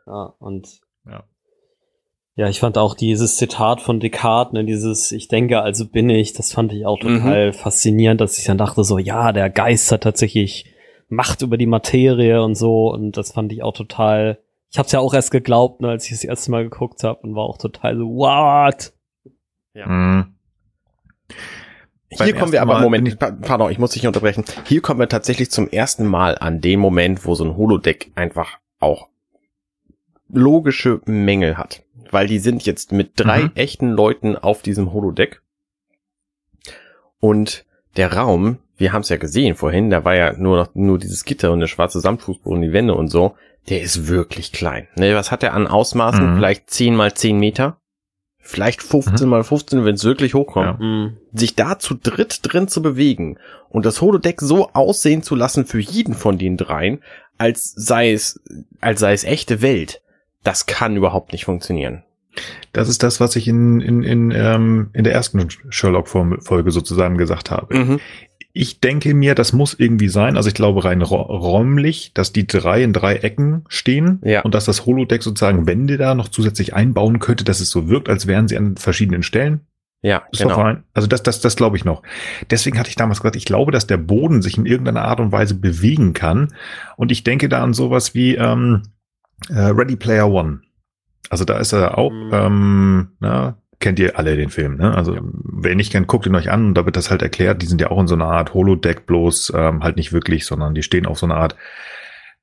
Ja, 0.07 0.33
und 0.39 0.67
ja. 2.35 2.47
Ich 2.49 2.59
fand 2.59 2.77
auch 2.77 2.95
dieses 2.95 3.37
Zitat 3.37 3.81
von 3.81 3.99
Descartes, 3.99 4.53
ne, 4.53 4.65
dieses 4.65 5.11
Ich 5.11 5.27
denke, 5.27 5.61
also 5.61 5.87
bin 5.87 6.09
ich, 6.09 6.33
das 6.33 6.53
fand 6.53 6.73
ich 6.73 6.85
auch 6.85 7.01
mhm. 7.01 7.17
total 7.17 7.47
mhm. 7.47 7.53
faszinierend, 7.53 8.21
dass 8.21 8.37
ich 8.37 8.45
dann 8.45 8.57
dachte 8.57 8.83
so, 8.83 8.97
ja, 8.97 9.31
der 9.31 9.49
Geist 9.49 9.91
hat 9.91 10.03
tatsächlich 10.03 10.71
Macht 11.07 11.43
über 11.43 11.57
die 11.57 11.67
Materie 11.67 12.41
und 12.41 12.55
so. 12.55 12.91
Und 12.91 13.17
das 13.17 13.31
fand 13.31 13.51
ich 13.53 13.61
auch 13.61 13.73
total. 13.73 14.39
Ich 14.71 14.79
habe 14.79 14.87
es 14.87 14.91
ja 14.91 14.99
auch 14.99 15.13
erst 15.13 15.31
geglaubt, 15.31 15.81
ne, 15.81 15.89
als 15.89 16.05
ich 16.05 16.11
das 16.11 16.23
erste 16.23 16.51
Mal 16.51 16.63
geguckt 16.63 17.03
habe 17.03 17.19
und 17.21 17.35
war 17.35 17.43
auch 17.43 17.57
total 17.57 17.95
so, 17.97 18.05
what? 18.05 18.93
Ja. 19.73 19.87
Mhm. 19.87 20.35
Hier 22.09 22.35
kommen 22.35 22.51
wir 22.51 22.61
aber, 22.61 22.79
Moment, 22.79 23.17
pardon, 23.19 23.71
ich 23.71 23.79
muss 23.79 23.91
dich 23.91 24.07
unterbrechen. 24.07 24.45
Hier 24.65 24.81
kommen 24.81 24.99
wir 24.99 25.09
tatsächlich 25.09 25.51
zum 25.51 25.67
ersten 25.69 26.05
Mal 26.05 26.37
an 26.37 26.61
den 26.61 26.79
Moment, 26.79 27.25
wo 27.25 27.35
so 27.35 27.43
ein 27.43 27.57
Holodeck 27.57 28.11
einfach 28.15 28.59
auch 28.79 29.09
logische 30.29 31.01
Mängel 31.05 31.57
hat. 31.57 31.83
Weil 32.11 32.27
die 32.27 32.39
sind 32.39 32.65
jetzt 32.65 32.91
mit 32.91 33.11
drei 33.15 33.43
mhm. 33.43 33.51
echten 33.55 33.89
Leuten 33.89 34.35
auf 34.35 34.61
diesem 34.61 34.93
Holodeck. 34.93 35.41
Und 37.19 37.65
der 37.97 38.13
Raum 38.13 38.59
wir 38.77 38.93
haben 38.93 39.01
es 39.01 39.09
ja 39.09 39.17
gesehen 39.17 39.55
vorhin, 39.55 39.89
da 39.89 40.03
war 40.03 40.15
ja 40.15 40.33
nur 40.33 40.57
noch 40.57 40.75
nur 40.75 40.99
dieses 40.99 41.23
Gitter 41.23 41.51
und 41.51 41.59
der 41.59 41.67
schwarze 41.67 41.99
Samtfußboden, 41.99 42.61
die 42.61 42.73
Wände 42.73 42.93
und 42.93 43.09
so. 43.09 43.35
Der 43.69 43.81
ist 43.81 44.07
wirklich 44.07 44.51
klein. 44.51 44.87
Ne, 44.95 45.15
was 45.15 45.31
hat 45.31 45.41
er 45.43 45.53
an 45.53 45.67
Ausmaßen? 45.67 46.33
Mhm. 46.33 46.35
Vielleicht 46.35 46.69
10 46.69 46.95
mal 46.95 47.13
10 47.13 47.39
Meter? 47.39 47.77
Vielleicht 48.37 48.83
15 48.83 49.25
mhm. 49.25 49.29
mal 49.29 49.43
15, 49.43 49.85
wenn 49.85 49.95
es 49.95 50.03
wirklich 50.03 50.35
hochkommt. 50.35 50.79
Ja. 50.79 50.85
Mhm. 50.85 51.17
Sich 51.33 51.55
da 51.55 51.79
zu 51.79 51.95
dritt 51.95 52.39
drin 52.43 52.67
zu 52.67 52.81
bewegen 52.81 53.39
und 53.69 53.85
das 53.85 54.01
Holodeck 54.01 54.41
so 54.41 54.69
aussehen 54.73 55.23
zu 55.23 55.35
lassen 55.35 55.65
für 55.65 55.79
jeden 55.79 56.13
von 56.13 56.37
den 56.37 56.57
dreien, 56.57 57.01
als 57.37 57.71
sei 57.75 58.11
es, 58.11 58.39
als 58.81 58.99
sei 58.99 59.13
es 59.13 59.23
echte 59.23 59.61
Welt, 59.61 60.01
das 60.45 60.65
kann 60.65 60.95
überhaupt 60.95 61.33
nicht 61.33 61.45
funktionieren. 61.45 62.03
Das 62.73 62.89
ist 62.89 63.03
das, 63.03 63.19
was 63.19 63.35
ich 63.35 63.47
in, 63.47 63.79
in, 63.81 64.03
in, 64.03 64.31
ähm, 64.31 64.89
in 64.93 65.03
der 65.03 65.13
ersten 65.13 65.47
Sherlock-Folge 65.69 66.71
sozusagen 66.71 67.17
gesagt 67.17 67.51
habe. 67.51 67.77
Mhm. 67.77 67.99
Ich 68.51 68.79
denke 68.79 69.13
mir, 69.13 69.35
das 69.35 69.51
muss 69.51 69.73
irgendwie 69.73 70.07
sein. 70.07 70.37
Also 70.37 70.47
ich 70.47 70.55
glaube 70.55 70.85
rein 70.85 71.01
räumlich, 71.01 72.11
dass 72.13 72.31
die 72.31 72.47
drei 72.47 72.83
in 72.83 72.93
drei 72.93 73.17
Ecken 73.17 73.65
stehen 73.67 74.21
ja. 74.23 74.41
und 74.41 74.55
dass 74.55 74.65
das 74.65 74.85
Holodeck 74.85 75.23
sozusagen 75.23 75.67
Wände 75.67 75.97
da 75.97 76.15
noch 76.15 76.29
zusätzlich 76.29 76.73
einbauen 76.73 77.19
könnte, 77.19 77.43
dass 77.43 77.59
es 77.59 77.69
so 77.69 77.89
wirkt, 77.89 78.07
als 78.07 78.27
wären 78.27 78.47
sie 78.47 78.57
an 78.57 78.77
verschiedenen 78.77 79.23
Stellen. 79.23 79.61
Ja, 80.01 80.23
ist 80.31 80.41
genau. 80.41 80.55
Rein. 80.61 80.83
Also 80.93 81.07
das, 81.07 81.23
das, 81.23 81.41
das 81.41 81.55
glaube 81.55 81.77
ich 81.77 81.83
noch. 81.83 82.03
Deswegen 82.49 82.77
hatte 82.77 82.89
ich 82.89 82.95
damals 82.95 83.21
gesagt, 83.21 83.35
ich 83.35 83.45
glaube, 83.45 83.71
dass 83.71 83.87
der 83.87 83.97
Boden 83.97 84.41
sich 84.41 84.57
in 84.57 84.65
irgendeiner 84.65 85.03
Art 85.03 85.19
und 85.19 85.31
Weise 85.31 85.55
bewegen 85.55 86.13
kann. 86.13 86.53
Und 86.95 87.11
ich 87.11 87.23
denke 87.23 87.49
da 87.49 87.63
an 87.63 87.73
sowas 87.73 88.13
wie 88.13 88.35
ähm, 88.35 88.83
äh, 89.49 89.59
Ready 89.59 89.95
Player 89.95 90.29
One. 90.29 90.61
Also 91.29 91.45
da 91.45 91.57
ist 91.57 91.73
er 91.73 91.97
auch, 91.97 92.11
mhm. 92.11 92.29
ähm, 92.33 93.07
na, 93.19 93.57
kennt 93.79 93.99
ihr 93.99 94.17
alle 94.17 94.35
den 94.35 94.49
Film, 94.49 94.77
ne? 94.77 94.95
Also 94.95 95.15
ja. 95.15 95.21
wer 95.23 95.71
ihn 95.71 95.77
nicht 95.77 95.91
kennt, 95.91 96.07
guckt 96.07 96.25
ihn 96.25 96.35
euch 96.35 96.51
an 96.51 96.67
und 96.67 96.73
da 96.75 96.85
wird 96.85 96.95
das 96.95 97.11
halt 97.11 97.21
erklärt. 97.21 97.61
Die 97.61 97.65
sind 97.65 97.81
ja 97.81 97.91
auch 97.91 97.99
in 97.99 98.07
so 98.07 98.15
einer 98.15 98.25
Art 98.25 98.53
Holodeck 98.53 99.05
bloß 99.05 99.53
ähm, 99.55 99.83
halt 99.83 99.97
nicht 99.97 100.13
wirklich, 100.13 100.45
sondern 100.45 100.75
die 100.75 100.83
stehen 100.83 101.05
auf 101.05 101.19
so 101.19 101.25
einer 101.25 101.35
Art 101.35 101.55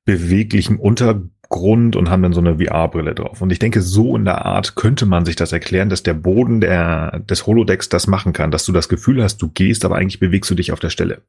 beweglichem 0.05 0.79
Untergrund 0.79 1.95
und 1.95 2.09
haben 2.09 2.23
dann 2.23 2.33
so 2.33 2.41
eine 2.41 2.57
VR-Brille 2.59 3.15
drauf. 3.15 3.41
Und 3.41 3.51
ich 3.51 3.59
denke, 3.59 3.81
so 3.81 4.15
in 4.15 4.25
der 4.25 4.45
Art 4.45 4.75
könnte 4.75 5.05
man 5.05 5.25
sich 5.25 5.35
das 5.35 5.53
erklären, 5.53 5.89
dass 5.89 6.03
der 6.03 6.13
Boden 6.13 6.61
der, 6.61 7.19
des 7.19 7.47
Holodecks 7.47 7.89
das 7.89 8.07
machen 8.07 8.33
kann, 8.33 8.51
dass 8.51 8.65
du 8.65 8.71
das 8.71 8.89
Gefühl 8.89 9.23
hast, 9.23 9.41
du 9.41 9.49
gehst, 9.49 9.85
aber 9.85 9.95
eigentlich 9.95 10.19
bewegst 10.19 10.51
du 10.51 10.55
dich 10.55 10.71
auf 10.71 10.79
der 10.79 10.89
Stelle. 10.89 11.21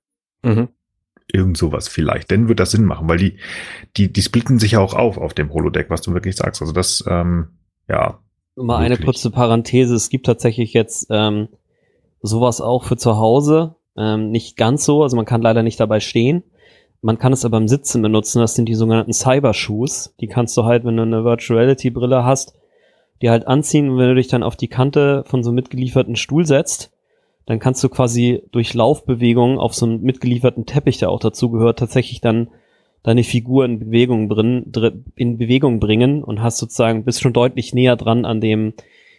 Mhm. 0.43 0.69
Irgend 1.33 1.57
sowas 1.57 1.89
vielleicht. 1.89 2.31
Dann 2.31 2.49
wird 2.49 2.61
das 2.61 2.72
Sinn 2.72 2.85
machen, 2.85 3.09
weil 3.09 3.18
die, 3.18 3.39
die, 3.97 4.12
die 4.12 4.22
splitten 4.22 4.59
sich 4.59 4.72
ja 4.72 4.81
auch 4.81 4.95
auf 4.95 5.18
auf 5.18 5.35
dem 5.35 5.53
Holodeck, 5.53 5.91
was 5.91 6.03
du 6.03 6.12
wirklich 6.12 6.37
sagst. 6.37 6.61
Also 6.61 6.72
das, 6.72 7.03
ähm, 7.09 7.49
ja, 7.89 8.18
Mal 8.57 8.79
eine 8.79 8.99
kurze 8.99 9.31
Parenthese. 9.31 9.95
Es 9.95 10.11
gibt 10.11 10.27
tatsächlich 10.27 10.72
jetzt 10.75 11.09
ähm, 11.11 11.49
sowas 12.22 12.61
auch 12.61 12.85
für 12.85 12.97
zu 12.97 13.16
Hause. 13.16 13.75
Ähm, 13.97 14.31
nicht 14.31 14.57
ganz 14.57 14.85
so, 14.85 15.03
also 15.03 15.16
man 15.16 15.25
kann 15.25 15.43
leider 15.43 15.62
nicht 15.62 15.81
dabei 15.81 16.01
stehen. 16.01 16.45
Man 17.03 17.18
kann 17.18 17.33
es 17.33 17.45
aber 17.45 17.59
im 17.59 17.68
Sitzen 17.68 18.01
benutzen. 18.01 18.39
Das 18.39 18.55
sind 18.55 18.68
die 18.68 18.75
sogenannten 18.75 19.12
Cybershoes. 19.12 20.14
Die 20.20 20.29
kannst 20.29 20.57
du 20.57 20.64
halt, 20.64 20.85
wenn 20.85 20.97
du 20.97 21.03
eine 21.03 21.25
Virtual 21.25 21.59
Reality 21.59 21.91
Brille 21.91 22.25
hast, 22.25 22.55
die 23.22 23.29
halt 23.29 23.47
anziehen. 23.47 23.91
Und 23.91 23.99
wenn 23.99 24.09
du 24.09 24.14
dich 24.14 24.29
dann 24.29 24.45
auf 24.45 24.57
die 24.57 24.68
Kante 24.68 25.25
von 25.27 25.43
so 25.43 25.51
einem 25.51 25.57
mitgelieferten 25.57 26.16
Stuhl 26.16 26.47
setzt, 26.47 26.93
dann 27.47 27.59
kannst 27.59 27.84
du 27.84 27.88
quasi 27.88 28.42
durch 28.53 28.74
Laufbewegungen 28.74 29.59
auf 29.59 29.74
so 29.74 29.86
einem 29.86 30.01
mitgelieferten 30.01 30.66
Teppich, 30.66 30.99
der 30.99 31.11
auch 31.11 31.20
dazu 31.20 31.51
gehört, 31.51 31.78
tatsächlich 31.78 32.20
dann 32.20 32.49
deine 33.03 33.22
Figur 33.22 33.66
in 33.66 33.78
Bewegung, 33.78 34.28
bringen, 34.28 34.72
in 35.14 35.36
Bewegung 35.36 35.78
bringen 35.78 36.24
und 36.24 36.42
hast 36.42 36.59
sozusagen, 36.59 37.05
bist 37.05 37.20
schon 37.20 37.34
deutlich 37.34 37.74
näher 37.74 37.97
dran 37.97 38.24
an 38.24 38.40
dem, 38.40 38.72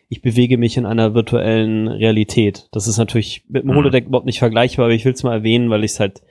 ich 0.09 0.21
bewege 0.21 0.57
mich 0.57 0.77
in 0.77 0.85
einer 0.85 1.13
virtuellen 1.13 1.87
Realität. 1.87 2.67
Das 2.71 2.87
ist 2.87 2.97
natürlich 2.97 3.43
mit 3.47 3.63
dem 3.63 3.71
mhm. 3.71 3.75
Holodeck 3.75 4.07
überhaupt 4.07 4.25
nicht 4.25 4.39
vergleichbar, 4.39 4.85
aber 4.85 4.93
ich 4.93 5.05
will 5.05 5.13
es 5.13 5.23
mal 5.23 5.33
erwähnen, 5.33 5.69
weil 5.69 5.83
ich 5.83 5.91
es 5.91 5.99
halt, 5.99 6.21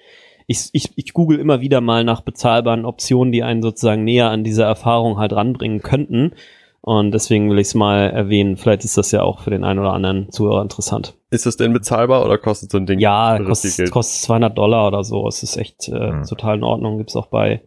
ich, 0.47 0.68
ich, 0.72 0.90
ich 0.97 1.12
google 1.12 1.38
immer 1.38 1.61
wieder 1.61 1.80
mal 1.80 2.05
nach 2.05 2.20
bezahlbaren 2.20 2.84
Optionen, 2.84 3.32
die 3.32 3.42
einen 3.42 3.62
sozusagen 3.62 4.05
näher 4.05 4.30
an 4.30 4.45
diese 4.45 4.64
Erfahrung 4.64 5.18
halt 5.18 5.32
ranbringen 5.32 5.80
könnten. 5.80 6.32
Und 6.80 7.12
deswegen 7.12 7.51
will 7.51 7.59
ich 7.59 7.68
es 7.68 7.74
mal 7.74 8.11
erwähnen. 8.11 8.57
Vielleicht 8.57 8.84
ist 8.84 8.99
das 8.99 9.11
ja 9.11 9.22
auch 9.22 9.40
für 9.40 9.51
den 9.51 9.64
einen 9.64 9.78
oder 9.78 9.95
anderen 9.95 10.30
Zuhörer 10.30 10.61
interessant. 10.61 11.14
Ist 11.35 11.47
das 11.47 11.57
denn 11.57 11.72
bezahlbar 11.72 12.24
oder 12.24 12.39
kostet 12.39 12.70
so 12.70 12.78
ein 12.78 12.87
Ding? 12.87 13.01
Ja, 13.01 13.39
kostet, 13.45 13.91
kostet 13.91 14.22
200 14.22 14.57
Dollar 14.57 14.87
oder 14.87 15.03
so. 15.03 15.26
Es 15.26 15.43
ist 15.43 15.57
echt 15.57 15.89
äh, 15.89 16.12
mhm. 16.12 16.22
total 16.22 16.59
in 16.59 16.62
Ordnung. 16.62 16.99
Gibt's 16.99 17.16
auch 17.16 17.26
bei, 17.26 17.62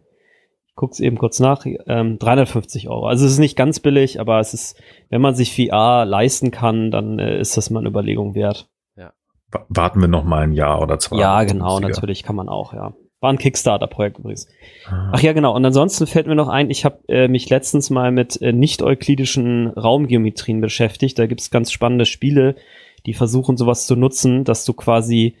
ich 0.66 0.74
guck's 0.74 1.00
eben 1.00 1.18
kurz 1.18 1.38
nach, 1.38 1.66
ähm, 1.66 2.18
350 2.18 2.88
Euro. 2.88 3.06
Also 3.06 3.26
es 3.26 3.32
ist 3.32 3.38
nicht 3.38 3.56
ganz 3.56 3.78
billig, 3.80 4.20
aber 4.20 4.40
es 4.40 4.54
ist, 4.54 4.80
wenn 5.10 5.20
man 5.20 5.34
sich 5.34 5.54
VR 5.54 6.06
leisten 6.06 6.50
kann, 6.50 6.90
dann 6.90 7.18
äh, 7.18 7.38
ist 7.38 7.58
das 7.58 7.68
mal 7.68 7.80
eine 7.80 7.90
Überlegung 7.90 8.34
wert. 8.34 8.70
Ja. 8.96 9.12
Warten 9.68 10.00
wir 10.00 10.08
noch 10.08 10.24
mal 10.24 10.44
ein 10.44 10.52
Jahr 10.52 10.80
oder 10.80 10.98
zwei. 10.98 11.18
Ja, 11.18 11.44
genau, 11.44 11.78
natürlich 11.78 12.22
kann 12.22 12.36
man 12.36 12.48
auch, 12.48 12.72
ja. 12.72 12.94
War 13.20 13.30
ein 13.30 13.38
Kickstarter-Projekt 13.38 14.18
übrigens. 14.18 14.46
Ah. 14.86 15.10
Ach 15.12 15.20
ja, 15.20 15.32
genau. 15.32 15.54
Und 15.54 15.64
ansonsten 15.64 16.06
fällt 16.06 16.28
mir 16.28 16.36
noch 16.36 16.48
ein, 16.48 16.70
ich 16.70 16.84
habe 16.84 17.00
äh, 17.08 17.26
mich 17.26 17.50
letztens 17.50 17.90
mal 17.90 18.12
mit 18.12 18.40
äh, 18.40 18.52
nicht-euklidischen 18.52 19.66
Raumgeometrien 19.66 20.60
beschäftigt. 20.60 21.18
Da 21.18 21.26
gibt's 21.26 21.50
ganz 21.50 21.72
spannende 21.72 22.06
Spiele, 22.06 22.54
die 23.06 23.14
versuchen 23.14 23.56
sowas 23.56 23.86
zu 23.86 23.96
nutzen, 23.96 24.44
dass 24.44 24.64
du 24.64 24.72
quasi, 24.72 25.36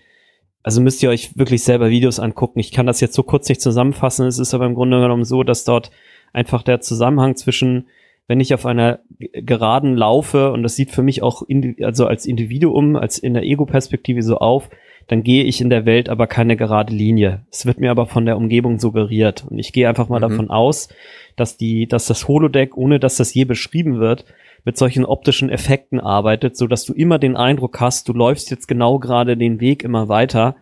also 0.62 0.80
müsst 0.80 1.02
ihr 1.02 1.10
euch 1.10 1.36
wirklich 1.36 1.62
selber 1.62 1.90
Videos 1.90 2.20
angucken. 2.20 2.58
Ich 2.60 2.72
kann 2.72 2.86
das 2.86 3.00
jetzt 3.00 3.14
so 3.14 3.22
kurz 3.22 3.48
nicht 3.48 3.60
zusammenfassen. 3.60 4.26
Es 4.26 4.38
ist 4.38 4.54
aber 4.54 4.66
im 4.66 4.74
Grunde 4.74 5.00
genommen 5.00 5.24
so, 5.24 5.42
dass 5.42 5.64
dort 5.64 5.90
einfach 6.32 6.62
der 6.62 6.80
Zusammenhang 6.80 7.36
zwischen 7.36 7.86
wenn 8.28 8.40
ich 8.40 8.52
auf 8.52 8.66
einer 8.66 9.00
Geraden 9.32 9.96
laufe 9.96 10.52
und 10.52 10.62
das 10.62 10.76
sieht 10.76 10.90
für 10.90 11.02
mich 11.02 11.22
auch 11.22 11.42
also 11.82 12.06
als 12.06 12.26
Individuum, 12.26 12.94
als 12.94 13.18
in 13.18 13.32
der 13.32 13.42
Ego-Perspektive 13.42 14.22
so 14.22 14.36
auf, 14.36 14.68
dann 15.08 15.22
gehe 15.22 15.44
ich 15.44 15.62
in 15.62 15.70
der 15.70 15.86
Welt 15.86 16.10
aber 16.10 16.26
keine 16.26 16.54
gerade 16.54 16.94
Linie. 16.94 17.46
Es 17.50 17.64
wird 17.64 17.80
mir 17.80 17.90
aber 17.90 18.06
von 18.06 18.26
der 18.26 18.36
Umgebung 18.36 18.78
suggeriert. 18.78 19.46
Und 19.48 19.58
ich 19.58 19.72
gehe 19.72 19.88
einfach 19.88 20.10
mal 20.10 20.18
mhm. 20.18 20.28
davon 20.28 20.50
aus, 20.50 20.90
dass 21.36 21.56
die, 21.56 21.88
dass 21.88 22.06
das 22.06 22.28
Holodeck, 22.28 22.76
ohne 22.76 23.00
dass 23.00 23.16
das 23.16 23.32
je 23.32 23.46
beschrieben 23.46 23.98
wird, 23.98 24.26
mit 24.68 24.76
solchen 24.76 25.06
optischen 25.06 25.48
Effekten 25.48 25.98
arbeitet, 25.98 26.54
so 26.58 26.66
dass 26.66 26.84
du 26.84 26.92
immer 26.92 27.18
den 27.18 27.36
Eindruck 27.36 27.80
hast, 27.80 28.06
du 28.06 28.12
läufst 28.12 28.50
jetzt 28.50 28.68
genau 28.68 28.98
gerade 28.98 29.34
den 29.34 29.62
Weg 29.62 29.82
immer 29.82 30.10
weiter. 30.10 30.56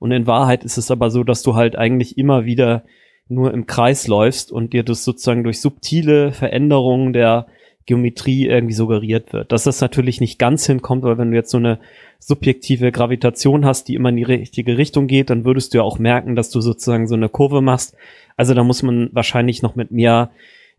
Und 0.00 0.10
in 0.10 0.26
Wahrheit 0.26 0.64
ist 0.64 0.76
es 0.76 0.90
aber 0.90 1.08
so, 1.08 1.22
dass 1.22 1.44
du 1.44 1.54
halt 1.54 1.78
eigentlich 1.78 2.18
immer 2.18 2.46
wieder 2.46 2.82
nur 3.28 3.54
im 3.54 3.66
Kreis 3.66 4.08
läufst 4.08 4.50
und 4.50 4.72
dir 4.72 4.82
das 4.82 5.04
sozusagen 5.04 5.44
durch 5.44 5.60
subtile 5.60 6.32
Veränderungen 6.32 7.12
der 7.12 7.46
Geometrie 7.86 8.48
irgendwie 8.48 8.74
suggeriert 8.74 9.32
wird. 9.32 9.52
Dass 9.52 9.62
das 9.62 9.80
natürlich 9.80 10.20
nicht 10.20 10.40
ganz 10.40 10.66
hinkommt, 10.66 11.04
weil 11.04 11.16
wenn 11.16 11.30
du 11.30 11.36
jetzt 11.36 11.52
so 11.52 11.58
eine 11.58 11.78
subjektive 12.18 12.90
Gravitation 12.90 13.64
hast, 13.64 13.86
die 13.86 13.94
immer 13.94 14.08
in 14.08 14.16
die 14.16 14.24
richtige 14.24 14.78
Richtung 14.78 15.06
geht, 15.06 15.30
dann 15.30 15.44
würdest 15.44 15.72
du 15.72 15.78
ja 15.78 15.84
auch 15.84 16.00
merken, 16.00 16.34
dass 16.34 16.50
du 16.50 16.60
sozusagen 16.60 17.06
so 17.06 17.14
eine 17.14 17.28
Kurve 17.28 17.60
machst. 17.60 17.94
Also 18.36 18.52
da 18.52 18.64
muss 18.64 18.82
man 18.82 19.10
wahrscheinlich 19.12 19.62
noch 19.62 19.76
mit 19.76 19.92
mehr 19.92 20.32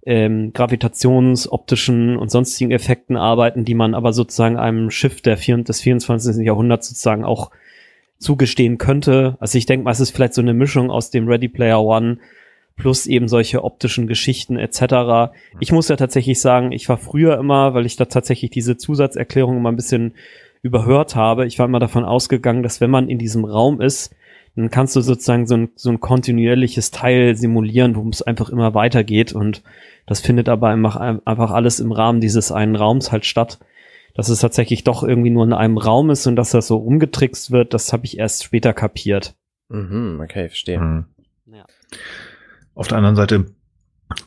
ähm, 0.05 0.53
gravitationsoptischen 0.53 2.17
und 2.17 2.29
sonstigen 2.29 2.71
Effekten 2.71 3.17
arbeiten, 3.17 3.65
die 3.65 3.73
man 3.73 3.95
aber 3.95 4.13
sozusagen 4.13 4.57
einem 4.57 4.91
Schiff 4.91 5.21
der 5.21 5.37
vier, 5.37 5.57
des 5.57 5.81
24. 5.81 6.45
Jahrhunderts 6.45 6.89
sozusagen 6.89 7.23
auch 7.23 7.51
zugestehen 8.19 8.77
könnte. 8.77 9.35
Also 9.39 9.57
ich 9.57 9.65
denke 9.65 9.83
mal, 9.83 9.91
es 9.91 9.99
ist 9.99 10.11
vielleicht 10.11 10.35
so 10.35 10.41
eine 10.41 10.53
Mischung 10.53 10.91
aus 10.91 11.09
dem 11.09 11.27
Ready 11.27 11.49
Player 11.49 11.83
One 11.83 12.19
plus 12.77 13.07
eben 13.07 13.27
solche 13.27 13.63
optischen 13.63 14.05
Geschichten 14.05 14.57
etc. 14.57 15.33
Ich 15.59 15.71
muss 15.71 15.87
ja 15.87 15.95
tatsächlich 15.95 16.41
sagen, 16.41 16.71
ich 16.71 16.89
war 16.89 16.97
früher 16.97 17.37
immer, 17.37 17.73
weil 17.73 17.85
ich 17.85 17.95
da 17.95 18.05
tatsächlich 18.05 18.51
diese 18.51 18.77
Zusatzerklärung 18.77 19.57
immer 19.57 19.71
ein 19.71 19.77
bisschen 19.77 20.13
überhört 20.61 21.15
habe, 21.15 21.45
ich 21.45 21.57
war 21.59 21.67
immer 21.67 21.79
davon 21.79 22.03
ausgegangen, 22.03 22.63
dass 22.63 22.81
wenn 22.81 22.89
man 22.89 23.07
in 23.07 23.19
diesem 23.19 23.45
Raum 23.45 23.81
ist, 23.81 24.13
dann 24.55 24.71
kannst 24.71 24.95
du 24.95 25.01
sozusagen 25.01 25.47
so 25.47 25.55
ein, 25.55 25.69
so 25.75 25.89
ein 25.89 25.99
kontinuierliches 25.99 26.91
Teil 26.91 27.35
simulieren, 27.35 27.95
wo 27.95 28.07
es 28.09 28.21
einfach 28.21 28.49
immer 28.49 28.73
weitergeht 28.73 29.33
und 29.33 29.63
das 30.05 30.19
findet 30.19 30.49
aber 30.49 30.69
einfach 30.69 31.51
alles 31.51 31.79
im 31.79 31.91
Rahmen 31.91 32.21
dieses 32.21 32.51
einen 32.51 32.75
Raums 32.75 33.11
halt 33.11 33.25
statt. 33.25 33.59
Dass 34.13 34.29
es 34.29 34.39
tatsächlich 34.39 34.85
doch 34.85 35.03
irgendwie 35.03 35.29
nur 35.29 35.43
in 35.43 35.51
einem 35.51 35.77
Raum 35.77 36.09
ist 36.09 36.25
und 36.25 36.37
dass 36.37 36.51
das 36.51 36.67
so 36.67 36.77
umgetrickst 36.77 37.51
wird, 37.51 37.73
das 37.73 37.91
habe 37.91 38.05
ich 38.05 38.17
erst 38.17 38.45
später 38.45 38.73
kapiert. 38.73 39.35
Mhm, 39.67 40.21
okay, 40.23 40.47
verstehe. 40.47 40.79
Mhm. 40.79 41.05
Ja. 41.47 41.65
Auf 42.75 42.87
der 42.87 42.97
anderen 42.97 43.17
Seite, 43.17 43.47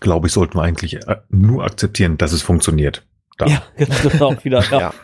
glaube 0.01 0.27
ich, 0.27 0.35
sollten 0.35 0.59
wir 0.59 0.63
eigentlich 0.63 1.07
äh, 1.07 1.17
nur 1.31 1.65
akzeptieren, 1.65 2.19
dass 2.19 2.33
es 2.33 2.43
funktioniert. 2.43 3.07
Da. 3.39 3.47
Ja, 3.47 3.63
genau, 4.03 4.37
wieder. 4.45 4.63
Ja. 4.71 4.79
ja. 4.79 4.95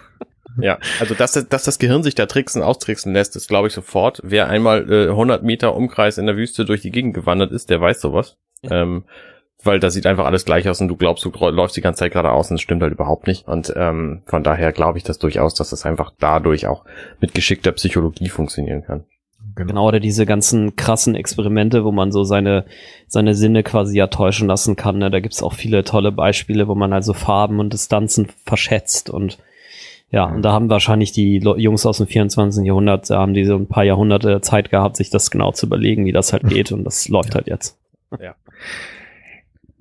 Ja, 0.56 0.78
also 1.00 1.14
dass, 1.14 1.32
dass 1.32 1.64
das 1.64 1.78
Gehirn 1.80 2.04
sich 2.04 2.14
da 2.14 2.26
tricksen, 2.26 2.62
austricksen 2.62 3.12
lässt, 3.12 3.34
ist 3.34 3.48
glaube 3.48 3.66
ich 3.66 3.74
sofort. 3.74 4.20
Wer 4.22 4.48
einmal 4.48 4.88
äh, 4.88 5.08
100 5.08 5.42
Meter 5.42 5.74
Umkreis 5.74 6.16
in 6.16 6.26
der 6.26 6.36
Wüste 6.36 6.64
durch 6.64 6.80
die 6.80 6.92
Gegend 6.92 7.14
gewandert 7.14 7.50
ist, 7.50 7.70
der 7.70 7.80
weiß 7.80 8.00
sowas. 8.00 8.36
Ja. 8.62 8.82
Ähm, 8.82 9.04
weil 9.64 9.80
da 9.80 9.90
sieht 9.90 10.06
einfach 10.06 10.26
alles 10.26 10.44
gleich 10.44 10.68
aus 10.68 10.80
und 10.80 10.88
du 10.88 10.96
glaubst, 10.96 11.24
du 11.24 11.30
läufst 11.30 11.76
die 11.76 11.80
ganze 11.80 12.00
Zeit 12.00 12.12
geradeaus 12.12 12.50
und 12.50 12.56
es 12.56 12.62
stimmt 12.62 12.82
halt 12.82 12.92
überhaupt 12.92 13.26
nicht. 13.26 13.46
Und 13.48 13.72
ähm, 13.76 14.22
von 14.26 14.42
daher 14.42 14.72
glaube 14.72 14.98
ich 14.98 15.04
das 15.04 15.18
durchaus, 15.18 15.54
dass 15.54 15.70
das 15.70 15.86
einfach 15.86 16.12
dadurch 16.18 16.66
auch 16.66 16.84
mit 17.20 17.34
geschickter 17.34 17.72
Psychologie 17.72 18.28
funktionieren 18.28 18.84
kann. 18.84 19.04
Genau. 19.56 19.68
genau, 19.68 19.88
oder 19.88 20.00
diese 20.00 20.26
ganzen 20.26 20.74
krassen 20.74 21.14
Experimente, 21.14 21.84
wo 21.84 21.92
man 21.92 22.10
so 22.10 22.24
seine, 22.24 22.64
seine 23.06 23.34
Sinne 23.34 23.62
quasi 23.62 23.96
ja 23.96 24.08
täuschen 24.08 24.48
lassen 24.48 24.74
kann. 24.74 24.98
Ne? 24.98 25.10
Da 25.10 25.20
gibt's 25.20 25.42
auch 25.42 25.52
viele 25.52 25.84
tolle 25.84 26.10
Beispiele, 26.10 26.66
wo 26.66 26.74
man 26.74 26.92
also 26.92 27.12
Farben 27.12 27.60
und 27.60 27.72
Distanzen 27.72 28.28
verschätzt 28.44 29.10
und 29.10 29.38
ja, 30.10 30.26
und 30.26 30.42
da 30.42 30.52
haben 30.52 30.70
wahrscheinlich 30.70 31.10
die 31.10 31.38
Jungs 31.38 31.84
aus 31.86 31.98
dem 31.98 32.06
24. 32.06 32.64
Jahrhundert, 32.64 33.10
da 33.10 33.18
haben 33.18 33.34
die 33.34 33.44
so 33.44 33.56
ein 33.56 33.66
paar 33.66 33.82
Jahrhunderte 33.82 34.40
Zeit 34.42 34.70
gehabt, 34.70 34.96
sich 34.96 35.10
das 35.10 35.28
genau 35.28 35.50
zu 35.50 35.66
überlegen, 35.66 36.04
wie 36.04 36.12
das 36.12 36.32
halt 36.32 36.44
geht 36.48 36.70
und 36.70 36.84
das 36.84 37.08
läuft 37.08 37.30
ja. 37.30 37.34
halt 37.36 37.48
jetzt. 37.48 37.76
Ja. 38.20 38.36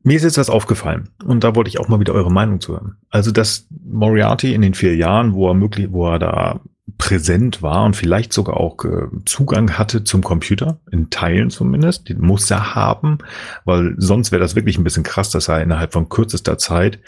Mir 0.04 0.18
ist 0.18 0.24
jetzt 0.24 0.38
was 0.38 0.50
aufgefallen 0.50 1.10
und 1.26 1.44
da 1.44 1.56
wollte 1.56 1.70
ich 1.70 1.80
auch 1.80 1.88
mal 1.88 2.00
wieder 2.00 2.14
eure 2.14 2.32
Meinung 2.32 2.60
zu 2.60 2.74
hören. 2.74 2.98
Also, 3.10 3.32
dass 3.32 3.68
Moriarty 3.86 4.54
in 4.54 4.62
den 4.62 4.74
vier 4.74 4.96
Jahren, 4.96 5.34
wo 5.34 5.48
er 5.48 5.54
möglich, 5.54 5.88
wo 5.92 6.10
er 6.10 6.20
da 6.20 6.60
präsent 6.98 7.62
war 7.62 7.86
und 7.86 7.96
vielleicht 7.96 8.34
sogar 8.34 8.58
auch 8.58 8.84
äh, 8.84 9.08
Zugang 9.26 9.78
hatte 9.78 10.04
zum 10.04 10.22
Computer, 10.22 10.80
in 10.92 11.10
Teilen 11.10 11.50
zumindest, 11.50 12.10
den 12.10 12.20
muss 12.20 12.52
er 12.52 12.76
haben, 12.76 13.20
weil 13.64 13.96
sonst 13.98 14.32
wäre 14.32 14.42
das 14.42 14.56
wirklich 14.56 14.78
ein 14.78 14.84
bisschen 14.84 15.04
krass, 15.04 15.30
dass 15.30 15.48
er 15.48 15.62
innerhalb 15.62 15.94
von 15.94 16.10
kürzester 16.10 16.58
Zeit 16.58 17.00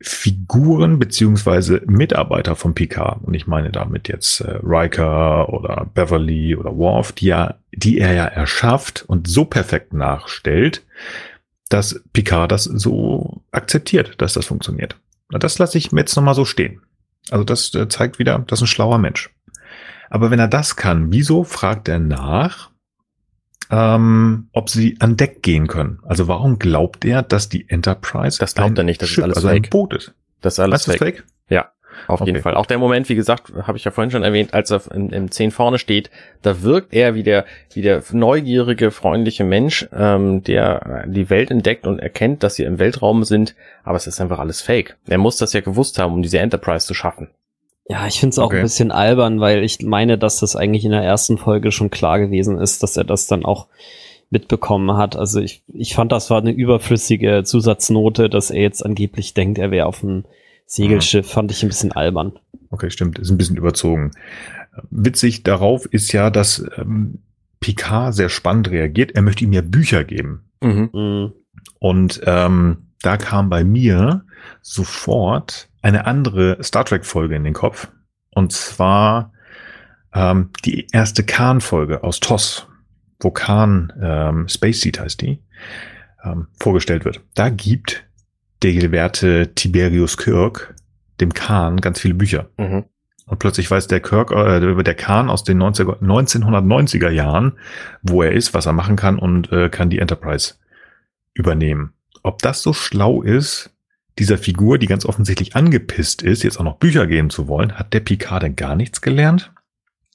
Figuren 0.00 0.98
beziehungsweise 0.98 1.82
Mitarbeiter 1.86 2.54
von 2.54 2.74
Picard, 2.74 3.22
und 3.24 3.34
ich 3.34 3.46
meine 3.46 3.70
damit 3.70 4.08
jetzt 4.08 4.40
äh, 4.40 4.58
Riker 4.62 5.52
oder 5.52 5.86
Beverly 5.92 6.54
oder 6.56 6.76
Worf, 6.76 7.12
die, 7.12 7.26
ja, 7.26 7.56
die 7.72 7.98
er 7.98 8.14
ja 8.14 8.24
erschafft 8.24 9.04
und 9.06 9.28
so 9.28 9.44
perfekt 9.44 9.92
nachstellt, 9.92 10.84
dass 11.68 12.02
Picard 12.12 12.50
das 12.52 12.64
so 12.64 13.42
akzeptiert, 13.50 14.14
dass 14.18 14.32
das 14.32 14.46
funktioniert. 14.46 14.96
Das 15.30 15.58
lasse 15.58 15.78
ich 15.78 15.92
mir 15.92 16.00
jetzt 16.00 16.16
nochmal 16.16 16.34
so 16.34 16.44
stehen. 16.44 16.80
Also 17.30 17.44
das 17.44 17.74
äh, 17.74 17.88
zeigt 17.88 18.18
wieder, 18.18 18.38
das 18.46 18.58
ist 18.58 18.64
ein 18.64 18.68
schlauer 18.68 18.98
Mensch. 18.98 19.30
Aber 20.10 20.30
wenn 20.30 20.38
er 20.38 20.48
das 20.48 20.76
kann, 20.76 21.12
wieso 21.12 21.44
fragt 21.44 21.88
er 21.88 21.98
nach, 21.98 22.70
ähm, 23.70 24.48
ob 24.52 24.70
sie 24.70 24.96
an 25.00 25.16
Deck 25.16 25.42
gehen 25.42 25.66
können? 25.66 25.98
Also 26.04 26.28
warum 26.28 26.58
glaubt 26.58 27.04
er, 27.04 27.22
dass 27.22 27.50
die 27.50 27.68
Enterprise 27.68 28.38
das 28.38 28.54
glaubt 28.54 28.78
er 28.78 28.84
nicht, 28.84 29.02
das 29.02 29.10
Schiff, 29.10 29.18
ist 29.18 29.24
alles 29.24 29.36
also 29.36 29.48
fake. 29.48 29.66
ein 29.66 29.70
Boot 29.70 29.94
ist? 29.94 30.14
Das 30.40 30.54
ist 30.54 30.60
alles 30.60 30.84
fake. 30.84 30.98
fake. 30.98 31.24
Ja. 32.06 32.14
Auf 32.14 32.20
okay. 32.20 32.30
jeden 32.30 32.42
Fall. 32.42 32.54
Auch 32.54 32.66
der 32.66 32.78
Moment, 32.78 33.08
wie 33.08 33.14
gesagt, 33.14 33.52
habe 33.62 33.78
ich 33.78 33.84
ja 33.84 33.90
vorhin 33.90 34.10
schon 34.10 34.22
erwähnt, 34.22 34.54
als 34.54 34.70
er 34.70 34.82
im, 34.92 35.10
im 35.10 35.30
10 35.30 35.50
vorne 35.50 35.78
steht, 35.78 36.10
da 36.42 36.62
wirkt 36.62 36.94
er 36.94 37.14
wie 37.14 37.22
der, 37.22 37.44
wie 37.72 37.82
der 37.82 38.02
neugierige, 38.12 38.90
freundliche 38.90 39.44
Mensch, 39.44 39.88
ähm, 39.92 40.42
der 40.44 41.04
die 41.06 41.30
Welt 41.30 41.50
entdeckt 41.50 41.86
und 41.86 41.98
erkennt, 41.98 42.42
dass 42.42 42.54
sie 42.54 42.64
im 42.64 42.78
Weltraum 42.78 43.24
sind, 43.24 43.54
aber 43.84 43.96
es 43.96 44.06
ist 44.06 44.20
einfach 44.20 44.38
alles 44.38 44.60
fake. 44.60 44.96
Er 45.06 45.18
muss 45.18 45.36
das 45.36 45.52
ja 45.52 45.60
gewusst 45.60 45.98
haben, 45.98 46.14
um 46.14 46.22
diese 46.22 46.38
Enterprise 46.38 46.86
zu 46.86 46.94
schaffen. 46.94 47.28
Ja, 47.88 48.06
ich 48.06 48.20
finde 48.20 48.34
es 48.34 48.38
auch 48.38 48.46
okay. 48.46 48.58
ein 48.58 48.62
bisschen 48.62 48.92
albern, 48.92 49.40
weil 49.40 49.64
ich 49.64 49.80
meine, 49.80 50.18
dass 50.18 50.40
das 50.40 50.56
eigentlich 50.56 50.84
in 50.84 50.90
der 50.90 51.02
ersten 51.02 51.38
Folge 51.38 51.72
schon 51.72 51.90
klar 51.90 52.18
gewesen 52.18 52.58
ist, 52.58 52.82
dass 52.82 52.98
er 52.98 53.04
das 53.04 53.26
dann 53.26 53.46
auch 53.46 53.66
mitbekommen 54.30 54.96
hat. 54.96 55.16
Also 55.16 55.40
ich, 55.40 55.62
ich 55.72 55.94
fand, 55.94 56.12
das 56.12 56.28
war 56.28 56.38
eine 56.38 56.50
überflüssige 56.50 57.44
Zusatznote, 57.44 58.28
dass 58.28 58.50
er 58.50 58.60
jetzt 58.60 58.84
angeblich 58.84 59.32
denkt, 59.32 59.58
er 59.58 59.70
wäre 59.70 59.86
auf 59.86 60.00
dem 60.00 60.24
Segelschiff 60.68 61.26
mhm. 61.26 61.30
fand 61.30 61.50
ich 61.50 61.62
ein 61.62 61.68
bisschen 61.68 61.92
albern. 61.92 62.38
Okay, 62.70 62.90
stimmt, 62.90 63.18
ist 63.18 63.30
ein 63.30 63.38
bisschen 63.38 63.56
überzogen. 63.56 64.12
Witzig 64.90 65.42
darauf 65.42 65.86
ist 65.86 66.12
ja, 66.12 66.30
dass 66.30 66.64
ähm, 66.76 67.22
Picard 67.58 68.14
sehr 68.14 68.28
spannend 68.28 68.70
reagiert. 68.70 69.12
Er 69.12 69.22
möchte 69.22 69.44
ihm 69.44 69.52
ja 69.52 69.62
Bücher 69.62 70.04
geben. 70.04 70.50
Mhm. 70.62 70.90
mhm. 70.92 71.32
Und 71.80 72.20
ähm, 72.24 72.88
da 73.02 73.16
kam 73.16 73.48
bei 73.50 73.64
mir 73.64 74.24
sofort 74.62 75.68
eine 75.80 76.06
andere 76.06 76.62
Star 76.62 76.84
Trek 76.84 77.06
Folge 77.06 77.36
in 77.36 77.44
den 77.44 77.54
Kopf. 77.54 77.88
Und 78.30 78.52
zwar 78.52 79.32
ähm, 80.12 80.50
die 80.64 80.86
erste 80.92 81.24
Khan-Folge 81.24 82.02
aus 82.02 82.20
TOS, 82.20 82.66
wo 83.20 83.30
Khan, 83.30 83.92
ähm, 84.00 84.48
Space 84.48 84.80
Seat 84.80 85.00
heißt 85.00 85.20
die, 85.20 85.42
ähm, 86.24 86.48
vorgestellt 86.60 87.04
wird. 87.04 87.20
Da 87.34 87.48
gibt 87.48 88.07
der 88.62 88.72
gewährte 88.72 89.54
Tiberius 89.54 90.16
Kirk 90.16 90.74
dem 91.20 91.34
Khan 91.34 91.80
ganz 91.80 92.00
viele 92.00 92.14
Bücher. 92.14 92.48
Mhm. 92.56 92.84
Und 93.26 93.38
plötzlich 93.38 93.70
weiß 93.70 93.88
der 93.88 94.00
Kirk, 94.00 94.32
äh, 94.32 94.82
der 94.82 94.94
Khan 94.94 95.28
aus 95.28 95.44
den 95.44 95.58
90, 95.58 95.86
1990er 95.86 97.10
Jahren, 97.10 97.52
wo 98.02 98.22
er 98.22 98.32
ist, 98.32 98.54
was 98.54 98.66
er 98.66 98.72
machen 98.72 98.96
kann 98.96 99.18
und 99.18 99.52
äh, 99.52 99.68
kann 99.68 99.90
die 99.90 99.98
Enterprise 99.98 100.54
übernehmen. 101.34 101.92
Ob 102.22 102.40
das 102.40 102.62
so 102.62 102.72
schlau 102.72 103.22
ist, 103.22 103.70
dieser 104.18 104.38
Figur, 104.38 104.78
die 104.78 104.86
ganz 104.86 105.04
offensichtlich 105.04 105.54
angepisst 105.54 106.22
ist, 106.22 106.42
jetzt 106.42 106.58
auch 106.58 106.64
noch 106.64 106.78
Bücher 106.78 107.06
geben 107.06 107.30
zu 107.30 107.48
wollen, 107.48 107.78
hat 107.78 107.92
der 107.92 108.00
Picard 108.00 108.42
denn 108.42 108.56
gar 108.56 108.74
nichts 108.74 109.00
gelernt? 109.00 109.52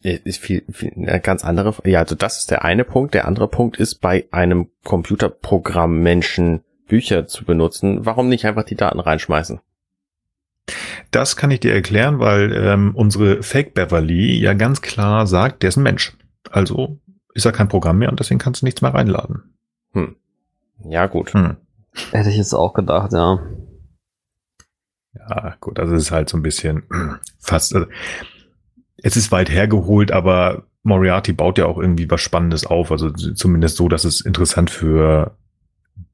Ist 0.02 0.42
viel, 0.42 0.66
viel 0.70 0.92
eine 0.98 1.22
ganz 1.22 1.46
andere. 1.46 1.76
Ja, 1.86 2.00
also 2.00 2.16
das 2.16 2.40
ist 2.40 2.52
der 2.52 2.66
eine 2.66 2.84
Punkt. 2.84 3.14
Der 3.14 3.26
andere 3.26 3.48
Punkt 3.48 3.78
ist 3.78 4.02
bei 4.02 4.26
einem 4.32 4.68
Computerprogramm 4.84 6.02
Menschen 6.02 6.66
Bücher 6.88 7.28
zu 7.28 7.46
benutzen, 7.46 8.06
warum 8.06 8.30
nicht 8.30 8.46
einfach 8.46 8.64
die 8.64 8.76
Daten 8.76 9.00
reinschmeißen? 9.00 9.60
Das 11.12 11.36
kann 11.36 11.52
ich 11.52 11.60
dir 11.60 11.74
erklären, 11.74 12.20
weil 12.20 12.54
ähm, 12.56 12.96
unsere 12.96 13.44
Fake 13.44 13.74
Beverly 13.74 14.40
ja 14.40 14.54
ganz 14.54 14.82
klar 14.82 15.28
sagt, 15.28 15.62
der 15.62 15.70
ist 15.70 15.78
ein 15.78 15.84
Mensch. 15.84 16.18
Also 16.50 17.00
ist 17.34 17.46
er 17.46 17.52
kein 17.52 17.68
Programm 17.68 18.00
mehr 18.00 18.10
und 18.10 18.20
deswegen 18.20 18.40
kannst 18.40 18.62
du 18.62 18.66
nichts 18.66 18.82
mehr 18.82 18.94
reinladen. 18.94 19.56
Hm. 19.94 20.16
Ja, 20.86 21.08
gut. 21.08 21.34
Hm. 21.34 21.58
Hätte 22.12 22.30
ich 22.30 22.38
jetzt 22.38 22.54
auch 22.54 22.74
gedacht, 22.74 23.14
ja. 23.14 23.40
Ja, 25.14 25.56
gut, 25.60 25.80
also 25.80 25.94
es 25.94 26.04
ist 26.04 26.12
halt 26.12 26.30
so 26.30 26.38
ein 26.38 26.44
bisschen 26.44 26.84
fast, 27.40 27.76
also, 27.76 27.88
es 28.98 29.16
ist 29.16 29.32
weit 29.32 29.50
hergeholt, 29.50 30.12
aber 30.12 30.64
Moriarty 30.84 31.34
baut 31.34 31.58
ja 31.58 31.66
auch 31.66 31.78
irgendwie 31.78 32.10
was 32.10 32.22
Spannendes 32.22 32.66
auf, 32.66 32.92
also 32.92 33.12
zumindest 33.12 33.78
so, 33.78 33.88
dass 33.88 34.06
es 34.06 34.22
interessant 34.22 34.70
für 34.70 35.38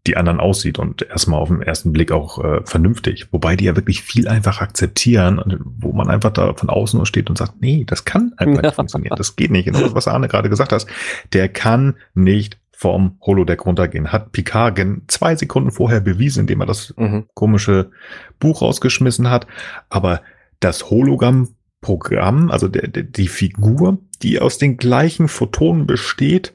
die 0.07 0.17
anderen 0.17 0.39
aussieht 0.39 0.79
und 0.79 1.03
erstmal 1.03 1.39
auf 1.39 1.49
den 1.49 1.61
ersten 1.61 1.91
Blick 1.91 2.11
auch 2.11 2.43
äh, 2.43 2.61
vernünftig. 2.63 3.27
Wobei 3.31 3.55
die 3.55 3.65
ja 3.65 3.75
wirklich 3.75 4.01
viel 4.01 4.27
einfach 4.27 4.61
akzeptieren 4.61 5.39
und 5.39 5.59
wo 5.61 5.91
man 5.91 6.09
einfach 6.09 6.31
da 6.31 6.53
von 6.53 6.69
außen 6.69 6.97
nur 6.97 7.05
steht 7.05 7.29
und 7.29 7.37
sagt, 7.37 7.61
nee, 7.61 7.83
das 7.85 8.05
kann 8.05 8.33
einfach 8.37 8.61
nicht 8.61 8.75
funktionieren. 8.75 9.15
Das 9.17 9.35
geht 9.35 9.51
nicht. 9.51 9.65
Genau, 9.65 9.93
was 9.93 10.07
Arne 10.07 10.27
gerade 10.27 10.49
gesagt 10.49 10.71
hast. 10.71 10.87
Der 11.33 11.49
kann 11.49 11.95
nicht 12.13 12.57
vom 12.71 13.17
Holodeck 13.21 13.65
runtergehen. 13.65 14.13
Hat 14.13 14.31
Picard 14.31 14.79
zwei 15.07 15.35
Sekunden 15.35 15.71
vorher 15.71 15.99
bewiesen, 15.99 16.41
indem 16.41 16.61
er 16.61 16.65
das 16.65 16.93
mhm. 16.95 17.25
komische 17.33 17.91
Buch 18.39 18.61
rausgeschmissen 18.61 19.29
hat. 19.29 19.47
Aber 19.89 20.21
das 20.61 20.89
Hologramm-Programm, 20.89 22.49
also 22.49 22.69
der, 22.69 22.87
der, 22.87 23.03
die 23.03 23.27
Figur, 23.27 23.97
die 24.21 24.39
aus 24.39 24.57
den 24.57 24.77
gleichen 24.77 25.27
Photonen 25.27 25.87
besteht, 25.87 26.53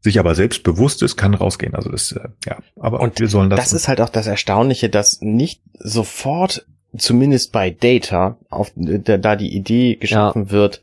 sich 0.00 0.18
aber 0.18 0.34
selbst 0.34 0.62
bewusst 0.62 1.02
ist, 1.02 1.16
kann 1.16 1.34
rausgehen. 1.34 1.74
Also 1.74 1.90
das, 1.90 2.12
äh, 2.12 2.28
ja, 2.46 2.58
aber 2.76 3.00
und 3.00 3.18
wir 3.18 3.28
sollen 3.28 3.50
das. 3.50 3.60
Das 3.60 3.72
ist 3.72 3.88
halt 3.88 4.00
auch 4.00 4.08
das 4.08 4.26
Erstaunliche, 4.26 4.88
dass 4.88 5.20
nicht 5.20 5.62
sofort, 5.78 6.66
zumindest 6.96 7.52
bei 7.52 7.70
Data, 7.70 8.38
auf, 8.48 8.72
da 8.76 9.36
die 9.36 9.54
Idee 9.54 9.96
geschaffen 9.96 10.46
ja. 10.46 10.50
wird, 10.50 10.82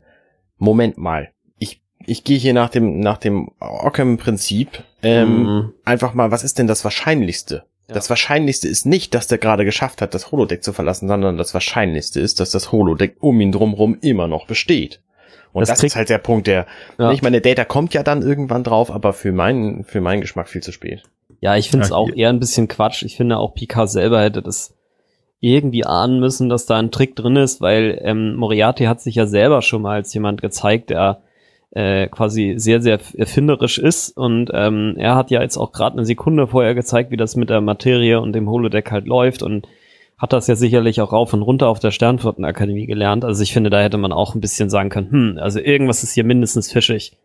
Moment 0.58 0.98
mal, 0.98 1.30
ich, 1.58 1.82
ich 2.04 2.24
gehe 2.24 2.38
hier 2.38 2.54
nach 2.54 2.70
dem, 2.70 3.00
nach 3.00 3.18
dem 3.18 3.50
Ockham-Prinzip, 3.60 4.84
ähm, 5.02 5.42
mhm. 5.42 5.72
einfach 5.84 6.14
mal, 6.14 6.30
was 6.30 6.44
ist 6.44 6.58
denn 6.58 6.66
das 6.66 6.84
Wahrscheinlichste? 6.84 7.64
Ja. 7.88 7.94
Das 7.94 8.10
Wahrscheinlichste 8.10 8.68
ist 8.68 8.84
nicht, 8.84 9.14
dass 9.14 9.28
der 9.28 9.38
gerade 9.38 9.64
geschafft 9.64 10.02
hat, 10.02 10.12
das 10.12 10.32
Holodeck 10.32 10.62
zu 10.64 10.72
verlassen, 10.72 11.08
sondern 11.08 11.36
das 11.36 11.54
Wahrscheinlichste 11.54 12.20
ist, 12.20 12.40
dass 12.40 12.50
das 12.50 12.72
Holodeck 12.72 13.16
um 13.20 13.40
ihn 13.40 13.52
drumherum 13.52 13.96
immer 14.00 14.28
noch 14.28 14.46
besteht. 14.46 15.00
Und 15.52 15.62
das, 15.62 15.70
das 15.70 15.82
ist 15.82 15.96
halt 15.96 16.08
der 16.08 16.18
Punkt, 16.18 16.46
der, 16.46 16.66
ja. 16.98 17.12
ich 17.12 17.22
meine, 17.22 17.40
Data 17.40 17.64
kommt 17.64 17.94
ja 17.94 18.02
dann 18.02 18.22
irgendwann 18.22 18.64
drauf, 18.64 18.90
aber 18.90 19.12
für 19.12 19.32
meinen, 19.32 19.84
für 19.84 20.00
meinen 20.00 20.20
Geschmack 20.20 20.48
viel 20.48 20.62
zu 20.62 20.72
spät. 20.72 21.02
Ja, 21.40 21.56
ich 21.56 21.70
finde 21.70 21.84
es 21.84 21.92
auch 21.92 22.08
eher 22.10 22.30
ein 22.30 22.40
bisschen 22.40 22.68
Quatsch. 22.68 23.02
Ich 23.02 23.16
finde 23.16 23.38
auch 23.38 23.54
Picard 23.54 23.90
selber 23.90 24.22
hätte 24.22 24.42
das 24.42 24.74
irgendwie 25.40 25.84
ahnen 25.84 26.18
müssen, 26.18 26.48
dass 26.48 26.66
da 26.66 26.76
ein 26.76 26.90
Trick 26.90 27.14
drin 27.14 27.36
ist, 27.36 27.60
weil 27.60 28.00
ähm, 28.02 28.34
Moriarty 28.36 28.84
hat 28.84 29.00
sich 29.00 29.14
ja 29.14 29.26
selber 29.26 29.62
schon 29.62 29.82
mal 29.82 29.96
als 29.96 30.12
jemand 30.14 30.40
gezeigt, 30.40 30.90
der 30.90 31.20
äh, 31.72 32.08
quasi 32.08 32.54
sehr, 32.56 32.80
sehr 32.80 32.98
erfinderisch 33.16 33.78
ist 33.78 34.16
und 34.16 34.50
ähm, 34.54 34.94
er 34.96 35.14
hat 35.14 35.30
ja 35.30 35.42
jetzt 35.42 35.58
auch 35.58 35.72
gerade 35.72 35.98
eine 35.98 36.06
Sekunde 36.06 36.46
vorher 36.46 36.74
gezeigt, 36.74 37.10
wie 37.10 37.18
das 37.18 37.36
mit 37.36 37.50
der 37.50 37.60
Materie 37.60 38.20
und 38.20 38.32
dem 38.32 38.48
Holodeck 38.48 38.90
halt 38.90 39.06
läuft 39.06 39.42
und 39.42 39.68
hat 40.18 40.32
das 40.32 40.46
ja 40.46 40.56
sicherlich 40.56 41.00
auch 41.00 41.12
rauf 41.12 41.32
und 41.32 41.42
runter 41.42 41.68
auf 41.68 41.78
der 41.78 41.90
Sternflottenakademie 41.90 42.86
gelernt. 42.86 43.24
Also 43.24 43.42
ich 43.42 43.52
finde, 43.52 43.70
da 43.70 43.80
hätte 43.80 43.98
man 43.98 44.12
auch 44.12 44.34
ein 44.34 44.40
bisschen 44.40 44.70
sagen 44.70 44.88
können, 44.88 45.10
hm, 45.10 45.38
also 45.38 45.60
irgendwas 45.60 46.02
ist 46.02 46.12
hier 46.12 46.24
mindestens 46.24 46.72
fischig. 46.72 47.16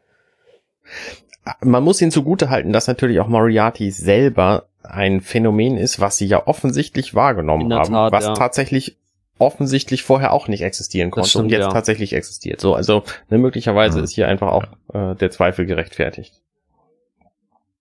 Man 1.64 1.84
muss 1.84 2.02
ihn 2.02 2.12
zugute 2.12 2.50
halten, 2.50 2.74
dass 2.74 2.88
natürlich 2.88 3.20
auch 3.20 3.28
Moriarty 3.28 3.92
selber 3.92 4.66
ein 4.84 5.22
Phänomen 5.22 5.78
ist, 5.78 6.00
was 6.00 6.18
sie 6.18 6.28
ja 6.28 6.46
offensichtlich 6.48 7.16
wahrgenommen 7.16 7.74
haben, 7.74 7.94
Tat, 7.94 8.12
was 8.12 8.26
ja. 8.26 8.34
tatsächlich 8.34 8.98
offensichtlich 9.40 10.04
vorher 10.04 10.34
auch 10.34 10.48
nicht 10.48 10.62
existieren 10.62 11.10
konnte 11.10 11.30
stimmt, 11.30 11.46
und 11.46 11.50
jetzt 11.50 11.66
ja. 11.66 11.72
tatsächlich 11.72 12.14
existiert. 12.14 12.62
So, 12.62 12.76
also 12.76 13.04
ne, 13.30 13.40
möglicherweise 13.40 13.98
mhm. 13.98 14.04
ist 14.04 14.14
hier 14.14 14.28
einfach 14.28 14.52
auch 14.52 14.66
äh, 14.94 15.16
der 15.16 15.32
Zweifel 15.32 15.66
gerechtfertigt. 15.66 16.42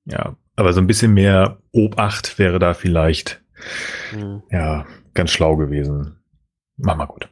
Ja, 0.06 0.36
aber 0.56 0.72
so 0.72 0.80
ein 0.80 0.86
bisschen 0.86 1.12
mehr 1.12 1.58
Obacht 1.72 2.38
wäre 2.38 2.58
da 2.58 2.72
vielleicht 2.72 3.42
mhm. 4.14 4.42
ja 4.50 4.86
ganz 5.14 5.30
schlau 5.30 5.56
gewesen. 5.56 6.16
Mach 6.76 6.96
mal 6.96 7.06
gut. 7.06 7.28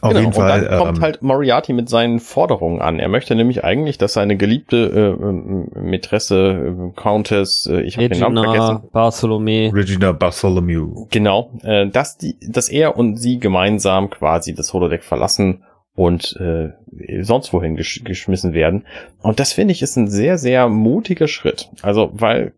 Auf 0.00 0.10
genau, 0.10 0.20
jeden 0.20 0.32
Fall. 0.34 0.62
Und 0.62 0.70
dann 0.70 0.78
kommt 0.78 0.98
ähm, 0.98 1.02
halt 1.02 1.22
Moriarty 1.22 1.72
mit 1.72 1.88
seinen 1.88 2.20
Forderungen 2.20 2.82
an. 2.82 2.98
Er 2.98 3.08
möchte 3.08 3.34
nämlich 3.34 3.64
eigentlich, 3.64 3.96
dass 3.96 4.12
seine 4.12 4.36
geliebte 4.36 4.76
äh, 4.76 5.78
äh 5.78 5.80
Mätresse, 5.80 6.92
äh, 6.94 7.00
Countess, 7.00 7.66
äh, 7.66 7.80
ich 7.80 7.96
habe 7.96 8.10
den 8.10 8.20
Namen 8.20 8.44
vergessen. 8.44 8.88
Bartholomew. 8.92 9.70
Regina 9.70 10.12
Bartholomew. 10.12 11.06
Genau, 11.10 11.52
äh, 11.62 11.88
dass 11.88 12.18
die, 12.18 12.36
dass 12.46 12.68
er 12.68 12.98
und 12.98 13.16
sie 13.16 13.38
gemeinsam 13.38 14.10
quasi 14.10 14.54
das 14.54 14.74
Holodeck 14.74 15.04
verlassen 15.04 15.64
und 15.94 16.36
äh, 16.38 16.72
sonst 17.22 17.52
wohin 17.54 17.76
gesch 17.76 18.02
geschmissen 18.04 18.52
werden. 18.52 18.84
Und 19.22 19.40
das 19.40 19.52
finde 19.52 19.72
ich 19.72 19.80
ist 19.80 19.96
ein 19.96 20.08
sehr, 20.08 20.36
sehr 20.36 20.68
mutiger 20.68 21.28
Schritt. 21.28 21.70
Also, 21.82 22.10
weil 22.12 22.52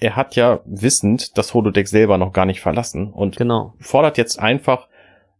er 0.00 0.16
hat 0.16 0.36
ja 0.36 0.60
wissend 0.64 1.38
das 1.38 1.54
Holodeck 1.54 1.88
selber 1.88 2.18
noch 2.18 2.32
gar 2.32 2.46
nicht 2.46 2.60
verlassen 2.60 3.12
und 3.12 3.36
genau. 3.36 3.74
fordert 3.78 4.18
jetzt 4.18 4.38
einfach 4.38 4.88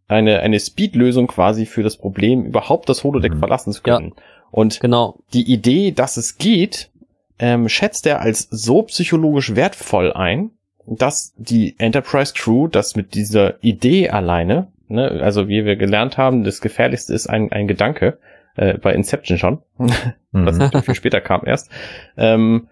eine, 0.08 0.40
eine 0.40 0.60
Speed-Lösung 0.60 1.26
quasi 1.26 1.66
für 1.66 1.82
das 1.82 1.96
Problem, 1.96 2.44
überhaupt 2.44 2.88
das 2.88 3.04
Holodeck 3.04 3.34
mhm. 3.34 3.38
verlassen 3.38 3.72
zu 3.72 3.82
können. 3.82 4.12
Ja, 4.16 4.22
und 4.50 4.80
genau. 4.80 5.18
die 5.32 5.50
Idee, 5.50 5.92
dass 5.92 6.16
es 6.16 6.38
geht, 6.38 6.90
ähm, 7.38 7.68
schätzt 7.68 8.06
er 8.06 8.20
als 8.20 8.48
so 8.50 8.82
psychologisch 8.82 9.56
wertvoll 9.56 10.12
ein, 10.12 10.50
dass 10.86 11.34
die 11.36 11.74
Enterprise 11.78 12.34
Crew 12.34 12.68
das 12.68 12.94
mit 12.94 13.14
dieser 13.14 13.62
Idee 13.62 14.10
alleine, 14.10 14.68
ne, 14.88 15.20
also 15.22 15.48
wie 15.48 15.64
wir 15.64 15.76
gelernt 15.76 16.18
haben, 16.18 16.44
das 16.44 16.60
Gefährlichste 16.60 17.14
ist 17.14 17.26
ein, 17.26 17.50
ein 17.52 17.66
Gedanke, 17.66 18.18
äh, 18.56 18.78
bei 18.78 18.94
Inception 18.94 19.38
schon, 19.38 19.62
was 20.32 20.58
mhm. 20.58 20.82
viel 20.82 20.94
später 20.94 21.20
kam 21.20 21.42
erst, 21.44 21.70
ähm, 22.16 22.68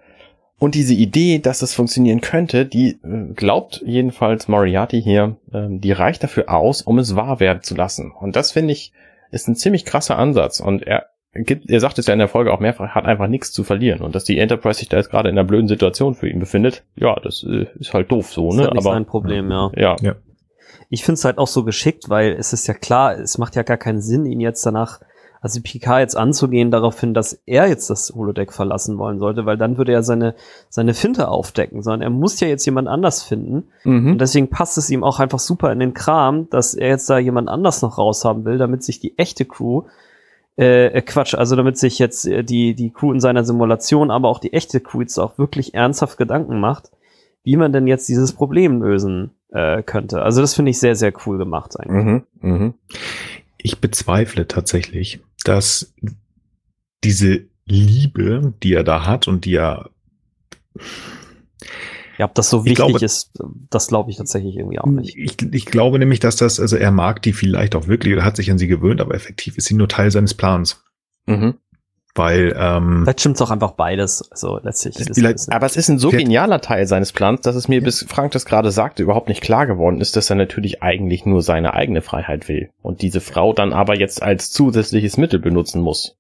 und 0.63 0.77
diese 0.77 0.95
Idee, 0.95 1.41
dass 1.41 1.61
es 1.61 1.75
funktionieren 1.75 2.21
könnte, 2.21 2.65
die 2.65 3.01
äh, 3.03 3.33
glaubt 3.35 3.83
jedenfalls 3.85 4.47
Moriarty 4.47 5.03
hier, 5.03 5.35
äh, 5.53 5.67
die 5.69 5.91
reicht 5.91 6.23
dafür 6.23 6.51
aus, 6.51 6.83
um 6.83 7.01
es 7.01 7.17
wahr 7.17 7.41
werden 7.41 7.65
zu 7.65 7.75
lassen. 7.75 8.13
Und 8.13 8.37
das 8.37 8.53
finde 8.53 8.73
ich, 8.73 8.93
ist 9.33 9.49
ein 9.49 9.57
ziemlich 9.57 9.85
krasser 9.85 10.17
Ansatz. 10.17 10.61
Und 10.61 10.85
er 10.85 11.09
gibt, 11.35 11.69
er 11.69 11.81
sagt 11.81 11.99
es 11.99 12.07
ja 12.07 12.13
in 12.13 12.21
der 12.21 12.29
Folge 12.29 12.53
auch 12.53 12.61
mehrfach, 12.61 12.91
hat 12.91 13.07
einfach 13.07 13.27
nichts 13.27 13.51
zu 13.51 13.65
verlieren. 13.65 14.03
Und 14.03 14.15
dass 14.15 14.23
die 14.23 14.39
Enterprise 14.39 14.79
sich 14.79 14.89
da 14.89 14.99
jetzt 14.99 15.11
gerade 15.11 15.29
in 15.29 15.37
einer 15.37 15.49
blöden 15.49 15.67
Situation 15.67 16.15
für 16.15 16.29
ihn 16.29 16.39
befindet, 16.39 16.85
ja, 16.95 17.17
das 17.17 17.43
äh, 17.43 17.67
ist 17.81 17.93
halt 17.93 18.13
doof 18.13 18.33
so, 18.33 18.53
ne? 18.53 18.63
Ist 18.63 18.69
halt 18.69 18.79
Aber 18.79 18.93
sein 18.93 19.05
Problem, 19.05 19.51
ja. 19.51 19.73
Ja. 19.75 19.97
ja. 20.01 20.15
Ich 20.91 21.03
finde 21.03 21.15
es 21.15 21.25
halt 21.25 21.39
auch 21.39 21.49
so 21.49 21.65
geschickt, 21.65 22.09
weil 22.09 22.35
es 22.35 22.53
ist 22.53 22.69
ja 22.69 22.75
klar, 22.75 23.19
es 23.19 23.37
macht 23.37 23.57
ja 23.57 23.65
gar 23.65 23.79
keinen 23.79 24.01
Sinn, 24.01 24.27
ihn 24.27 24.39
jetzt 24.39 24.65
danach 24.65 25.01
also 25.43 25.61
Picard 25.61 26.01
jetzt 26.01 26.17
anzugehen 26.17 26.71
darauf 26.71 26.99
hin, 27.01 27.15
dass 27.15 27.43
er 27.47 27.67
jetzt 27.67 27.91
das 27.91 28.13
Holodeck 28.15 28.53
verlassen 28.53 28.97
wollen 28.97 29.19
sollte, 29.19 29.45
weil 29.45 29.59
dann 29.59 29.77
würde 29.77 29.93
er 29.93 30.05
seine, 30.05 30.37
seine 30.69 30.95
Finte 30.95 31.27
aufdecken, 31.27 31.83
sondern 31.83 32.03
er 32.03 32.11
muss 32.11 32.39
ja 32.39 32.47
jetzt 32.47 32.65
jemand 32.65 32.87
anders 32.87 33.25
finden. 33.25 33.65
Mhm. 33.83 34.13
Und 34.13 34.21
deswegen 34.21 34.49
passt 34.49 34.79
es 34.79 34.89
ihm 34.89 35.03
auch 35.03 35.19
einfach 35.19 35.41
super 35.41 35.73
in 35.73 35.81
den 35.81 35.95
Kram, 35.95 36.49
dass 36.51 36.75
er 36.75 36.91
jetzt 36.91 37.11
da 37.11 37.19
jemand 37.19 37.49
anders 37.49 37.83
noch 37.83 37.99
raushaben 37.99 38.45
will, 38.45 38.57
damit 38.57 38.85
sich 38.85 39.01
die 39.01 39.19
echte 39.19 39.45
Crew 39.45 39.83
äh, 40.57 40.87
äh 40.87 41.03
Quatsch, 41.03 41.35
also 41.35 41.57
damit 41.57 41.77
sich 41.77 41.99
jetzt 41.99 42.25
äh, 42.25 42.45
die, 42.45 42.75
die 42.75 42.91
Crew 42.91 43.13
in 43.13 43.21
seiner 43.21 43.43
Simulation, 43.43 44.13
aber 44.13 44.29
auch 44.29 44.39
die 44.39 44.53
echte 44.53 44.79
Crew 44.79 45.01
jetzt 45.01 45.19
auch 45.19 45.39
wirklich 45.39 45.75
ernsthaft 45.75 46.19
Gedanken 46.19 46.61
macht, 46.61 46.93
wie 47.43 47.57
man 47.57 47.73
denn 47.73 47.89
jetzt 47.89 48.09
dieses 48.09 48.33
Problem 48.33 48.81
lösen 48.81 49.33
äh, 49.51 49.83
könnte. 49.83 50.23
Also 50.23 50.41
das 50.41 50.55
finde 50.55 50.71
ich 50.71 50.79
sehr, 50.79 50.95
sehr 50.95 51.13
cool 51.27 51.39
gemacht 51.39 51.79
eigentlich. 51.81 52.05
Mhm, 52.05 52.23
mh. 52.41 52.75
Ich 53.63 53.79
bezweifle 53.79 54.49
tatsächlich, 54.49 55.21
dass 55.45 55.95
diese 57.05 57.47
Liebe, 57.65 58.55
die 58.63 58.75
er 58.75 58.85
da 58.85 59.07
hat 59.07 59.29
und 59.29 59.45
die 59.45 59.55
er 59.55 59.91
ja, 62.19 62.27
ob 62.27 62.35
das 62.35 62.51
so 62.51 62.65
wichtig 62.65 62.77
glaube, 62.77 63.05
ist, 63.05 63.33
das 63.71 63.89
glaube 63.89 64.11
ich 64.11 64.17
tatsächlich 64.17 64.57
irgendwie 64.57 64.79
auch 64.79 64.87
nicht. 64.87 65.17
Ich, 65.17 65.41
ich 65.43 65.67
glaube 65.67 65.99
nämlich, 65.99 66.21
dass 66.21 66.37
das, 66.37 66.61
also 66.61 66.77
er 66.77 66.91
mag 66.91 67.23
die 67.23 67.33
vielleicht 67.33 67.75
auch 67.75 67.89
wirklich 67.89 68.15
oder 68.15 68.25
hat 68.25 68.37
sich 68.37 68.51
an 68.51 68.59
sie 68.59 68.69
gewöhnt, 68.69 69.01
aber 69.01 69.15
effektiv 69.15 69.57
ist 69.59 69.67
sie 69.67 69.75
nur 69.75 69.89
Teil 69.89 70.11
seines 70.11 70.35
Plans. 70.35 70.85
Mhm. 71.27 71.55
Weil, 72.15 72.55
ähm, 72.59 73.05
Vielleicht 73.05 73.21
stimmt 73.21 73.41
auch 73.41 73.51
einfach 73.51 73.73
beides, 73.73 74.31
also 74.31 74.61
letztlich. 74.63 74.97
Ist 75.01 75.51
aber 75.51 75.65
es 75.65 75.77
ist 75.77 75.89
ein 75.89 75.99
so 75.99 76.11
genialer 76.11 76.61
Teil 76.61 76.87
seines 76.87 77.11
Plans, 77.11 77.41
dass 77.41 77.57
es 77.57 77.69
mir, 77.69 77.79
ja. 77.79 77.85
bis 77.85 78.05
Frank 78.07 78.33
das 78.33 78.45
gerade 78.45 78.71
sagte, 78.71 79.03
überhaupt 79.03 79.29
nicht 79.29 79.41
klar 79.41 79.67
geworden 79.67 80.01
ist, 80.03 80.15
dass 80.15 80.29
er 80.29 80.37
natürlich 80.37 80.83
eigentlich 80.83 81.25
nur 81.25 81.41
seine 81.41 81.73
eigene 81.73 82.03
Freiheit 82.03 82.49
will 82.49 82.69
und 82.83 83.01
diese 83.01 83.23
Frau 83.23 83.55
dann 83.55 83.73
aber 83.73 83.99
jetzt 83.99 84.23
als 84.23 84.51
zusätzliches 84.51 85.17
Mittel 85.17 85.39
benutzen 85.39 85.81
muss. 85.81 86.19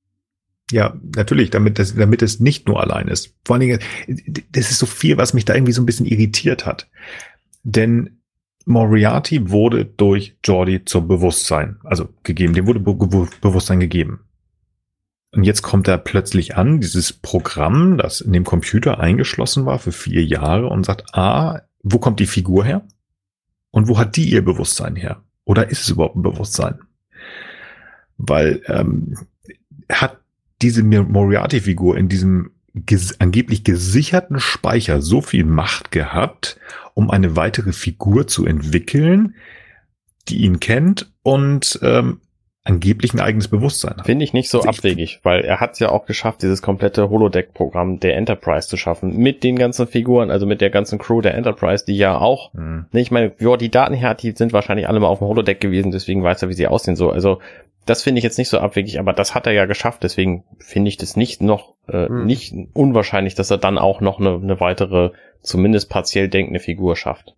Ja, 0.70 0.94
natürlich, 1.14 1.50
damit 1.50 1.78
es, 1.78 1.94
damit 1.94 2.22
es 2.22 2.40
nicht 2.40 2.66
nur 2.66 2.80
allein 2.80 3.08
ist. 3.08 3.34
Vor 3.44 3.56
allen 3.56 3.60
Dingen, 3.60 3.78
das 4.52 4.70
ist 4.70 4.78
so 4.78 4.86
viel, 4.86 5.18
was 5.18 5.34
mich 5.34 5.44
da 5.44 5.54
irgendwie 5.54 5.74
so 5.74 5.82
ein 5.82 5.86
bisschen 5.86 6.06
irritiert 6.06 6.64
hat. 6.64 6.88
Denn 7.64 8.22
Moriarty 8.64 9.50
wurde 9.50 9.84
durch 9.84 10.36
Jordi 10.42 10.86
zum 10.86 11.06
Bewusstsein, 11.06 11.76
also 11.84 12.08
gegeben, 12.22 12.54
dem 12.54 12.66
wurde 12.66 12.80
Be 12.80 13.28
Bewusstsein 13.42 13.80
gegeben. 13.80 14.20
Und 15.34 15.44
jetzt 15.44 15.62
kommt 15.62 15.88
er 15.88 15.98
plötzlich 15.98 16.56
an, 16.56 16.80
dieses 16.80 17.12
Programm, 17.12 17.96
das 17.96 18.20
in 18.20 18.32
dem 18.32 18.44
Computer 18.44 19.00
eingeschlossen 19.00 19.64
war 19.64 19.78
für 19.78 19.92
vier 19.92 20.22
Jahre 20.24 20.68
und 20.68 20.84
sagt, 20.84 21.14
ah, 21.14 21.62
wo 21.82 21.98
kommt 21.98 22.20
die 22.20 22.26
Figur 22.26 22.64
her? 22.64 22.86
Und 23.70 23.88
wo 23.88 23.98
hat 23.98 24.16
die 24.16 24.28
ihr 24.28 24.44
Bewusstsein 24.44 24.94
her? 24.94 25.22
Oder 25.44 25.70
ist 25.70 25.82
es 25.82 25.88
überhaupt 25.90 26.16
ein 26.16 26.22
Bewusstsein? 26.22 26.80
Weil 28.18 28.60
ähm, 28.66 29.16
hat 29.90 30.18
diese 30.60 30.82
Moriarty-Figur 30.82 31.96
in 31.96 32.08
diesem 32.08 32.50
ges 32.74 33.20
angeblich 33.20 33.64
gesicherten 33.64 34.38
Speicher 34.38 35.02
so 35.02 35.20
viel 35.20 35.44
Macht 35.44 35.90
gehabt, 35.90 36.58
um 36.94 37.10
eine 37.10 37.36
weitere 37.36 37.72
Figur 37.72 38.26
zu 38.26 38.46
entwickeln, 38.46 39.34
die 40.28 40.42
ihn 40.42 40.60
kennt 40.60 41.12
und 41.22 41.78
ähm, 41.82 42.20
angeblich 42.64 43.12
ein 43.12 43.20
eigenes 43.20 43.48
Bewusstsein 43.48 43.96
hat. 43.96 44.06
Finde 44.06 44.24
ich 44.24 44.32
nicht 44.32 44.48
so 44.48 44.58
also 44.58 44.68
abwegig, 44.68 45.20
weil 45.24 45.44
er 45.44 45.58
hat 45.60 45.72
es 45.72 45.78
ja 45.80 45.90
auch 45.90 46.06
geschafft, 46.06 46.42
dieses 46.42 46.62
komplette 46.62 47.10
Holodeck-Programm 47.10 47.98
der 47.98 48.16
Enterprise 48.16 48.68
zu 48.68 48.76
schaffen, 48.76 49.16
mit 49.16 49.42
den 49.42 49.56
ganzen 49.58 49.88
Figuren, 49.88 50.30
also 50.30 50.46
mit 50.46 50.60
der 50.60 50.70
ganzen 50.70 50.98
Crew 50.98 51.20
der 51.20 51.34
Enterprise, 51.34 51.84
die 51.84 51.96
ja 51.96 52.18
auch, 52.18 52.54
hm. 52.54 52.86
ne, 52.92 53.00
ich 53.00 53.10
meine, 53.10 53.32
ja, 53.38 53.56
die 53.56 53.70
Daten 53.70 53.94
her, 53.94 54.14
die 54.14 54.30
sind 54.32 54.52
wahrscheinlich 54.52 54.88
alle 54.88 55.00
mal 55.00 55.08
auf 55.08 55.18
dem 55.18 55.26
Holodeck 55.26 55.60
gewesen, 55.60 55.90
deswegen 55.90 56.22
weiß 56.22 56.42
er, 56.42 56.48
wie 56.48 56.54
sie 56.54 56.68
aussehen 56.68 56.94
so. 56.94 57.10
Also 57.10 57.40
das 57.84 58.04
finde 58.04 58.18
ich 58.18 58.24
jetzt 58.24 58.38
nicht 58.38 58.48
so 58.48 58.58
abwegig, 58.58 59.00
aber 59.00 59.12
das 59.12 59.34
hat 59.34 59.48
er 59.48 59.52
ja 59.52 59.66
geschafft, 59.66 60.04
deswegen 60.04 60.44
finde 60.58 60.88
ich 60.88 60.96
das 60.96 61.16
nicht 61.16 61.42
noch 61.42 61.74
äh, 61.88 62.06
hm. 62.06 62.26
nicht 62.26 62.54
unwahrscheinlich, 62.74 63.34
dass 63.34 63.50
er 63.50 63.58
dann 63.58 63.76
auch 63.76 64.00
noch 64.00 64.20
eine, 64.20 64.34
eine 64.34 64.60
weitere, 64.60 65.10
zumindest 65.40 65.90
partiell 65.90 66.28
denkende 66.28 66.60
Figur 66.60 66.94
schafft 66.94 67.34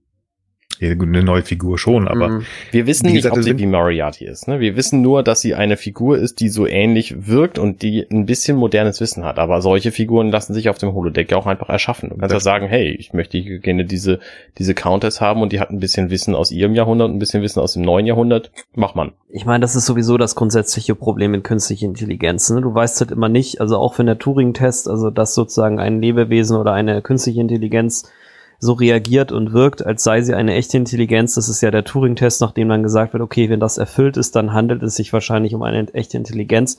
eine 0.80 1.22
neue 1.22 1.42
Figur 1.42 1.78
schon, 1.78 2.08
aber 2.08 2.28
mhm. 2.28 2.46
wir 2.70 2.86
wissen 2.86 3.06
nicht, 3.06 3.16
gesagt, 3.16 3.36
ob 3.36 3.42
sie 3.42 3.58
wie 3.58 3.66
Moriarty 3.66 4.24
ist. 4.24 4.48
Ne? 4.48 4.60
Wir 4.60 4.76
wissen 4.76 5.02
nur, 5.02 5.22
dass 5.22 5.40
sie 5.40 5.54
eine 5.54 5.76
Figur 5.76 6.18
ist, 6.18 6.40
die 6.40 6.48
so 6.48 6.66
ähnlich 6.66 7.26
wirkt 7.26 7.58
und 7.58 7.82
die 7.82 8.06
ein 8.10 8.26
bisschen 8.26 8.56
modernes 8.56 9.00
Wissen 9.00 9.24
hat. 9.24 9.38
Aber 9.38 9.62
solche 9.62 9.92
Figuren 9.92 10.30
lassen 10.30 10.54
sich 10.54 10.68
auf 10.68 10.78
dem 10.78 10.92
Holodeck 10.94 11.30
ja 11.30 11.36
auch 11.36 11.46
einfach 11.46 11.68
erschaffen. 11.68 12.10
Du 12.10 12.16
kannst 12.16 12.32
ja 12.32 12.40
sagen, 12.40 12.66
hey, 12.66 12.90
ich 12.90 13.12
möchte 13.12 13.40
gerne 13.60 13.84
diese 13.84 14.20
diese 14.58 14.74
Countess 14.74 15.20
haben 15.20 15.42
und 15.42 15.52
die 15.52 15.60
hat 15.60 15.70
ein 15.70 15.80
bisschen 15.80 16.10
Wissen 16.10 16.34
aus 16.34 16.50
ihrem 16.50 16.74
Jahrhundert, 16.74 17.10
ein 17.10 17.18
bisschen 17.18 17.42
Wissen 17.42 17.60
aus 17.60 17.74
dem 17.74 17.82
neuen 17.82 18.06
Jahrhundert. 18.06 18.50
Mach 18.74 18.94
man. 18.94 19.12
Ich 19.28 19.44
meine, 19.46 19.60
das 19.60 19.74
ist 19.74 19.86
sowieso 19.86 20.16
das 20.16 20.34
grundsätzliche 20.34 20.94
Problem 20.94 21.34
in 21.34 21.42
künstlicher 21.42 21.86
Intelligenz. 21.86 22.50
Ne? 22.50 22.60
Du 22.60 22.74
weißt 22.74 23.00
halt 23.00 23.10
immer 23.10 23.28
nicht, 23.28 23.60
also 23.60 23.78
auch 23.78 23.98
wenn 23.98 24.06
der 24.06 24.18
Turing-Test, 24.18 24.88
also 24.88 25.10
dass 25.10 25.34
sozusagen 25.34 25.80
ein 25.80 26.00
Lebewesen 26.00 26.56
oder 26.56 26.72
eine 26.72 27.02
künstliche 27.02 27.40
Intelligenz 27.40 28.10
so 28.58 28.72
reagiert 28.72 29.32
und 29.32 29.52
wirkt, 29.52 29.84
als 29.84 30.04
sei 30.04 30.22
sie 30.22 30.34
eine 30.34 30.54
echte 30.54 30.76
Intelligenz. 30.76 31.34
Das 31.34 31.48
ist 31.48 31.60
ja 31.60 31.70
der 31.70 31.84
Turing-Test, 31.84 32.40
nachdem 32.40 32.68
dann 32.68 32.82
gesagt 32.82 33.12
wird, 33.12 33.22
okay, 33.22 33.50
wenn 33.50 33.60
das 33.60 33.78
erfüllt 33.78 34.16
ist, 34.16 34.36
dann 34.36 34.52
handelt 34.52 34.82
es 34.82 34.96
sich 34.96 35.12
wahrscheinlich 35.12 35.54
um 35.54 35.62
eine 35.62 35.92
echte 35.92 36.16
Intelligenz. 36.16 36.78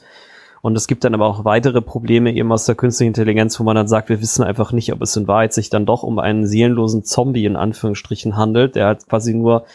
Und 0.62 0.76
es 0.76 0.88
gibt 0.88 1.04
dann 1.04 1.14
aber 1.14 1.28
auch 1.28 1.46
weitere 1.46 1.80
Probleme 1.80 2.34
eben 2.34 2.52
aus 2.52 2.66
der 2.66 2.74
künstlichen 2.74 3.10
Intelligenz, 3.10 3.60
wo 3.60 3.64
man 3.64 3.76
dann 3.76 3.88
sagt, 3.88 4.10
wir 4.10 4.20
wissen 4.20 4.44
einfach 4.44 4.72
nicht, 4.72 4.92
ob 4.94 5.02
es 5.04 5.16
in 5.16 5.28
Wahrheit 5.28 5.54
sich 5.54 5.70
dann 5.70 5.86
doch 5.86 6.02
um 6.02 6.18
einen 6.18 6.48
seelenlosen 6.48 7.04
Zombie 7.04 7.46
in 7.46 7.56
Anführungsstrichen 7.56 8.36
handelt, 8.36 8.76
der 8.76 8.88
halt 8.88 9.08
quasi 9.08 9.36
nur 9.36 9.66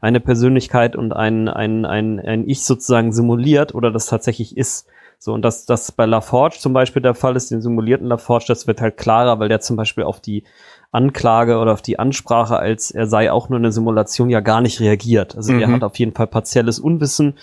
eine 0.00 0.18
Persönlichkeit 0.18 0.96
und 0.96 1.12
ein, 1.12 1.48
ein, 1.48 1.84
ein, 1.84 2.18
ein 2.18 2.48
Ich 2.48 2.64
sozusagen 2.64 3.12
simuliert 3.12 3.76
oder 3.76 3.92
das 3.92 4.06
tatsächlich 4.06 4.56
ist. 4.56 4.88
So, 5.22 5.34
und 5.34 5.42
dass 5.42 5.66
das 5.66 5.92
bei 5.92 6.06
LaForge 6.06 6.56
zum 6.58 6.72
Beispiel 6.72 7.02
der 7.02 7.14
Fall 7.14 7.36
ist, 7.36 7.50
den 7.50 7.60
simulierten 7.60 8.06
LaForge, 8.06 8.46
das 8.48 8.66
wird 8.66 8.80
halt 8.80 8.96
klarer, 8.96 9.38
weil 9.38 9.50
der 9.50 9.60
zum 9.60 9.76
Beispiel 9.76 10.04
auf 10.04 10.18
die 10.18 10.44
Anklage 10.92 11.58
oder 11.58 11.74
auf 11.74 11.82
die 11.82 11.98
Ansprache, 11.98 12.58
als 12.58 12.90
er 12.90 13.06
sei 13.06 13.30
auch 13.30 13.50
nur 13.50 13.58
eine 13.58 13.70
Simulation, 13.70 14.30
ja 14.30 14.40
gar 14.40 14.62
nicht 14.62 14.80
reagiert. 14.80 15.36
Also 15.36 15.52
mhm. 15.52 15.60
er 15.60 15.72
hat 15.72 15.82
auf 15.82 15.98
jeden 15.98 16.14
Fall 16.14 16.26
partielles 16.26 16.78
Unwissen 16.78 17.34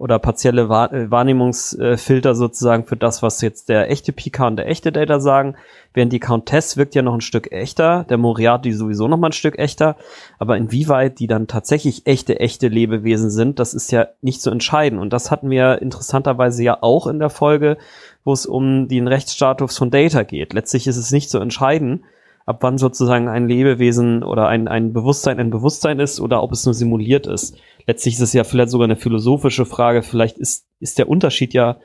oder 0.00 0.18
partielle 0.18 0.62
äh, 0.62 1.10
Wahrnehmungsfilter 1.10 2.34
sozusagen 2.34 2.86
für 2.86 2.96
das, 2.96 3.22
was 3.22 3.42
jetzt 3.42 3.68
der 3.68 3.90
echte 3.90 4.12
Pika 4.12 4.46
und 4.46 4.56
der 4.56 4.66
echte 4.66 4.92
Data 4.92 5.20
sagen. 5.20 5.56
Während 5.92 6.10
die 6.14 6.20
Countess 6.20 6.78
wirkt 6.78 6.94
ja 6.94 7.02
noch 7.02 7.12
ein 7.12 7.20
Stück 7.20 7.52
echter, 7.52 8.06
der 8.08 8.16
Moriarty 8.16 8.72
sowieso 8.72 9.08
noch 9.08 9.18
mal 9.18 9.28
ein 9.28 9.32
Stück 9.32 9.58
echter. 9.58 9.96
Aber 10.38 10.56
inwieweit 10.56 11.18
die 11.18 11.26
dann 11.26 11.48
tatsächlich 11.48 12.06
echte, 12.06 12.40
echte 12.40 12.68
Lebewesen 12.68 13.30
sind, 13.30 13.58
das 13.58 13.74
ist 13.74 13.92
ja 13.92 14.08
nicht 14.22 14.40
zu 14.40 14.50
entscheiden. 14.50 14.98
Und 14.98 15.12
das 15.12 15.30
hatten 15.30 15.50
wir 15.50 15.82
interessanterweise 15.82 16.62
ja 16.62 16.78
auch 16.80 17.06
in 17.06 17.18
der 17.18 17.28
Folge, 17.28 17.76
wo 18.24 18.32
es 18.32 18.46
um 18.46 18.88
den 18.88 19.06
Rechtsstatus 19.06 19.76
von 19.76 19.90
Data 19.90 20.22
geht. 20.22 20.54
Letztlich 20.54 20.86
ist 20.86 20.96
es 20.96 21.10
nicht 21.10 21.28
zu 21.28 21.40
entscheiden, 21.40 22.04
ab 22.50 22.58
wann 22.62 22.78
sozusagen 22.78 23.28
ein 23.28 23.48
Lebewesen 23.48 24.24
oder 24.24 24.48
ein, 24.48 24.66
ein 24.66 24.92
Bewusstsein 24.92 25.38
ein 25.38 25.50
Bewusstsein 25.50 26.00
ist 26.00 26.20
oder 26.20 26.42
ob 26.42 26.50
es 26.50 26.64
nur 26.64 26.74
simuliert 26.74 27.28
ist. 27.28 27.56
Letztlich 27.86 28.14
ist 28.14 28.20
es 28.20 28.32
ja 28.32 28.42
vielleicht 28.42 28.70
sogar 28.70 28.86
eine 28.86 28.96
philosophische 28.96 29.64
Frage. 29.64 30.02
Vielleicht 30.02 30.36
ist, 30.36 30.66
ist 30.80 30.98
der 30.98 31.08
Unterschied 31.08 31.54
ja 31.54 31.78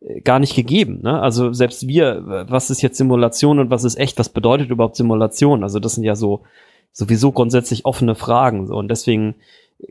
äh, 0.00 0.20
gar 0.20 0.40
nicht 0.40 0.56
gegeben. 0.56 1.00
Ne? 1.02 1.22
Also 1.22 1.52
selbst 1.52 1.86
wir, 1.86 2.46
was 2.48 2.70
ist 2.70 2.82
jetzt 2.82 2.98
Simulation 2.98 3.60
und 3.60 3.70
was 3.70 3.84
ist 3.84 3.96
echt? 3.96 4.18
Was 4.18 4.28
bedeutet 4.28 4.70
überhaupt 4.70 4.96
Simulation? 4.96 5.62
Also 5.62 5.78
das 5.78 5.94
sind 5.94 6.04
ja 6.04 6.16
so 6.16 6.42
sowieso 6.92 7.30
grundsätzlich 7.30 7.84
offene 7.84 8.16
Fragen. 8.16 8.66
So. 8.66 8.74
Und 8.74 8.88
deswegen 8.88 9.36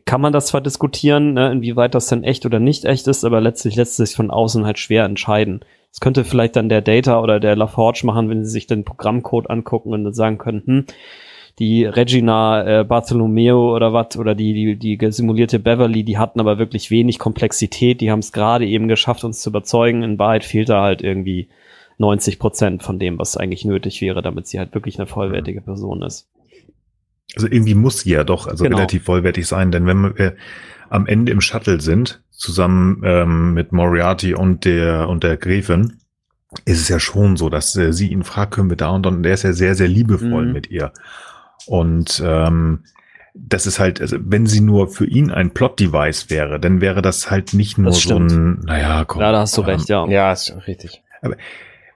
kann 0.04 0.20
man 0.20 0.34
das 0.34 0.48
zwar 0.48 0.60
diskutieren, 0.60 1.34
ne, 1.34 1.52
inwieweit 1.54 1.96
das 1.96 2.08
denn 2.08 2.26
echt 2.26 2.46
oder 2.46 2.60
nicht 2.60 2.84
echt 2.84 3.08
ist, 3.08 3.24
aber 3.24 3.40
letztlich 3.40 3.78
lässt 3.78 3.96
sich 3.96 4.14
von 4.14 4.30
außen 4.30 4.66
halt 4.66 4.78
schwer 4.78 5.06
entscheiden. 5.06 5.62
Das 5.98 6.02
könnte 6.02 6.26
vielleicht 6.26 6.56
dann 6.56 6.70
der 6.70 6.84
Data 6.84 7.20
oder 7.20 7.40
der 7.40 7.56
LaForge 7.56 8.02
machen, 8.04 8.30
wenn 8.30 8.46
sie 8.46 8.52
sich 8.52 8.68
den 8.68 8.86
Programmcode 8.86 9.50
angucken 9.50 9.94
und 9.94 10.04
dann 10.04 10.14
sagen 10.14 10.38
können, 10.38 10.62
hm, 10.64 10.86
die 11.58 11.86
Regina 11.86 12.82
äh, 12.82 12.84
Bartolomeo 12.84 13.76
oder 13.76 13.94
was 13.94 14.16
oder 14.16 14.36
die, 14.36 14.78
die 14.78 14.98
die 14.98 15.12
simulierte 15.12 15.58
Beverly, 15.58 16.04
die 16.04 16.20
hatten 16.20 16.40
aber 16.40 16.60
wirklich 16.60 16.92
wenig 16.92 17.18
Komplexität, 17.18 18.00
die 18.00 18.12
haben 18.12 18.20
es 18.20 18.32
gerade 18.32 18.68
eben 18.68 18.88
geschafft, 18.88 19.24
uns 19.24 19.42
zu 19.42 19.50
überzeugen. 19.50 20.04
In 20.04 20.20
Wahrheit 20.20 20.44
fehlt 20.44 20.70
da 20.70 20.84
halt 20.84 21.02
irgendwie 21.02 21.50
90 21.98 22.38
Prozent 22.38 22.84
von 22.84 23.00
dem, 23.00 23.18
was 23.18 23.36
eigentlich 23.36 23.66
nötig 23.66 24.00
wäre, 24.00 24.22
damit 24.22 24.46
sie 24.46 24.60
halt 24.60 24.76
wirklich 24.76 25.00
eine 25.00 25.08
vollwertige 25.08 25.62
Person 25.62 26.04
ist. 26.04 26.30
Also 27.36 27.48
irgendwie 27.48 27.74
muss 27.74 28.02
sie 28.02 28.12
ja 28.12 28.24
doch 28.24 28.46
also 28.46 28.64
genau. 28.64 28.78
relativ 28.78 29.06
vollwertig 29.06 29.48
sein, 29.48 29.72
denn 29.72 29.88
wenn 29.88 30.16
wir 30.16 30.36
am 30.92 31.08
Ende 31.08 31.32
im 31.32 31.42
Shuttle 31.42 31.82
sind, 31.82 32.22
zusammen 32.38 33.02
ähm, 33.04 33.54
mit 33.54 33.74
Moriarty 33.74 34.34
und 34.36 34.64
der 34.64 35.10
und 35.10 35.24
der 35.24 35.38
Gräfin, 35.38 36.00
ist 36.66 36.80
es 36.80 36.88
ja 36.88 37.00
schon 37.00 37.36
so, 37.36 37.50
dass 37.50 37.76
äh, 37.76 37.92
sie 37.92 38.08
ihn 38.08 38.24
fragt, 38.24 38.54
können 38.54 38.70
wir 38.70 38.78
da 38.78 38.90
und 38.90 39.06
dann, 39.06 39.18
und 39.18 39.24
der 39.24 39.34
ist 39.34 39.44
ja 39.44 39.54
sehr, 39.54 39.76
sehr 39.76 39.88
liebevoll 39.88 40.46
mhm. 40.46 40.54
mit 40.54 40.70
ihr. 40.70 40.94
Und 41.66 42.22
ähm, 42.24 42.84
das 43.34 43.68
ist 43.68 43.80
halt, 43.80 44.02
also 44.02 44.18
wenn 44.22 44.48
sie 44.48 44.62
nur 44.62 44.88
für 44.88 45.06
ihn 45.06 45.32
ein 45.32 45.52
Plot-Device 45.52 46.30
wäre, 46.30 46.60
dann 46.60 46.80
wäre 46.80 47.02
das 47.02 47.30
halt 47.30 47.54
nicht 47.54 47.78
nur 47.78 47.92
so 47.92 48.18
ein, 48.18 48.62
naja, 48.62 49.04
komm. 49.06 49.22
Ja, 49.22 49.32
da 49.32 49.40
hast 49.42 49.58
du 49.58 49.62
ähm, 49.64 49.68
recht, 49.68 49.90
ja. 49.90 50.08
Ja, 50.08 50.32
ist 50.32 50.56
richtig. 50.68 51.04
Aber 51.22 51.36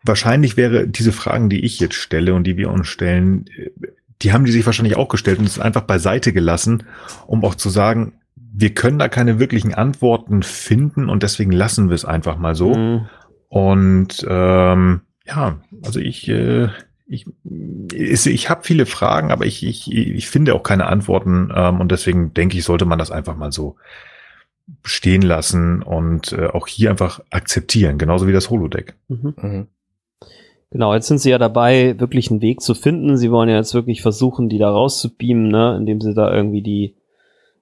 wahrscheinlich 0.03 0.57
wäre 0.57 0.87
diese 0.87 1.11
Fragen, 1.11 1.49
die 1.49 1.63
ich 1.63 1.79
jetzt 1.79 1.95
stelle 1.95 2.33
und 2.33 2.45
die 2.45 2.57
wir 2.57 2.69
uns 2.69 2.87
stellen, 2.87 3.45
die 4.21 4.33
haben 4.33 4.45
die 4.45 4.51
sich 4.51 4.65
wahrscheinlich 4.65 4.97
auch 4.97 5.07
gestellt 5.07 5.39
und 5.39 5.45
es 5.45 5.59
einfach 5.59 5.81
beiseite 5.81 6.33
gelassen, 6.33 6.83
um 7.27 7.43
auch 7.43 7.55
zu 7.55 7.69
sagen, 7.69 8.13
wir 8.53 8.73
können 8.73 8.99
da 8.99 9.07
keine 9.07 9.39
wirklichen 9.39 9.73
Antworten 9.73 10.43
finden 10.43 11.09
und 11.09 11.23
deswegen 11.23 11.51
lassen 11.51 11.89
wir 11.89 11.95
es 11.95 12.05
einfach 12.05 12.37
mal 12.37 12.55
so. 12.55 12.75
Mhm. 12.75 13.07
Und 13.47 14.25
ähm, 14.29 15.01
ja, 15.25 15.59
also 15.83 15.99
ich, 15.99 16.27
äh, 16.27 16.69
ich, 17.07 17.25
ich, 17.93 18.25
ich 18.25 18.49
habe 18.49 18.63
viele 18.63 18.85
Fragen, 18.85 19.31
aber 19.31 19.45
ich, 19.45 19.65
ich, 19.65 19.91
ich 19.91 20.29
finde 20.29 20.53
auch 20.55 20.63
keine 20.63 20.87
Antworten 20.87 21.51
ähm, 21.55 21.79
und 21.79 21.91
deswegen 21.91 22.33
denke 22.33 22.57
ich, 22.57 22.63
sollte 22.63 22.85
man 22.85 22.99
das 22.99 23.11
einfach 23.11 23.35
mal 23.35 23.51
so 23.51 23.75
stehen 24.83 25.21
lassen 25.21 25.81
und 25.81 26.33
äh, 26.33 26.47
auch 26.47 26.67
hier 26.67 26.89
einfach 26.89 27.21
akzeptieren, 27.29 27.97
genauso 27.97 28.27
wie 28.27 28.33
das 28.33 28.49
Holodeck. 28.49 28.95
Mhm. 29.07 29.33
Mhm. 29.41 29.67
Genau, 30.71 30.93
jetzt 30.93 31.07
sind 31.07 31.17
sie 31.17 31.29
ja 31.29 31.37
dabei, 31.37 31.99
wirklich 31.99 32.31
einen 32.31 32.41
Weg 32.41 32.61
zu 32.61 32.73
finden. 32.73 33.17
Sie 33.17 33.29
wollen 33.29 33.49
ja 33.49 33.57
jetzt 33.57 33.73
wirklich 33.73 34.01
versuchen, 34.01 34.47
die 34.47 34.57
da 34.57 34.69
rauszubeamen, 34.69 35.49
ne, 35.49 35.75
indem 35.77 35.99
sie 35.99 36.13
da 36.13 36.33
irgendwie 36.33 36.61
die 36.61 36.95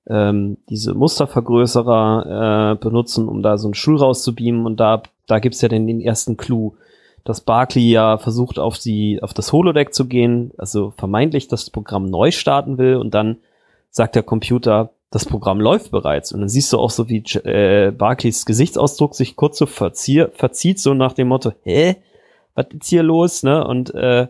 ähm, 0.10 0.58
diese 0.70 0.94
Mustervergrößerer 0.94 2.74
äh, 2.74 2.84
benutzen, 2.84 3.28
um 3.28 3.44
da 3.44 3.58
so 3.58 3.68
einen 3.68 3.76
Stuhl 3.76 3.98
rauszubeamen. 3.98 4.66
Und 4.66 4.80
da, 4.80 5.04
da 5.28 5.40
gibt's 5.40 5.62
ja 5.62 5.70
den, 5.70 5.88
den 5.88 6.02
ersten 6.02 6.36
Clou, 6.36 6.74
dass 7.24 7.42
Barkley 7.42 7.90
ja 7.90 8.18
versucht, 8.18 8.58
auf 8.58 8.80
die, 8.80 9.22
auf 9.22 9.34
das 9.34 9.54
Holodeck 9.54 9.94
zu 9.94 10.06
gehen, 10.06 10.52
also 10.58 10.94
vermeintlich 10.98 11.48
das 11.48 11.70
Programm 11.70 12.06
neu 12.06 12.32
starten 12.32 12.78
will 12.78 12.96
und 12.96 13.14
dann 13.14 13.38
sagt 13.92 14.16
der 14.16 14.24
Computer, 14.24 14.92
das 15.12 15.26
Programm 15.26 15.60
läuft 15.60 15.92
bereits. 15.92 16.32
Und 16.32 16.42
dann 16.42 16.50
siehst 16.50 16.72
du 16.74 16.78
auch 16.78 16.92
so, 16.92 17.10
wie 17.10 17.24
äh, 17.44 17.92
Barclays 17.92 18.46
Gesichtsausdruck 18.46 19.16
sich 19.16 19.36
kurz 19.36 19.58
so 19.58 19.66
verzieh 19.66 20.26
verzieht, 20.34 20.80
so 20.80 20.94
nach 20.94 21.14
dem 21.14 21.28
Motto, 21.28 21.52
hä? 21.64 21.98
Was 22.56 22.68
ist 22.80 22.90
hier 22.90 23.04
los? 23.04 23.44
Ne? 23.44 23.66
Und 23.66 23.94
äh, 23.96 24.28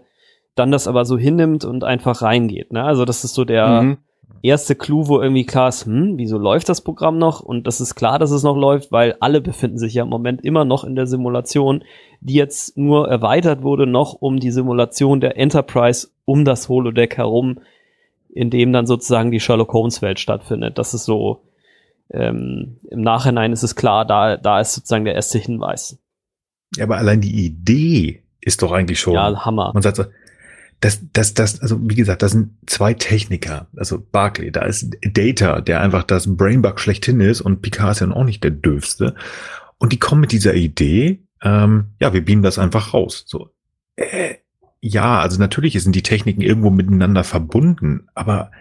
dann 0.55 0.71
das 0.71 0.87
aber 0.87 1.05
so 1.05 1.17
hinnimmt 1.17 1.65
und 1.65 1.83
einfach 1.83 2.21
reingeht. 2.21 2.71
Ne? 2.71 2.83
Also 2.83 3.05
das 3.05 3.23
ist 3.23 3.33
so 3.33 3.43
der, 3.43 3.81
mhm 3.81 3.97
erste 4.41 4.75
Clou, 4.75 5.07
wo 5.07 5.21
irgendwie 5.21 5.45
klar 5.45 5.69
ist, 5.69 5.85
hm, 5.85 6.17
wieso 6.17 6.37
läuft 6.37 6.69
das 6.69 6.81
Programm 6.81 7.17
noch? 7.17 7.41
Und 7.41 7.67
das 7.67 7.81
ist 7.81 7.95
klar, 7.95 8.19
dass 8.19 8.31
es 8.31 8.43
noch 8.43 8.55
läuft, 8.55 8.91
weil 8.91 9.15
alle 9.19 9.41
befinden 9.41 9.77
sich 9.77 9.93
ja 9.93 10.03
im 10.03 10.09
Moment 10.09 10.43
immer 10.43 10.65
noch 10.65 10.83
in 10.83 10.95
der 10.95 11.07
Simulation, 11.07 11.83
die 12.21 12.35
jetzt 12.35 12.77
nur 12.77 13.09
erweitert 13.09 13.63
wurde 13.63 13.85
noch 13.85 14.13
um 14.13 14.39
die 14.39 14.51
Simulation 14.51 15.19
der 15.19 15.37
Enterprise 15.37 16.09
um 16.25 16.45
das 16.45 16.69
Holodeck 16.69 17.17
herum, 17.17 17.59
in 18.29 18.49
dem 18.49 18.71
dann 18.71 18.85
sozusagen 18.85 19.31
die 19.31 19.39
Sherlock 19.39 19.73
Holmes 19.73 20.01
Welt 20.01 20.19
stattfindet. 20.19 20.77
Das 20.77 20.93
ist 20.93 21.05
so, 21.05 21.41
ähm, 22.11 22.77
im 22.89 23.01
Nachhinein 23.01 23.51
ist 23.51 23.63
es 23.63 23.75
klar, 23.75 24.05
da, 24.05 24.37
da 24.37 24.59
ist 24.59 24.73
sozusagen 24.73 25.05
der 25.05 25.15
erste 25.15 25.37
Hinweis. 25.39 25.97
Ja, 26.75 26.85
aber 26.85 26.97
allein 26.97 27.21
die 27.21 27.45
Idee 27.45 28.23
ist 28.41 28.61
doch 28.61 28.71
eigentlich 28.71 28.99
schon. 28.99 29.13
Ja, 29.13 29.45
Hammer. 29.45 29.71
Man 29.73 29.83
sagt 29.83 29.97
so, 29.97 30.05
das, 30.81 31.01
das, 31.11 31.33
das, 31.33 31.61
also 31.61 31.77
wie 31.89 31.95
gesagt, 31.95 32.21
das 32.21 32.31
sind 32.31 32.51
zwei 32.65 32.93
Techniker. 32.93 33.67
Also 33.75 33.99
Barclay, 33.99 34.51
da 34.51 34.61
ist 34.61 34.95
Data, 35.01 35.61
der 35.61 35.81
einfach 35.81 36.03
das 36.03 36.37
Brainbug 36.37 36.79
schlechthin 36.79 37.19
ist 37.19 37.41
und 37.41 37.61
Picard 37.61 37.91
ist 37.91 37.99
ja 37.99 38.11
auch 38.11 38.23
nicht 38.23 38.43
der 38.43 38.51
dürfste. 38.51 39.15
Und 39.77 39.91
die 39.91 39.99
kommen 39.99 40.21
mit 40.21 40.31
dieser 40.31 40.53
Idee, 40.53 41.19
ähm, 41.41 41.87
ja, 41.99 42.13
wir 42.13 42.23
beamen 42.23 42.43
das 42.43 42.59
einfach 42.59 42.93
raus. 42.93 43.25
So, 43.27 43.49
äh, 43.95 44.35
ja, 44.81 45.19
also 45.19 45.39
natürlich 45.39 45.81
sind 45.81 45.95
die 45.95 46.03
Techniken 46.03 46.41
irgendwo 46.41 46.69
miteinander 46.69 47.23
verbunden, 47.23 48.07
aber 48.13 48.51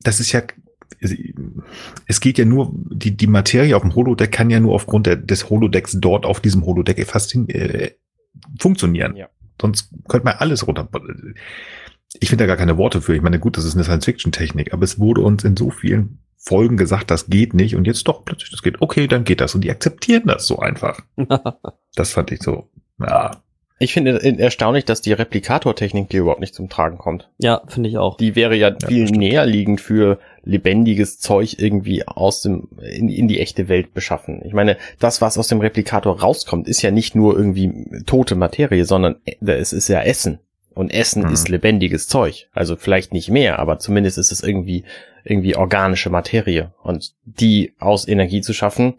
das 0.00 0.18
ist 0.18 0.32
ja, 0.32 0.42
es 2.06 2.20
geht 2.20 2.38
ja 2.38 2.44
nur, 2.44 2.72
die, 2.74 3.16
die 3.16 3.26
Materie 3.28 3.76
auf 3.76 3.82
dem 3.82 3.94
Holodeck 3.94 4.32
kann 4.32 4.50
ja 4.50 4.58
nur 4.58 4.74
aufgrund 4.74 5.06
der, 5.06 5.16
des 5.16 5.48
Holodecks 5.50 5.98
dort 6.00 6.26
auf 6.26 6.40
diesem 6.40 6.64
Holodeck 6.64 7.04
fast 7.06 7.30
hin, 7.30 7.48
äh, 7.48 7.92
funktionieren. 8.58 9.14
Ja. 9.14 9.28
Sonst 9.60 9.90
könnte 10.08 10.24
man 10.24 10.36
alles 10.36 10.66
runter. 10.66 10.88
Ich 12.20 12.28
finde 12.28 12.44
da 12.44 12.46
gar 12.46 12.56
keine 12.56 12.78
Worte 12.78 13.00
für. 13.00 13.14
Ich 13.14 13.22
meine, 13.22 13.38
gut, 13.38 13.56
das 13.56 13.64
ist 13.64 13.74
eine 13.74 13.84
Science-Fiction-Technik, 13.84 14.72
aber 14.72 14.84
es 14.84 14.98
wurde 14.98 15.20
uns 15.20 15.44
in 15.44 15.56
so 15.56 15.70
vielen 15.70 16.20
Folgen 16.36 16.76
gesagt, 16.76 17.10
das 17.10 17.26
geht 17.26 17.52
nicht 17.52 17.76
und 17.76 17.86
jetzt 17.86 18.06
doch 18.08 18.24
plötzlich 18.24 18.50
das 18.50 18.62
geht. 18.62 18.80
Okay, 18.80 19.06
dann 19.06 19.24
geht 19.24 19.40
das 19.40 19.54
und 19.54 19.62
die 19.62 19.70
akzeptieren 19.70 20.24
das 20.26 20.46
so 20.46 20.58
einfach. 20.58 21.00
das 21.94 22.12
fand 22.12 22.30
ich 22.30 22.42
so, 22.42 22.70
ja. 23.00 23.42
Ich 23.80 23.92
finde 23.92 24.20
erstaunlich, 24.40 24.84
dass 24.84 25.02
die 25.02 25.12
Replikator-Technik 25.12 26.10
hier 26.10 26.22
überhaupt 26.22 26.40
nicht 26.40 26.54
zum 26.54 26.68
Tragen 26.68 26.98
kommt. 26.98 27.30
Ja, 27.38 27.62
finde 27.68 27.88
ich 27.88 27.98
auch. 27.98 28.16
Die 28.16 28.34
wäre 28.34 28.56
ja, 28.56 28.70
ja 28.70 28.88
viel 28.88 29.04
näher 29.04 29.46
liegend 29.46 29.80
für 29.80 30.18
lebendiges 30.48 31.18
Zeug 31.18 31.56
irgendwie 31.58 32.08
aus 32.08 32.40
dem, 32.40 32.68
in, 32.80 33.08
in 33.08 33.28
die 33.28 33.38
echte 33.38 33.68
Welt 33.68 33.92
beschaffen. 33.92 34.40
Ich 34.44 34.54
meine, 34.54 34.78
das, 34.98 35.20
was 35.20 35.36
aus 35.36 35.48
dem 35.48 35.60
Replikator 35.60 36.20
rauskommt, 36.20 36.66
ist 36.68 36.80
ja 36.80 36.90
nicht 36.90 37.14
nur 37.14 37.36
irgendwie 37.36 38.02
tote 38.06 38.34
Materie, 38.34 38.84
sondern 38.86 39.16
äh, 39.26 39.52
es 39.52 39.72
ist 39.72 39.88
ja 39.88 40.00
Essen. 40.00 40.40
Und 40.74 40.90
Essen 40.90 41.24
mhm. 41.24 41.32
ist 41.32 41.48
lebendiges 41.48 42.08
Zeug. 42.08 42.48
Also 42.52 42.76
vielleicht 42.76 43.12
nicht 43.12 43.28
mehr, 43.28 43.58
aber 43.58 43.78
zumindest 43.78 44.16
ist 44.16 44.32
es 44.32 44.42
irgendwie, 44.42 44.84
irgendwie 45.22 45.54
organische 45.54 46.08
Materie. 46.08 46.72
Und 46.82 47.14
die 47.24 47.74
aus 47.78 48.08
Energie 48.08 48.40
zu 48.40 48.54
schaffen, 48.54 48.94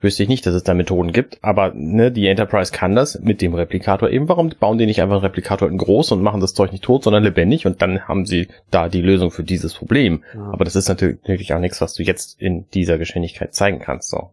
wüsste 0.00 0.22
ich 0.22 0.28
nicht, 0.28 0.46
dass 0.46 0.54
es 0.54 0.64
da 0.64 0.74
Methoden 0.74 1.12
gibt, 1.12 1.38
aber 1.42 1.72
ne, 1.74 2.10
die 2.10 2.26
Enterprise 2.26 2.72
kann 2.72 2.94
das 2.94 3.20
mit 3.20 3.42
dem 3.42 3.54
Replikator 3.54 4.08
eben. 4.08 4.28
Warum 4.28 4.50
bauen 4.58 4.78
die 4.78 4.86
nicht 4.86 5.02
einfach 5.02 5.16
einen 5.16 5.24
Replikator 5.24 5.68
in 5.68 5.78
groß 5.78 6.12
und 6.12 6.22
machen 6.22 6.40
das 6.40 6.54
Zeug 6.54 6.72
nicht 6.72 6.84
tot, 6.84 7.04
sondern 7.04 7.22
lebendig 7.22 7.66
und 7.66 7.82
dann 7.82 8.08
haben 8.08 8.24
sie 8.24 8.48
da 8.70 8.88
die 8.88 9.02
Lösung 9.02 9.30
für 9.30 9.44
dieses 9.44 9.74
Problem. 9.74 10.22
Ja. 10.34 10.50
Aber 10.52 10.64
das 10.64 10.76
ist 10.76 10.88
natürlich 10.88 11.52
auch 11.52 11.60
nichts, 11.60 11.80
was 11.80 11.94
du 11.94 12.02
jetzt 12.02 12.40
in 12.40 12.64
dieser 12.70 12.98
Geschwindigkeit 12.98 13.54
zeigen 13.54 13.78
kannst. 13.78 14.08
So. 14.08 14.30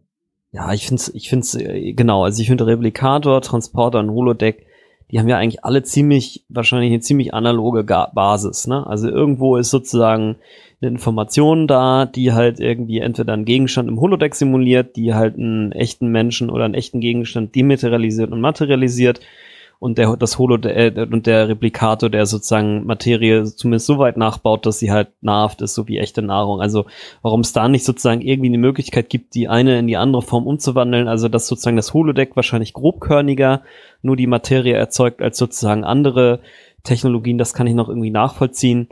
Ja, 0.52 0.72
ich 0.72 0.86
finde 0.86 1.02
ich 1.12 1.28
find's, 1.28 1.54
äh, 1.54 1.92
genau, 1.92 2.24
also 2.24 2.40
ich 2.40 2.48
finde 2.48 2.66
Replikator, 2.66 3.42
Transporter 3.42 3.98
und 4.00 4.10
Holodeck, 4.10 4.66
die 5.10 5.18
haben 5.18 5.28
ja 5.28 5.38
eigentlich 5.38 5.64
alle 5.64 5.82
ziemlich, 5.82 6.44
wahrscheinlich 6.48 6.92
eine 6.92 7.00
ziemlich 7.00 7.32
analoge 7.32 7.82
Basis, 7.84 8.66
ne? 8.66 8.86
Also 8.86 9.08
irgendwo 9.08 9.56
ist 9.56 9.70
sozusagen 9.70 10.36
eine 10.80 10.90
Information 10.90 11.66
da, 11.66 12.06
die 12.06 12.32
halt 12.32 12.60
irgendwie 12.60 12.98
entweder 12.98 13.32
einen 13.32 13.44
Gegenstand 13.44 13.88
im 13.88 14.00
Holodeck 14.00 14.34
simuliert, 14.34 14.96
die 14.96 15.14
halt 15.14 15.36
einen 15.36 15.72
echten 15.72 16.08
Menschen 16.08 16.50
oder 16.50 16.64
einen 16.64 16.74
echten 16.74 17.00
Gegenstand 17.00 17.54
dematerialisiert 17.54 18.30
und 18.30 18.40
materialisiert 18.40 19.20
und 19.80 19.98
der 19.98 20.16
das 20.16 20.38
Holo 20.38 20.56
äh, 20.56 20.92
und 21.10 21.26
der 21.26 21.48
Replikator, 21.48 22.10
der 22.10 22.26
sozusagen 22.26 22.84
Materie 22.84 23.44
zumindest 23.44 23.86
so 23.86 23.98
weit 23.98 24.16
nachbaut, 24.16 24.66
dass 24.66 24.78
sie 24.78 24.90
halt 24.90 25.08
nahrhaft 25.20 25.62
ist, 25.62 25.74
so 25.74 25.86
wie 25.86 25.98
echte 25.98 26.22
Nahrung. 26.22 26.60
Also 26.60 26.86
warum 27.22 27.40
es 27.40 27.52
da 27.52 27.68
nicht 27.68 27.84
sozusagen 27.84 28.20
irgendwie 28.20 28.48
eine 28.48 28.58
Möglichkeit 28.58 29.08
gibt, 29.08 29.34
die 29.34 29.48
eine 29.48 29.78
in 29.78 29.86
die 29.86 29.96
andere 29.96 30.22
Form 30.22 30.46
umzuwandeln, 30.46 31.06
also 31.06 31.28
dass 31.28 31.46
sozusagen 31.46 31.76
das 31.76 31.94
Holodeck 31.94 32.34
wahrscheinlich 32.34 32.72
grobkörniger 32.72 33.62
nur 34.02 34.16
die 34.16 34.26
Materie 34.26 34.74
erzeugt 34.74 35.22
als 35.22 35.38
sozusagen 35.38 35.84
andere 35.84 36.40
Technologien, 36.82 37.38
das 37.38 37.54
kann 37.54 37.66
ich 37.66 37.74
noch 37.74 37.88
irgendwie 37.88 38.10
nachvollziehen. 38.10 38.88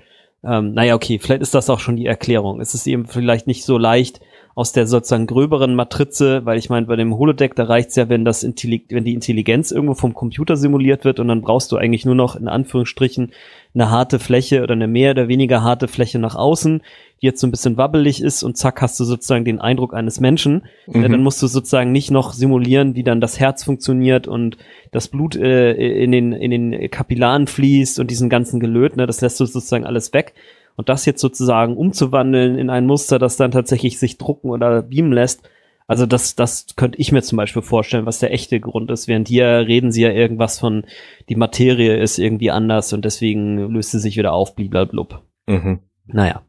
Ähm, 0.47 0.73
naja, 0.73 0.95
okay, 0.95 1.19
vielleicht 1.19 1.43
ist 1.43 1.55
das 1.55 1.69
auch 1.69 1.81
schon 1.81 1.97
die 1.97 2.07
Erklärung. 2.07 2.61
Es 2.61 2.75
ist 2.75 2.87
eben 2.87 3.07
vielleicht 3.07 3.47
nicht 3.47 3.65
so 3.65 3.79
leicht 3.79 4.21
aus 4.57 4.73
der 4.73 4.87
sozusagen 4.87 5.27
gröberen 5.27 5.75
Matrize, 5.75 6.47
weil 6.47 6.57
ich 6.57 6.71
meine, 6.71 6.87
bei 6.87 6.97
dem 6.97 7.15
Holodeck, 7.15 7.55
da 7.55 7.65
reicht's 7.65 7.95
ja, 7.95 8.09
wenn 8.09 8.25
das 8.25 8.43
Intelli 8.43 8.87
wenn 8.89 9.05
die 9.05 9.13
Intelligenz 9.13 9.71
irgendwo 9.71 9.93
vom 9.93 10.15
Computer 10.15 10.57
simuliert 10.57 11.05
wird 11.05 11.21
und 11.21 11.29
dann 11.29 11.43
brauchst 11.43 11.71
du 11.71 11.77
eigentlich 11.77 12.07
nur 12.07 12.15
noch 12.15 12.37
in 12.37 12.49
Anführungsstrichen 12.49 13.33
eine 13.75 13.91
harte 13.91 14.19
Fläche 14.19 14.63
oder 14.63 14.73
eine 14.73 14.89
mehr 14.89 15.11
oder 15.11 15.29
weniger 15.29 15.63
harte 15.63 15.89
Fläche 15.89 16.19
nach 16.19 16.37
außen, 16.37 16.81
die 17.21 17.27
jetzt 17.27 17.43
so 17.43 17.47
ein 17.47 17.51
bisschen 17.51 17.77
wabbelig 17.77 18.23
ist 18.23 18.43
und 18.43 18.57
zack 18.57 18.81
hast 18.81 18.99
du 18.99 19.05
sozusagen 19.05 19.45
den 19.45 19.61
Eindruck 19.61 19.93
eines 19.93 20.21
Menschen. 20.21 20.63
Mhm. 20.87 21.03
Dann 21.03 21.23
musst 21.23 21.43
du 21.43 21.49
sozusagen 21.49 21.93
nicht 21.93 22.11
noch 22.11 22.33
simulieren, 22.33 22.95
wie 22.95 23.05
dann 23.05 23.21
das 23.21 23.39
Herz 23.39 23.63
funktioniert 23.63 24.27
und 24.27 24.57
das 24.91 25.09
Blut 25.09 25.37
äh, 25.37 25.73
in 25.75 26.13
den 26.13 26.33
in 26.33 26.51
den 26.51 26.91
Kapillaren 26.91 27.47
fließt 27.47 28.01
und 28.01 28.11
diesen 28.11 28.31
ganzen 28.31 28.59
Gelöt. 28.59 28.97
Ne, 28.97 29.07
das 29.07 29.21
lässt 29.21 29.39
du 29.39 29.45
sozusagen 29.45 29.85
alles 29.85 30.15
weg. 30.15 30.33
Und 30.77 30.89
das 30.89 31.07
jetzt 31.07 31.21
sozusagen 31.21 31.77
umzuwandeln 31.77 32.59
in 32.59 32.71
ein 32.71 32.87
Muster, 32.87 33.19
das 33.19 33.37
dann 33.37 33.51
tatsächlich 33.51 33.99
sich 33.99 34.19
drucken 34.19 34.51
oder 34.51 34.83
beamen 34.83 35.13
lässt, 35.13 35.49
also 35.89 36.05
das, 36.05 36.35
das 36.35 36.67
könnte 36.75 36.99
ich 36.99 37.13
mir 37.13 37.23
zum 37.23 37.37
Beispiel 37.37 37.63
vorstellen, 37.63 38.07
was 38.07 38.19
der 38.19 38.33
echte 38.33 38.59
Grund 38.59 38.91
ist. 38.91 39.07
Während 39.07 39.29
hier 39.29 39.47
reden 39.47 39.93
sie 39.93 40.03
ja 40.03 40.11
irgendwas 40.11 40.59
von, 40.59 40.85
die 41.29 41.37
Materie 41.37 41.97
ist 41.97 42.19
irgendwie 42.19 42.51
anders 42.51 42.93
und 42.93 43.05
deswegen 43.05 43.57
löst 43.73 43.93
sie 43.93 44.01
sich 44.01 44.17
wieder 44.17 44.33
auf, 44.33 44.57
bliblablub. 44.57 45.23
Mhm. 45.47 45.81
Naja. 46.07 46.43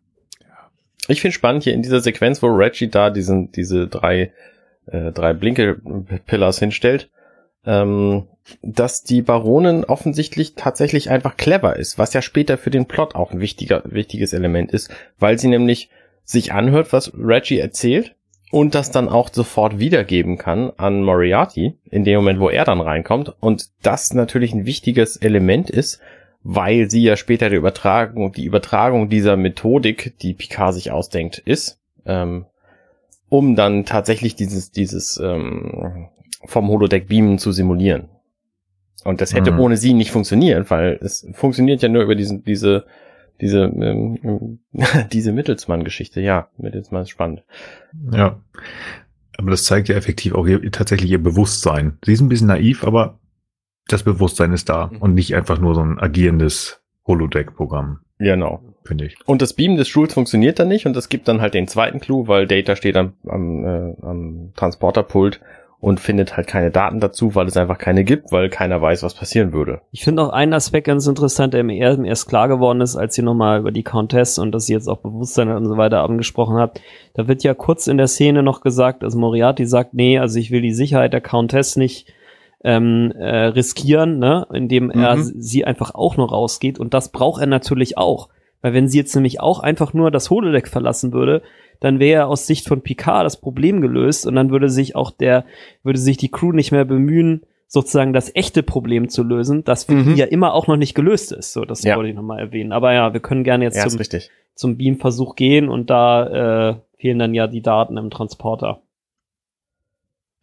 Ich 1.08 1.22
finde 1.22 1.34
spannend 1.34 1.64
hier 1.64 1.74
in 1.74 1.84
dieser 1.84 2.02
Sequenz, 2.02 2.42
wo 2.42 2.48
Reggie 2.48 2.90
da 2.90 3.12
diesen, 3.12 3.52
diese 3.52 3.88
drei, 3.88 4.34
äh, 4.88 5.12
drei 5.12 5.34
Blinke-Pillars 5.34 6.60
hinstellt, 6.60 7.10
ähm, 7.64 8.28
dass 8.62 9.04
die 9.04 9.22
Baronin 9.22 9.84
offensichtlich 9.84 10.56
tatsächlich 10.56 11.10
einfach 11.10 11.38
clever 11.38 11.76
ist, 11.76 11.98
was 11.98 12.14
ja 12.14 12.22
später 12.22 12.58
für 12.58 12.70
den 12.70 12.86
Plot 12.86 13.16
auch 13.16 13.32
ein 13.32 13.40
wichtiger, 13.40 13.84
wichtiges 13.86 14.34
Element 14.34 14.72
ist, 14.72 14.90
weil 15.20 15.38
sie 15.38 15.48
nämlich 15.48 15.90
sich 16.24 16.54
anhört, 16.54 16.94
was 16.94 17.14
Reggie 17.14 17.60
erzählt 17.60 18.16
und 18.52 18.76
das 18.76 18.92
dann 18.92 19.10
auch 19.10 19.30
sofort 19.32 19.80
wiedergeben 19.80 20.38
kann 20.38 20.72
an 20.78 21.04
Moriarty 21.04 21.78
in 21.90 22.04
dem 22.04 22.18
Moment, 22.18 22.40
wo 22.40 22.50
er 22.50 22.66
dann 22.66 22.82
reinkommt 22.82 23.36
und 23.40 23.70
das 23.82 24.14
natürlich 24.14 24.54
ein 24.54 24.66
wichtiges 24.66 25.18
Element 25.18 25.70
ist, 25.70 26.00
weil 26.44 26.90
sie 26.90 27.04
ja 27.04 27.18
später 27.18 27.50
die 27.50 27.58
Übertragung, 27.58 28.32
die 28.32 28.46
Übertragung 28.46 29.10
dieser 29.10 29.36
Methodik, 29.36 30.18
die 30.22 30.34
Picard 30.34 30.74
sich 30.74 30.92
ausdenkt, 30.92 31.40
ist, 31.40 31.80
ähm, 32.06 32.46
um 33.30 33.56
dann 33.56 33.86
tatsächlich 33.86 34.36
dieses, 34.36 34.72
dieses 34.72 35.18
ähm, 35.18 36.08
vom 36.46 36.70
Holodeck 36.70 37.08
Beamen 37.10 37.38
zu 37.38 37.52
simulieren. 37.52 38.10
Und 39.04 39.22
das 39.22 39.34
hätte 39.34 39.52
mhm. 39.52 39.60
ohne 39.60 39.78
sie 39.78 39.94
nicht 39.94 40.12
funktioniert, 40.12 40.70
weil 40.70 41.00
es 41.02 41.28
funktioniert 41.34 41.82
ja 41.82 41.90
nur 41.90 42.04
über 42.04 42.16
diesen, 42.16 42.44
diese 42.44 42.86
diese, 43.42 43.64
ähm, 43.64 44.60
diese 45.12 45.32
Mittelsmann-Geschichte, 45.32 46.22
ja, 46.22 46.50
Mittelsmann 46.58 47.04
ist 47.04 47.10
spannend. 47.10 47.44
Ja. 48.12 48.40
Aber 49.38 49.52
das 49.52 49.66
zeigt 49.66 49.90
ja 49.90 49.96
effektiv 49.96 50.34
auch 50.34 50.48
ihr, 50.48 50.72
tatsächlich 50.72 51.12
ihr 51.12 51.22
Bewusstsein. 51.22 51.98
Sie 52.04 52.14
ist 52.14 52.22
ein 52.22 52.30
bisschen 52.30 52.48
naiv, 52.48 52.84
aber 52.84 53.20
das 53.88 54.04
Bewusstsein 54.04 54.54
ist 54.54 54.70
da 54.70 54.88
mhm. 54.88 54.98
und 54.98 55.14
nicht 55.14 55.36
einfach 55.36 55.60
nur 55.60 55.76
so 55.76 55.82
ein 55.82 56.00
agierendes 56.00 56.82
Holodeck-Programm. 57.06 58.00
Genau. 58.20 58.64
Finde 58.84 59.06
ich. 59.06 59.18
Und 59.26 59.42
das 59.42 59.54
Beam 59.54 59.76
des 59.76 59.88
Stuhls 59.90 60.14
funktioniert 60.14 60.60
dann 60.60 60.70
nicht 60.70 60.86
und 60.86 60.96
das 60.96 61.10
gibt 61.10 61.28
dann 61.28 61.42
halt 61.42 61.54
den 61.54 61.68
zweiten 61.68 62.00
Clou, 62.00 62.28
weil 62.28 62.48
Data 62.48 62.76
steht 62.76 62.96
am, 62.96 63.14
am, 63.28 63.66
äh, 63.66 63.96
am 64.02 64.54
Transporterpult 64.56 65.42
und 65.80 66.00
findet 66.00 66.36
halt 66.36 66.48
keine 66.48 66.72
Daten 66.72 67.00
dazu, 67.00 67.36
weil 67.36 67.48
es 67.48 67.56
einfach 67.56 67.78
keine 67.78 68.04
gibt, 68.04 68.32
weil 68.32 68.50
keiner 68.50 68.82
weiß, 68.82 69.04
was 69.04 69.14
passieren 69.14 69.54
würde. 69.54 69.82
Ich 69.92 70.04
finde 70.04 70.24
auch 70.24 70.30
einen 70.30 70.54
Aspekt 70.54 70.88
ganz 70.88 71.06
interessant, 71.06 71.54
der 71.54 71.64
mir 71.64 71.78
erst 71.78 72.28
klar 72.28 72.48
geworden 72.48 72.82
ist, 72.82 72.96
als 72.96 73.18
ihr 73.18 73.24
nochmal 73.24 73.60
über 73.60 73.72
die 73.72 73.84
Countess 73.84 74.40
und 74.40 74.52
dass 74.52 74.66
sie 74.66 74.74
jetzt 74.74 74.88
auch 74.88 74.98
Bewusstsein 74.98 75.50
und 75.50 75.66
so 75.66 75.78
weiter 75.78 76.04
angesprochen 76.04 76.58
habt. 76.58 76.82
Da 77.14 77.28
wird 77.28 77.44
ja 77.44 77.54
kurz 77.54 77.86
in 77.88 77.98
der 77.98 78.08
Szene 78.08 78.42
noch 78.42 78.62
gesagt, 78.62 79.04
also 79.04 79.20
Moriarty 79.20 79.66
sagt, 79.68 79.94
nee, 79.94 80.18
also 80.18 80.40
ich 80.40 80.50
will 80.50 80.62
die 80.62 80.74
Sicherheit 80.74 81.14
der 81.14 81.22
Countess 81.22 81.76
nicht 81.76 82.12
ähm, 82.64 83.12
äh, 83.12 83.46
riskieren, 83.46 84.18
ne, 84.18 84.48
indem 84.52 84.86
mhm. 84.86 85.00
er 85.00 85.18
sie 85.20 85.64
einfach 85.64 85.94
auch 85.94 86.18
noch 86.18 86.32
rausgeht 86.32 86.80
und 86.80 86.96
das 86.96 87.12
braucht 87.12 87.42
er 87.42 87.48
natürlich 87.48 88.00
auch. 88.00 88.30
Weil 88.62 88.74
wenn 88.74 88.88
sie 88.88 88.98
jetzt 88.98 89.14
nämlich 89.14 89.40
auch 89.40 89.60
einfach 89.60 89.94
nur 89.94 90.10
das 90.10 90.32
Holodeck 90.32 90.68
verlassen 90.68 91.14
würde, 91.14 91.44
dann 91.80 92.00
wäre 92.00 92.26
aus 92.26 92.48
Sicht 92.48 92.68
von 92.68 92.82
Picard 92.82 93.26
das 93.26 93.40
Problem 93.40 93.82
gelöst 93.82 94.26
und 94.26 94.36
dann 94.36 94.50
würde 94.50 94.70
sich 94.70 94.96
auch 94.96 95.12
der, 95.12 95.46
würde 95.84 96.00
sich 96.00 96.18
die 96.18 96.32
Crew 96.32 96.52
nicht 96.52 96.72
mehr 96.72 96.86
bemühen, 96.86 97.42
sozusagen 97.68 98.14
das 98.14 98.34
echte 98.34 98.64
Problem 98.64 99.10
zu 99.10 99.24
lösen, 99.24 99.64
das 99.64 99.84
für 99.86 99.94
mhm. 99.94 100.16
ja 100.16 100.26
immer 100.26 100.54
auch 100.54 100.68
noch 100.68 100.78
nicht 100.78 100.96
gelöst 100.96 101.32
ist. 101.32 101.54
So, 101.54 101.66
das 101.66 101.84
ja. 101.84 101.96
wollte 101.96 102.10
ich 102.10 102.16
nochmal 102.16 102.40
erwähnen. 102.40 102.72
Aber 102.72 102.94
ja, 102.94 103.14
wir 103.14 103.20
können 103.20 103.44
gerne 103.44 103.66
jetzt 103.66 103.78
ja, 103.78 103.88
zum, 103.88 104.00
zum 104.56 104.78
Beam-Versuch 104.78 105.36
gehen 105.36 105.68
und 105.68 105.90
da 105.90 106.70
äh, 106.70 106.76
fehlen 106.98 107.20
dann 107.20 107.34
ja 107.34 107.48
die 107.48 107.62
Daten 107.62 107.98
im 107.98 108.10
Transporter. 108.10 108.82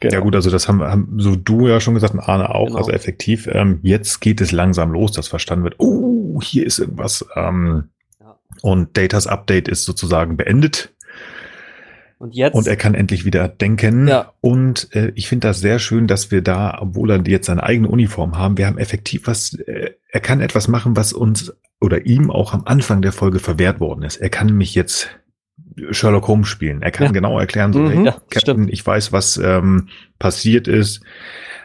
Genau. 0.00 0.14
Ja 0.14 0.20
gut, 0.20 0.34
also 0.34 0.50
das 0.50 0.68
haben, 0.68 0.82
haben 0.82 1.14
so 1.18 1.34
du 1.34 1.66
ja 1.66 1.80
schon 1.80 1.94
gesagt 1.94 2.14
und 2.14 2.20
Arne 2.20 2.54
auch, 2.54 2.66
genau. 2.66 2.78
also 2.78 2.90
effektiv. 2.90 3.46
Ähm, 3.46 3.80
jetzt 3.82 4.20
geht 4.20 4.40
es 4.40 4.52
langsam 4.52 4.92
los, 4.92 5.12
dass 5.12 5.28
verstanden 5.28 5.64
wird, 5.64 5.76
oh, 5.78 6.40
hier 6.42 6.66
ist 6.66 6.78
irgendwas. 6.78 7.24
Ähm, 7.36 7.88
ja. 8.20 8.36
Und 8.60 8.96
Datas 8.98 9.26
Update 9.26 9.68
ist 9.68 9.84
sozusagen 9.84 10.36
beendet. 10.36 10.93
Und 12.24 12.34
jetzt. 12.34 12.54
Und 12.54 12.66
er 12.66 12.76
kann 12.76 12.94
endlich 12.94 13.26
wieder 13.26 13.48
denken. 13.48 14.08
Ja. 14.08 14.32
Und 14.40 14.88
äh, 14.94 15.12
ich 15.14 15.28
finde 15.28 15.48
das 15.48 15.60
sehr 15.60 15.78
schön, 15.78 16.06
dass 16.06 16.30
wir 16.30 16.40
da, 16.40 16.78
obwohl 16.80 17.10
er 17.10 17.20
jetzt 17.26 17.48
seine 17.48 17.62
eigene 17.62 17.88
Uniform 17.88 18.38
haben, 18.38 18.56
wir 18.56 18.66
haben 18.66 18.78
effektiv 18.78 19.26
was, 19.26 19.52
äh, 19.52 19.90
er 20.08 20.20
kann 20.20 20.40
etwas 20.40 20.66
machen, 20.66 20.96
was 20.96 21.12
uns 21.12 21.54
oder 21.82 22.06
ihm 22.06 22.30
auch 22.30 22.54
am 22.54 22.62
Anfang 22.64 23.02
der 23.02 23.12
Folge 23.12 23.40
verwehrt 23.40 23.78
worden 23.78 24.04
ist. 24.04 24.16
Er 24.16 24.30
kann 24.30 24.46
nämlich 24.46 24.74
jetzt 24.74 25.10
Sherlock 25.90 26.26
Holmes 26.26 26.48
spielen. 26.48 26.80
Er 26.80 26.92
kann 26.92 27.08
ja. 27.08 27.12
genau 27.12 27.38
erklären, 27.38 27.74
so, 27.74 27.80
mhm, 27.80 27.90
hey, 27.90 28.04
ja, 28.06 28.16
Captain, 28.30 28.68
ich 28.68 28.86
weiß, 28.86 29.12
was 29.12 29.36
ähm, 29.36 29.90
passiert 30.18 30.66
ist. 30.66 31.02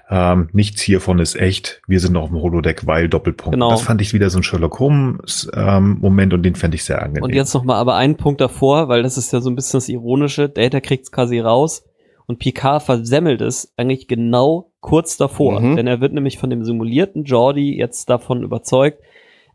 Ähm, 0.09 0.49
nichts 0.53 0.81
hiervon 0.81 1.19
ist 1.19 1.35
echt. 1.35 1.81
Wir 1.87 1.99
sind 1.99 2.13
noch 2.13 2.29
im 2.29 2.41
Holodeck, 2.41 2.87
weil 2.87 3.09
Doppelpunkt. 3.09 3.53
Genau. 3.53 3.69
Das 3.69 3.81
fand 3.81 4.01
ich 4.01 4.13
wieder 4.13 4.29
so 4.29 4.39
ein 4.39 4.43
Sherlock 4.43 4.79
Holmes 4.79 5.49
ähm, 5.55 5.99
Moment 6.01 6.33
und 6.33 6.43
den 6.43 6.55
fände 6.55 6.75
ich 6.75 6.83
sehr 6.83 7.01
angenehm. 7.01 7.23
Und 7.23 7.33
jetzt 7.33 7.53
noch 7.53 7.63
mal 7.63 7.75
aber 7.75 7.95
einen 7.95 8.15
Punkt 8.15 8.41
davor, 8.41 8.87
weil 8.87 9.03
das 9.03 9.17
ist 9.17 9.31
ja 9.31 9.39
so 9.39 9.49
ein 9.49 9.55
bisschen 9.55 9.77
das 9.77 9.89
Ironische. 9.89 10.49
Data 10.49 10.79
kriegt's 10.79 11.11
quasi 11.11 11.39
raus 11.39 11.85
und 12.25 12.39
Picard 12.39 12.81
versemmelt 12.83 13.41
es 13.41 13.71
eigentlich 13.77 14.07
genau 14.07 14.71
kurz 14.81 15.17
davor, 15.17 15.59
Mhm. 15.59 15.75
denn 15.75 15.87
er 15.87 16.01
wird 16.01 16.13
nämlich 16.13 16.37
von 16.37 16.49
dem 16.49 16.63
simulierten 16.63 17.23
Jordi 17.25 17.77
jetzt 17.77 18.09
davon 18.09 18.43
überzeugt, 18.43 18.99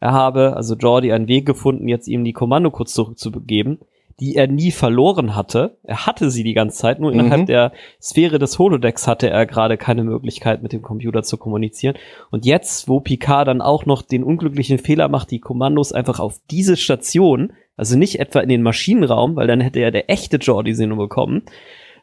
er 0.00 0.12
habe, 0.12 0.54
also 0.54 0.74
Jordi, 0.74 1.12
einen 1.12 1.28
Weg 1.28 1.46
gefunden, 1.46 1.88
jetzt 1.88 2.08
ihm 2.08 2.24
die 2.24 2.32
Kommando 2.34 2.70
kurz 2.70 2.92
zurückzugeben, 2.92 3.78
die 4.20 4.36
er 4.36 4.46
nie 4.46 4.70
verloren 4.70 5.34
hatte. 5.34 5.76
Er 5.82 6.06
hatte 6.06 6.30
sie 6.30 6.44
die 6.44 6.54
ganze 6.54 6.78
Zeit, 6.78 7.00
nur 7.00 7.12
Mhm. 7.12 7.20
innerhalb 7.20 7.46
der 7.46 7.72
Sphäre 8.00 8.38
des 8.38 8.58
Holodecks 8.58 9.06
hatte 9.06 9.28
er 9.28 9.46
gerade 9.46 9.76
keine 9.76 10.04
Möglichkeit, 10.04 10.62
mit 10.62 10.72
dem 10.72 10.82
Computer 10.82 11.22
zu 11.22 11.36
kommunizieren. 11.36 11.96
Und 12.30 12.46
jetzt, 12.46 12.88
wo 12.88 13.00
Picard 13.00 13.48
dann 13.48 13.60
auch 13.60 13.86
noch 13.86 14.02
den 14.02 14.24
unglücklichen 14.24 14.78
Fehler 14.78 15.08
macht, 15.08 15.30
die 15.30 15.40
Kommandos 15.40 15.92
einfach 15.92 16.20
auf 16.20 16.40
diese 16.50 16.76
Station, 16.76 17.52
also 17.76 17.98
nicht 17.98 18.20
etwa 18.20 18.40
in 18.40 18.48
den 18.48 18.62
Maschinenraum, 18.62 19.36
weil 19.36 19.46
dann 19.46 19.60
hätte 19.60 19.80
ja 19.80 19.90
der 19.90 20.08
echte 20.10 20.36
Jordi 20.36 20.74
sie 20.74 20.86
nur 20.86 20.98
bekommen, 20.98 21.42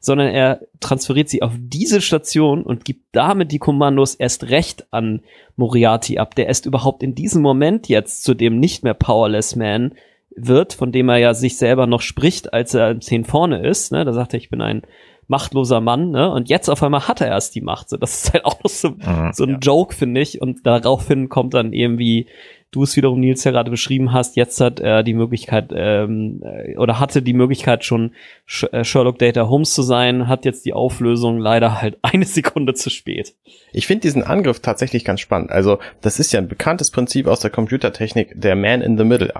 sondern 0.03 0.28
er 0.30 0.62
transferiert 0.80 1.30
sie 1.30 1.43
auf 1.43 1.53
diese 1.57 2.01
Station 2.01 2.64
und 2.64 2.84
gibt 2.86 3.05
damit 3.12 3.51
die 3.51 3.59
Kommandos 3.59 4.16
erst 4.16 4.49
recht 4.49 4.88
an 4.91 5.22
Moriarty 5.55 6.18
ab, 6.18 6.34
der 6.36 6.47
erst 6.47 6.66
überhaupt 6.66 7.03
in 7.03 7.14
diesem 7.14 7.41
Moment 7.41 7.88
jetzt 7.88 8.24
zu 8.24 8.34
dem 8.34 8.59
nicht 8.59 8.84
mehr 8.84 8.95
Powerless 8.95 9.55
Man 9.55 9.93
wird, 10.36 10.73
von 10.73 10.91
dem 10.91 11.09
er 11.09 11.17
ja 11.17 11.34
sich 11.34 11.57
selber 11.57 11.88
noch 11.88 12.01
spricht, 12.01 12.53
als 12.53 12.73
er 12.73 12.91
im 12.91 13.01
10 13.01 13.25
vorne 13.25 13.65
ist. 13.67 13.91
Ne? 13.91 14.05
Da 14.05 14.13
sagt 14.13 14.34
er, 14.34 14.39
ich 14.39 14.49
bin 14.49 14.61
ein 14.61 14.82
machtloser 15.27 15.79
Mann, 15.79 16.11
ne? 16.11 16.29
Und 16.29 16.49
jetzt 16.49 16.67
auf 16.69 16.84
einmal 16.84 17.07
hat 17.07 17.21
er 17.21 17.27
erst 17.27 17.55
die 17.55 17.61
Macht. 17.61 17.89
So, 17.89 17.95
das 17.95 18.23
ist 18.25 18.34
halt 18.34 18.43
auch 18.45 18.61
noch 18.63 18.69
so, 18.69 18.89
Mhm. 18.89 19.32
so 19.34 19.45
ein 19.45 19.59
Joke, 19.61 19.95
finde 19.95 20.19
ich. 20.21 20.41
Und 20.41 20.65
daraufhin 20.65 21.29
kommt 21.29 21.53
dann 21.53 21.71
irgendwie, 21.71 22.27
du 22.71 22.84
es 22.84 22.97
wiederum, 22.97 23.21
Nils, 23.21 23.43
ja 23.45 23.51
gerade 23.51 23.71
beschrieben 23.71 24.11
hast, 24.11 24.36
jetzt 24.36 24.59
hat 24.59 24.82
er 24.82 25.03
die 25.03 25.13
Möglichkeit, 25.13 25.71
ähm, 25.73 26.41
äh, 26.43 26.75
oder 26.77 26.99
hatte 26.99 27.21
die 27.21 27.34
Möglichkeit 27.34 27.86
schon 27.86 28.11
Sh 28.45 28.65
äh, 28.73 28.84
Sherlock 28.84 29.19
Data 29.19 29.47
Holmes 29.47 29.73
zu 29.73 29.84
sein, 29.84 30.27
hat 30.27 30.43
jetzt 30.43 30.65
die 30.65 30.73
Auflösung 30.73 31.39
leider 31.39 31.82
halt 31.82 31.97
eine 32.01 32.25
Sekunde 32.25 32.73
zu 32.73 32.89
spät. 32.89 33.34
Ich 33.71 33.88
finde 33.88 34.01
diesen 34.01 34.23
Angriff 34.23 34.59
tatsächlich 34.59 35.05
ganz 35.05 35.21
spannend. 35.21 35.51
Also, 35.51 35.79
das 36.01 36.19
ist 36.19 36.34
ja 36.34 36.41
ein 36.41 36.49
bekanntes 36.49 36.91
Prinzip 36.91 37.27
aus 37.27 37.39
der 37.39 37.51
Computertechnik, 37.51 38.34
der 38.36 38.57
Man 38.57 38.82
in 38.82 38.97
the 38.97 39.05
Middle 39.05 39.34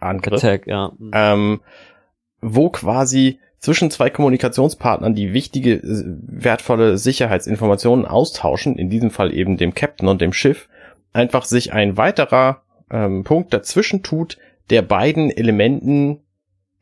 Angriff. 0.00 0.42
Attack, 0.42 0.66
ja. 0.66 0.92
ähm, 1.12 1.60
wo 2.40 2.70
quasi 2.70 3.38
zwischen 3.58 3.90
zwei 3.90 4.10
Kommunikationspartnern, 4.10 5.14
die 5.14 5.32
wichtige, 5.32 5.74
äh, 5.74 6.04
wertvolle 6.06 6.98
Sicherheitsinformationen 6.98 8.06
austauschen, 8.06 8.76
in 8.76 8.90
diesem 8.90 9.10
Fall 9.10 9.34
eben 9.34 9.56
dem 9.56 9.74
Captain 9.74 10.08
und 10.08 10.20
dem 10.20 10.32
Schiff, 10.32 10.68
einfach 11.12 11.44
sich 11.44 11.72
ein 11.72 11.96
weiterer 11.96 12.62
ähm, 12.90 13.24
Punkt 13.24 13.52
dazwischen 13.52 14.02
tut, 14.02 14.38
der 14.70 14.82
beiden 14.82 15.30
Elementen, 15.30 16.20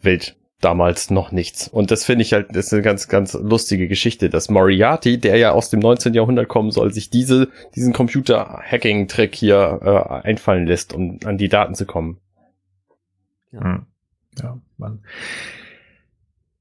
Welt 0.00 0.36
damals 0.60 1.10
noch 1.10 1.32
nichts. 1.32 1.68
Und 1.68 1.90
das 1.90 2.04
finde 2.04 2.22
ich 2.22 2.32
halt, 2.32 2.48
das 2.50 2.66
ist 2.66 2.72
eine 2.72 2.82
ganz, 2.82 3.08
ganz 3.08 3.34
lustige 3.34 3.88
Geschichte, 3.88 4.30
dass 4.30 4.48
Moriarty, 4.48 5.18
der 5.18 5.36
ja 5.36 5.50
aus 5.52 5.70
dem 5.70 5.80
19. 5.80 6.14
Jahrhundert 6.14 6.48
kommen 6.48 6.70
soll, 6.70 6.92
sich 6.92 7.10
diese, 7.10 7.48
diesen 7.74 7.92
Computer-Hacking-Trick 7.92 9.34
hier 9.34 9.80
äh, 9.82 10.26
einfallen 10.26 10.66
lässt, 10.66 10.94
um 10.94 11.18
an 11.24 11.36
die 11.36 11.48
Daten 11.48 11.74
zu 11.74 11.84
kommen. 11.84 12.18
Hm. 13.50 13.86
Ja, 14.40 14.60
Mann. 14.78 15.00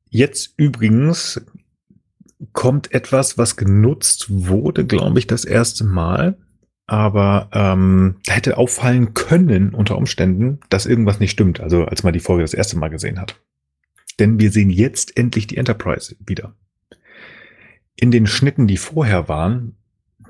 Jetzt 0.09 0.53
übrigens 0.57 1.41
kommt 2.53 2.93
etwas, 2.93 3.37
was 3.37 3.55
genutzt 3.55 4.27
wurde, 4.29 4.85
glaube 4.85 5.19
ich, 5.19 5.27
das 5.27 5.45
erste 5.45 5.83
Mal. 5.83 6.37
Aber 6.87 7.49
ähm, 7.53 8.17
hätte 8.27 8.57
auffallen 8.57 9.13
können 9.13 9.73
unter 9.73 9.97
Umständen, 9.97 10.59
dass 10.69 10.85
irgendwas 10.85 11.21
nicht 11.21 11.31
stimmt. 11.31 11.61
Also 11.61 11.85
als 11.85 12.03
man 12.03 12.11
die 12.11 12.19
Folge 12.19 12.43
das 12.43 12.53
erste 12.53 12.77
Mal 12.77 12.89
gesehen 12.89 13.19
hat. 13.19 13.39
Denn 14.19 14.39
wir 14.39 14.51
sehen 14.51 14.69
jetzt 14.69 15.15
endlich 15.15 15.47
die 15.47 15.57
Enterprise 15.57 16.15
wieder. 16.19 16.53
In 17.95 18.11
den 18.11 18.27
Schnitten, 18.27 18.67
die 18.67 18.77
vorher 18.77 19.29
waren, 19.29 19.77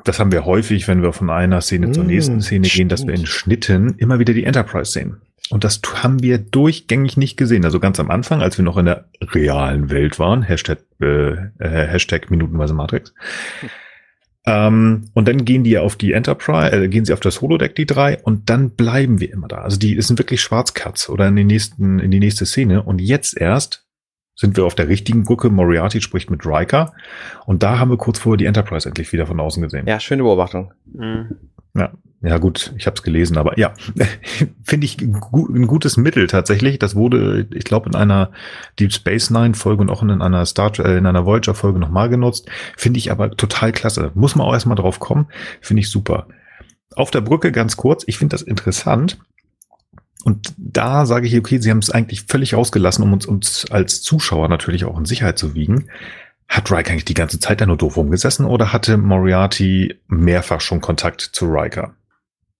das 0.03 0.19
haben 0.19 0.31
wir 0.31 0.45
häufig, 0.45 0.87
wenn 0.87 1.01
wir 1.01 1.13
von 1.13 1.29
einer 1.29 1.61
Szene 1.61 1.91
zur 1.91 2.03
Mm, 2.03 2.07
nächsten 2.07 2.41
Szene 2.41 2.67
gehen, 2.67 2.89
dass 2.89 3.05
wir 3.05 3.13
in 3.13 3.25
stimmt. 3.25 3.29
Schnitten 3.29 3.95
immer 3.97 4.19
wieder 4.19 4.33
die 4.33 4.43
Enterprise 4.43 4.91
sehen. 4.91 5.17
Und 5.49 5.63
das 5.63 5.81
haben 5.95 6.23
wir 6.23 6.37
durchgängig 6.37 7.17
nicht 7.17 7.35
gesehen. 7.35 7.65
Also 7.65 7.79
ganz 7.79 7.99
am 7.99 8.09
Anfang, 8.09 8.41
als 8.41 8.57
wir 8.57 8.63
noch 8.63 8.77
in 8.77 8.85
der 8.85 9.05
realen 9.21 9.89
Welt 9.89 10.17
waren, 10.17 10.43
Hashtag, 10.43 10.79
äh, 11.01 11.31
äh, 11.33 11.47
Hashtag 11.59 12.31
Minutenweise 12.31 12.73
Matrix. 12.73 13.13
Ähm, 14.45 15.09
und 15.13 15.27
dann 15.27 15.45
gehen 15.45 15.63
die 15.63 15.77
auf 15.77 15.95
die 15.95 16.13
Enterprise, 16.13 16.71
äh, 16.71 16.87
gehen 16.87 17.05
sie 17.05 17.13
auf 17.13 17.19
das 17.19 17.41
Holodeck, 17.41 17.75
die 17.75 17.85
drei, 17.85 18.17
und 18.23 18.49
dann 18.49 18.71
bleiben 18.71 19.19
wir 19.19 19.31
immer 19.31 19.47
da. 19.47 19.57
Also 19.57 19.77
die 19.77 20.01
sind 20.01 20.17
wirklich 20.17 20.41
Schwarzkatz 20.41 21.09
oder 21.09 21.27
in, 21.27 21.35
den 21.35 21.47
nächsten, 21.47 21.99
in 21.99 22.11
die 22.11 22.19
nächste 22.19 22.45
Szene. 22.45 22.81
Und 22.81 22.99
jetzt 23.01 23.37
erst 23.37 23.85
sind 24.35 24.57
wir 24.57 24.65
auf 24.65 24.75
der 24.75 24.87
richtigen 24.87 25.23
Brücke. 25.23 25.49
Moriarty 25.49 26.01
spricht 26.01 26.29
mit 26.31 26.45
Riker. 26.45 26.93
Und 27.45 27.63
da 27.63 27.79
haben 27.79 27.91
wir 27.91 27.97
kurz 27.97 28.19
vorher 28.19 28.37
die 28.37 28.45
Enterprise 28.45 28.87
endlich 28.87 29.11
wieder 29.13 29.27
von 29.27 29.39
außen 29.39 29.61
gesehen. 29.61 29.87
Ja, 29.87 29.99
schöne 29.99 30.23
Beobachtung. 30.23 30.73
Mhm. 30.93 31.37
Ja, 31.73 31.91
ja 32.21 32.37
gut, 32.37 32.73
ich 32.77 32.85
habe 32.85 32.95
es 32.95 33.03
gelesen, 33.03 33.37
aber 33.37 33.57
ja, 33.57 33.73
finde 34.63 34.85
ich 34.85 34.97
gu 34.97 35.47
ein 35.47 35.67
gutes 35.67 35.97
Mittel 35.97 36.27
tatsächlich. 36.27 36.79
Das 36.79 36.95
wurde, 36.95 37.47
ich 37.51 37.63
glaube, 37.63 37.89
in 37.89 37.95
einer 37.95 38.31
Deep 38.79 38.93
Space 38.93 39.29
Nine 39.29 39.53
Folge 39.53 39.81
und 39.81 39.89
auch 39.89 40.03
in 40.03 40.21
einer 40.21 40.45
Star 40.45 40.77
äh, 40.79 40.97
in 40.97 41.05
einer 41.05 41.25
Voyager 41.25 41.55
Folge 41.55 41.79
nochmal 41.79 42.09
genutzt. 42.09 42.49
Finde 42.77 42.99
ich 42.99 43.11
aber 43.11 43.31
total 43.31 43.71
klasse. 43.71 44.11
Muss 44.13 44.35
man 44.35 44.45
auch 44.45 44.53
erstmal 44.53 44.75
drauf 44.75 44.99
kommen. 44.99 45.27
Finde 45.61 45.81
ich 45.81 45.89
super. 45.89 46.27
Auf 46.95 47.09
der 47.09 47.21
Brücke 47.21 47.51
ganz 47.51 47.77
kurz. 47.77 48.03
Ich 48.05 48.17
finde 48.17 48.33
das 48.33 48.41
interessant. 48.41 49.17
Und 50.23 50.53
da 50.57 51.05
sage 51.05 51.27
ich, 51.27 51.37
okay, 51.37 51.59
sie 51.59 51.71
haben 51.71 51.79
es 51.79 51.89
eigentlich 51.89 52.23
völlig 52.23 52.55
ausgelassen, 52.55 53.03
um 53.03 53.13
uns, 53.13 53.25
uns 53.25 53.69
als 53.71 54.01
Zuschauer 54.01 54.49
natürlich 54.49 54.85
auch 54.85 54.97
in 54.97 55.05
Sicherheit 55.05 55.39
zu 55.39 55.55
wiegen. 55.55 55.89
Hat 56.47 56.71
Riker 56.71 56.91
eigentlich 56.91 57.05
die 57.05 57.13
ganze 57.13 57.39
Zeit 57.39 57.61
da 57.61 57.65
nur 57.65 57.77
doof 57.77 57.97
rumgesessen 57.97 58.45
oder 58.45 58.73
hatte 58.73 58.97
Moriarty 58.97 59.99
mehrfach 60.07 60.61
schon 60.61 60.81
Kontakt 60.81 61.21
zu 61.21 61.45
Riker? 61.45 61.95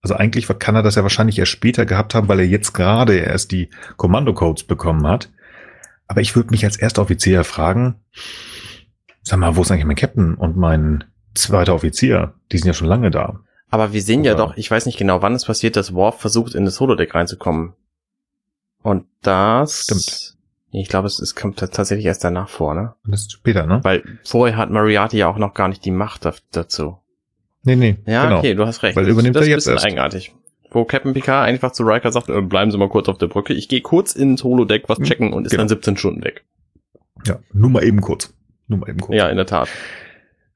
Also 0.01 0.15
eigentlich 0.15 0.47
kann 0.59 0.75
er 0.75 0.81
das 0.81 0.95
ja 0.95 1.03
wahrscheinlich 1.03 1.37
erst 1.37 1.51
später 1.51 1.85
gehabt 1.85 2.15
haben, 2.15 2.27
weil 2.27 2.39
er 2.39 2.47
jetzt 2.47 2.73
gerade 2.73 3.17
erst 3.17 3.51
die 3.51 3.69
Kommandocodes 3.97 4.63
bekommen 4.63 5.05
hat. 5.05 5.29
Aber 6.07 6.21
ich 6.21 6.35
würde 6.35 6.49
mich 6.49 6.65
als 6.65 6.77
erster 6.77 7.03
Offizier 7.03 7.43
fragen, 7.43 7.95
sag 9.21 9.39
mal, 9.39 9.55
wo 9.55 9.61
ist 9.61 9.71
eigentlich 9.71 9.85
mein 9.85 9.95
Captain 9.95 10.33
und 10.33 10.57
mein 10.57 11.03
zweiter 11.35 11.75
Offizier? 11.75 12.33
Die 12.51 12.57
sind 12.57 12.67
ja 12.67 12.73
schon 12.73 12.87
lange 12.87 13.11
da. 13.11 13.41
Aber 13.71 13.93
wir 13.93 14.01
sehen 14.01 14.23
ja 14.23 14.33
Aber- 14.33 14.47
doch, 14.47 14.57
ich 14.57 14.69
weiß 14.69 14.85
nicht 14.85 14.97
genau, 14.99 15.21
wann 15.21 15.33
es 15.33 15.45
passiert, 15.45 15.75
dass 15.75 15.93
Worf 15.93 16.19
versucht, 16.19 16.53
in 16.55 16.65
das 16.65 16.79
Holodeck 16.79 17.15
reinzukommen. 17.15 17.73
Und 18.83 19.05
das... 19.21 19.83
Stimmt. 19.83 20.37
Ich 20.73 20.87
glaube, 20.87 21.07
es, 21.07 21.19
es 21.19 21.35
kommt 21.35 21.59
tatsächlich 21.59 22.05
erst 22.05 22.23
danach 22.23 22.47
vor, 22.47 22.73
ne? 22.75 22.93
Das 23.05 23.21
ist 23.23 23.31
später, 23.33 23.65
ne? 23.65 23.79
Weil 23.83 24.03
vorher 24.23 24.55
hat 24.55 24.69
Moriarty 24.69 25.17
ja 25.17 25.27
auch 25.27 25.37
noch 25.37 25.53
gar 25.53 25.67
nicht 25.67 25.83
die 25.83 25.91
Macht 25.91 26.25
dazu. 26.51 26.97
Nee, 27.63 27.75
nee. 27.75 27.97
Ja, 28.05 28.23
genau. 28.25 28.37
okay, 28.39 28.53
du 28.55 28.65
hast 28.65 28.81
recht. 28.81 28.95
Weil 28.95 29.07
übernimmt 29.09 29.35
das 29.35 29.41
er 29.47 29.47
ist 29.47 29.47
ein 29.47 29.51
jetzt 29.51 29.65
bisschen 29.65 29.73
erst. 29.73 29.85
eigenartig. 29.85 30.33
Wo 30.71 30.85
Captain 30.85 31.13
Picard 31.13 31.45
einfach 31.45 31.73
zu 31.73 31.83
Riker 31.83 32.11
sagt, 32.13 32.29
äh, 32.29 32.41
bleiben 32.41 32.71
Sie 32.71 32.77
mal 32.77 32.87
kurz 32.87 33.09
auf 33.09 33.17
der 33.17 33.27
Brücke. 33.27 33.53
Ich 33.53 33.67
gehe 33.67 33.81
kurz 33.81 34.13
ins 34.15 34.45
Holodeck 34.45 34.87
was 34.87 34.99
Hm, 34.99 35.03
checken 35.05 35.33
und 35.33 35.43
ist 35.45 35.51
genau. 35.51 35.61
dann 35.63 35.67
17 35.69 35.97
Stunden 35.97 36.23
weg. 36.23 36.45
Ja, 37.27 37.39
nur 37.51 37.69
mal 37.69 37.83
eben 37.83 37.99
kurz. 37.99 38.33
Nur 38.67 38.79
mal 38.79 38.89
eben 38.89 39.01
kurz. 39.01 39.17
Ja, 39.17 39.27
in 39.27 39.35
der 39.35 39.45
Tat. 39.45 39.67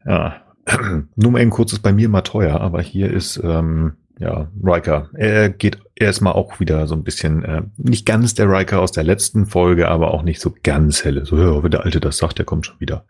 Ja. 0.05 0.41
Nur 1.15 1.31
mal 1.31 1.41
eben 1.41 1.51
kurz 1.51 1.73
ist 1.73 1.81
bei 1.81 1.93
mir 1.93 2.09
mal 2.09 2.21
teuer, 2.21 2.59
aber 2.59 2.81
hier 2.81 3.11
ist 3.11 3.39
ähm, 3.43 3.93
ja 4.19 4.49
Riker. 4.63 5.09
Er 5.13 5.49
geht 5.49 5.79
erstmal 5.95 6.33
auch 6.33 6.59
wieder 6.59 6.87
so 6.87 6.95
ein 6.95 7.03
bisschen, 7.03 7.43
äh, 7.43 7.61
nicht 7.77 8.05
ganz 8.05 8.33
der 8.33 8.49
Riker 8.49 8.79
aus 8.79 8.91
der 8.91 9.03
letzten 9.03 9.45
Folge, 9.45 9.87
aber 9.87 10.13
auch 10.13 10.23
nicht 10.23 10.41
so 10.41 10.55
ganz 10.63 11.03
helle. 11.03 11.25
So, 11.25 11.37
ja, 11.37 11.63
wenn 11.63 11.71
der 11.71 11.85
Alte 11.85 11.99
das 11.99 12.17
sagt, 12.17 12.39
der 12.39 12.45
kommt 12.45 12.65
schon 12.65 12.79
wieder. 12.79 13.05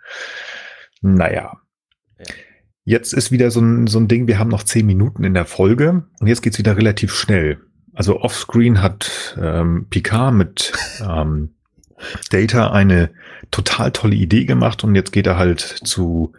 Naja. 1.02 1.54
Ja. 2.20 2.26
Jetzt 2.88 3.14
ist 3.14 3.32
wieder 3.32 3.50
so 3.50 3.62
ein, 3.62 3.88
so 3.88 4.00
ein 4.00 4.08
Ding, 4.08 4.28
wir 4.28 4.38
haben 4.38 4.52
noch 4.52 4.62
zehn 4.62 4.86
Minuten 4.86 5.24
in 5.24 5.34
der 5.34 5.46
Folge 5.46 6.04
und 6.20 6.28
jetzt 6.28 6.44
geht's 6.44 6.60
wieder 6.60 6.78
relativ 6.78 7.16
schnell. 7.16 7.60
Also 7.96 8.22
offscreen 8.22 8.82
hat 8.82 9.36
ähm, 9.42 9.88
Picard 9.90 10.36
mit 10.36 10.72
ähm, 11.02 11.56
Data 12.30 12.72
eine 12.72 13.10
total 13.50 13.92
tolle 13.92 14.16
Idee 14.16 14.46
gemacht 14.46 14.84
und 14.84 14.94
jetzt 14.94 15.12
geht 15.12 15.26
er 15.26 15.38
halt 15.38 15.62
zu 15.62 16.34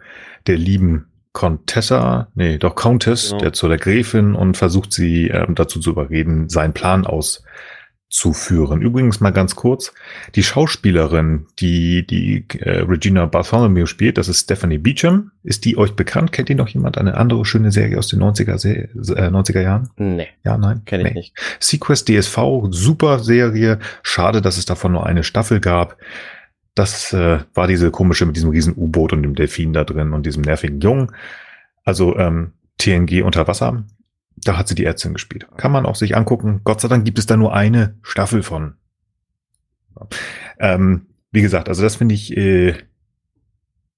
der 0.47 0.57
lieben 0.57 1.06
Contessa, 1.37 2.29
nee, 2.33 2.57
doch 2.57 2.73
Countess, 2.73 3.29
Genau. 3.29 3.41
der 3.41 3.53
zu 3.53 3.67
der 3.67 3.77
Gräfin 3.77 4.33
und 4.33 4.57
versucht 4.57 4.91
sie 4.91 5.27
ähm, 5.27 5.53
dazu 5.53 5.79
zu 5.79 5.91
überreden, 5.91 6.49
seinen 6.49 6.73
Plan 6.73 7.05
aus 7.05 7.43
zu 8.09 8.33
führen. 8.33 8.81
Übrigens 8.81 9.19
mal 9.19 9.29
ganz 9.29 9.55
kurz, 9.55 9.93
die 10.33 10.41
Schauspielerin, 10.41 11.45
die 11.59 12.07
die 12.07 12.43
äh, 12.57 12.79
Regina 12.79 13.27
Bartholomew 13.27 13.85
spielt, 13.85 14.17
das 14.17 14.29
ist 14.29 14.45
Stephanie 14.45 14.79
Beecham. 14.79 15.29
Ist 15.43 15.63
die 15.65 15.77
euch 15.77 15.95
bekannt? 15.95 16.31
Kennt 16.31 16.49
ihr 16.49 16.55
noch 16.55 16.69
jemand? 16.69 16.97
Eine 16.97 17.17
andere 17.17 17.45
schöne 17.45 17.71
Serie 17.71 17.99
aus 17.99 18.07
den 18.07 18.19
90er, 18.23 18.57
Se 18.57 19.15
äh, 19.15 19.29
90er 19.29 19.61
Jahren? 19.61 19.89
Nee. 19.97 20.29
Ja, 20.43 20.57
nein? 20.57 20.81
Kenne 20.85 21.03
ich 21.03 21.09
nee. 21.09 21.19
nicht. 21.19 21.33
Sequest 21.59 22.09
DSV, 22.09 22.39
super 22.71 23.19
Serie. 23.19 23.77
Schade, 24.01 24.41
dass 24.41 24.57
es 24.57 24.65
davon 24.65 24.93
nur 24.93 25.05
eine 25.05 25.23
Staffel 25.23 25.59
gab. 25.59 25.97
Das 26.77 27.11
äh, 27.11 27.39
war 27.55 27.65
diese 27.65 27.89
komische 27.89 28.27
mit 28.27 28.35
diesem 28.35 28.51
riesen 28.51 28.75
U-Boot 28.77 29.11
und 29.11 29.23
dem 29.23 29.33
Delfin 29.33 29.73
da 29.73 29.83
drin 29.83 30.13
und 30.13 30.27
diesem 30.27 30.43
nervigen 30.43 30.79
Jungen. 30.79 31.11
Also 31.83 32.15
ähm, 32.17 32.53
TNG 32.77 33.23
unter 33.23 33.47
Wasser. 33.47 33.83
Da 34.35 34.59
hat 34.59 34.67
sie 34.67 34.75
die 34.75 34.85
Ärztin 34.85 35.13
gespielt. 35.13 35.47
Kann 35.57 35.71
man 35.71 35.87
auch 35.87 35.95
sich 35.95 36.15
angucken. 36.15 36.61
Gott 36.63 36.79
sei 36.79 36.87
Dank 36.87 37.03
gibt 37.03 37.17
es 37.17 37.25
da 37.25 37.35
nur 37.35 37.55
eine 37.55 37.95
Staffel 38.03 38.43
von. 38.43 38.75
Ähm, 40.59 41.07
wie 41.31 41.41
gesagt, 41.41 41.67
also 41.67 41.81
das 41.81 41.95
finde 41.95 42.13
ich 42.13 42.37
äh, 42.37 42.75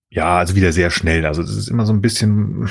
ja 0.09 0.37
also 0.37 0.55
wieder 0.55 0.71
sehr 0.71 0.89
schnell. 0.89 1.25
Also 1.25 1.41
das 1.41 1.57
ist 1.57 1.67
immer 1.67 1.85
so 1.85 1.91
ein 1.91 2.01
bisschen. 2.01 2.69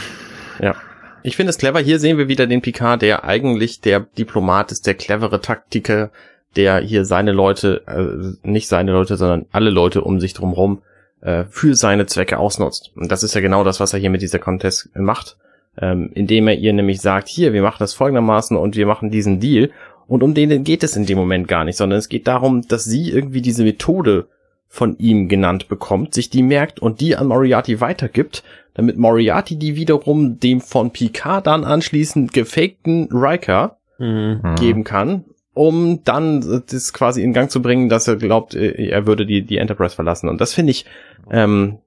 Ja. 0.59 0.75
Ich 1.23 1.37
finde 1.37 1.51
es 1.51 1.59
clever. 1.59 1.81
Hier 1.81 1.99
sehen 1.99 2.17
wir 2.17 2.29
wieder 2.29 2.47
den 2.47 2.63
Picard, 2.63 3.03
der 3.03 3.25
eigentlich 3.25 3.83
der 3.83 4.01
Diplomat 4.01 4.73
ist, 4.73 4.87
der 4.87 4.95
clevere 4.95 5.43
Taktiker, 5.43 6.11
der 6.57 6.81
hier 6.81 7.05
seine 7.05 7.33
Leute, 7.33 7.83
äh, 7.87 8.49
nicht 8.49 8.69
seine 8.69 8.93
Leute, 8.93 9.17
sondern 9.17 9.47
alle 9.53 9.71
Leute 9.71 10.03
um 10.03 10.21
sich 10.21 10.35
drumherum 10.35 10.83
äh, 11.21 11.45
für 11.51 11.75
seine 11.75 12.07
Zwecke 12.07 12.39
ausnutzt. 12.39 12.93
Und 12.97 13.13
das 13.13 13.23
ist 13.23 13.35
ja 13.35 13.41
genau 13.41 13.65
das, 13.65 13.81
was 13.81 13.93
er 13.93 14.01
hier 14.01 14.11
mit 14.11 14.23
dieser 14.23 14.39
Contest 14.39 14.91
macht 14.95 15.37
ähm, 15.81 16.11
indem 16.15 16.49
er 16.49 16.57
ihr 16.57 16.73
nämlich 16.73 17.01
sagt, 17.01 17.29
hier, 17.29 17.53
wir 17.53 17.63
machen 17.63 17.79
das 17.81 17.95
folgendermaßen 17.95 18.57
und 18.57 18.77
wir 18.77 18.87
machen 18.87 19.11
diesen 19.11 19.41
Deal. 19.41 19.71
Und 20.07 20.23
um 20.23 20.35
den 20.35 20.65
geht 20.65 20.83
es 20.83 20.97
in 20.97 21.07
dem 21.07 21.19
Moment 21.19 21.49
gar 21.49 21.65
nicht, 21.65 21.77
sondern 21.77 21.99
es 21.99 22.09
geht 22.09 22.27
darum, 22.27 22.67
dass 22.67 22.85
sie 22.85 23.11
irgendwie 23.11 23.43
diese 23.43 23.63
Methode 23.63 24.27
von 24.69 24.99
ihm 24.99 25.29
genannt 25.29 25.69
bekommt, 25.69 26.15
sich 26.15 26.31
die 26.31 26.43
merkt 26.43 26.81
und 26.81 27.01
die 27.01 27.17
an 27.17 27.27
Moriarty 27.29 27.81
weitergibt, 27.81 28.43
damit 28.75 28.99
Moriarty 28.99 29.57
die 29.57 29.77
wiederum 29.77 30.41
dem 30.41 30.61
von 30.61 30.91
Picard 30.91 31.47
dann 31.47 31.65
anschließend 31.65 32.33
gefakten 32.33 33.09
Riker 33.13 33.77
Mhm. 34.01 34.55
geben 34.55 34.85
kann, 34.85 35.25
um 35.59 36.05
dann 36.05 36.63
das 36.71 36.93
quasi 36.93 37.21
in 37.21 37.33
Gang 37.33 37.51
zu 37.51 37.61
bringen, 37.61 37.89
dass 37.89 38.07
er 38.07 38.15
glaubt, 38.15 38.55
äh, 38.55 38.91
er 38.91 39.09
würde 39.09 39.27
die, 39.27 39.43
die 39.43 39.59
Enterprise 39.59 39.97
verlassen. 39.97 40.29
Und 40.29 40.41
das 40.41 40.55
finde 40.55 40.71
ich, 40.71 40.87
ähm, 41.33 41.79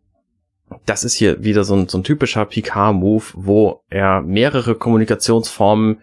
das 0.86 1.06
ist 1.06 1.14
hier 1.14 1.42
wieder 1.42 1.64
so 1.64 1.76
ein, 1.76 1.88
so 1.88 1.98
ein 1.98 2.04
typischer 2.04 2.44
Picard-Move, 2.46 3.24
wo 3.34 3.82
er 3.90 4.22
mehrere 4.22 4.76
Kommunikationsformen 4.76 6.00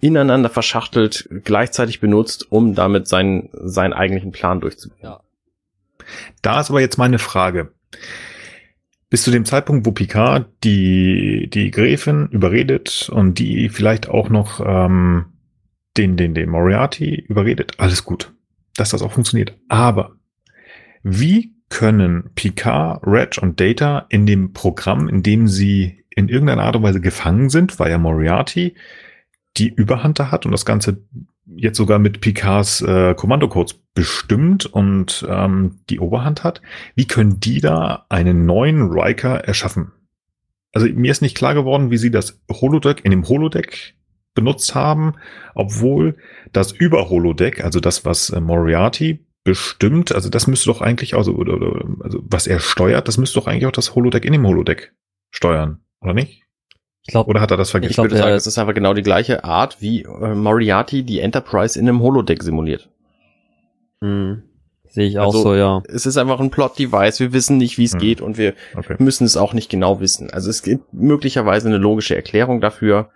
ineinander 0.00 0.48
verschachtelt, 0.48 1.28
gleichzeitig 1.44 2.00
benutzt, 2.00 2.50
um 2.50 2.74
damit 2.74 3.06
seinen, 3.06 3.50
seinen 3.52 3.92
eigentlichen 3.92 4.32
Plan 4.32 4.60
durchzuführen. 4.60 5.00
Ja. 5.00 5.20
Da 6.42 6.60
ist 6.60 6.70
aber 6.70 6.80
jetzt 6.80 6.98
meine 6.98 7.20
Frage. 7.20 7.70
Bis 9.10 9.22
zu 9.22 9.30
dem 9.30 9.44
Zeitpunkt, 9.44 9.86
wo 9.86 9.92
Picard 9.92 10.46
die, 10.64 11.48
die 11.52 11.70
Gräfin 11.70 12.26
überredet 12.32 13.08
und 13.12 13.38
die 13.38 13.68
vielleicht 13.68 14.08
auch 14.08 14.28
noch 14.28 14.60
ähm, 14.64 15.31
den, 15.96 16.16
den, 16.16 16.34
den 16.34 16.48
Moriarty 16.48 17.14
überredet, 17.28 17.72
alles 17.78 18.04
gut, 18.04 18.32
dass 18.76 18.90
das 18.90 19.02
auch 19.02 19.12
funktioniert. 19.12 19.56
Aber 19.68 20.16
wie 21.02 21.54
können 21.68 22.30
Picard, 22.34 23.02
Reg 23.06 23.38
und 23.40 23.58
Data 23.60 24.06
in 24.08 24.26
dem 24.26 24.52
Programm, 24.52 25.08
in 25.08 25.22
dem 25.22 25.48
sie 25.48 26.04
in 26.10 26.28
irgendeiner 26.28 26.64
Art 26.64 26.76
und 26.76 26.82
Weise 26.82 27.00
gefangen 27.00 27.48
sind, 27.48 27.78
weil 27.78 27.90
ja 27.90 27.98
Moriarty 27.98 28.74
die 29.56 29.68
Überhand 29.68 30.18
da 30.18 30.30
hat 30.30 30.44
und 30.44 30.52
das 30.52 30.64
Ganze 30.66 31.02
jetzt 31.46 31.76
sogar 31.76 31.98
mit 31.98 32.20
Picards 32.20 32.82
äh, 32.82 33.14
Kommandocodes 33.14 33.74
bestimmt 33.94 34.66
und 34.66 35.26
ähm, 35.28 35.80
die 35.90 36.00
Oberhand 36.00 36.44
hat, 36.44 36.62
wie 36.94 37.06
können 37.06 37.40
die 37.40 37.60
da 37.60 38.06
einen 38.08 38.46
neuen 38.46 38.90
Riker 38.90 39.36
erschaffen? 39.44 39.92
Also 40.72 40.86
mir 40.88 41.10
ist 41.10 41.20
nicht 41.20 41.36
klar 41.36 41.54
geworden, 41.54 41.90
wie 41.90 41.98
sie 41.98 42.10
das 42.10 42.40
Holodeck 42.50 43.04
in 43.04 43.10
dem 43.10 43.28
Holodeck 43.28 43.94
benutzt 44.34 44.74
haben, 44.74 45.14
obwohl 45.54 46.16
das 46.52 46.72
Über-Holodeck, 46.72 47.62
also 47.64 47.80
das, 47.80 48.04
was 48.04 48.30
äh, 48.30 48.40
Moriarty 48.40 49.24
bestimmt, 49.44 50.14
also 50.14 50.28
das 50.30 50.46
müsste 50.46 50.66
doch 50.70 50.80
eigentlich, 50.80 51.14
also, 51.14 51.32
oder, 51.34 51.54
oder, 51.54 51.84
also 52.00 52.20
was 52.24 52.46
er 52.46 52.60
steuert, 52.60 53.08
das 53.08 53.18
müsste 53.18 53.40
doch 53.40 53.46
eigentlich 53.46 53.66
auch 53.66 53.72
das 53.72 53.94
Holodeck 53.94 54.24
in 54.24 54.32
dem 54.32 54.46
Holodeck 54.46 54.92
steuern, 55.30 55.80
oder 56.00 56.14
nicht? 56.14 56.42
Ich 57.04 57.10
glaube, 57.12 57.28
Oder 57.30 57.40
hat 57.40 57.50
er 57.50 57.56
das 57.56 57.68
Ich 57.68 57.72
vergessen? 57.72 57.94
glaub, 57.94 58.04
würde 58.04 58.16
sagen, 58.18 58.30
äh, 58.30 58.36
es 58.36 58.46
ist 58.46 58.58
einfach 58.58 58.74
genau 58.74 58.94
die 58.94 59.02
gleiche 59.02 59.42
Art, 59.42 59.78
wie 59.80 60.02
äh, 60.04 60.34
Moriarty 60.36 61.02
die 61.02 61.18
Enterprise 61.18 61.76
in 61.78 61.88
einem 61.88 62.00
Holodeck 62.00 62.42
simuliert. 62.44 62.88
hm, 64.00 64.42
sehe 64.88 65.06
ich 65.08 65.18
auch 65.18 65.26
Also- 65.26 65.42
so, 65.42 65.54
ja. 65.56 65.82
Es 65.88 66.06
ist 66.06 66.16
einfach 66.16 66.38
ein 66.38 66.50
Plot-Device, 66.50 67.18
wir 67.20 67.32
wissen 67.32 67.56
nicht, 67.56 67.76
wie 67.78 67.84
es 67.84 67.92
Hm. 67.94 67.98
geht 68.00 68.20
und 68.20 68.38
wir 68.38 68.54
okay. 68.76 68.94
müssen 69.00 69.24
es 69.24 69.36
auch 69.36 69.52
nicht 69.52 69.68
genau 69.70 69.98
wissen. 70.00 70.30
Also 70.30 70.48
es 70.50 70.62
gibt 70.62 70.92
möglicherweise 70.92 71.66
eine 71.68 71.78
logische 71.78 72.14
Erklärung 72.14 72.60
dafür. 72.60 73.10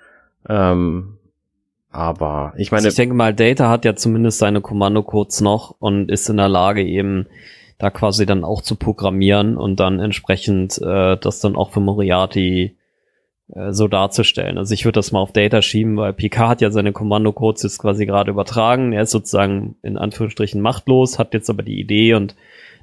Ähm, 0.48 1.18
aber 1.90 2.52
ich 2.56 2.70
meine, 2.70 2.80
Also 2.80 2.88
ich 2.88 2.94
denke 2.94 3.14
mal, 3.14 3.34
Data 3.34 3.70
hat 3.70 3.84
ja 3.84 3.96
zumindest 3.96 4.38
seine 4.38 4.60
Kommandocodes 4.60 5.40
noch 5.40 5.74
und 5.78 6.10
ist 6.10 6.28
in 6.28 6.36
der 6.36 6.48
Lage 6.48 6.82
eben 6.82 7.26
da 7.78 7.90
quasi 7.90 8.26
dann 8.26 8.44
auch 8.44 8.62
zu 8.62 8.76
programmieren 8.76 9.56
und 9.56 9.80
dann 9.80 10.00
entsprechend 10.00 10.80
äh, 10.82 11.16
das 11.16 11.40
dann 11.40 11.56
auch 11.56 11.70
für 11.70 11.80
Moriarty 11.80 12.76
äh, 13.54 13.72
so 13.72 13.88
darzustellen. 13.88 14.58
Also 14.58 14.74
ich 14.74 14.84
würde 14.84 14.98
das 14.98 15.12
mal 15.12 15.20
auf 15.20 15.32
Data 15.32 15.62
schieben, 15.62 15.96
weil 15.96 16.12
Picard 16.12 16.48
hat 16.50 16.60
ja 16.60 16.70
seine 16.70 16.92
Kommandocodes 16.92 17.62
jetzt 17.62 17.78
quasi 17.78 18.06
gerade 18.06 18.30
übertragen. 18.30 18.92
Er 18.92 19.02
ist 19.02 19.10
sozusagen 19.10 19.76
in 19.82 19.96
Anführungsstrichen 19.96 20.60
machtlos, 20.60 21.18
hat 21.18 21.34
jetzt 21.34 21.50
aber 21.50 21.62
die 21.62 21.80
Idee 21.80 22.14
und 22.14 22.34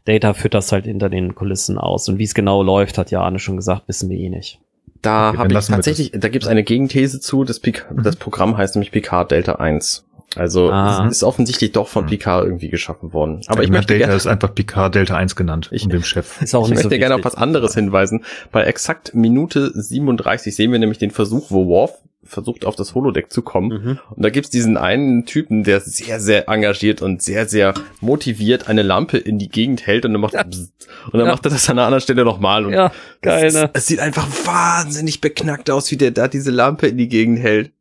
Data 0.05 0.33
führt 0.33 0.53
das 0.53 0.71
halt 0.71 0.85
hinter 0.85 1.09
den 1.09 1.33
Kulissen 1.35 1.77
aus. 1.77 2.09
Und 2.09 2.17
wie 2.17 2.23
es 2.23 2.33
genau 2.33 2.61
läuft, 2.61 2.97
hat 2.97 3.11
ja 3.11 3.21
Arne 3.21 3.39
schon 3.39 3.57
gesagt, 3.57 3.87
wissen 3.87 4.09
wir 4.09 4.17
eh 4.17 4.29
nicht. 4.29 4.59
Da 5.03 5.33
habe 5.37 5.53
ich 5.53 5.65
tatsächlich, 5.67 6.11
da 6.15 6.29
gibt 6.29 6.43
es 6.45 6.49
eine 6.49 6.63
Gegenthese 6.63 7.19
zu. 7.19 7.43
Das, 7.43 7.59
Pic 7.59 7.85
Mhm. 7.91 8.01
das 8.03 8.15
Programm 8.15 8.57
heißt 8.57 8.75
nämlich 8.75 8.91
Picard 8.91 9.29
Delta 9.31 9.53
1. 9.55 10.05
Also 10.35 10.71
Ah. 10.71 11.05
ist 11.07 11.23
offensichtlich 11.23 11.73
doch 11.73 11.87
von 11.87 12.05
Mhm. 12.05 12.09
Picard 12.09 12.45
irgendwie 12.45 12.69
geschaffen 12.69 13.13
worden. 13.13 13.41
Aber 13.47 13.61
ich 13.61 13.69
Na, 13.69 13.77
möchte 13.77 13.93
Data 13.93 14.05
gerne 14.05 14.15
ist 14.15 14.25
einfach 14.25 14.55
Picard 14.55 14.95
Delta 14.95 15.15
1 15.15 15.35
genannt, 15.35 15.69
Ich- 15.71 15.83
und 15.83 15.93
dem 15.93 16.03
Chef. 16.03 16.41
Ist 16.41 16.55
auch 16.55 16.63
Ich 16.65 16.69
möchte 16.73 16.89
so 16.89 16.89
gerne 16.89 17.13
auf 17.15 17.23
was 17.23 17.35
anderes 17.35 17.75
hinweisen. 17.75 18.23
Bei 18.51 18.63
exakt 18.63 19.13
Minute 19.13 19.71
37 19.75 20.55
sehen 20.55 20.71
wir 20.71 20.79
nämlich 20.79 20.97
den 20.97 21.11
Versuch, 21.11 21.51
wo 21.51 21.67
Worf 21.67 21.99
versucht, 22.25 22.65
auf 22.65 22.75
das 22.75 22.95
Holodeck 22.95 23.31
zu 23.31 23.41
kommen. 23.41 23.69
Mhm. 23.69 23.99
Und 24.11 24.23
da 24.23 24.29
gibt's 24.29 24.49
diesen 24.49 24.77
einen 24.77 25.25
Typen, 25.25 25.63
der 25.63 25.81
sehr, 25.81 26.19
sehr 26.19 26.47
engagiert 26.49 27.01
und 27.01 27.21
sehr, 27.21 27.47
sehr 27.47 27.73
motiviert 28.01 28.67
eine 28.67 28.81
Lampe 28.81 29.17
in 29.17 29.39
die 29.39 29.49
Gegend 29.49 29.85
hält 29.85 30.05
und 30.05 30.13
dann 30.13 30.21
macht, 30.21 30.33
bzzzt. 30.33 30.71
und 31.05 31.13
dann 31.19 31.25
Ja. 31.27 31.31
macht 31.33 31.45
er 31.45 31.51
das 31.51 31.69
an 31.69 31.77
einer 31.77 31.85
anderen 31.87 32.01
Stelle 32.01 32.23
nochmal. 32.25 32.65
Und 32.65 32.73
Ja, 32.73 32.91
geil, 33.21 33.45
es, 33.47 33.53
ne? 33.53 33.69
es 33.73 33.87
sieht 33.87 33.99
einfach 33.99 34.27
wahnsinnig 34.45 35.21
beknackt 35.21 35.69
aus, 35.69 35.91
wie 35.91 35.97
der 35.97 36.11
da 36.11 36.27
diese 36.27 36.51
Lampe 36.51 36.87
in 36.87 36.97
die 36.97 37.07
Gegend 37.07 37.39
hält. 37.39 37.71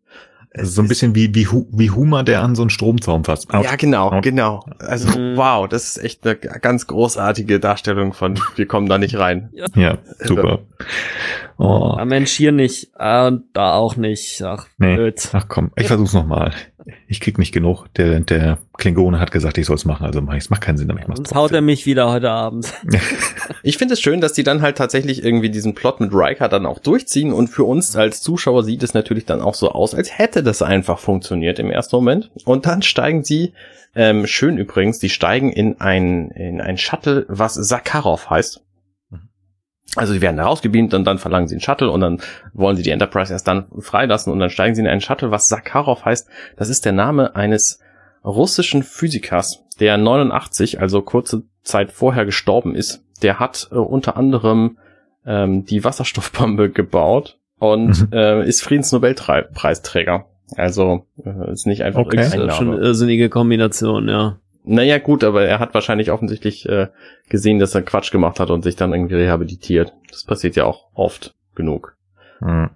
Also 0.55 0.71
so 0.71 0.83
ein 0.83 0.89
bisschen 0.89 1.15
wie, 1.15 1.35
wie, 1.35 1.47
wie 1.71 1.91
Humor, 1.91 2.25
der 2.25 2.43
an 2.43 2.55
so 2.55 2.63
einen 2.63 2.69
Stromzaun 2.71 3.25
fasst. 3.25 3.49
Ja, 3.53 3.75
genau, 3.77 4.13
Ja. 4.13 4.21
genau. 4.21 4.65
Also, 4.81 5.19
Mhm. 5.19 5.37
wow, 5.37 5.67
das 5.67 5.97
ist 5.97 6.05
echt 6.05 6.27
eine 6.27 6.37
ganz 6.37 6.87
großartige 6.87 7.59
Darstellung 7.59 8.13
von, 8.13 8.39
wir 8.57 8.67
kommen 8.67 8.87
da 8.89 8.99
nicht 8.99 9.19
rein. 9.19 9.51
Ja, 9.75 9.97
super. 10.23 10.61
Oh, 11.59 11.95
Ah, 11.97 12.05
Mensch, 12.05 12.33
hier 12.33 12.53
nicht, 12.53 12.91
ah, 12.99 13.31
da 13.53 13.75
auch 13.75 13.97
nicht. 13.97 14.43
Ach, 14.43 14.67
Nee. 14.79 14.95
blöd. 14.97 15.29
ach 15.33 15.47
komm, 15.49 15.71
ich 15.77 15.87
versuch's 15.87 16.13
nochmal. 16.13 16.53
Ich 17.07 17.21
krieg 17.21 17.39
nicht 17.39 17.53
genug. 17.53 17.87
Der, 17.95 18.21
der 18.21 18.59
Klingone 18.77 19.21
hat 19.21 19.31
gesagt, 19.31 19.59
ich 19.59 19.67
soll's 19.67 19.85
machen, 19.85 20.07
also 20.07 20.21
mach 20.21 20.35
ich's. 20.35 20.51
Macht 20.51 20.63
keinen 20.63 20.77
Sinn, 20.77 20.91
aber 20.91 21.01
ich 21.01 21.09
mach's 21.09 21.19
Sonst 21.19 21.35
haut 21.35 21.53
er 21.53 21.61
mich 21.61 21.87
wieder 21.87 22.11
heute 22.11 22.31
Abend. 22.31 22.73
Ich 23.65 23.77
finde 23.77 23.95
es 23.95 24.01
schön, 24.01 24.21
dass 24.21 24.33
die 24.33 24.43
dann 24.43 24.63
halt 24.63 24.79
tatsächlich 24.79 25.25
irgendwie 25.25 25.51
diesen 25.51 25.75
Plot 25.75 26.01
mit 26.01 26.13
Riker 26.13 26.49
dann 26.49 26.67
auch 26.67 26.81
durchziehen 26.81 27.33
und 27.33 27.49
für 27.49 27.65
uns 27.65 27.95
als 27.95 28.21
Zuschauer 28.21 28.65
sieht 28.65 28.83
es 28.83 28.95
natürlich 28.95 29.25
dann 29.25 29.41
auch 29.41 29.55
so 29.55 29.71
aus, 29.71 29.95
als 29.95 30.19
hätte 30.19 30.43
das 30.43 30.63
einfach 30.63 30.99
funktioniert 30.99 31.59
im 31.59 31.71
ersten 31.71 31.97
Moment. 31.97 32.31
Und 32.45 32.67
dann 32.67 32.83
steigen 32.83 33.23
sie, 33.23 33.53
ähm, 33.95 34.27
schön 34.27 34.59
übrigens, 34.59 34.99
die 34.99 35.11
steigen 35.11 35.53
in 35.53 35.81
ein, 35.81 36.31
in 36.31 36.61
ein 36.61 36.79
Shuttle, 36.79 37.27
was 37.29 37.55
Sakharov 37.55 38.31
heißt. 38.31 38.63
Also 39.97 40.13
sie 40.15 40.23
werden 40.23 40.39
da 40.39 40.45
rausgebeamt 40.45 40.95
und 40.95 41.05
dann 41.05 41.19
verlangen 41.19 41.49
sie 41.49 41.55
einen 41.55 41.61
Shuttle 41.61 41.91
und 41.91 42.01
dann 42.01 42.21
wollen 42.55 42.77
sie 42.77 42.83
die 42.83 42.91
Enterprise 42.91 43.33
erst 43.33 43.47
dann 43.47 43.67
freilassen 43.79 44.33
und 44.33 44.39
dann 44.39 44.49
steigen 44.51 44.75
sie 44.75 44.81
in 44.81 44.87
einen 44.89 45.01
Shuttle, 45.03 45.31
was 45.31 45.49
Sakharov 45.49 46.05
heißt. 46.05 46.29
Das 46.57 46.69
ist 46.71 46.85
der 46.87 46.93
Name 46.93 47.37
eines 47.37 47.79
russischen 48.25 48.83
Physikers, 48.85 49.65
der 49.81 49.99
89, 49.99 50.81
also 50.81 51.03
kurze 51.03 51.43
Zeit 51.63 51.93
vorher 51.93 52.25
gestorben 52.25 52.75
ist. 52.75 53.03
Der 53.23 53.39
hat 53.39 53.69
äh, 53.71 53.75
unter 53.75 54.17
anderem 54.17 54.79
ähm, 55.27 55.65
die 55.67 55.85
Wasserstoffbombe 55.85 56.71
gebaut 56.71 57.39
und 57.59 57.89
Mhm. 58.01 58.09
äh, 58.13 58.49
ist 58.49 58.63
Friedensnobelpreisträger. 58.63 60.27
Also 60.57 61.07
äh, 61.25 61.53
ist 61.53 61.67
nicht 61.67 61.83
einfach 61.83 62.01
Okay. 62.01 62.17
Irgendein 62.23 62.51
schon 62.51 62.73
irrsinnige 62.75 63.29
Kombination, 63.29 64.09
ja. 64.09 64.39
Naja, 64.65 64.99
gut, 64.99 65.25
aber 65.25 65.45
er 65.45 65.59
hat 65.59 65.75
wahrscheinlich 65.75 66.13
offensichtlich 66.13 66.69
äh, 66.69 66.89
gesehen, 67.29 67.59
dass 67.59 67.75
er 67.75 67.83
Quatsch 67.83 68.13
gemacht 68.13 68.39
hat 68.39 68.51
und 68.51 68.63
sich 68.63 68.77
dann 68.77 68.93
irgendwie 68.93 69.17
rehabilitiert. 69.17 69.93
Das 70.11 70.25
passiert 70.25 70.55
ja 70.57 70.65
auch 70.65 70.87
oft 70.95 71.35
genug. 71.55 71.97
Hm. 72.39 72.71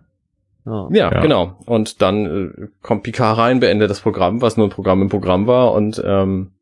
Ja, 0.64 0.88
ja, 0.90 1.12
ja, 1.12 1.20
genau. 1.20 1.60
Und 1.66 2.02
dann 2.02 2.26
äh, 2.26 2.66
kommt 2.82 3.04
Picard 3.04 3.38
rein, 3.38 3.60
beendet 3.60 3.88
das 3.88 4.00
Programm, 4.00 4.42
was 4.42 4.56
nur 4.56 4.66
ein 4.66 4.70
Programm 4.70 5.00
im 5.00 5.08
Programm 5.08 5.46
war 5.46 5.72
und 5.72 6.02
ähm, 6.04 6.52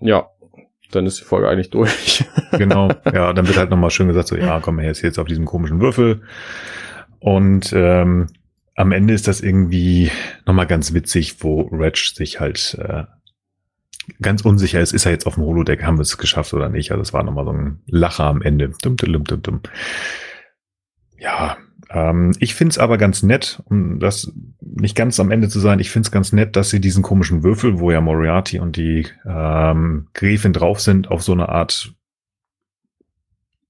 ja, 0.00 0.30
dann 0.92 1.04
ist 1.04 1.20
die 1.20 1.24
Folge 1.24 1.48
eigentlich 1.48 1.70
durch. 1.70 2.24
genau, 2.52 2.88
ja, 3.12 3.34
dann 3.34 3.46
wird 3.46 3.58
halt 3.58 3.70
nochmal 3.70 3.90
schön 3.90 4.08
gesagt, 4.08 4.28
so, 4.28 4.36
ja, 4.36 4.60
komm, 4.60 4.78
er 4.78 4.90
ist 4.90 5.02
jetzt 5.02 5.18
auf 5.18 5.26
diesem 5.26 5.44
komischen 5.44 5.80
Würfel. 5.80 6.22
Und 7.18 7.72
ähm, 7.74 8.28
am 8.74 8.92
Ende 8.92 9.12
ist 9.12 9.28
das 9.28 9.40
irgendwie 9.40 10.10
nochmal 10.46 10.66
ganz 10.66 10.94
witzig, 10.94 11.42
wo 11.42 11.62
Reg 11.62 11.96
sich 11.96 12.40
halt 12.40 12.78
äh, 12.80 13.04
ganz 14.20 14.42
unsicher 14.42 14.80
ist, 14.80 14.92
ist 14.92 15.06
er 15.06 15.12
jetzt 15.12 15.26
auf 15.26 15.34
dem 15.34 15.44
Holodeck, 15.44 15.84
haben 15.84 15.98
wir 15.98 16.02
es 16.02 16.18
geschafft 16.18 16.54
oder 16.54 16.68
nicht. 16.68 16.90
Also 16.90 17.02
es 17.02 17.12
war 17.12 17.22
nochmal 17.22 17.44
so 17.44 17.52
ein 17.52 17.80
Lacher 17.86 18.24
am 18.24 18.42
Ende. 18.42 18.72
Dum, 18.82 18.96
dum, 18.96 19.24
dum, 19.24 19.42
dum. 19.42 19.60
Ja, 21.18 21.56
ähm, 21.90 22.32
ich 22.40 22.54
find's 22.54 22.78
aber 22.78 22.98
ganz 22.98 23.22
nett, 23.22 23.62
um 23.66 24.00
das 24.00 24.32
nicht 24.60 24.96
ganz 24.96 25.20
am 25.20 25.30
Ende 25.30 25.48
zu 25.48 25.60
sein, 25.60 25.78
ich 25.78 25.90
find's 25.90 26.10
ganz 26.10 26.32
nett, 26.32 26.56
dass 26.56 26.70
sie 26.70 26.80
diesen 26.80 27.02
komischen 27.02 27.42
Würfel, 27.42 27.78
wo 27.78 27.90
ja 27.90 28.00
Moriarty 28.00 28.58
und 28.58 28.76
die 28.76 29.06
ähm, 29.24 30.08
Gräfin 30.14 30.52
drauf 30.52 30.80
sind, 30.80 31.10
auf 31.10 31.22
so 31.22 31.32
eine 31.32 31.48
Art 31.48 31.94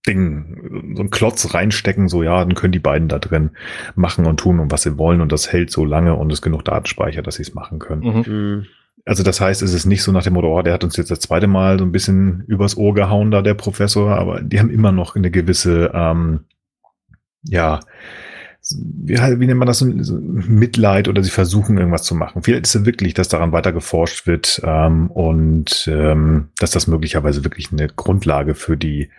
Ding, 0.07 0.95
so 0.97 1.03
ein 1.03 1.11
Klotz 1.11 1.53
reinstecken, 1.53 2.09
so 2.09 2.23
ja, 2.23 2.39
dann 2.39 2.55
können 2.55 2.73
die 2.73 2.79
beiden 2.79 3.09
da 3.09 3.19
drin 3.19 3.51
machen 3.97 4.25
und 4.27 4.39
tun 4.39 4.61
und 4.61 4.71
was 4.71 4.83
sie 4.83 4.99
wollen 4.99 5.21
und 5.21 5.33
das 5.33 5.53
hält 5.53 5.71
so 5.71 5.85
lange 5.85 6.15
und 6.15 6.33
ist 6.33 6.43
genug 6.43 6.65
Datenspeicher, 6.65 7.23
dass 7.23 7.37
sie 7.37 7.43
es 7.43 7.55
machen 7.55 7.81
können. 7.81 8.03
Mhm. 8.03 8.67
Also 9.07 9.23
das 9.23 9.41
heißt, 9.41 9.63
es 9.63 9.73
ist 9.73 9.87
nicht 9.87 10.03
so 10.03 10.11
nach 10.11 10.25
dem 10.25 10.35
Motto, 10.35 10.49
oh, 10.49 10.63
der 10.63 10.75
hat 10.75 10.83
uns 10.83 10.97
jetzt 10.97 11.13
das 11.13 11.21
zweite 11.21 11.47
Mal 11.47 11.79
so 11.79 11.85
ein 11.85 11.93
bisschen 11.93 12.43
übers 12.49 12.77
Ohr 12.77 12.93
gehauen, 12.93 13.31
da 13.31 13.41
der 13.41 13.55
Professor, 13.55 14.19
aber 14.19 14.43
die 14.43 14.59
haben 14.59 14.69
immer 14.69 14.91
noch 14.91 15.15
eine 15.15 15.31
gewisse, 15.31 15.93
ähm, 15.95 16.41
ja, 17.45 17.79
wie, 18.69 19.15
wie 19.17 19.47
nennt 19.47 19.61
man 19.61 19.69
das, 19.69 19.79
so 19.79 20.19
Mitleid 20.19 21.07
oder 21.07 21.23
sie 21.23 21.31
versuchen 21.31 21.79
irgendwas 21.79 22.03
zu 22.03 22.17
machen. 22.17 22.43
Vielleicht 22.43 22.65
ist 22.65 22.75
es 22.75 22.85
wirklich, 22.85 23.15
dass 23.15 23.29
daran 23.29 23.53
weiter 23.53 23.73
geforscht 23.73 24.27
wird 24.27 24.61
ähm, 24.65 25.09
und 25.13 25.89
ähm, 25.89 26.49
dass 26.59 26.73
das 26.73 26.89
möglicherweise 26.89 27.45
wirklich 27.45 27.71
eine 27.71 27.87
Grundlage 27.87 28.57
für 28.57 28.77
die 28.77 29.11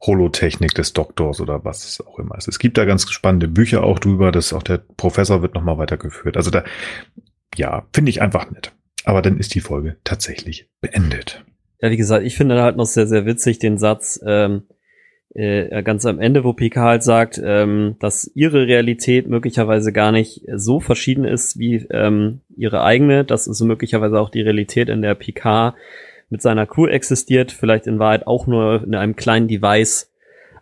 Holotechnik 0.00 0.74
des 0.74 0.94
Doktors 0.94 1.42
oder 1.42 1.62
was 1.62 2.00
auch 2.00 2.18
immer 2.18 2.38
ist. 2.38 2.48
Es 2.48 2.58
gibt 2.58 2.78
da 2.78 2.86
ganz 2.86 3.10
spannende 3.10 3.48
Bücher 3.48 3.82
auch 3.82 3.98
drüber, 3.98 4.32
dass 4.32 4.54
auch 4.54 4.62
der 4.62 4.78
Professor 4.78 5.42
wird 5.42 5.54
nochmal 5.54 5.76
weitergeführt. 5.76 6.38
Also 6.38 6.50
da, 6.50 6.64
ja, 7.54 7.84
finde 7.92 8.08
ich 8.08 8.22
einfach 8.22 8.50
nett. 8.50 8.72
Aber 9.06 9.22
dann 9.22 9.38
ist 9.38 9.54
die 9.54 9.60
Folge 9.60 9.96
tatsächlich 10.04 10.68
beendet. 10.80 11.44
Ja, 11.80 11.90
wie 11.90 11.96
gesagt, 11.96 12.26
ich 12.26 12.36
finde 12.36 12.60
halt 12.60 12.76
noch 12.76 12.86
sehr, 12.86 13.06
sehr 13.06 13.24
witzig 13.24 13.60
den 13.60 13.78
Satz, 13.78 14.20
ähm, 14.26 14.64
äh, 15.32 15.82
ganz 15.82 16.04
am 16.06 16.18
Ende, 16.18 16.42
wo 16.42 16.54
PK 16.54 16.82
halt 16.82 17.02
sagt, 17.04 17.40
ähm, 17.42 17.96
dass 18.00 18.30
ihre 18.34 18.66
Realität 18.66 19.28
möglicherweise 19.28 19.92
gar 19.92 20.10
nicht 20.10 20.42
so 20.52 20.80
verschieden 20.80 21.24
ist 21.24 21.56
wie 21.58 21.86
ähm, 21.90 22.40
ihre 22.56 22.82
eigene. 22.82 23.24
Das 23.24 23.46
ist 23.46 23.60
möglicherweise 23.60 24.18
auch 24.18 24.30
die 24.30 24.40
Realität, 24.40 24.88
in 24.88 25.02
der 25.02 25.14
PK 25.14 25.76
mit 26.28 26.42
seiner 26.42 26.66
Crew 26.66 26.86
existiert, 26.86 27.52
vielleicht 27.52 27.86
in 27.86 28.00
Wahrheit 28.00 28.26
auch 28.26 28.48
nur 28.48 28.82
in 28.82 28.96
einem 28.96 29.14
kleinen 29.14 29.46
Device 29.46 30.10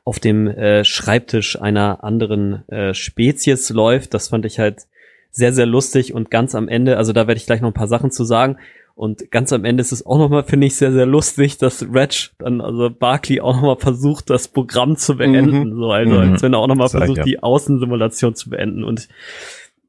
auf 0.05 0.19
dem 0.19 0.49
äh, 0.49 0.85
Schreibtisch 0.85 1.59
einer 1.59 2.05
anderen 2.05 2.69
äh, 2.69 2.93
Spezies 2.93 3.71
läuft. 3.71 4.13
Das 4.13 4.29
fand 4.29 4.45
ich 4.45 4.59
halt 4.59 4.87
sehr, 5.35 5.53
sehr 5.53 5.67
lustig 5.67 6.15
und 6.15 6.31
ganz 6.31 6.55
am 6.55 6.69
Ende, 6.69 6.97
also 6.97 7.13
da 7.13 7.27
werde 7.27 7.39
ich 7.39 7.47
gleich 7.47 7.61
noch 7.61 7.71
ein 7.71 7.75
paar 7.75 7.89
Sachen 7.89 8.11
zu 8.11 8.25
sagen. 8.25 8.57
Und 8.95 9.33
ganz 9.33 9.53
am 9.53 9.65
Ende 9.65 9.81
ist 9.81 9.91
es 9.91 10.07
auch 10.07 10.19
nochmal, 10.19 10.45
finde 10.45 10.69
ich, 10.69 10.77
sehr, 10.77 10.93
sehr 10.93 11.07
lustig, 11.07 11.59
dass 11.59 11.85
Reg 11.93 12.31
dann, 12.39 12.61
also 12.61 12.89
Barkley 12.91 13.41
auch 13.41 13.57
nochmal 13.57 13.77
versucht, 13.77 14.31
das 14.31 14.47
Programm 14.47 14.97
zu 14.97 15.17
beenden. 15.17 15.71
Mhm. 15.71 15.77
So, 15.77 15.91
also, 15.91 16.19
als 16.19 16.43
wenn 16.43 16.53
er 16.53 16.61
auch 16.61 16.69
nochmal 16.69 16.89
versucht, 16.89 17.19
ja. 17.19 17.25
die 17.25 17.43
Außensimulation 17.43 18.37
zu 18.37 18.51
beenden. 18.51 18.85
Und 18.85 19.09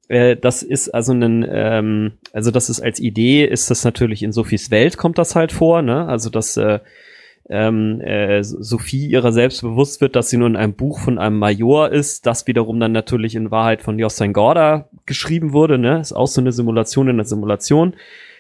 äh, 0.07 0.35
das 0.35 0.63
ist 0.63 0.89
also 0.89 1.13
ein, 1.13 1.45
ähm, 1.47 2.13
also 2.33 2.49
das 2.49 2.71
ist 2.71 2.81
als 2.81 2.99
Idee, 2.99 3.45
ist 3.45 3.69
das 3.69 3.83
natürlich 3.83 4.23
in 4.23 4.31
Sophies 4.31 4.71
Welt 4.71 4.97
kommt 4.97 5.19
das 5.19 5.35
halt 5.35 5.51
vor, 5.51 5.83
ne? 5.83 6.07
Also 6.07 6.31
dass 6.31 6.57
äh, 6.57 6.79
ähm, 7.49 8.01
äh, 8.01 8.43
Sophie 8.43 9.05
ihrer 9.07 9.31
selbst 9.31 9.61
bewusst 9.61 10.01
wird, 10.01 10.15
dass 10.15 10.29
sie 10.29 10.37
nur 10.37 10.47
in 10.47 10.55
einem 10.55 10.73
Buch 10.73 10.99
von 10.99 11.19
einem 11.19 11.37
Major 11.37 11.91
ist, 11.91 12.25
das 12.25 12.47
wiederum 12.47 12.79
dann 12.79 12.91
natürlich 12.91 13.35
in 13.35 13.51
Wahrheit 13.51 13.81
von 13.81 13.99
Jostein 13.99 14.33
Gorda 14.33 14.89
geschrieben 15.05 15.53
wurde, 15.53 15.77
ne? 15.77 15.99
Ist 15.99 16.13
auch 16.13 16.27
so 16.27 16.41
eine 16.41 16.51
Simulation 16.51 17.07
in 17.07 17.17
der 17.17 17.25
Simulation. 17.25 17.95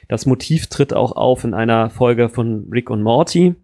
Das 0.07 0.25
Motiv 0.25 0.67
tritt 0.67 0.93
auch 0.93 1.13
auf 1.13 1.43
in 1.43 1.53
einer 1.53 1.89
Folge 1.89 2.29
von 2.29 2.67
Rick 2.71 2.89
und 2.89 3.03
Morty. 3.03 3.55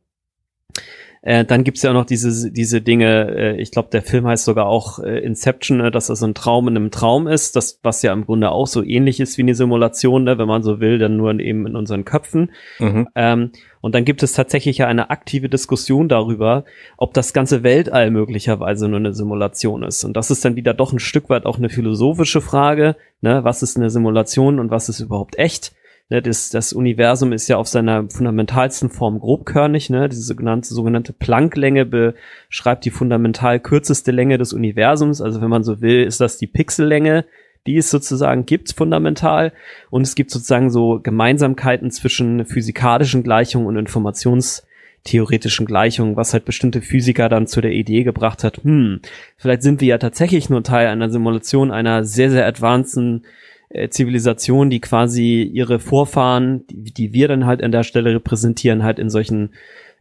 Äh, 1.24 1.46
dann 1.46 1.64
gibt's 1.64 1.84
ja 1.84 1.92
auch 1.92 1.96
noch 1.96 2.06
diese, 2.06 2.52
diese 2.52 2.82
Dinge, 2.82 3.36
äh, 3.36 3.62
ich 3.62 3.72
glaube, 3.72 3.90
der 3.92 4.02
Film 4.02 4.26
heißt 4.26 4.44
sogar 4.44 4.66
auch 4.66 4.98
äh, 5.00 5.20
Inception, 5.20 5.78
ne, 5.78 5.92
dass 5.92 6.08
das 6.08 6.24
ein 6.24 6.34
Traum 6.34 6.68
in 6.68 6.76
einem 6.76 6.90
Traum 6.90 7.28
ist, 7.28 7.56
das, 7.56 7.80
was 7.84 8.02
ja 8.02 8.12
im 8.12 8.26
Grunde 8.26 8.50
auch 8.50 8.66
so 8.66 8.84
ähnlich 8.84 9.20
ist 9.20 9.38
wie 9.38 9.44
eine 9.44 9.54
Simulation, 9.54 10.24
ne, 10.24 10.40
wenn 10.40 10.48
man 10.48 10.64
so 10.64 10.80
will, 10.80 10.98
dann 10.98 11.18
nur 11.18 11.40
eben 11.40 11.68
in 11.68 11.76
unseren 11.76 12.06
Köpfen. 12.06 12.52
Mhm. 12.80 13.08
Ähm, 13.14 13.52
und 13.82 13.96
dann 13.96 14.06
gibt 14.06 14.24
es 14.24 14.34
tatsächlich 14.34 14.78
ja 14.78 14.88
eine 14.88 15.10
aktive 15.10 15.50
Diskussion 15.50 16.08
darüber, 16.08 16.64
ob 16.98 17.14
das 17.14 17.34
ganze 17.34 17.64
Weltall 17.64 18.12
möglicherweise 18.12 18.88
nur 18.88 19.00
eine 19.00 19.14
Simulation 19.14 19.84
ist. 19.84 20.04
Und 20.04 20.16
das 20.16 20.32
ist 20.32 20.46
dann 20.46 20.56
wieder 20.56 20.74
doch 20.74 20.94
ein 20.94 21.00
Stück 21.00 21.30
weit 21.30 21.46
auch 21.46 21.58
eine 21.58 21.70
philosophische 21.70 22.42
Frage, 22.42 22.96
ne, 23.22 23.44
was 23.44 23.64
ist 23.64 23.78
eine 23.78 23.90
Simulation 23.90 24.60
und 24.60 24.70
was 24.70 24.88
ist 24.88 25.00
überhaupt 25.00 25.38
echt? 25.38 25.74
Ne, 26.10 26.22
das, 26.22 26.50
das 26.50 26.74
Universum 26.74 27.32
ist 27.32 27.48
ja 27.48 27.58
auf 27.58 27.68
seiner 27.68 28.08
fundamentalsten 28.10 28.90
Form 28.90 29.20
grobkörnig. 29.20 29.90
Ne? 29.90 30.10
Diese 30.10 30.24
sogenannte, 30.24 30.74
sogenannte 30.74 31.14
Plancklänge 31.14 31.86
beschreibt 31.86 32.84
die 32.84 32.92
fundamental 32.92 33.62
kürzeste 33.62 34.12
Länge 34.12 34.38
des 34.38 34.52
Universums. 34.52 35.22
Also 35.22 35.42
wenn 35.42 35.50
man 35.50 35.64
so 35.64 35.80
will, 35.80 36.04
ist 36.04 36.20
das 36.20 36.38
die 36.38 36.48
Pixellänge, 36.48 37.26
die 37.68 37.78
es 37.78 37.90
sozusagen 37.90 38.46
gibt, 38.46 38.74
fundamental. 38.74 39.54
Und 39.90 40.02
es 40.04 40.16
gibt 40.16 40.32
sozusagen 40.32 40.70
so 40.70 41.00
Gemeinsamkeiten 41.02 41.92
zwischen 41.92 42.46
physikalischen 42.46 43.24
Gleichungen 43.24 43.68
und 43.68 43.78
informationstheoretischen 43.78 45.66
Gleichungen, 45.66 46.16
was 46.16 46.34
halt 46.34 46.46
bestimmte 46.46 46.82
Physiker 46.82 47.30
dann 47.30 47.48
zu 47.48 47.62
der 47.62 47.72
Idee 47.72 48.04
gebracht 48.04 48.44
hat, 48.44 48.64
hm, 48.64 49.02
vielleicht 49.38 49.62
sind 49.62 49.82
wir 49.82 49.88
ja 49.88 49.98
tatsächlich 49.98 50.50
nur 50.50 50.64
Teil 50.64 50.88
einer 50.88 51.10
Simulation 51.10 51.72
einer 51.72 52.04
sehr, 52.04 52.32
sehr 52.32 52.48
advanceden 52.48 53.26
äh, 53.70 53.90
Zivilisation, 53.90 54.70
die 54.70 54.82
quasi 54.82 55.44
ihre 55.44 55.80
Vorfahren, 55.80 56.66
die, 56.68 56.92
die 56.92 57.14
wir 57.14 57.28
dann 57.28 57.46
halt 57.46 57.64
an 57.64 57.72
der 57.72 57.84
Stelle 57.84 58.16
repräsentieren, 58.16 58.84
halt 58.84 59.00
in 59.00 59.10
solchen 59.10 59.52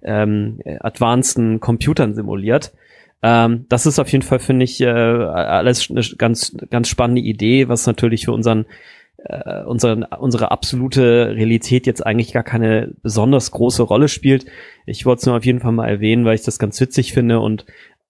ähm, 0.02 0.60
advanceden 0.80 1.60
Computern 1.60 2.14
simuliert. 2.14 2.72
Ähm, 3.22 3.66
das 3.68 3.86
ist 3.86 3.98
auf 3.98 4.10
jeden 4.10 4.22
Fall, 4.22 4.38
finde 4.38 4.64
ich, 4.64 4.80
äh, 4.80 4.86
alles 4.86 5.90
eine 5.90 6.02
ganz, 6.16 6.56
ganz 6.70 6.88
spannende 6.88 7.22
Idee, 7.22 7.68
was 7.68 7.86
natürlich 7.86 8.24
für 8.24 8.32
unseren 8.32 8.66
äh, 9.24 9.64
unsere, 9.64 10.08
unsere 10.18 10.50
absolute 10.50 11.34
Realität 11.34 11.86
jetzt 11.86 12.04
eigentlich 12.06 12.32
gar 12.32 12.42
keine 12.42 12.92
besonders 13.02 13.50
große 13.50 13.82
Rolle 13.82 14.08
spielt. 14.08 14.46
Ich 14.86 15.04
wollte 15.04 15.20
es 15.20 15.26
nur 15.26 15.36
auf 15.36 15.44
jeden 15.44 15.60
Fall 15.60 15.72
mal 15.72 15.88
erwähnen, 15.88 16.24
weil 16.24 16.36
ich 16.36 16.42
das 16.42 16.58
ganz 16.58 16.80
witzig 16.80 17.12
finde 17.12 17.40
und 17.40 17.66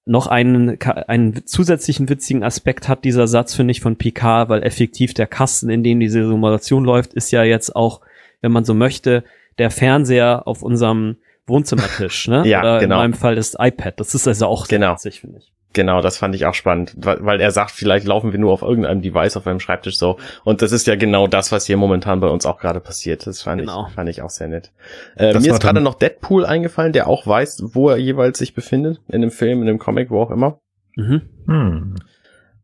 noch 0.07 0.27
einen, 0.29 0.81
einen 0.81 1.47
zusätzlichen 1.47 2.09
witzigen 2.09 2.43
Aspekt 2.43 2.89
hat 2.89 3.05
dieser 3.05 3.27
Satz, 3.27 3.55
finde 3.55 3.73
ich, 3.73 3.81
von 3.81 3.97
Picard, 3.97 4.49
weil 4.49 4.63
effektiv 4.63 5.15
der 5.15 5.27
Kasten, 5.27 5.69
in 5.69 5.85
dem 5.85 6.01
diese 6.01 6.27
Simulation 6.27 6.85
läuft, 6.85 7.13
ist 7.15 7.31
ja 7.31 7.45
jetzt 7.45 7.77
auch, 7.77 8.01
wenn 8.41 8.53
man 8.53 8.65
so 8.65 8.75
möchte, 8.75 9.25
der 9.59 9.71
Fernseher 9.71 10.47
auf 10.47 10.63
unserem 10.63 11.17
Wohnzimmertisch, 11.51 12.29
ne? 12.29 12.43
ja, 12.47 12.61
Oder 12.61 12.79
genau. 12.81 12.97
in 12.97 13.01
meinem 13.01 13.15
Fall 13.15 13.35
das 13.35 13.57
iPad. 13.59 14.01
Das 14.01 14.15
ist 14.15 14.27
also 14.27 14.47
auch 14.47 14.69
genau. 14.69 14.95
witzig, 14.95 15.21
finde 15.21 15.39
ich. 15.39 15.53
Genau, 15.73 16.01
das 16.01 16.19
fand 16.19 16.35
ich 16.35 16.47
auch 16.47 16.55
spannend, 16.55 16.95
weil, 16.97 17.41
er 17.41 17.53
sagt, 17.53 17.71
vielleicht 17.71 18.05
laufen 18.05 18.33
wir 18.33 18.41
nur 18.41 18.53
auf 18.53 18.63
irgendeinem 18.63 19.03
Device 19.03 19.37
auf 19.37 19.47
einem 19.47 19.61
Schreibtisch 19.61 19.99
so. 19.99 20.19
Und 20.43 20.63
das 20.63 20.73
ist 20.73 20.89
ja 20.89 20.97
genau 20.97 21.29
das, 21.29 21.53
was 21.53 21.65
hier 21.65 21.77
momentan 21.77 22.19
bei 22.19 22.27
uns 22.27 22.45
auch 22.45 22.59
gerade 22.59 22.81
passiert. 22.81 23.25
Das 23.25 23.43
fand, 23.43 23.61
genau. 23.61 23.87
ich, 23.87 23.95
fand 23.95 24.09
ich 24.09 24.21
auch 24.23 24.31
sehr 24.31 24.49
nett. 24.49 24.73
Äh, 25.17 25.33
mir 25.39 25.53
ist 25.53 25.61
gerade 25.61 25.81
noch 25.81 25.95
Deadpool 25.95 26.45
eingefallen, 26.45 26.93
der 26.93 27.07
auch 27.07 27.25
weiß, 27.25 27.63
wo 27.73 27.89
er 27.89 27.99
jeweils 27.99 28.39
sich 28.39 28.53
befindet. 28.53 29.01
In 29.07 29.21
dem 29.21 29.31
Film, 29.31 29.61
in 29.61 29.67
dem 29.67 29.79
Comic, 29.79 30.11
wo 30.11 30.21
auch 30.21 30.33
immer. 30.33 30.59
Mhm. 30.97 31.23
Hm. 31.47 31.95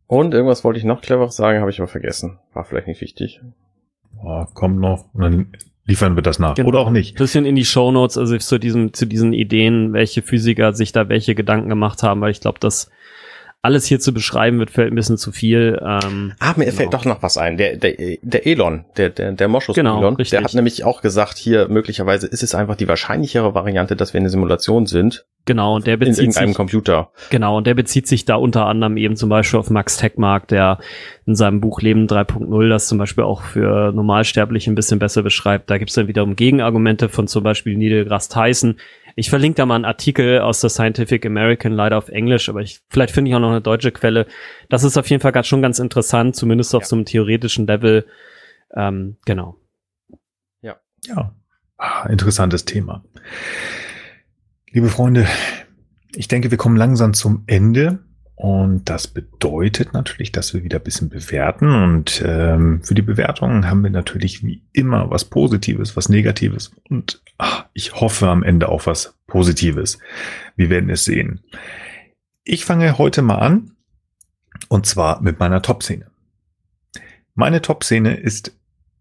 Und 0.09 0.35
irgendwas 0.35 0.65
wollte 0.65 0.81
ich 0.81 0.85
noch 0.85 1.01
clever 1.01 1.29
sagen, 1.31 1.61
habe 1.61 1.71
ich 1.71 1.79
aber 1.79 1.89
vergessen. 1.89 2.41
War 2.55 2.65
vielleicht 2.65 2.89
nicht 2.89 3.01
wichtig. 3.01 3.41
Oh, 4.21 4.45
kommt 4.55 4.81
noch. 4.81 5.15
Und 5.15 5.21
dann 5.21 5.53
liefern 5.87 6.17
wir 6.17 6.23
das 6.23 6.39
nach. 6.39 6.55
Genau. 6.55 6.69
Oder 6.69 6.81
auch 6.81 6.91
nicht. 6.91 7.17
Bisschen 7.17 7.47
in 7.47 7.55
die 7.55 7.65
Show 7.65 7.91
Notes, 7.93 8.19
also 8.19 8.37
zu 8.37 8.59
diesem, 8.59 8.93
zu 8.93 9.07
diesen 9.07 9.33
Ideen, 9.33 9.93
welche 9.93 10.23
Physiker 10.23 10.73
sich 10.73 10.93
da 10.93 11.09
welche 11.09 11.35
Gedanken 11.35 11.69
gemacht 11.69 12.03
haben, 12.03 12.21
weil 12.21 12.33
ich 12.33 12.41
glaube, 12.41 12.59
das 12.61 12.91
alles 13.63 13.85
hier 13.87 13.99
zu 13.99 14.15
beschreiben 14.15 14.59
wird 14.61 14.71
vielleicht 14.71 14.93
ein 14.93 14.97
bisschen 14.97 15.19
zu 15.19 15.33
viel. 15.33 15.81
Ähm, 15.83 16.35
ah, 16.39 16.55
mir 16.57 16.67
genau. 16.67 16.77
fällt 16.77 16.95
doch 16.95 17.05
noch 17.05 17.23
was 17.23 17.37
ein. 17.37 17.57
Der, 17.57 17.77
der, 17.77 17.95
der 18.23 18.47
Elon, 18.47 18.85
der, 18.97 19.11
der, 19.11 19.33
der 19.33 19.49
Moschus 19.49 19.75
genau, 19.75 19.99
Elon, 19.99 20.15
richtig. 20.17 20.39
der 20.39 20.45
hat 20.45 20.55
nämlich 20.55 20.85
auch 20.85 21.03
gesagt, 21.03 21.37
hier 21.37 21.69
möglicherweise 21.69 22.29
ist 22.29 22.45
es 22.45 22.55
einfach 22.55 22.77
die 22.77 22.87
wahrscheinlichere 22.87 23.55
Variante, 23.55 23.97
dass 23.97 24.15
wir 24.15 24.21
eine 24.21 24.31
Simulation 24.31 24.87
sind. 24.87 25.27
Genau, 25.47 25.77
und 25.77 25.87
der 25.87 25.97
bezieht 25.97 26.19
in 26.19 26.25
irgendeinem 26.25 26.49
sich, 26.49 26.57
Computer. 26.57 27.11
Genau, 27.31 27.57
und 27.57 27.67
der 27.67 27.75
bezieht 27.75 28.07
sich 28.07 28.25
da 28.25 28.37
unter 28.37 28.67
anderem 28.67 28.97
eben 28.97 29.17
zum 29.17 29.29
Beispiel 29.29 29.61
auf 29.61 29.71
Max 29.71 29.97
Techmark, 29.97 30.49
der 30.49 30.79
in 31.25 31.37
seinem 31.37 31.61
Buch 31.61 31.81
Leben 31.81 32.07
3.0 32.07 32.69
das 32.69 32.89
zum 32.89 32.99
Beispiel 32.99 33.25
auch 33.25 33.43
für 33.43 33.93
Normalsterbliche 33.93 34.71
ein 34.71 34.75
bisschen 34.75 34.99
besser 34.99 35.23
beschreibt. 35.23 35.71
Da 35.71 35.79
gibt's 35.79 35.95
dann 35.95 36.09
wiederum 36.09 36.37
Gegenargumente 36.37 37.09
von 37.09 37.29
zum 37.29 37.45
Beispiel 37.45 37.77
Neil 37.77 37.91
deGrasse 37.91 38.31
Tyson, 38.31 38.77
Ich 39.19 39.31
verlinke 39.31 39.57
da 39.57 39.65
mal 39.65 39.77
einen 39.77 39.87
Artikel 39.87 40.41
aus 40.41 40.61
der 40.61 40.69
Scientific 40.69 41.25
American, 41.25 41.73
leider 41.73 41.97
auf 41.97 42.11
Englisch, 42.11 42.51
aber 42.51 42.61
ich, 42.61 42.83
vielleicht 42.91 43.15
finde 43.15 43.31
ich 43.31 43.35
auch 43.35 43.41
noch 43.41 43.51
eine 43.51 43.63
deutsche 43.63 43.91
Quelle. 43.91 44.27
Das 44.69 44.85
ist 44.85 44.99
auf 44.99 45.09
jeden 45.09 45.23
Fall 45.23 45.33
ganz, 45.33 45.47
schon 45.47 45.63
ganz 45.63 45.79
interessant, 45.79 46.37
zumindest 46.37 46.75
auf 46.75 46.83
ja. 46.83 46.89
so 46.89 46.97
einem 46.97 47.07
theoretischen 47.07 47.67
Level. 47.67 48.07
Ähm, 48.75 49.17
genau. 49.25 49.57
Ja. 50.61 50.77
Ja. 51.07 51.35
Ah, 51.79 52.07
interessantes 52.11 52.67
Thema. 52.67 53.05
Liebe 54.71 54.89
Freunde, 54.89 55.27
ich 56.15 56.29
denke, 56.29 56.51
wir 56.51 56.59
kommen 56.59 56.77
langsam 56.77 57.15
zum 57.15 57.45
Ende. 57.47 58.01
Und 58.37 58.91
das 58.91 59.09
bedeutet 59.09 59.95
natürlich, 59.95 60.31
dass 60.31 60.53
wir 60.53 60.63
wieder 60.63 60.79
ein 60.79 60.85
bisschen 60.85 61.09
bewerten. 61.09 61.75
Und 61.75 62.23
ähm, 62.25 62.83
für 62.85 62.95
die 62.95 63.03
Bewertungen 63.03 63.69
haben 63.69 63.83
wir 63.83 63.91
natürlich 63.91 64.45
wie 64.45 64.63
immer 64.73 65.11
was 65.11 65.25
Positives, 65.25 65.97
was 65.97 66.11
Negatives 66.11 66.71
und 66.91 67.23
ach, 67.39 67.65
ich 67.73 67.95
hoffe 67.95 68.29
am 68.29 68.43
Ende 68.43 68.69
auch 68.69 68.87
was 68.87 69.19
Positives. 69.27 69.99
Wir 70.55 70.69
werden 70.69 70.91
es 70.91 71.05
sehen. 71.05 71.41
Ich 72.45 72.65
fange 72.67 72.99
heute 72.99 73.23
mal 73.23 73.39
an 73.39 73.73
und 74.69 74.85
zwar 74.87 75.23
mit 75.23 75.39
meiner 75.41 75.63
Top-Szene. 75.63 76.11
Meine 77.35 77.63
Top-Szene 77.63 78.17
ist 78.17 78.57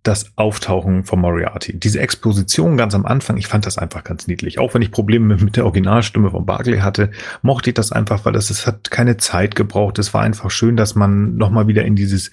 das 0.08 0.32
Auftauchen 0.36 1.04
von 1.04 1.20
Moriarty. 1.20 1.78
Diese 1.80 2.00
Exposition 2.00 2.78
ganz 2.78 2.94
am 2.94 3.06
Anfang, 3.06 3.38
ich 3.38 3.48
fand 3.48 3.66
das 3.66 3.78
einfach 3.78 4.04
ganz 4.04 4.28
niedlich. 4.28 4.60
Auch 4.60 4.74
wenn 4.74 4.82
ich 4.82 4.92
Probleme 4.92 5.36
mit 5.42 5.58
der 5.58 5.66
Originalstimme 5.66 6.32
von 6.32 6.46
Barclay 6.46 6.80
hatte, 6.80 7.12
mochte 7.42 7.72
ich 7.72 7.74
das 7.74 7.92
einfach, 7.92 8.26
weil 8.26 8.34
das, 8.34 8.50
es 8.50 8.68
hat 8.68 8.92
keine 8.92 9.18
Zeit 9.18 9.56
gebraucht. 9.56 10.00
Es 10.00 10.14
war 10.14 10.22
einfach 10.22 10.52
schön, 10.52 10.78
dass 10.78 10.96
man 10.96 11.36
nochmal 11.36 11.68
wieder 11.68 11.84
in 11.84 11.96
dieses 11.96 12.32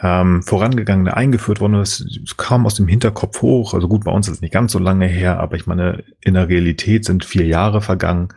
ähm, 0.00 0.42
vorangegangene 0.42 1.16
eingeführt 1.16 1.60
worden 1.60 1.80
ist. 1.80 2.00
Es 2.24 2.36
kam 2.36 2.66
aus 2.66 2.74
dem 2.74 2.88
Hinterkopf 2.88 3.42
hoch. 3.42 3.74
Also 3.74 3.88
gut, 3.88 4.04
bei 4.04 4.12
uns 4.12 4.28
ist 4.28 4.36
es 4.36 4.40
nicht 4.40 4.54
ganz 4.54 4.72
so 4.72 4.78
lange 4.78 5.06
her, 5.06 5.40
aber 5.40 5.56
ich 5.56 5.66
meine, 5.66 6.04
in 6.20 6.34
der 6.34 6.48
Realität 6.48 7.04
sind 7.04 7.24
vier 7.24 7.46
Jahre 7.46 7.80
vergangen. 7.80 8.28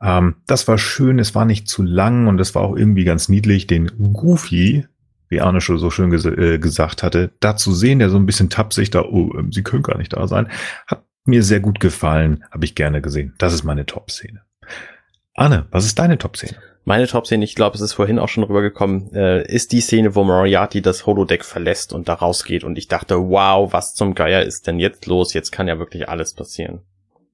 Ähm, 0.00 0.36
das 0.46 0.68
war 0.68 0.78
schön, 0.78 1.18
es 1.18 1.34
war 1.34 1.44
nicht 1.44 1.68
zu 1.68 1.82
lang 1.82 2.26
und 2.26 2.40
es 2.40 2.54
war 2.54 2.62
auch 2.62 2.76
irgendwie 2.76 3.04
ganz 3.04 3.28
niedlich, 3.28 3.66
den 3.66 3.90
Goofy 4.12 4.86
wie 5.28 5.40
Arne 5.40 5.60
schon 5.60 5.78
so 5.78 5.90
schön 5.90 6.10
ges 6.10 6.24
äh, 6.24 6.58
gesagt 6.58 7.02
hatte, 7.02 7.32
da 7.40 7.56
zu 7.56 7.72
sehen, 7.74 7.98
der 7.98 8.10
so 8.10 8.16
ein 8.16 8.26
bisschen 8.26 8.50
tapsig 8.50 8.90
da, 8.90 9.02
oh, 9.02 9.32
ähm, 9.38 9.52
sie 9.52 9.62
können 9.62 9.82
gar 9.82 9.98
nicht 9.98 10.12
da 10.12 10.26
sein, 10.26 10.48
hat 10.86 11.04
mir 11.24 11.42
sehr 11.42 11.60
gut 11.60 11.80
gefallen, 11.80 12.44
habe 12.50 12.64
ich 12.64 12.74
gerne 12.74 13.00
gesehen. 13.02 13.34
Das 13.38 13.52
ist 13.52 13.64
meine 13.64 13.86
Top-Szene. 13.86 14.42
Arne, 15.34 15.66
was 15.70 15.84
ist 15.84 15.98
deine 15.98 16.18
Top-Szene? 16.18 16.56
Meine 16.84 17.06
Top-Szene, 17.06 17.44
ich 17.44 17.54
glaube, 17.54 17.76
es 17.76 17.82
ist 17.82 17.92
vorhin 17.92 18.18
auch 18.18 18.28
schon 18.28 18.44
rübergekommen, 18.44 19.12
äh, 19.14 19.46
ist 19.46 19.72
die 19.72 19.82
Szene, 19.82 20.14
wo 20.14 20.24
Moriarty 20.24 20.80
das 20.80 21.04
Holodeck 21.04 21.44
verlässt 21.44 21.92
und 21.92 22.08
da 22.08 22.14
rausgeht. 22.14 22.64
Und 22.64 22.78
ich 22.78 22.88
dachte, 22.88 23.16
wow, 23.16 23.70
was 23.72 23.94
zum 23.94 24.14
Geier 24.14 24.42
ist 24.42 24.66
denn 24.66 24.78
jetzt 24.78 25.04
los? 25.04 25.34
Jetzt 25.34 25.52
kann 25.52 25.68
ja 25.68 25.78
wirklich 25.78 26.08
alles 26.08 26.32
passieren. 26.32 26.80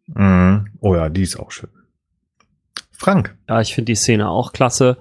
Mm, 0.09 0.67
oh 0.81 0.97
ja, 0.97 1.09
die 1.09 1.23
ist 1.23 1.39
auch 1.39 1.53
schön. 1.53 1.71
Frank. 2.91 3.37
Ja, 3.49 3.61
ich 3.61 3.75
finde 3.75 3.93
die 3.93 3.97
Szene 3.97 4.29
auch 4.29 4.53
klasse. 4.53 4.99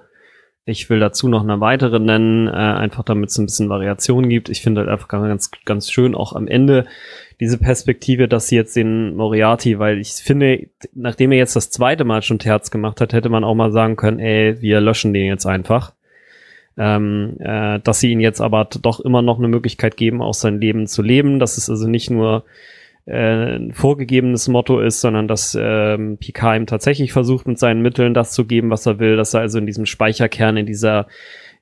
Ich 0.66 0.88
will 0.88 0.98
dazu 0.98 1.28
noch 1.28 1.42
eine 1.42 1.60
weitere 1.60 1.98
nennen, 1.98 2.48
äh, 2.48 2.52
einfach 2.52 3.04
damit 3.04 3.28
es 3.30 3.38
ein 3.38 3.44
bisschen 3.44 3.68
Variation 3.68 4.30
gibt. 4.30 4.48
Ich 4.48 4.62
finde 4.62 4.80
halt 4.80 4.90
einfach 4.90 5.08
ganz, 5.08 5.50
ganz 5.66 5.90
schön 5.90 6.14
auch 6.14 6.32
am 6.32 6.48
Ende 6.48 6.86
diese 7.40 7.58
Perspektive, 7.58 8.28
dass 8.28 8.48
sie 8.48 8.56
jetzt 8.56 8.74
den 8.74 9.14
Moriarty, 9.14 9.78
weil 9.78 9.98
ich 9.98 10.12
finde, 10.12 10.68
nachdem 10.94 11.32
er 11.32 11.38
jetzt 11.38 11.56
das 11.56 11.70
zweite 11.70 12.04
Mal 12.04 12.22
schon 12.22 12.38
Terz 12.38 12.70
gemacht 12.70 13.00
hat, 13.02 13.12
hätte 13.12 13.28
man 13.28 13.44
auch 13.44 13.54
mal 13.54 13.72
sagen 13.72 13.96
können, 13.96 14.20
ey, 14.20 14.60
wir 14.62 14.80
löschen 14.80 15.12
den 15.12 15.26
jetzt 15.26 15.46
einfach. 15.46 15.92
Ähm, 16.76 17.36
äh, 17.38 17.78
dass 17.80 18.00
sie 18.00 18.10
ihn 18.10 18.20
jetzt 18.20 18.40
aber 18.40 18.64
doch 18.64 19.00
immer 19.00 19.22
noch 19.22 19.38
eine 19.38 19.48
Möglichkeit 19.48 19.96
geben, 19.96 20.22
auch 20.22 20.34
sein 20.34 20.60
Leben 20.60 20.86
zu 20.86 21.02
leben. 21.02 21.38
Das 21.38 21.58
ist 21.58 21.68
also 21.70 21.86
nicht 21.86 22.10
nur 22.10 22.44
äh, 23.06 23.56
ein 23.56 23.72
vorgegebenes 23.72 24.48
Motto 24.48 24.80
ist, 24.80 25.00
sondern 25.00 25.28
dass 25.28 25.56
ähm, 25.60 26.18
Picard 26.18 26.56
ihm 26.56 26.66
tatsächlich 26.66 27.12
versucht, 27.12 27.46
mit 27.46 27.58
seinen 27.58 27.82
Mitteln 27.82 28.14
das 28.14 28.32
zu 28.32 28.46
geben, 28.46 28.70
was 28.70 28.86
er 28.86 28.98
will, 28.98 29.16
dass 29.16 29.34
er 29.34 29.40
also 29.40 29.58
in 29.58 29.66
diesem 29.66 29.86
Speicherkern, 29.86 30.56
in 30.56 30.66
dieser 30.66 31.06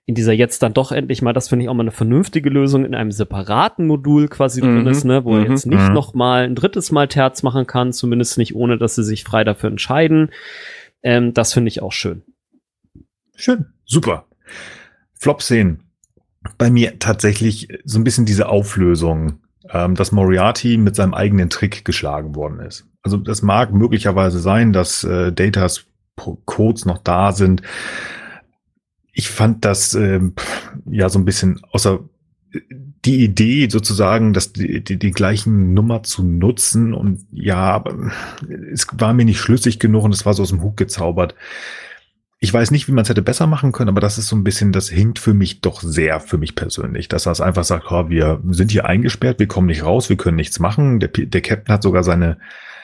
in 0.05 0.17
dieser 0.17 0.33
jetzt 0.33 0.63
dann 0.65 0.75
doch 0.75 0.91
endlich 0.91 1.23
mal, 1.23 1.33
das 1.33 1.49
finde 1.49 1.65
ich 1.65 1.69
auch 1.69 1.75
mal 1.75 1.85
eine 1.85 1.93
vernünftige 1.93 2.51
Lösung, 2.51 2.85
in 2.85 2.95
einem 2.95 3.13
separaten 3.13 3.87
Modul 3.87 4.27
quasi 4.27 4.61
mhm. 4.61 4.79
drin 4.79 4.87
ist, 4.89 5.05
ne, 5.05 5.25
wo 5.25 5.33
mhm. 5.33 5.45
er 5.45 5.51
jetzt 5.51 5.67
nicht 5.67 5.89
mhm. 5.89 5.95
noch 5.95 6.13
mal 6.13 6.45
ein 6.45 6.57
drittes 6.57 6.91
Mal 6.91 7.07
Terz 7.07 7.45
machen 7.45 7.67
kann, 7.67 7.93
zumindest 7.93 8.37
nicht 8.37 8.57
ohne, 8.57 8.79
dass 8.79 8.97
sie 8.97 9.05
sich 9.05 9.23
frei 9.23 9.45
dafür 9.45 9.71
entscheiden. 9.71 10.31
Ähm, 11.05 11.35
das 11.35 11.53
finde 11.55 11.69
ich 11.69 11.83
auch 11.83 11.93
schön. 11.93 12.23
Schön, 13.37 13.67
super. 13.85 14.27
Flop-Szenen. 15.15 15.85
Bei 16.59 16.71
mir 16.71 16.99
tatsächlich 16.99 17.69
so 17.85 18.01
ein 18.01 18.05
bisschen 18.05 18.27
diese 18.27 18.49
Auflösung 18.49 19.42
ähm, 19.73 19.95
dass 19.95 20.13
Moriarty 20.13 20.77
mit 20.77 20.97
seinem 20.97 21.15
eigenen 21.15 21.51
Trick 21.51 21.85
geschlagen 21.85 22.35
worden 22.35 22.61
ist. 22.61 22.87
Also 23.03 23.17
das 23.17 23.43
mag 23.43 23.73
möglicherweise 23.73 24.39
sein, 24.39 24.73
dass 24.73 25.05
äh, 25.05 25.33
Datas 25.33 25.85
Codes 26.45 26.85
noch 26.85 26.99
da 26.99 27.33
sind. 27.33 27.63
Ich 29.13 29.29
fand 29.29 29.65
das 29.65 29.95
äh, 29.95 30.21
ja 30.87 31.09
so 31.09 31.19
ein 31.19 31.25
bisschen 31.25 31.61
außer 31.71 32.01
die 33.05 33.25
Idee 33.25 33.69
sozusagen, 33.69 34.33
dass 34.33 34.53
die, 34.53 34.85
die, 34.85 34.99
die 34.99 35.11
gleichen 35.11 35.75
Nummer 35.75 36.03
zu 36.03 36.23
nutzen 36.23 36.95
und 36.95 37.25
ja, 37.33 37.83
es 38.71 38.87
war 38.93 39.13
mir 39.13 39.25
nicht 39.25 39.41
schlüssig 39.41 39.79
genug 39.79 40.05
und 40.05 40.13
es 40.13 40.25
war 40.27 40.35
so 40.35 40.43
aus 40.43 40.51
dem 40.51 40.63
Hut 40.63 40.77
gezaubert. 40.77 41.35
Ich 42.45 42.53
weiß 42.53 42.73
nicht, 42.73 42.89
wie 42.89 42.93
man 42.93 43.03
es 43.05 43.09
hätte 43.09 43.23
besser 43.23 43.47
machen 43.47 43.71
können, 43.71 43.91
aber 43.91 44.01
das 44.01 44.19
ist 44.19 44.27
so 44.27 44.35
ein 44.35 44.43
bisschen, 44.43 44.73
das 44.73 44.89
hinkt 44.89 45.21
für 45.21 45.33
mich 45.33 45.61
doch 45.61 45.81
sehr 45.81 46.19
für 46.19 46.39
mich 46.39 46.57
persönlich, 46.57 47.07
dass 47.07 47.27
es 47.27 47.41
einfach 47.41 47.63
sagt, 47.63 47.93
oh, 47.93 48.09
wir 48.09 48.43
sind 48.51 48.73
hier 48.73 48.85
eingesperrt, 48.85 49.39
wir 49.39 49.47
kommen 49.47 49.69
nicht 49.69 49.85
raus, 49.85 50.09
wir 50.09 50.17
können 50.17 50.39
nichts 50.39 50.59
machen. 50.59 50.99
Der, 50.99 51.09
der 51.09 51.41
Captain 51.41 51.73
hat 51.73 51.85
sogar 51.85 52.03
seine, 52.03 52.39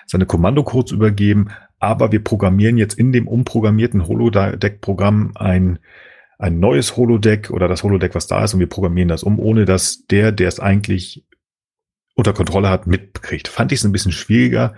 seine 0.07 0.27
Kommandocodes 0.27 0.93
übergeben, 0.93 1.49
aber 1.81 2.13
wir 2.13 2.23
programmieren 2.23 2.79
jetzt 2.79 2.95
in 2.95 3.11
dem 3.11 3.27
umprogrammierten 3.27 4.07
Holodeck-Programm 4.07 5.33
ein, 5.35 5.81
ein 6.39 6.61
neues 6.61 6.97
Holodeck 6.97 7.51
oder 7.51 7.67
das 7.67 7.83
Holodeck, 7.83 8.15
was 8.15 8.29
da 8.29 8.45
ist, 8.45 8.55
und 8.55 8.61
wir 8.61 8.69
programmieren 8.69 9.09
das 9.09 9.25
um, 9.25 9.41
ohne 9.41 9.65
dass 9.65 10.07
der, 10.07 10.31
der 10.31 10.47
es 10.47 10.61
eigentlich 10.61 11.27
unter 12.15 12.33
Kontrolle 12.33 12.71
hat, 12.71 12.87
mitkriegt. 12.87 13.49
Fand 13.49 13.73
ich 13.73 13.81
es 13.81 13.85
ein 13.85 13.91
bisschen 13.91 14.13
schwieriger 14.13 14.75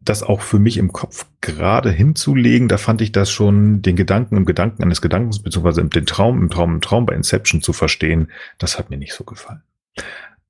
das 0.00 0.22
auch 0.22 0.40
für 0.40 0.58
mich 0.58 0.78
im 0.78 0.92
Kopf 0.92 1.26
gerade 1.40 1.90
hinzulegen, 1.90 2.68
da 2.68 2.78
fand 2.78 3.02
ich 3.02 3.12
das 3.12 3.30
schon, 3.30 3.82
den 3.82 3.96
Gedanken 3.96 4.36
im 4.36 4.46
Gedanken 4.46 4.82
eines 4.82 5.02
Gedankens, 5.02 5.42
beziehungsweise 5.42 5.84
den 5.84 6.06
Traum 6.06 6.40
im 6.40 6.50
Traum 6.50 6.74
im 6.74 6.80
Traum 6.80 7.06
bei 7.06 7.14
Inception 7.14 7.60
zu 7.60 7.72
verstehen, 7.72 8.30
das 8.58 8.78
hat 8.78 8.90
mir 8.90 8.96
nicht 8.96 9.12
so 9.12 9.24
gefallen. 9.24 9.62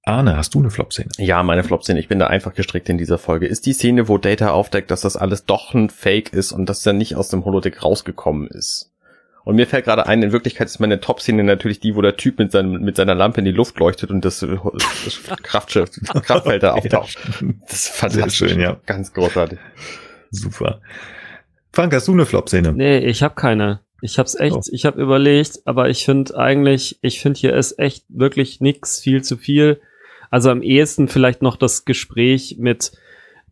Arne, 0.02 0.36
hast 0.36 0.54
du 0.54 0.60
eine 0.60 0.70
Flop-Szene? 0.70 1.10
Ja, 1.18 1.42
meine 1.42 1.62
Flop-Szene. 1.62 2.00
Ich 2.00 2.08
bin 2.08 2.18
da 2.18 2.26
einfach 2.26 2.54
gestrickt 2.54 2.88
in 2.88 2.96
dieser 2.96 3.18
Folge. 3.18 3.46
Ist 3.46 3.66
die 3.66 3.74
Szene, 3.74 4.08
wo 4.08 4.16
Data 4.16 4.50
aufdeckt, 4.50 4.90
dass 4.90 5.02
das 5.02 5.16
alles 5.16 5.44
doch 5.44 5.74
ein 5.74 5.90
Fake 5.90 6.32
ist 6.32 6.52
und 6.52 6.66
dass 6.66 6.86
er 6.86 6.94
nicht 6.94 7.16
aus 7.16 7.28
dem 7.28 7.44
Holodeck 7.44 7.82
rausgekommen 7.84 8.48
ist. 8.48 8.89
Und 9.44 9.56
mir 9.56 9.66
fällt 9.66 9.86
gerade 9.86 10.06
ein, 10.06 10.22
in 10.22 10.32
Wirklichkeit 10.32 10.68
ist 10.68 10.80
meine 10.80 11.00
Top-Szene 11.00 11.42
natürlich 11.42 11.80
die, 11.80 11.96
wo 11.96 12.02
der 12.02 12.16
Typ 12.16 12.38
mit, 12.38 12.52
seinem, 12.52 12.82
mit 12.82 12.96
seiner 12.96 13.14
Lampe 13.14 13.40
in 13.40 13.46
die 13.46 13.52
Luft 13.52 13.78
leuchtet 13.78 14.10
und 14.10 14.24
das, 14.24 14.40
das 14.40 15.20
Kraftschiff, 15.42 15.90
Kraftfeld 16.22 16.62
da 16.62 16.72
auftaucht. 16.72 17.16
Das 17.62 17.72
ist 17.72 17.88
fantastisch. 17.88 18.50
Schön, 18.50 18.60
ja. 18.60 18.78
Ganz 18.86 19.12
großartig. 19.12 19.58
Super. 20.30 20.80
Frank, 21.72 21.94
hast 21.94 22.08
du 22.08 22.12
eine 22.12 22.26
Flop-Szene? 22.26 22.72
Nee, 22.72 22.98
ich 22.98 23.22
habe 23.22 23.34
keine. 23.34 23.80
Ich 24.02 24.18
hab's 24.18 24.34
echt, 24.34 24.56
oh. 24.56 24.62
ich 24.70 24.86
habe 24.86 25.00
überlegt, 25.00 25.60
aber 25.66 25.88
ich 25.88 26.04
finde 26.04 26.36
eigentlich, 26.36 26.98
ich 27.02 27.20
finde 27.20 27.38
hier 27.38 27.54
ist 27.54 27.78
echt 27.78 28.04
wirklich 28.08 28.60
nix, 28.60 29.00
viel 29.00 29.22
zu 29.22 29.36
viel. 29.36 29.80
Also 30.30 30.50
am 30.50 30.62
ehesten 30.62 31.08
vielleicht 31.08 31.42
noch 31.42 31.56
das 31.56 31.84
Gespräch 31.84 32.56
mit 32.58 32.92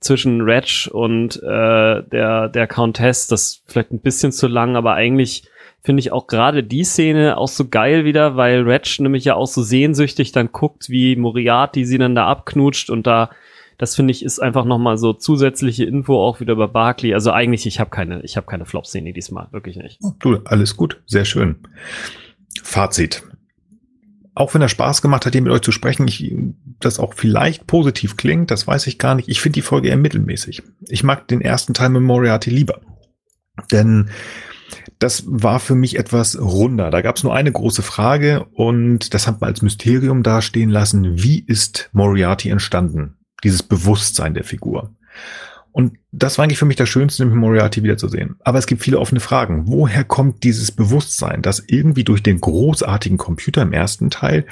zwischen 0.01 0.43
Reg 0.43 0.89
und 0.93 1.37
äh, 1.43 2.03
der 2.03 2.49
der 2.49 2.67
Countess, 2.67 3.27
das 3.27 3.63
vielleicht 3.67 3.91
ein 3.91 4.01
bisschen 4.01 4.33
zu 4.33 4.47
lang, 4.47 4.77
aber 4.77 4.95
eigentlich 4.95 5.49
finde 5.83 6.01
ich 6.01 6.13
auch 6.13 6.27
gerade 6.27 6.63
die 6.63 6.85
Szene 6.85 7.37
auch 7.37 7.49
so 7.49 7.69
geil 7.69 8.05
wieder, 8.05 8.37
weil 8.37 8.63
Reg 8.63 8.99
nämlich 8.99 9.25
ja 9.25 9.35
auch 9.35 9.47
so 9.47 9.63
sehnsüchtig 9.63 10.33
dann 10.33 10.53
guckt, 10.53 10.91
wie 10.91 11.17
Moriarty 11.17 11.85
sie 11.85 11.99
dann 11.99 12.15
da 12.15 12.27
abknutscht 12.27 12.91
und 12.91 13.07
da 13.07 13.31
das 13.79 13.95
finde 13.95 14.11
ich 14.11 14.25
ist 14.25 14.41
einfach 14.41 14.65
noch 14.65 14.79
mal 14.79 14.99
so 14.99 15.13
zusätzliche 15.13 15.85
Info 15.85 16.21
auch 16.21 16.41
wieder 16.41 16.55
über 16.55 16.67
Barkley. 16.67 17.15
Also 17.15 17.31
eigentlich 17.31 17.65
ich 17.65 17.79
habe 17.79 17.91
keine 17.91 18.23
ich 18.23 18.37
habe 18.37 18.47
keine 18.47 18.67
Flop 18.67 18.87
Szene 18.87 19.13
diesmal, 19.13 19.47
wirklich 19.53 19.77
nicht. 19.77 20.01
Du, 20.19 20.39
alles 20.45 20.77
gut, 20.77 21.01
sehr 21.07 21.25
schön. 21.25 21.57
Fazit. 22.63 23.23
Auch 24.35 24.55
wenn 24.55 24.63
er 24.63 24.69
Spaß 24.69 25.01
gemacht 25.01 25.27
hat, 25.27 25.33
hier 25.33 25.43
mit 25.43 25.53
euch 25.53 25.63
zu 25.63 25.73
sprechen, 25.73 26.07
ich, 26.07 26.33
das 26.79 27.01
auch 27.01 27.15
vielleicht 27.15 27.67
positiv 27.67 28.17
klingt, 28.17 28.51
das 28.53 28.67
weiß 28.67 28.87
ich 28.87 28.99
gar 28.99 29.15
nicht. 29.17 29.29
Ich 29.29 29.41
finde 29.41 29.55
die 29.55 29.63
Folge 29.63 29.89
eher 29.89 29.97
mittelmäßig. 29.97 30.63
Ich 30.89 31.03
mag 31.03 31.27
den 31.27 31.41
ersten 31.41 31.75
Teil 31.75 31.89
mit 31.89 32.03
Moriarty 32.03 32.51
lieber. 32.51 32.81
Denn 33.73 34.11
das 34.99 35.25
war 35.27 35.61
für 35.61 35.75
mich 35.75 35.99
etwas 35.99 36.41
runder. 36.41 36.91
Da 36.91 37.01
gab 37.03 37.17
es 37.17 37.23
nur 37.23 37.35
eine 37.35 37.53
große 37.53 37.83
Frage 37.83 38.47
und 38.53 39.15
das 39.15 39.27
hat 39.27 39.41
man 39.41 39.51
als 39.51 39.63
Mysterium 39.63 40.23
dastehen 40.23 40.71
lassen. 40.71 41.23
Wie 41.23 41.41
ist 41.41 41.91
Moriarty 41.93 42.51
entstanden? 42.51 43.17
Dieses 43.45 43.63
Bewusstsein 43.63 44.35
der 44.35 44.45
Figur. 44.45 44.95
Und 45.71 45.99
das 46.11 46.39
war 46.39 46.45
eigentlich 46.45 46.59
für 46.59 46.65
mich 46.65 46.77
das 46.77 46.89
Schönste, 46.89 47.23
nämlich 47.23 47.39
Moriarty 47.39 47.85
wiederzusehen. 47.85 48.37
Aber 48.41 48.59
es 48.59 48.67
gibt 48.67 48.83
viele 48.83 48.99
offene 48.99 49.21
Fragen. 49.21 49.69
Woher 49.69 50.03
kommt 50.03 50.43
dieses 50.43 50.73
Bewusstsein, 50.73 51.43
das 51.43 51.63
irgendwie 51.67 52.03
durch 52.03 52.23
den 52.23 52.41
großartigen 52.41 53.19
Computer 53.19 53.63
im 53.63 53.73
ersten 53.73 54.11
Teil 54.11 54.47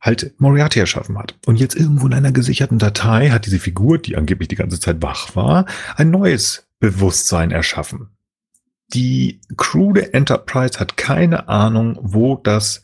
halt 0.00 0.34
Moriarty 0.38 0.78
erschaffen 0.78 1.18
hat. 1.18 1.36
Und 1.46 1.58
jetzt 1.58 1.74
irgendwo 1.74 2.06
in 2.06 2.14
einer 2.14 2.32
gesicherten 2.32 2.78
Datei 2.78 3.30
hat 3.30 3.46
diese 3.46 3.58
Figur, 3.58 3.98
die 3.98 4.16
angeblich 4.16 4.48
die 4.48 4.56
ganze 4.56 4.78
Zeit 4.78 5.00
wach 5.00 5.34
war, 5.34 5.66
ein 5.96 6.10
neues 6.10 6.68
Bewusstsein 6.80 7.50
erschaffen. 7.50 8.10
Die 8.92 9.40
Crew 9.56 9.92
der 9.92 10.14
Enterprise 10.14 10.78
hat 10.78 10.96
keine 10.96 11.48
Ahnung, 11.48 11.98
wo 12.00 12.36
das 12.36 12.82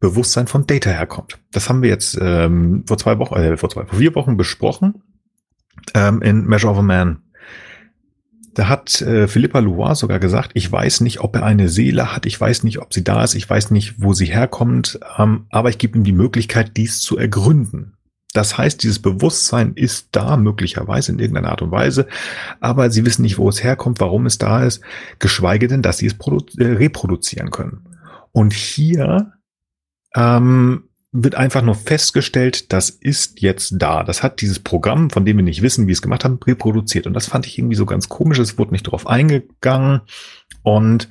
Bewusstsein 0.00 0.46
von 0.46 0.66
Data 0.66 0.90
herkommt. 0.90 1.38
Das 1.52 1.68
haben 1.68 1.82
wir 1.82 1.88
jetzt 1.88 2.18
ähm, 2.20 2.84
vor 2.86 2.98
zwei 2.98 3.18
Wochen, 3.18 3.34
äh, 3.34 3.56
vor 3.56 3.70
zwei, 3.70 3.86
vor 3.86 3.98
vier 3.98 4.14
Wochen 4.14 4.36
besprochen 4.36 5.02
ähm, 5.94 6.20
in 6.22 6.44
Measure 6.44 6.72
of 6.72 6.78
a 6.78 6.82
Man. 6.82 7.22
Da 8.54 8.68
hat 8.68 9.02
äh, 9.02 9.28
Philippa 9.28 9.58
Loire 9.58 9.94
sogar 9.94 10.18
gesagt, 10.18 10.52
ich 10.54 10.70
weiß 10.70 11.02
nicht, 11.02 11.20
ob 11.20 11.36
er 11.36 11.44
eine 11.44 11.68
Seele 11.68 12.14
hat, 12.14 12.24
ich 12.24 12.40
weiß 12.40 12.62
nicht, 12.64 12.78
ob 12.78 12.92
sie 12.94 13.04
da 13.04 13.22
ist, 13.22 13.34
ich 13.34 13.48
weiß 13.48 13.70
nicht, 13.70 14.02
wo 14.02 14.14
sie 14.14 14.26
herkommt, 14.26 14.98
ähm, 15.18 15.46
aber 15.50 15.68
ich 15.68 15.78
gebe 15.78 15.98
ihm 15.98 16.04
die 16.04 16.12
Möglichkeit, 16.12 16.76
dies 16.76 17.00
zu 17.00 17.18
ergründen. 17.18 17.95
Das 18.32 18.58
heißt, 18.58 18.82
dieses 18.82 19.00
Bewusstsein 19.00 19.72
ist 19.74 20.08
da 20.12 20.36
möglicherweise 20.36 21.12
in 21.12 21.18
irgendeiner 21.18 21.50
Art 21.50 21.62
und 21.62 21.70
Weise, 21.70 22.06
aber 22.60 22.90
sie 22.90 23.06
wissen 23.06 23.22
nicht, 23.22 23.38
wo 23.38 23.48
es 23.48 23.62
herkommt, 23.62 24.00
warum 24.00 24.26
es 24.26 24.38
da 24.38 24.62
ist, 24.64 24.82
geschweige 25.18 25.68
denn, 25.68 25.82
dass 25.82 25.98
sie 25.98 26.06
es 26.06 26.14
äh, 26.58 26.64
reproduzieren 26.64 27.50
können. 27.50 27.84
Und 28.32 28.52
hier 28.52 29.32
ähm, 30.14 30.84
wird 31.12 31.34
einfach 31.34 31.62
nur 31.62 31.74
festgestellt, 31.74 32.72
das 32.72 32.90
ist 32.90 33.40
jetzt 33.40 33.74
da. 33.78 34.04
Das 34.04 34.22
hat 34.22 34.42
dieses 34.42 34.58
Programm, 34.58 35.08
von 35.08 35.24
dem 35.24 35.38
wir 35.38 35.44
nicht 35.44 35.62
wissen, 35.62 35.86
wie 35.86 35.92
es 35.92 36.02
gemacht 36.02 36.24
haben, 36.24 36.38
reproduziert. 36.44 37.06
Und 37.06 37.14
das 37.14 37.26
fand 37.26 37.46
ich 37.46 37.58
irgendwie 37.58 37.76
so 37.76 37.86
ganz 37.86 38.08
komisch. 38.08 38.38
Es 38.38 38.58
wurde 38.58 38.72
nicht 38.72 38.86
darauf 38.86 39.06
eingegangen. 39.06 40.02
Und 40.62 41.08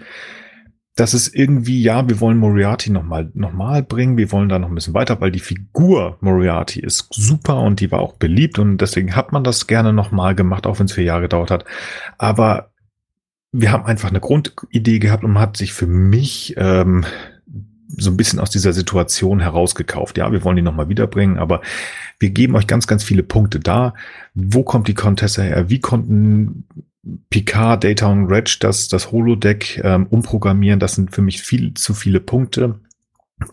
das 0.96 1.14
ist 1.14 1.36
irgendwie, 1.36 1.82
ja, 1.82 2.08
wir 2.08 2.22
wollen 2.22 2.38
Moriarty 2.38 2.90
nochmal 2.90 3.30
noch 3.34 3.52
mal 3.52 3.84
bringen, 3.84 4.16
wir 4.16 4.32
wollen 4.32 4.48
da 4.48 4.60
noch 4.60 4.70
ein 4.70 4.76
bisschen 4.76 4.94
weiter, 4.94 5.20
weil 5.20 5.32
die 5.32 5.40
Figur 5.40 6.18
Moriarty 6.22 6.80
ist 6.80 7.08
super 7.14 7.60
und 7.62 7.82
die 7.82 7.92
war 7.92 8.00
auch 8.00 8.14
beliebt 8.14 8.60
und 8.60 8.78
deswegen 8.78 9.16
hat 9.16 9.34
man 9.34 9.44
das 9.44 9.68
gerne 9.68 9.92
nochmal 9.92 10.36
gemacht, 10.36 10.66
auch 10.66 10.80
wenn 10.80 10.86
es 10.86 10.94
vier 10.94 11.04
Jahre 11.04 11.24
gedauert 11.24 11.52
hat. 11.52 11.66
Aber 12.18 12.72
wir 13.52 13.72
haben 13.72 13.86
einfach 13.86 14.10
eine 14.10 14.22
Grundidee 14.22 15.00
gehabt 15.00 15.24
und 15.24 15.34
man 15.34 15.42
hat 15.42 15.58
sich 15.58 15.74
für 15.74 15.88
mich 15.88 16.56
ähm, 16.58 17.06
so 17.88 18.10
ein 18.10 18.18
bisschen 18.18 18.40
aus 18.40 18.50
dieser 18.50 18.74
Situation 18.74 19.42
herausgekauft. 19.42 20.18
Ja, 20.18 20.32
wir 20.32 20.44
wollen 20.44 20.56
die 20.56 20.62
nochmal 20.62 20.90
wiederbringen, 20.90 21.38
aber 21.38 21.62
wir 22.20 22.30
geben 22.30 22.56
euch 22.56 22.68
ganz, 22.68 22.88
ganz 22.88 23.04
viele 23.04 23.24
Punkte 23.24 23.60
da. 23.60 23.94
Wo 24.34 24.64
kommt 24.64 24.88
die 24.88 24.94
Contessa 24.94 25.42
her? 25.42 25.70
Wie 25.70 25.80
konnten 25.80 26.66
Picard, 27.30 27.84
Data 27.84 28.08
und 28.08 28.26
Reg 28.32 28.60
das, 28.60 28.88
das 28.88 29.12
Holodeck 29.12 29.82
ähm, 29.84 30.08
umprogrammieren? 30.08 30.80
Das 30.80 30.96
sind 30.96 31.14
für 31.14 31.22
mich 31.22 31.42
viel 31.42 31.74
zu 31.74 31.94
viele 31.94 32.20
Punkte 32.20 32.80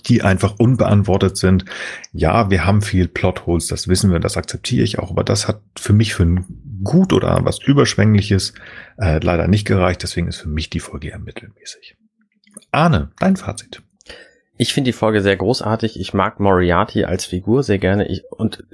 die 0.06 0.22
einfach 0.22 0.58
unbeantwortet 0.58 1.36
sind. 1.36 1.64
Ja, 2.12 2.50
wir 2.50 2.64
haben 2.64 2.82
viel 2.82 3.08
Plotholes, 3.08 3.66
das 3.66 3.88
wissen 3.88 4.12
wir, 4.12 4.20
das 4.20 4.36
akzeptiere 4.36 4.84
ich 4.84 4.98
auch, 4.98 5.10
aber 5.10 5.24
das 5.24 5.48
hat 5.48 5.60
für 5.76 5.92
mich 5.92 6.14
für 6.14 6.22
ein 6.22 6.80
gut 6.84 7.12
oder 7.12 7.44
was 7.44 7.60
Überschwängliches 7.60 8.54
äh, 8.98 9.18
leider 9.18 9.48
nicht 9.48 9.66
gereicht, 9.66 10.02
deswegen 10.02 10.28
ist 10.28 10.38
für 10.38 10.48
mich 10.48 10.70
die 10.70 10.80
Folge 10.80 11.08
eher 11.08 11.18
mittelmäßig. 11.18 11.96
Arne, 12.70 13.10
dein 13.18 13.36
Fazit. 13.36 13.82
Ich 14.56 14.72
finde 14.72 14.88
die 14.88 14.96
Folge 14.96 15.22
sehr 15.22 15.36
großartig. 15.36 15.98
Ich 15.98 16.14
mag 16.14 16.38
Moriarty 16.38 17.04
als 17.04 17.24
Figur 17.24 17.62
sehr 17.62 17.78
gerne. 17.78 18.06
Ich, 18.08 18.22
und 18.30 18.64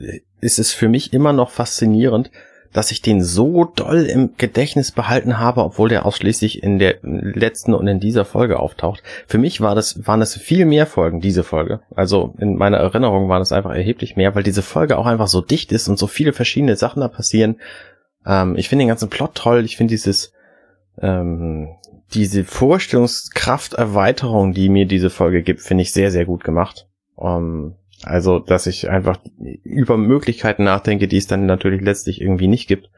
es 0.41 0.59
ist 0.59 0.73
für 0.73 0.89
mich 0.89 1.13
immer 1.13 1.33
noch 1.33 1.51
faszinierend, 1.51 2.31
dass 2.73 2.91
ich 2.91 3.03
den 3.03 3.23
so 3.23 3.65
doll 3.65 4.05
im 4.05 4.31
Gedächtnis 4.37 4.93
behalten 4.93 5.39
habe, 5.39 5.65
obwohl 5.65 5.89
der 5.89 6.07
ausschließlich 6.07 6.63
in 6.63 6.79
der 6.79 6.99
letzten 7.03 7.75
und 7.75 7.87
in 7.87 8.01
dieser 8.01 8.25
Folge 8.25 8.61
auftaucht. 8.61 9.03
Für 9.27 9.39
mich 9.39 9.61
war 9.61 9.75
das, 9.75 10.07
waren 10.07 10.23
es 10.23 10.37
viel 10.37 10.67
mehr 10.67 10.87
Folgen, 10.87 11.21
diese 11.21 11.45
Folge. 11.45 11.81
Also 11.95 12.35
in 12.39 12.57
meiner 12.57 12.79
Erinnerung 12.79 13.29
war 13.29 13.39
das 13.39 13.53
einfach 13.53 13.75
erheblich 13.75 14.17
mehr, 14.17 14.35
weil 14.35 14.43
diese 14.43 14.63
Folge 14.63 14.99
auch 14.99 15.07
einfach 15.07 15.29
so 15.29 15.41
dicht 15.41 15.73
ist 15.73 15.89
und 15.89 15.99
so 15.99 16.07
viele 16.07 16.33
verschiedene 16.33 16.77
Sachen 16.77 17.01
da 17.01 17.09
passieren. 17.09 17.57
Ähm, 18.27 18.57
ich 18.57 18.69
finde 18.69 18.85
den 18.85 18.89
ganzen 18.89 19.11
Plot 19.11 19.35
toll. 19.35 19.65
Ich 19.65 19.77
finde 19.77 19.93
dieses, 19.93 20.33
ähm, 21.01 21.69
diese 22.15 22.45
Vorstellungskrafterweiterung, 22.45 24.53
die 24.53 24.69
mir 24.69 24.87
diese 24.87 25.11
Folge 25.11 25.43
gibt, 25.43 25.63
finde 25.63 25.83
ich 25.83 25.93
sehr, 25.93 26.11
sehr 26.11 26.27
gut 26.27 26.45
gemacht. 26.45 26.87
Ähm, 27.21 27.75
also, 28.03 28.39
dass 28.39 28.67
ich 28.67 28.89
einfach 28.89 29.19
über 29.65 29.97
Möglichkeiten 29.97 30.65
nachdenke, 30.65 31.09
die 31.09 31.17
es 31.17 31.27
dann 31.27 31.47
natürlich 31.47 31.81
letztlich 31.81 32.21
irgendwie 32.21 32.47
nicht 32.47 32.69
gibt. 32.69 32.91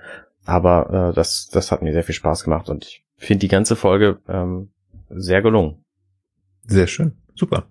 Aber 0.45 1.11
äh, 1.11 1.15
das, 1.15 1.49
das 1.49 1.73
hat 1.73 1.83
mir 1.83 1.93
sehr 1.93 2.03
viel 2.03 2.15
Spaß 2.15 2.45
gemacht 2.45 2.69
und 2.69 2.85
ich 2.85 3.05
finde 3.17 3.41
die 3.41 3.49
ganze 3.49 3.77
Folge 3.77 4.19
ähm, 4.29 4.71
sehr 5.09 5.43
gelungen. 5.43 5.85
Sehr 6.67 6.87
schön, 6.87 7.13
super. 7.35 7.67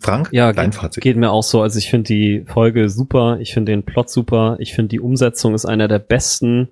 Frank, 0.00 0.28
ja, 0.30 0.52
dein 0.52 0.70
geht, 0.70 0.80
Fazit. 0.80 1.02
Geht 1.02 1.16
mir 1.16 1.30
auch 1.30 1.42
so. 1.42 1.60
Also 1.60 1.78
ich 1.78 1.90
finde 1.90 2.06
die 2.08 2.44
Folge 2.46 2.88
super, 2.88 3.38
ich 3.40 3.52
finde 3.52 3.72
den 3.72 3.82
Plot 3.82 4.10
super, 4.10 4.56
ich 4.60 4.74
finde 4.74 4.90
die 4.90 5.00
Umsetzung 5.00 5.54
ist 5.54 5.66
einer 5.66 5.88
der 5.88 5.98
besten 5.98 6.68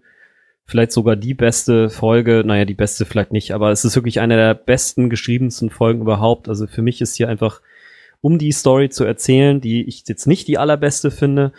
vielleicht 0.66 0.92
sogar 0.92 1.16
die 1.16 1.34
beste 1.34 1.88
Folge, 1.88 2.42
naja, 2.44 2.64
die 2.64 2.74
beste 2.74 3.04
vielleicht 3.04 3.32
nicht, 3.32 3.52
aber 3.52 3.70
es 3.70 3.84
ist 3.84 3.94
wirklich 3.94 4.20
eine 4.20 4.36
der 4.36 4.54
besten 4.54 5.08
geschriebensten 5.08 5.70
Folgen 5.70 6.00
überhaupt. 6.00 6.48
Also 6.48 6.66
für 6.66 6.82
mich 6.82 7.00
ist 7.00 7.14
hier 7.14 7.28
einfach, 7.28 7.60
um 8.20 8.38
die 8.38 8.52
Story 8.52 8.88
zu 8.88 9.04
erzählen, 9.04 9.60
die 9.60 9.86
ich 9.86 10.04
jetzt 10.06 10.26
nicht 10.26 10.48
die 10.48 10.58
allerbeste 10.58 11.10
finde, 11.10 11.52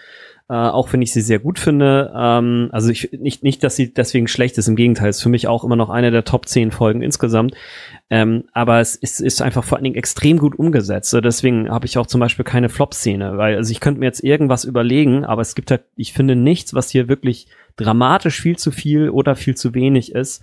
äh, 0.49 0.53
auch 0.53 0.93
wenn 0.93 1.01
ich 1.01 1.11
sie 1.11 1.21
sehr 1.21 1.39
gut 1.39 1.59
finde. 1.59 2.13
Ähm, 2.15 2.69
also 2.71 2.89
ich 2.89 3.11
nicht, 3.11 3.43
nicht, 3.43 3.63
dass 3.63 3.75
sie 3.75 3.93
deswegen 3.93 4.27
schlecht 4.27 4.57
ist, 4.57 4.67
im 4.69 4.77
Gegenteil, 4.77 5.09
ist 5.09 5.21
für 5.21 5.29
mich 5.29 5.47
auch 5.47 5.65
immer 5.65 5.75
noch 5.75 5.89
eine 5.89 6.09
der 6.09 6.23
Top 6.23 6.47
10 6.47 6.71
Folgen 6.71 7.01
insgesamt. 7.01 7.53
Ähm, 8.09 8.45
aber 8.53 8.79
es 8.79 8.95
ist, 8.95 9.19
ist 9.19 9.41
einfach 9.41 9.65
vor 9.65 9.77
allen 9.77 9.83
Dingen 9.83 9.97
extrem 9.97 10.37
gut 10.37 10.57
umgesetzt. 10.57 11.09
So, 11.09 11.19
deswegen 11.19 11.69
habe 11.69 11.85
ich 11.85 11.97
auch 11.97 12.07
zum 12.07 12.21
Beispiel 12.21 12.45
keine 12.45 12.69
Flop-Szene, 12.69 13.37
weil 13.37 13.57
also 13.57 13.71
ich 13.71 13.81
könnte 13.81 13.99
mir 13.99 14.05
jetzt 14.05 14.23
irgendwas 14.23 14.63
überlegen, 14.63 15.25
aber 15.25 15.41
es 15.41 15.53
gibt 15.53 15.69
halt, 15.69 15.83
ich 15.97 16.13
finde 16.13 16.37
nichts, 16.37 16.73
was 16.73 16.89
hier 16.89 17.09
wirklich 17.09 17.47
dramatisch 17.75 18.41
viel 18.41 18.57
zu 18.57 18.71
viel 18.71 19.09
oder 19.09 19.35
viel 19.35 19.55
zu 19.55 19.73
wenig 19.73 20.13
ist. 20.13 20.41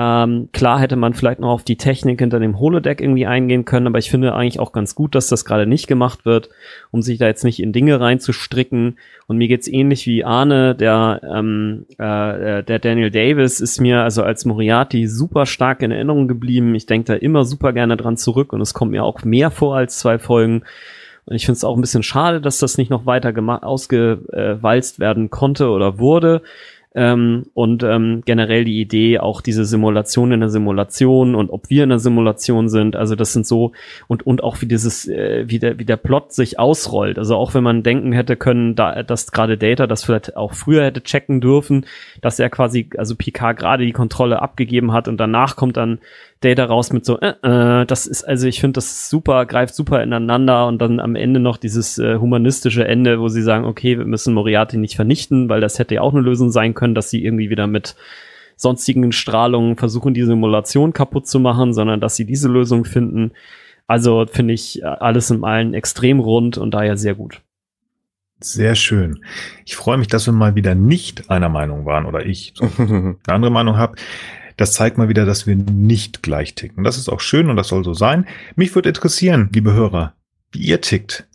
Ähm, 0.00 0.48
klar 0.52 0.78
hätte 0.78 0.94
man 0.94 1.12
vielleicht 1.12 1.40
noch 1.40 1.50
auf 1.50 1.64
die 1.64 1.76
Technik 1.76 2.20
hinter 2.20 2.38
dem 2.38 2.60
Holodeck 2.60 3.00
irgendwie 3.00 3.26
eingehen 3.26 3.64
können, 3.64 3.88
aber 3.88 3.98
ich 3.98 4.10
finde 4.10 4.32
eigentlich 4.32 4.60
auch 4.60 4.70
ganz 4.70 4.94
gut, 4.94 5.16
dass 5.16 5.26
das 5.26 5.44
gerade 5.44 5.66
nicht 5.66 5.88
gemacht 5.88 6.24
wird, 6.24 6.50
um 6.92 7.02
sich 7.02 7.18
da 7.18 7.26
jetzt 7.26 7.42
nicht 7.42 7.60
in 7.60 7.72
Dinge 7.72 7.98
reinzustricken. 7.98 8.96
Und 9.26 9.38
mir 9.38 9.48
geht's 9.48 9.66
ähnlich 9.66 10.06
wie 10.06 10.24
Arne, 10.24 10.76
der, 10.76 11.20
ähm, 11.28 11.86
äh, 11.98 12.62
der 12.62 12.78
Daniel 12.78 13.10
Davis 13.10 13.58
ist 13.60 13.80
mir 13.80 14.02
also 14.02 14.22
als 14.22 14.44
Moriarty 14.44 15.08
super 15.08 15.46
stark 15.46 15.82
in 15.82 15.90
Erinnerung 15.90 16.28
geblieben. 16.28 16.76
Ich 16.76 16.86
denke 16.86 17.06
da 17.06 17.14
immer 17.14 17.44
super 17.44 17.72
gerne 17.72 17.96
dran 17.96 18.16
zurück 18.16 18.52
und 18.52 18.60
es 18.60 18.74
kommt 18.74 18.92
mir 18.92 19.02
auch 19.02 19.24
mehr 19.24 19.50
vor 19.50 19.76
als 19.76 19.98
zwei 19.98 20.20
Folgen. 20.20 20.62
Und 21.24 21.34
ich 21.34 21.44
finde 21.44 21.56
es 21.56 21.64
auch 21.64 21.76
ein 21.76 21.80
bisschen 21.80 22.04
schade, 22.04 22.40
dass 22.40 22.58
das 22.58 22.78
nicht 22.78 22.88
noch 22.88 23.04
weiter 23.04 23.34
ausgewalzt 23.62 24.98
werden 25.00 25.28
konnte 25.28 25.68
oder 25.68 25.98
wurde. 25.98 26.40
Ähm, 26.98 27.46
und 27.54 27.84
ähm, 27.84 28.22
generell 28.24 28.64
die 28.64 28.80
Idee, 28.80 29.20
auch 29.20 29.40
diese 29.40 29.64
Simulation 29.64 30.32
in 30.32 30.40
der 30.40 30.48
Simulation 30.48 31.36
und 31.36 31.48
ob 31.50 31.70
wir 31.70 31.84
in 31.84 31.90
der 31.90 32.00
Simulation 32.00 32.68
sind, 32.68 32.96
also 32.96 33.14
das 33.14 33.32
sind 33.32 33.46
so 33.46 33.70
und 34.08 34.26
und 34.26 34.42
auch 34.42 34.60
wie 34.60 34.66
dieses 34.66 35.06
äh, 35.06 35.44
wie 35.46 35.60
der 35.60 35.78
wie 35.78 35.84
der 35.84 35.96
Plot 35.96 36.32
sich 36.32 36.58
ausrollt. 36.58 37.16
Also 37.16 37.36
auch 37.36 37.54
wenn 37.54 37.62
man 37.62 37.84
denken 37.84 38.10
hätte 38.10 38.34
können, 38.34 38.74
da 38.74 39.04
dass 39.04 39.30
gerade 39.30 39.56
Data 39.56 39.86
das 39.86 40.02
vielleicht 40.02 40.36
auch 40.36 40.54
früher 40.54 40.86
hätte 40.86 41.00
checken 41.04 41.40
dürfen, 41.40 41.86
dass 42.20 42.40
er 42.40 42.50
quasi 42.50 42.90
also 42.98 43.14
Picard 43.14 43.56
gerade 43.56 43.86
die 43.86 43.92
Kontrolle 43.92 44.42
abgegeben 44.42 44.92
hat 44.92 45.06
und 45.06 45.18
danach 45.18 45.54
kommt 45.54 45.76
dann 45.76 46.00
Data 46.40 46.64
raus 46.64 46.92
mit 46.92 47.04
so, 47.04 47.18
äh, 47.18 47.34
äh, 47.42 47.84
das 47.84 48.06
ist, 48.06 48.22
also 48.22 48.46
ich 48.46 48.60
finde 48.60 48.74
das 48.74 49.10
super, 49.10 49.44
greift 49.44 49.74
super 49.74 50.02
ineinander 50.02 50.68
und 50.68 50.80
dann 50.80 51.00
am 51.00 51.16
Ende 51.16 51.40
noch 51.40 51.56
dieses 51.56 51.98
äh, 51.98 52.18
humanistische 52.18 52.86
Ende, 52.86 53.18
wo 53.18 53.28
sie 53.28 53.42
sagen, 53.42 53.64
okay, 53.64 53.98
wir 53.98 54.04
müssen 54.04 54.34
Moriarty 54.34 54.76
nicht 54.76 54.94
vernichten, 54.94 55.48
weil 55.48 55.60
das 55.60 55.80
hätte 55.80 55.96
ja 55.96 56.00
auch 56.02 56.14
eine 56.14 56.22
Lösung 56.22 56.52
sein 56.52 56.74
können, 56.74 56.87
dass 56.94 57.10
sie 57.10 57.24
irgendwie 57.24 57.50
wieder 57.50 57.66
mit 57.66 57.96
sonstigen 58.56 59.12
Strahlungen 59.12 59.76
versuchen, 59.76 60.14
die 60.14 60.24
Simulation 60.24 60.92
kaputt 60.92 61.26
zu 61.26 61.38
machen, 61.40 61.72
sondern 61.72 62.00
dass 62.00 62.16
sie 62.16 62.24
diese 62.24 62.48
Lösung 62.48 62.84
finden. 62.84 63.32
Also 63.86 64.26
finde 64.30 64.54
ich 64.54 64.84
alles 64.84 65.30
im 65.30 65.44
allen 65.44 65.74
extrem 65.74 66.20
rund 66.20 66.58
und 66.58 66.72
daher 66.72 66.96
sehr 66.96 67.14
gut. 67.14 67.40
Sehr 68.40 68.74
schön. 68.74 69.24
Ich 69.64 69.74
freue 69.74 69.98
mich, 69.98 70.08
dass 70.08 70.26
wir 70.26 70.32
mal 70.32 70.54
wieder 70.54 70.74
nicht 70.74 71.30
einer 71.30 71.48
Meinung 71.48 71.86
waren 71.86 72.06
oder 72.06 72.24
ich 72.24 72.54
eine 72.78 73.16
andere 73.26 73.50
Meinung 73.50 73.76
habe. 73.76 73.96
Das 74.56 74.72
zeigt 74.72 74.98
mal 74.98 75.08
wieder, 75.08 75.24
dass 75.24 75.46
wir 75.46 75.56
nicht 75.56 76.22
gleich 76.22 76.54
ticken. 76.54 76.84
Das 76.84 76.98
ist 76.98 77.08
auch 77.08 77.20
schön 77.20 77.48
und 77.48 77.56
das 77.56 77.68
soll 77.68 77.84
so 77.84 77.94
sein. 77.94 78.26
Mich 78.56 78.74
würde 78.74 78.88
interessieren, 78.88 79.50
liebe 79.52 79.72
Hörer, 79.72 80.14
wie 80.50 80.60
ihr 80.60 80.80
tickt. 80.80 81.28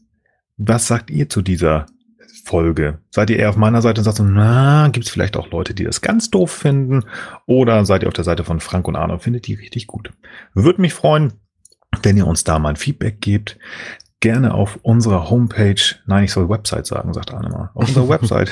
Was 0.58 0.88
sagt 0.88 1.10
ihr 1.10 1.30
zu 1.30 1.42
dieser 1.42 1.86
Folge? 2.44 3.00
Seid 3.10 3.30
ihr 3.30 3.40
eher 3.40 3.50
auf 3.50 3.56
meiner 3.56 3.82
Seite 3.82 4.02
und 4.02 4.04
sagt 4.04 4.18
so, 4.18 4.24
na, 4.24 4.90
gibt 4.90 5.06
es 5.06 5.12
vielleicht 5.12 5.38
auch 5.38 5.50
Leute, 5.50 5.74
die 5.74 5.86
das 5.86 6.02
ganz 6.02 6.30
doof 6.30 6.52
finden? 6.52 7.06
Oder 7.46 7.86
seid 7.86 8.04
ihr 8.04 8.10
auf 8.10 8.14
der 8.14 8.26
Seite 8.26 8.44
von 8.44 8.60
Frank 8.60 8.86
und 8.88 8.98
Arno 8.98 9.14
und 9.14 9.24
findet 9.24 9.48
die 9.48 9.54
richtig 9.54 9.88
gut? 9.88 10.12
Würde 10.54 10.82
mich 10.82 10.94
freuen, 10.94 11.32
wenn 12.02 12.18
ihr 12.18 12.28
uns 12.28 12.44
da 12.44 12.60
mal 12.60 12.68
ein 12.70 12.76
Feedback 12.76 13.22
gebt. 13.22 13.58
Gerne 14.20 14.54
auf 14.54 14.78
unserer 14.82 15.30
Homepage, 15.30 15.80
nein, 16.06 16.26
ich 16.26 16.32
soll 16.32 16.50
Website 16.50 16.86
sagen, 16.86 17.14
sagt 17.14 17.34
Arne 17.34 17.48
mal, 17.50 17.70
auf 17.74 17.88
unserer 17.88 18.10
Website 18.10 18.52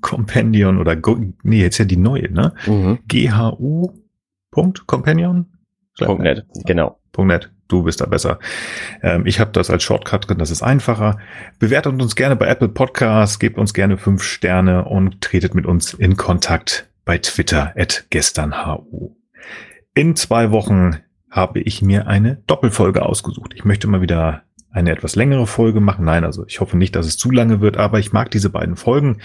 Compendion 0.00 0.78
oder 0.78 0.94
Go, 0.96 1.18
nee, 1.42 1.60
jetzt 1.60 1.78
ja 1.78 1.84
die 1.84 1.96
neue, 1.96 2.32
ne? 2.32 2.54
Mhm. 2.66 3.00
GHU.companion? 3.08 5.46
.net, 6.18 6.46
genau. 6.66 7.00
.net, 7.16 7.50
du 7.72 7.82
bist 7.82 8.00
da 8.00 8.06
besser. 8.06 8.38
Ähm, 9.02 9.26
ich 9.26 9.40
habe 9.40 9.50
das 9.52 9.70
als 9.70 9.82
Shortcut 9.82 10.28
drin, 10.28 10.38
das 10.38 10.50
ist 10.50 10.62
einfacher. 10.62 11.18
Bewertet 11.58 12.00
uns 12.00 12.14
gerne 12.14 12.36
bei 12.36 12.46
Apple 12.46 12.68
Podcasts, 12.68 13.38
gebt 13.38 13.58
uns 13.58 13.74
gerne 13.74 13.96
fünf 13.98 14.22
Sterne 14.22 14.84
und 14.84 15.20
tretet 15.20 15.54
mit 15.54 15.66
uns 15.66 15.94
in 15.94 16.16
Kontakt. 16.16 16.88
bei 17.04 17.18
Twitter 17.18 17.72
at 17.76 18.06
gesternhu. 18.10 19.16
In 19.94 20.14
zwei 20.16 20.52
Wochen 20.52 20.98
habe 21.30 21.60
ich 21.60 21.82
mir 21.82 22.06
eine 22.06 22.36
Doppelfolge 22.46 23.04
ausgesucht. 23.04 23.54
Ich 23.54 23.64
möchte 23.64 23.88
mal 23.88 24.02
wieder 24.02 24.42
eine 24.72 24.90
etwas 24.90 25.16
längere 25.16 25.46
Folge 25.46 25.80
machen. 25.80 26.06
Nein, 26.06 26.24
also 26.24 26.46
ich 26.46 26.60
hoffe 26.60 26.76
nicht, 26.76 26.96
dass 26.96 27.06
es 27.06 27.18
zu 27.18 27.30
lange 27.30 27.60
wird, 27.60 27.76
aber 27.76 27.98
ich 27.98 28.12
mag 28.12 28.30
diese 28.30 28.48
beiden 28.48 28.76
Folgen. 28.76 29.18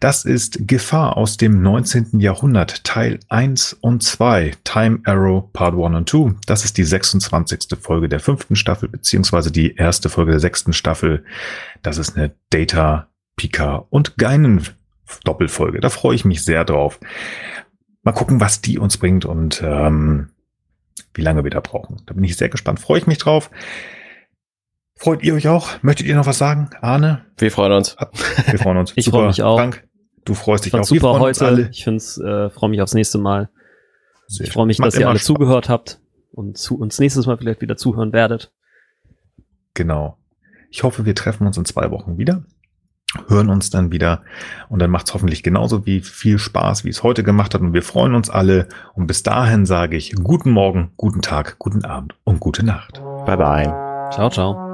Das 0.00 0.24
ist 0.24 0.66
Gefahr 0.66 1.16
aus 1.16 1.36
dem 1.36 1.62
19. 1.62 2.20
Jahrhundert, 2.20 2.84
Teil 2.84 3.20
1 3.28 3.74
und 3.80 4.02
2, 4.02 4.52
Time 4.64 5.00
Arrow 5.04 5.52
Part 5.52 5.74
1 5.74 5.94
und 5.94 6.08
2. 6.08 6.34
Das 6.46 6.64
ist 6.64 6.78
die 6.78 6.84
26. 6.84 7.78
Folge 7.80 8.08
der 8.08 8.20
fünften 8.20 8.56
Staffel, 8.56 8.88
beziehungsweise 8.88 9.52
die 9.52 9.76
erste 9.76 10.08
Folge 10.08 10.32
der 10.32 10.40
sechsten 10.40 10.72
Staffel. 10.72 11.24
Das 11.82 11.98
ist 11.98 12.16
eine 12.16 12.32
Data, 12.50 13.08
Pika 13.36 13.86
und 13.90 14.16
Geinen 14.16 14.66
Doppelfolge. 15.24 15.80
Da 15.80 15.90
freue 15.90 16.14
ich 16.14 16.24
mich 16.24 16.44
sehr 16.44 16.64
drauf. 16.64 16.98
Mal 18.02 18.12
gucken, 18.12 18.40
was 18.40 18.62
die 18.62 18.78
uns 18.78 18.96
bringt 18.96 19.26
und 19.26 19.62
ähm, 19.64 20.30
wie 21.12 21.22
lange 21.22 21.44
wir 21.44 21.50
da 21.50 21.60
brauchen. 21.60 22.02
Da 22.06 22.14
bin 22.14 22.24
ich 22.24 22.36
sehr 22.36 22.48
gespannt. 22.48 22.80
Freue 22.80 22.98
ich 22.98 23.06
mich 23.06 23.18
drauf. 23.18 23.50
Freut 24.96 25.22
ihr 25.22 25.34
euch 25.34 25.48
auch? 25.48 25.82
Möchtet 25.82 26.06
ihr 26.06 26.14
noch 26.16 26.26
was 26.26 26.38
sagen? 26.38 26.70
Arne? 26.80 27.24
Wir 27.36 27.50
freuen 27.50 27.72
uns. 27.72 27.96
Wir 28.46 28.58
freuen 28.58 28.78
uns. 28.78 28.92
ich 28.96 29.08
freue 29.08 29.26
mich 29.26 29.42
auch. 29.42 29.58
Frank, 29.58 29.86
du 30.24 30.34
freust 30.34 30.64
dich 30.64 30.74
auch. 30.74 30.84
Super 30.84 31.18
heute. 31.18 31.68
Ich 31.72 31.84
find's, 31.84 32.18
äh, 32.18 32.50
freue 32.50 32.70
mich 32.70 32.80
aufs 32.80 32.94
nächste 32.94 33.18
Mal. 33.18 33.50
Sehr 34.28 34.46
ich 34.46 34.52
freue 34.52 34.66
mich, 34.66 34.78
dass 34.78 34.96
ihr 34.96 35.08
alle 35.08 35.18
Spaß. 35.18 35.26
zugehört 35.26 35.68
habt 35.68 36.00
und 36.32 36.56
zu 36.56 36.78
uns 36.78 36.98
nächstes 36.98 37.26
Mal 37.26 37.36
vielleicht 37.36 37.60
wieder 37.60 37.76
zuhören 37.76 38.12
werdet. 38.12 38.52
Genau. 39.74 40.18
Ich 40.70 40.82
hoffe, 40.82 41.04
wir 41.04 41.14
treffen 41.14 41.46
uns 41.46 41.56
in 41.56 41.64
zwei 41.64 41.90
Wochen 41.90 42.18
wieder, 42.18 42.44
hören 43.28 43.48
uns 43.48 43.70
dann 43.70 43.92
wieder 43.92 44.22
und 44.68 44.80
dann 44.80 44.90
macht 44.90 45.06
es 45.06 45.14
hoffentlich 45.14 45.42
genauso 45.42 45.86
wie 45.86 46.00
viel 46.00 46.38
Spaß, 46.38 46.84
wie 46.84 46.88
es 46.88 47.02
heute 47.02 47.22
gemacht 47.22 47.54
hat 47.54 47.60
und 47.60 47.74
wir 47.74 47.82
freuen 47.82 48.14
uns 48.14 48.30
alle 48.30 48.68
und 48.94 49.06
bis 49.06 49.22
dahin 49.22 49.66
sage 49.66 49.96
ich 49.96 50.14
guten 50.14 50.50
Morgen, 50.50 50.92
guten 50.96 51.22
Tag, 51.22 51.58
guten 51.58 51.84
Abend 51.84 52.14
und 52.24 52.40
gute 52.40 52.64
Nacht. 52.64 53.00
Bye 53.24 53.36
bye. 53.36 54.10
Ciao, 54.12 54.30
ciao. 54.30 54.73